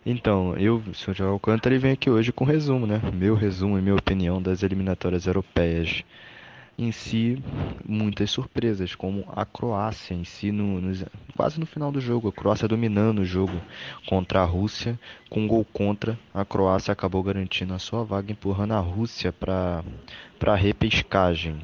Então, 0.06 0.54
eu, 0.58 0.84
sou 0.92 1.14
o 1.14 1.16
Thiago 1.16 1.32
Alcântara, 1.32 1.74
e 1.74 1.78
venho 1.78 1.94
aqui 1.94 2.10
hoje 2.10 2.34
com 2.34 2.44
resumo, 2.44 2.86
né? 2.86 3.00
Meu 3.14 3.34
resumo 3.34 3.80
e 3.80 3.82
minha 3.82 3.96
opinião 3.96 4.42
das 4.42 4.62
eliminatórias 4.62 5.26
europeias 5.26 6.04
em 6.78 6.92
si 6.92 7.42
muitas 7.86 8.32
surpresas, 8.32 8.96
como 8.96 9.26
a 9.36 9.46
Croácia 9.46 10.14
em 10.14 10.24
si, 10.24 10.52
no, 10.52 10.82
no, 10.82 10.94
quase 11.36 11.60
no 11.60 11.66
final 11.66 11.92
do 11.92 12.02
jogo. 12.02 12.30
A 12.30 12.32
Croácia 12.32 12.68
dominando 12.68 13.20
o 13.20 13.26
jogo 13.26 13.60
contra 14.08 14.42
a 14.42 14.46
Rússia, 14.46 15.00
com 15.30 15.42
um 15.42 15.48
gol 15.48 15.66
contra. 15.66 16.18
A 16.34 16.44
Croácia 16.44 16.92
acabou 16.92 17.22
garantindo 17.22 17.74
a 17.74 17.80
sua 17.80 18.04
vaga, 18.04 18.32
empurrando 18.32 18.74
a 18.74 18.80
Rússia 18.80 19.32
para 19.32 19.84
a 20.46 20.56
repescagem. 20.56 21.58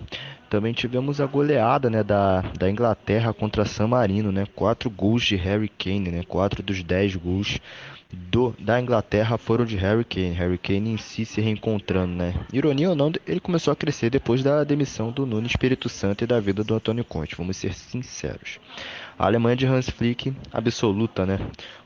Também 0.50 0.74
tivemos 0.74 1.22
a 1.22 1.28
goleada 1.28 1.92
né, 1.92 2.04
da, 2.04 2.42
da 2.58 2.70
Inglaterra 2.70 3.32
contra 3.34 3.66
San 3.66 3.88
Marino, 3.88 4.32
né? 4.32 4.48
Quatro 4.56 4.90
gols 4.90 5.24
de 5.24 5.36
Harry 5.36 5.70
Kane, 5.70 6.10
né? 6.10 6.24
Quatro 6.28 6.64
dos 6.64 6.82
dez 6.82 7.16
gols 7.16 7.60
do, 8.12 8.56
da 8.60 8.82
Inglaterra 8.82 9.38
foram 9.38 9.66
de 9.66 9.76
Harry 9.78 10.04
Kane. 10.04 10.34
Harry 10.34 10.58
Kane 10.58 10.92
em 10.92 10.98
si 10.98 11.26
se 11.26 11.40
reencontrando, 11.42 12.14
né? 12.14 12.34
Ironia 12.52 12.90
ou 12.90 12.96
não, 12.96 13.12
ele 13.28 13.40
começou 13.40 13.72
a 13.72 13.76
crescer 13.76 14.10
depois 14.10 14.42
da 14.42 14.64
demissão 14.64 15.12
do 15.12 15.26
Nuno 15.26 15.46
Espírito 15.46 15.88
Santo 15.88 16.24
e 16.24 16.28
da 16.28 16.40
vida 16.40 16.64
do 16.64 16.74
Antônio 16.74 17.04
Conte, 17.04 17.36
vamos 17.36 17.58
ser 17.58 17.74
sinceros. 17.74 18.60
A 19.18 19.26
Alemanha 19.26 19.56
de 19.56 19.66
Hans 19.66 19.90
Flick, 19.90 20.34
absoluta, 20.52 21.26
né? 21.26 21.40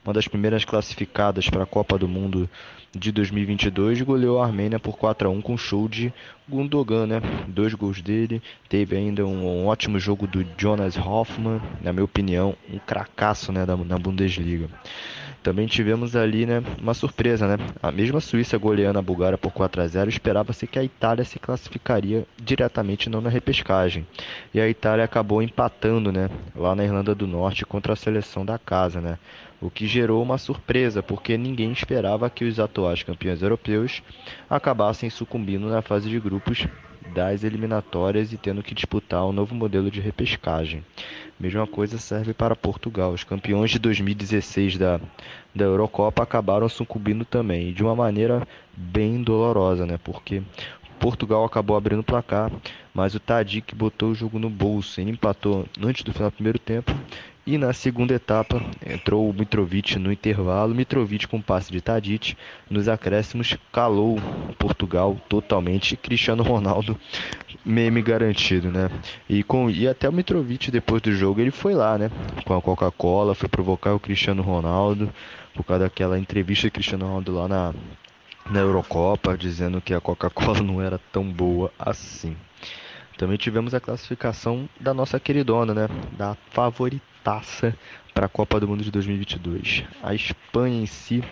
Uma 0.05 0.13
das 0.13 0.27
primeiras 0.27 0.63
classificadas 0.63 1.49
para 1.49 1.63
a 1.63 1.67
Copa 1.67 1.97
do 1.97 2.07
Mundo 2.07 2.49
de 2.95 3.11
2022, 3.11 4.01
goleou 4.01 4.39
a 4.39 4.45
Armênia 4.45 4.79
por 4.79 4.95
4 4.97 5.27
a 5.27 5.31
1 5.31 5.41
com 5.41 5.57
show 5.57 5.89
de 5.89 6.13
Gundogan, 6.47 7.07
né? 7.07 7.21
Dois 7.47 7.73
gols 7.73 8.01
dele. 8.01 8.41
Teve 8.69 8.95
ainda 8.95 9.25
um, 9.25 9.63
um 9.63 9.65
ótimo 9.65 9.99
jogo 9.99 10.27
do 10.27 10.45
Jonas 10.57 10.95
Hoffmann, 10.95 11.59
na 11.81 11.91
minha 11.91 12.05
opinião, 12.05 12.55
um 12.71 12.77
cracaço, 12.77 13.51
né, 13.51 13.65
da, 13.65 13.75
na 13.75 13.97
Bundesliga. 13.97 14.69
Também 15.43 15.67
tivemos 15.67 16.15
ali, 16.15 16.45
né, 16.45 16.63
uma 16.81 16.93
surpresa, 16.93 17.45
né? 17.45 17.57
A 17.81 17.91
mesma 17.91 18.21
Suíça 18.21 18.57
goleando 18.57 18.97
a 18.97 19.01
Bulgária 19.01 19.37
por 19.37 19.51
4 19.51 19.81
a 19.81 19.87
0, 19.87 20.09
esperava-se 20.09 20.65
que 20.65 20.79
a 20.79 20.83
Itália 20.83 21.25
se 21.25 21.37
classificaria 21.37 22.25
diretamente 22.41 23.09
não 23.09 23.19
na 23.19 23.29
repescagem. 23.29 24.07
E 24.53 24.61
a 24.61 24.69
Itália 24.69 25.03
acabou 25.03 25.41
empatando, 25.41 26.13
né, 26.13 26.29
lá 26.55 26.73
na 26.73 26.85
Irlanda 26.85 27.13
do 27.13 27.27
Norte 27.27 27.65
contra 27.65 27.91
a 27.91 27.97
seleção 27.97 28.45
da 28.45 28.57
casa, 28.57 29.01
né? 29.01 29.19
O 29.61 29.69
que 29.69 29.85
gerou 29.85 30.23
uma 30.23 30.37
surpresa, 30.37 31.03
porque 31.03 31.37
ninguém 31.37 31.73
esperava 31.73 32.29
que 32.29 32.45
os 32.45 32.57
atuais 32.57 33.03
campeões 33.03 33.41
europeus 33.41 34.01
acabassem 34.49 35.09
sucumbindo 35.09 35.67
na 35.67 35.81
fase 35.81 36.09
de 36.09 36.19
grupos 36.21 36.65
das 37.13 37.43
eliminatórias 37.43 38.33
e 38.33 38.37
tendo 38.37 38.63
que 38.63 38.73
disputar 38.73 39.25
um 39.25 39.31
novo 39.31 39.53
modelo 39.53 39.91
de 39.91 40.01
repescagem. 40.01 40.83
Mesma 41.39 41.67
coisa 41.67 41.97
serve 41.97 42.33
para 42.33 42.55
Portugal. 42.55 43.11
Os 43.11 43.23
campeões 43.23 43.71
de 43.71 43.79
2016 43.79 44.77
da, 44.77 44.99
da 45.53 45.65
Eurocopa 45.65 46.23
acabaram 46.23 46.67
sucumbindo 46.69 47.25
também, 47.25 47.73
de 47.73 47.83
uma 47.83 47.95
maneira 47.95 48.47
bem 48.75 49.21
dolorosa, 49.21 49.85
né? 49.85 49.99
Porque 50.03 50.41
Portugal 50.99 51.43
acabou 51.43 51.75
abrindo 51.75 51.99
o 51.99 52.03
placar, 52.03 52.51
mas 52.93 53.15
o 53.15 53.19
Tadic 53.19 53.75
botou 53.75 54.11
o 54.11 54.15
jogo 54.15 54.39
no 54.39 54.49
bolso. 54.49 55.01
Ele 55.01 55.11
empatou 55.11 55.65
antes 55.81 56.03
do 56.03 56.13
final 56.13 56.29
do 56.29 56.35
primeiro 56.35 56.59
tempo 56.59 56.93
e 57.45 57.57
na 57.57 57.73
segunda 57.73 58.13
etapa 58.13 58.61
entrou 58.85 59.29
o 59.29 59.33
Mitrovic 59.33 59.99
no 59.99 60.11
intervalo. 60.11 60.73
Mitrovic 60.73 61.27
com 61.27 61.41
passe 61.41 61.71
de 61.71 61.81
Tadic 61.81 62.37
nos 62.69 62.87
acréscimos 62.87 63.57
calou 63.71 64.17
Portugal 64.57 65.17
totalmente. 65.27 65.97
Cristiano 65.97 66.41
Ronaldo 66.41 66.97
meme 67.65 68.01
garantido, 68.01 68.71
né? 68.71 68.89
E 69.27 69.43
com 69.43 69.69
e 69.69 69.87
até 69.87 70.07
o 70.07 70.13
Mitrovic 70.13 70.71
depois 70.71 71.01
do 71.01 71.11
jogo 71.11 71.41
ele 71.41 71.51
foi 71.51 71.73
lá, 71.73 71.97
né? 71.97 72.09
Com 72.45 72.55
a 72.55 72.61
Coca-Cola, 72.61 73.35
foi 73.35 73.49
provocar 73.49 73.93
o 73.93 73.99
Cristiano 73.99 74.41
Ronaldo 74.41 75.09
por 75.53 75.63
causa 75.63 75.83
daquela 75.83 76.17
entrevista 76.17 76.67
do 76.67 76.71
Cristiano 76.71 77.05
Ronaldo 77.05 77.33
lá 77.33 77.47
na 77.47 77.73
na 78.49 78.59
Eurocopa, 78.59 79.37
dizendo 79.37 79.81
que 79.81 79.93
a 79.93 80.01
Coca-Cola 80.01 80.61
não 80.63 80.81
era 80.81 80.99
tão 81.11 81.23
boa 81.23 81.71
assim. 81.77 82.35
Também 83.17 83.37
tivemos 83.37 83.73
a 83.73 83.79
classificação 83.79 84.67
da 84.79 84.93
nossa 84.93 85.19
queridona, 85.19 85.73
né? 85.73 85.87
Da 86.17 86.35
favoritaça 86.51 87.75
para 88.13 88.25
a 88.25 88.29
Copa 88.29 88.59
do 88.59 88.67
Mundo 88.67 88.83
de 88.83 88.91
2022. 88.91 89.83
A 90.01 90.13
Espanha 90.13 90.81
em 90.81 90.85
si 90.85 91.23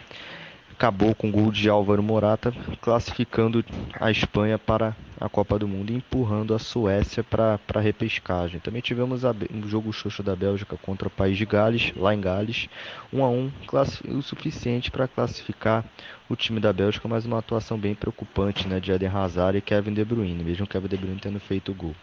acabou 0.81 1.13
com 1.13 1.29
o 1.29 1.31
gol 1.31 1.51
de 1.51 1.69
Álvaro 1.69 2.01
Morata, 2.01 2.51
classificando 2.81 3.63
a 3.99 4.09
Espanha 4.09 4.57
para 4.57 4.95
a 5.19 5.29
Copa 5.29 5.59
do 5.59 5.67
Mundo 5.67 5.91
e 5.91 5.95
empurrando 5.95 6.55
a 6.55 6.59
Suécia 6.59 7.23
para 7.23 7.59
a 7.71 7.79
repescagem. 7.79 8.59
Também 8.59 8.81
tivemos 8.81 9.21
um 9.23 9.67
jogo 9.67 9.93
xoxo 9.93 10.23
da 10.23 10.35
Bélgica 10.35 10.75
contra 10.81 11.07
o 11.07 11.11
país 11.11 11.37
de 11.37 11.45
Gales, 11.45 11.93
lá 11.95 12.15
em 12.15 12.19
Gales, 12.19 12.67
1 13.13 13.23
a 13.23 13.29
1 13.29 13.51
o 14.07 14.21
suficiente 14.23 14.89
para 14.89 15.07
classificar 15.07 15.85
o 16.27 16.35
time 16.35 16.59
da 16.59 16.73
Bélgica, 16.73 17.07
mas 17.07 17.27
uma 17.27 17.37
atuação 17.37 17.77
bem 17.77 17.93
preocupante 17.93 18.67
né, 18.67 18.79
de 18.79 18.91
Eden 18.91 19.09
Hazard 19.09 19.55
e 19.59 19.61
Kevin 19.61 19.93
De 19.93 20.03
Bruyne, 20.03 20.43
mesmo 20.43 20.65
Kevin 20.65 20.87
De 20.87 20.97
Bruyne 20.97 21.19
tendo 21.21 21.39
feito 21.39 21.71
o 21.71 21.75
gol. 21.75 21.95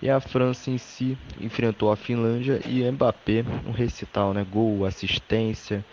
E 0.00 0.08
a 0.08 0.18
França 0.18 0.70
em 0.70 0.78
si 0.78 1.16
enfrentou 1.38 1.92
a 1.92 1.96
Finlândia 1.96 2.60
e 2.66 2.90
Mbappé, 2.90 3.44
um 3.66 3.70
recital, 3.70 4.32
né, 4.32 4.46
gol, 4.50 4.86
assistência, 4.86 5.84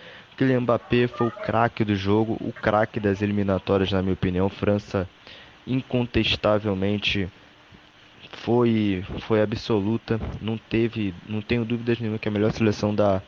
Kylian 0.42 0.61
Mbappé 0.61 1.06
foi 1.06 1.28
o 1.28 1.32
craque 1.32 1.86
do 1.86 1.95
jogo, 1.95 2.36
o 2.42 2.52
craque 2.52 3.00
das 3.00 3.22
eliminatórias, 3.22 3.92
na 3.92 4.02
minha 4.02 4.16
opinião. 4.16 4.50
França, 4.50 5.08
incontestavelmente, 5.68 7.30
foi, 8.32 9.06
foi 9.20 9.44
absoluta. 9.44 10.20
Não 10.42 10.58
teve, 10.58 11.14
não 11.30 11.44
tenho 11.44 11.64
dúvidas 11.64 12.00
nenhuma 12.00 12.18
que 12.18 12.28
a 12.28 12.32
melhor 12.32 12.52
seleção 12.52 12.95
da, 12.95 13.22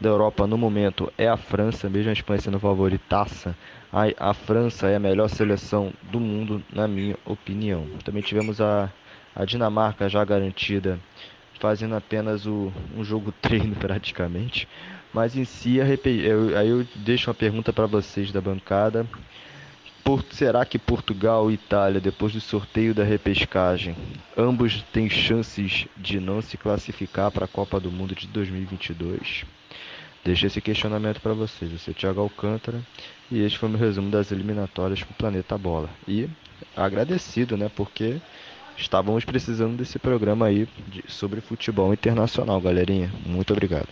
da 0.00 0.08
Europa 0.08 0.46
no 0.46 0.56
momento 0.56 1.12
é 1.18 1.28
a 1.28 1.36
França, 1.36 1.90
mesmo 1.90 2.08
a 2.08 2.14
Espanha 2.14 2.40
sendo 2.40 2.58
favoritaça. 2.58 3.54
A, 3.92 4.30
a 4.30 4.32
França 4.32 4.88
é 4.88 4.96
a 4.96 5.00
melhor 5.00 5.28
seleção 5.28 5.92
do 6.04 6.18
mundo, 6.18 6.62
na 6.72 6.88
minha 6.88 7.16
opinião. 7.26 7.86
Também 8.02 8.22
tivemos 8.22 8.62
a, 8.62 8.90
a 9.34 9.44
Dinamarca 9.44 10.08
já 10.08 10.24
garantida, 10.24 10.98
fazendo 11.60 11.94
apenas 11.94 12.46
o, 12.46 12.72
um 12.96 13.04
jogo 13.04 13.30
treino 13.42 13.76
praticamente. 13.76 14.66
Mas 15.16 15.34
em 15.34 15.46
si, 15.46 15.78
aí 15.80 16.68
eu 16.68 16.86
deixo 16.94 17.30
uma 17.30 17.34
pergunta 17.34 17.72
para 17.72 17.86
vocês 17.86 18.30
da 18.30 18.38
bancada. 18.38 19.06
Será 20.30 20.62
que 20.66 20.78
Portugal 20.78 21.50
e 21.50 21.54
Itália, 21.54 22.02
depois 22.02 22.34
do 22.34 22.40
sorteio 22.40 22.94
da 22.94 23.02
repescagem, 23.02 23.96
ambos 24.36 24.82
têm 24.92 25.08
chances 25.08 25.86
de 25.96 26.20
não 26.20 26.42
se 26.42 26.58
classificar 26.58 27.30
para 27.30 27.46
a 27.46 27.48
Copa 27.48 27.80
do 27.80 27.90
Mundo 27.90 28.14
de 28.14 28.26
2022? 28.26 29.46
Deixo 30.22 30.46
esse 30.48 30.60
questionamento 30.60 31.22
para 31.22 31.32
vocês. 31.32 31.72
Eu 31.72 31.78
sou 31.78 31.94
Thiago 31.94 32.20
Alcântara 32.20 32.78
e 33.30 33.40
este 33.40 33.58
foi 33.58 33.70
o 33.70 33.72
meu 33.72 33.80
resumo 33.80 34.10
das 34.10 34.30
eliminatórias 34.30 35.02
para 35.02 35.12
o 35.12 35.16
Planeta 35.16 35.56
Bola. 35.56 35.88
E 36.06 36.28
agradecido, 36.76 37.56
né? 37.56 37.70
Porque 37.74 38.20
estávamos 38.76 39.24
precisando 39.24 39.78
desse 39.78 39.98
programa 39.98 40.44
aí 40.44 40.68
de, 40.88 41.02
sobre 41.08 41.40
futebol 41.40 41.90
internacional, 41.90 42.60
galerinha. 42.60 43.10
Muito 43.24 43.54
obrigado. 43.54 43.88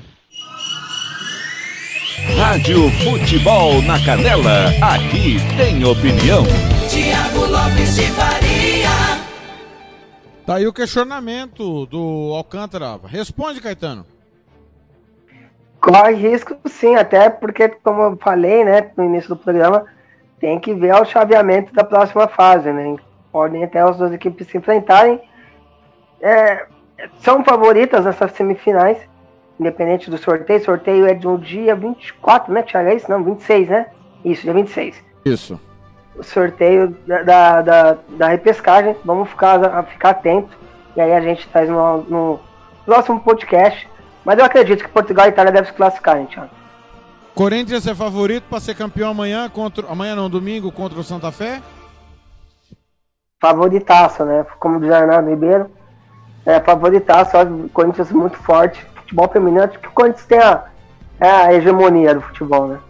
Rádio 2.23 2.89
Futebol 3.02 3.83
na 3.83 3.99
Canela, 4.05 4.68
aqui 4.81 5.36
tem 5.57 5.84
opinião. 5.84 6.44
Tiago 6.89 7.44
Lopes 7.44 7.97
de 7.97 8.07
Faria. 8.12 8.89
Tá 10.47 10.55
aí 10.55 10.67
o 10.67 10.73
questionamento 10.73 11.86
do 11.86 12.33
Alcântara. 12.36 13.01
Responde, 13.05 13.60
Caetano. 13.60 14.07
Corre 15.81 16.15
risco 16.15 16.57
sim, 16.67 16.94
até 16.94 17.28
porque, 17.28 17.68
como 17.68 18.02
eu 18.02 18.17
falei, 18.17 18.65
né, 18.65 18.93
no 18.97 19.05
início 19.05 19.31
do 19.31 19.36
programa, 19.36 19.84
tem 20.39 20.60
que 20.60 20.73
ver 20.73 20.94
o 20.94 21.05
chaveamento 21.05 21.75
da 21.75 21.83
próxima 21.83 22.28
fase, 22.28 22.70
né? 22.73 22.97
Podem 23.33 23.65
até 23.65 23.81
as 23.81 23.97
duas 23.97 24.12
equipes 24.12 24.47
se 24.47 24.57
enfrentarem. 24.57 25.20
É, 26.20 26.67
são 27.18 27.43
favoritas 27.43 28.05
nessas 28.05 28.31
semifinais, 28.33 28.99
independente 29.58 30.10
do 30.10 30.18
sorteio. 30.18 30.60
O 30.60 30.65
sorteio 30.65 31.07
é 31.07 31.15
de 31.15 31.26
um 31.26 31.36
dia 31.36 31.74
24, 31.74 32.52
né, 32.52 32.62
Thiago? 32.62 32.89
É 32.89 32.94
isso? 32.94 33.10
Não, 33.10 33.23
26, 33.23 33.68
né? 33.68 33.86
Isso, 34.24 34.42
dia 34.42 34.52
26. 34.52 34.97
Isso. 35.24 35.60
O 36.16 36.23
sorteio 36.23 36.97
da, 37.07 37.23
da, 37.23 37.62
da, 37.62 37.99
da 38.10 38.28
repescagem. 38.28 38.97
Vamos 39.05 39.28
ficar, 39.28 39.83
ficar 39.84 40.10
atento. 40.10 40.57
E 40.97 41.00
aí 41.00 41.12
a 41.12 41.20
gente 41.20 41.49
traz 41.49 41.68
no, 41.68 42.02
no 42.02 42.41
próximo 42.84 43.20
podcast. 43.20 43.89
Mas 44.24 44.39
eu 44.39 44.44
acredito 44.44 44.83
que 44.83 44.91
Portugal 44.91 45.26
e 45.26 45.31
Itália 45.31 45.52
devem 45.52 45.70
se 45.70 45.76
classificar, 45.76 46.18
hein, 46.18 46.26
Thiago? 46.26 46.50
Corinthians 47.34 47.86
é 47.86 47.94
favorito 47.94 48.44
para 48.49 48.60
ser 48.60 48.76
campeão 48.76 49.10
amanhã 49.10 49.49
contra. 49.49 49.86
Amanhã 49.89 50.15
não, 50.15 50.31
domingo 50.31 50.70
contra 50.70 50.99
o 50.99 51.05
Santa 51.05 51.33
Fé? 51.33 51.60
Favoritaço, 53.41 54.24
né? 54.24 54.47
Como 54.58 54.81
diz 54.81 54.91
Arnaldo 54.91 55.28
Ribeiro. 55.28 55.70
É, 56.47 56.60
favoritaço, 56.60 57.36
o 57.36 57.68
Corinthians 57.70 58.12
muito 58.12 58.36
forte. 58.39 58.86
Futebol 59.05 59.28
feminino, 59.28 59.62
acho 59.62 59.78
que 59.78 59.89
o 59.89 59.92
Corinthians 59.92 60.26
tem 60.26 60.39
a, 60.39 60.65
é 61.20 61.31
a 61.31 61.55
hegemonia 61.55 62.15
do 62.15 62.20
futebol, 62.20 62.68
né? 62.68 62.81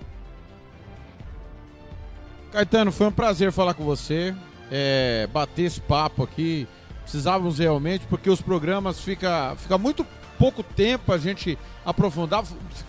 Caetano, 2.53 2.93
foi 2.93 3.09
um 3.09 3.13
prazer 3.13 3.51
falar 3.51 3.75
com 3.75 3.85
você. 3.85 4.35
É, 4.71 5.29
bater 5.33 5.63
esse 5.63 5.81
papo 5.81 6.23
aqui. 6.23 6.67
Precisávamos 7.03 7.59
realmente, 7.59 8.07
porque 8.07 8.31
os 8.31 8.41
programas 8.41 9.01
fica, 9.01 9.55
fica 9.57 9.77
muito 9.77 10.07
pouco 10.39 10.63
tempo 10.63 11.13
a 11.13 11.19
gente 11.19 11.59
aprofundar. 11.85 12.45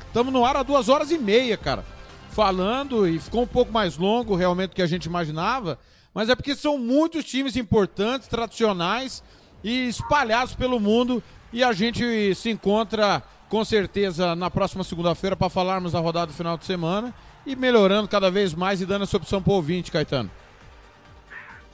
Estamos 0.07 0.31
no 0.31 0.45
ar 0.45 0.55
há 0.55 0.63
duas 0.63 0.87
horas 0.87 1.11
e 1.11 1.17
meia, 1.17 1.57
cara. 1.57 1.83
Falando 2.29 3.07
e 3.07 3.19
ficou 3.19 3.43
um 3.43 3.47
pouco 3.47 3.71
mais 3.71 3.97
longo 3.97 4.35
realmente 4.35 4.69
do 4.69 4.75
que 4.75 4.81
a 4.81 4.87
gente 4.87 5.05
imaginava. 5.05 5.79
Mas 6.13 6.29
é 6.29 6.35
porque 6.35 6.55
são 6.55 6.77
muitos 6.77 7.25
times 7.25 7.55
importantes, 7.55 8.27
tradicionais 8.27 9.23
e 9.63 9.87
espalhados 9.87 10.55
pelo 10.55 10.79
mundo. 10.79 11.21
E 11.55 11.63
a 11.63 11.71
gente 11.71 12.35
se 12.35 12.49
encontra 12.49 13.23
com 13.47 13.63
certeza 13.63 14.35
na 14.35 14.51
próxima 14.51 14.83
segunda-feira 14.83 15.37
para 15.37 15.49
falarmos 15.49 15.93
da 15.93 15.99
rodada 15.99 16.27
do 16.27 16.33
final 16.33 16.57
de 16.57 16.65
semana 16.65 17.13
e 17.45 17.55
melhorando 17.55 18.09
cada 18.09 18.29
vez 18.29 18.53
mais 18.53 18.81
e 18.81 18.85
dando 18.85 19.03
essa 19.03 19.15
opção 19.15 19.41
para 19.41 19.53
o 19.53 19.55
ouvinte, 19.55 19.89
Caetano. 19.89 20.29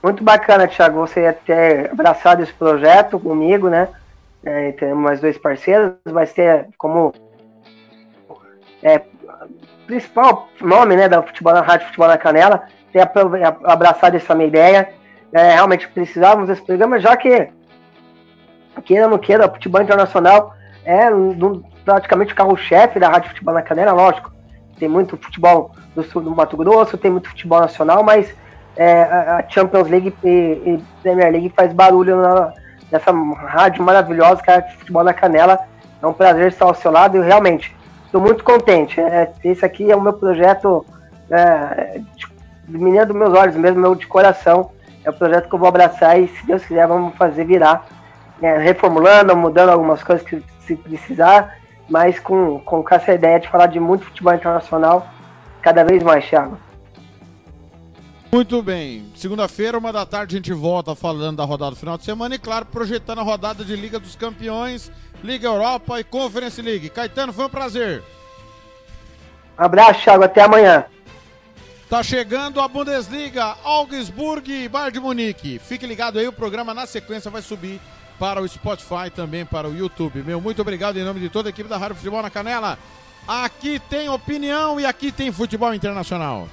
Muito 0.03 0.23
bacana, 0.23 0.67
Thiago, 0.67 0.99
você 0.99 1.33
ter 1.33 1.89
abraçado 1.91 2.43
esse 2.43 2.53
projeto 2.53 3.19
comigo, 3.19 3.69
né? 3.69 3.87
É, 4.43 4.71
temos 4.73 5.03
mais 5.03 5.19
dois 5.19 5.39
parceiros, 5.39 5.93
vai 6.05 6.27
ser 6.27 6.67
como 6.77 7.11
é, 8.83 9.01
principal 9.87 10.47
nome 10.61 10.95
né, 10.95 11.09
da 11.09 11.23
futebol, 11.23 11.53
da 11.53 11.61
Rádio 11.61 11.87
Futebol 11.87 12.07
na 12.07 12.19
Canela, 12.19 12.67
ter 12.93 13.01
abraçado 13.63 14.15
essa 14.15 14.35
minha 14.35 14.47
ideia. 14.47 14.93
É, 15.33 15.55
realmente 15.55 15.87
precisávamos 15.87 16.49
desse 16.49 16.61
programa, 16.61 16.99
já 16.99 17.17
que, 17.17 17.49
queira 18.81 19.05
ou 19.05 19.11
não 19.11 19.17
queira, 19.17 19.47
o 19.47 19.51
futebol 19.51 19.81
internacional 19.81 20.53
é 20.83 21.09
um, 21.09 21.63
praticamente 21.85 22.33
o 22.33 22.35
carro-chefe 22.35 22.99
da 22.99 23.09
Rádio 23.09 23.29
Futebol 23.29 23.53
na 23.53 23.61
Canela, 23.61 23.93
lógico 23.93 24.31
tem 24.81 24.89
muito 24.89 25.15
futebol 25.15 25.71
do 25.95 26.01
sul 26.03 26.23
do 26.23 26.35
Mato 26.35 26.57
Grosso, 26.57 26.97
tem 26.97 27.11
muito 27.11 27.29
futebol 27.29 27.61
nacional, 27.61 28.03
mas 28.03 28.33
é, 28.75 29.03
a 29.03 29.45
Champions 29.47 29.87
League 29.87 30.11
e, 30.23 30.27
e, 30.27 30.83
Premier 31.03 31.31
League 31.31 31.53
faz 31.55 31.71
barulho 31.71 32.19
na, 32.19 32.51
nessa 32.91 33.11
rádio 33.11 33.83
maravilhosa 33.83 34.41
que 34.41 34.49
é 34.49 34.55
a 34.55 34.63
Futebol 34.63 35.03
na 35.03 35.13
Canela. 35.13 35.59
É 36.01 36.07
um 36.07 36.13
prazer 36.13 36.47
estar 36.47 36.65
ao 36.65 36.73
seu 36.73 36.89
lado 36.89 37.15
e 37.15 37.21
realmente 37.21 37.75
estou 38.05 38.19
muito 38.19 38.43
contente. 38.43 38.99
É, 38.99 39.31
esse 39.43 39.63
aqui 39.63 39.91
é 39.91 39.95
o 39.95 40.01
meu 40.01 40.13
projeto 40.13 40.83
é, 41.29 42.01
de 42.17 42.25
dos 42.67 43.15
meus 43.15 43.33
olhos, 43.35 43.55
mesmo 43.55 43.79
meu 43.79 43.93
de 43.93 44.07
coração. 44.07 44.71
É 45.03 45.11
o 45.11 45.13
projeto 45.13 45.47
que 45.47 45.53
eu 45.53 45.59
vou 45.59 45.67
abraçar 45.67 46.19
e, 46.19 46.27
se 46.27 46.45
Deus 46.47 46.65
quiser, 46.65 46.87
vamos 46.87 47.15
fazer 47.17 47.45
virar. 47.45 47.85
É, 48.41 48.57
reformulando, 48.57 49.35
mudando 49.35 49.69
algumas 49.69 50.03
coisas 50.03 50.25
que 50.25 50.43
se 50.65 50.75
precisar 50.75 51.61
mas 51.91 52.17
com, 52.21 52.57
com 52.61 52.85
essa 52.89 53.13
ideia 53.13 53.37
de 53.37 53.49
falar 53.49 53.65
de 53.65 53.77
muito 53.77 54.05
futebol 54.05 54.33
internacional 54.33 55.05
cada 55.61 55.83
vez 55.83 56.01
mais, 56.01 56.25
Thiago. 56.25 56.57
Muito 58.31 58.63
bem. 58.63 59.11
Segunda-feira, 59.13 59.77
uma 59.77 59.91
da 59.91 60.05
tarde, 60.05 60.35
a 60.35 60.37
gente 60.37 60.53
volta 60.53 60.95
falando 60.95 61.35
da 61.35 61.43
rodada 61.43 61.71
do 61.71 61.77
final 61.77 61.97
de 61.97 62.05
semana 62.05 62.33
e, 62.33 62.39
claro, 62.39 62.65
projetando 62.65 63.19
a 63.19 63.23
rodada 63.23 63.65
de 63.65 63.75
Liga 63.75 63.99
dos 63.99 64.15
Campeões, 64.15 64.89
Liga 65.21 65.49
Europa 65.49 65.99
e 65.99 66.03
Conference 66.05 66.61
League. 66.61 66.89
Caetano, 66.89 67.33
foi 67.33 67.45
um 67.45 67.49
prazer. 67.49 68.01
abraço, 69.57 70.01
Thiago. 70.01 70.23
Até 70.23 70.43
amanhã. 70.43 70.85
Tá 71.89 72.01
chegando 72.01 72.61
a 72.61 72.69
Bundesliga, 72.69 73.53
Augsburg 73.65 74.49
e 74.49 74.69
Bayern 74.69 74.93
de 74.93 74.99
Munique. 75.01 75.59
Fique 75.59 75.85
ligado 75.85 76.17
aí, 76.17 76.25
o 76.25 76.31
programa 76.31 76.73
na 76.73 76.85
sequência 76.85 77.29
vai 77.29 77.41
subir 77.41 77.81
para 78.21 78.39
o 78.39 78.47
Spotify, 78.47 79.09
também 79.09 79.43
para 79.43 79.67
o 79.67 79.75
YouTube. 79.75 80.21
Meu 80.21 80.39
muito 80.39 80.61
obrigado 80.61 80.95
em 80.95 81.03
nome 81.03 81.19
de 81.19 81.27
toda 81.27 81.49
a 81.49 81.51
equipe 81.51 81.67
da 81.67 81.75
Rádio 81.75 81.95
Futebol 81.95 82.21
na 82.21 82.29
Canela. 82.29 82.77
Aqui 83.27 83.81
tem 83.89 84.09
opinião 84.09 84.79
e 84.79 84.85
aqui 84.85 85.11
tem 85.11 85.31
futebol 85.31 85.73
internacional. 85.73 86.47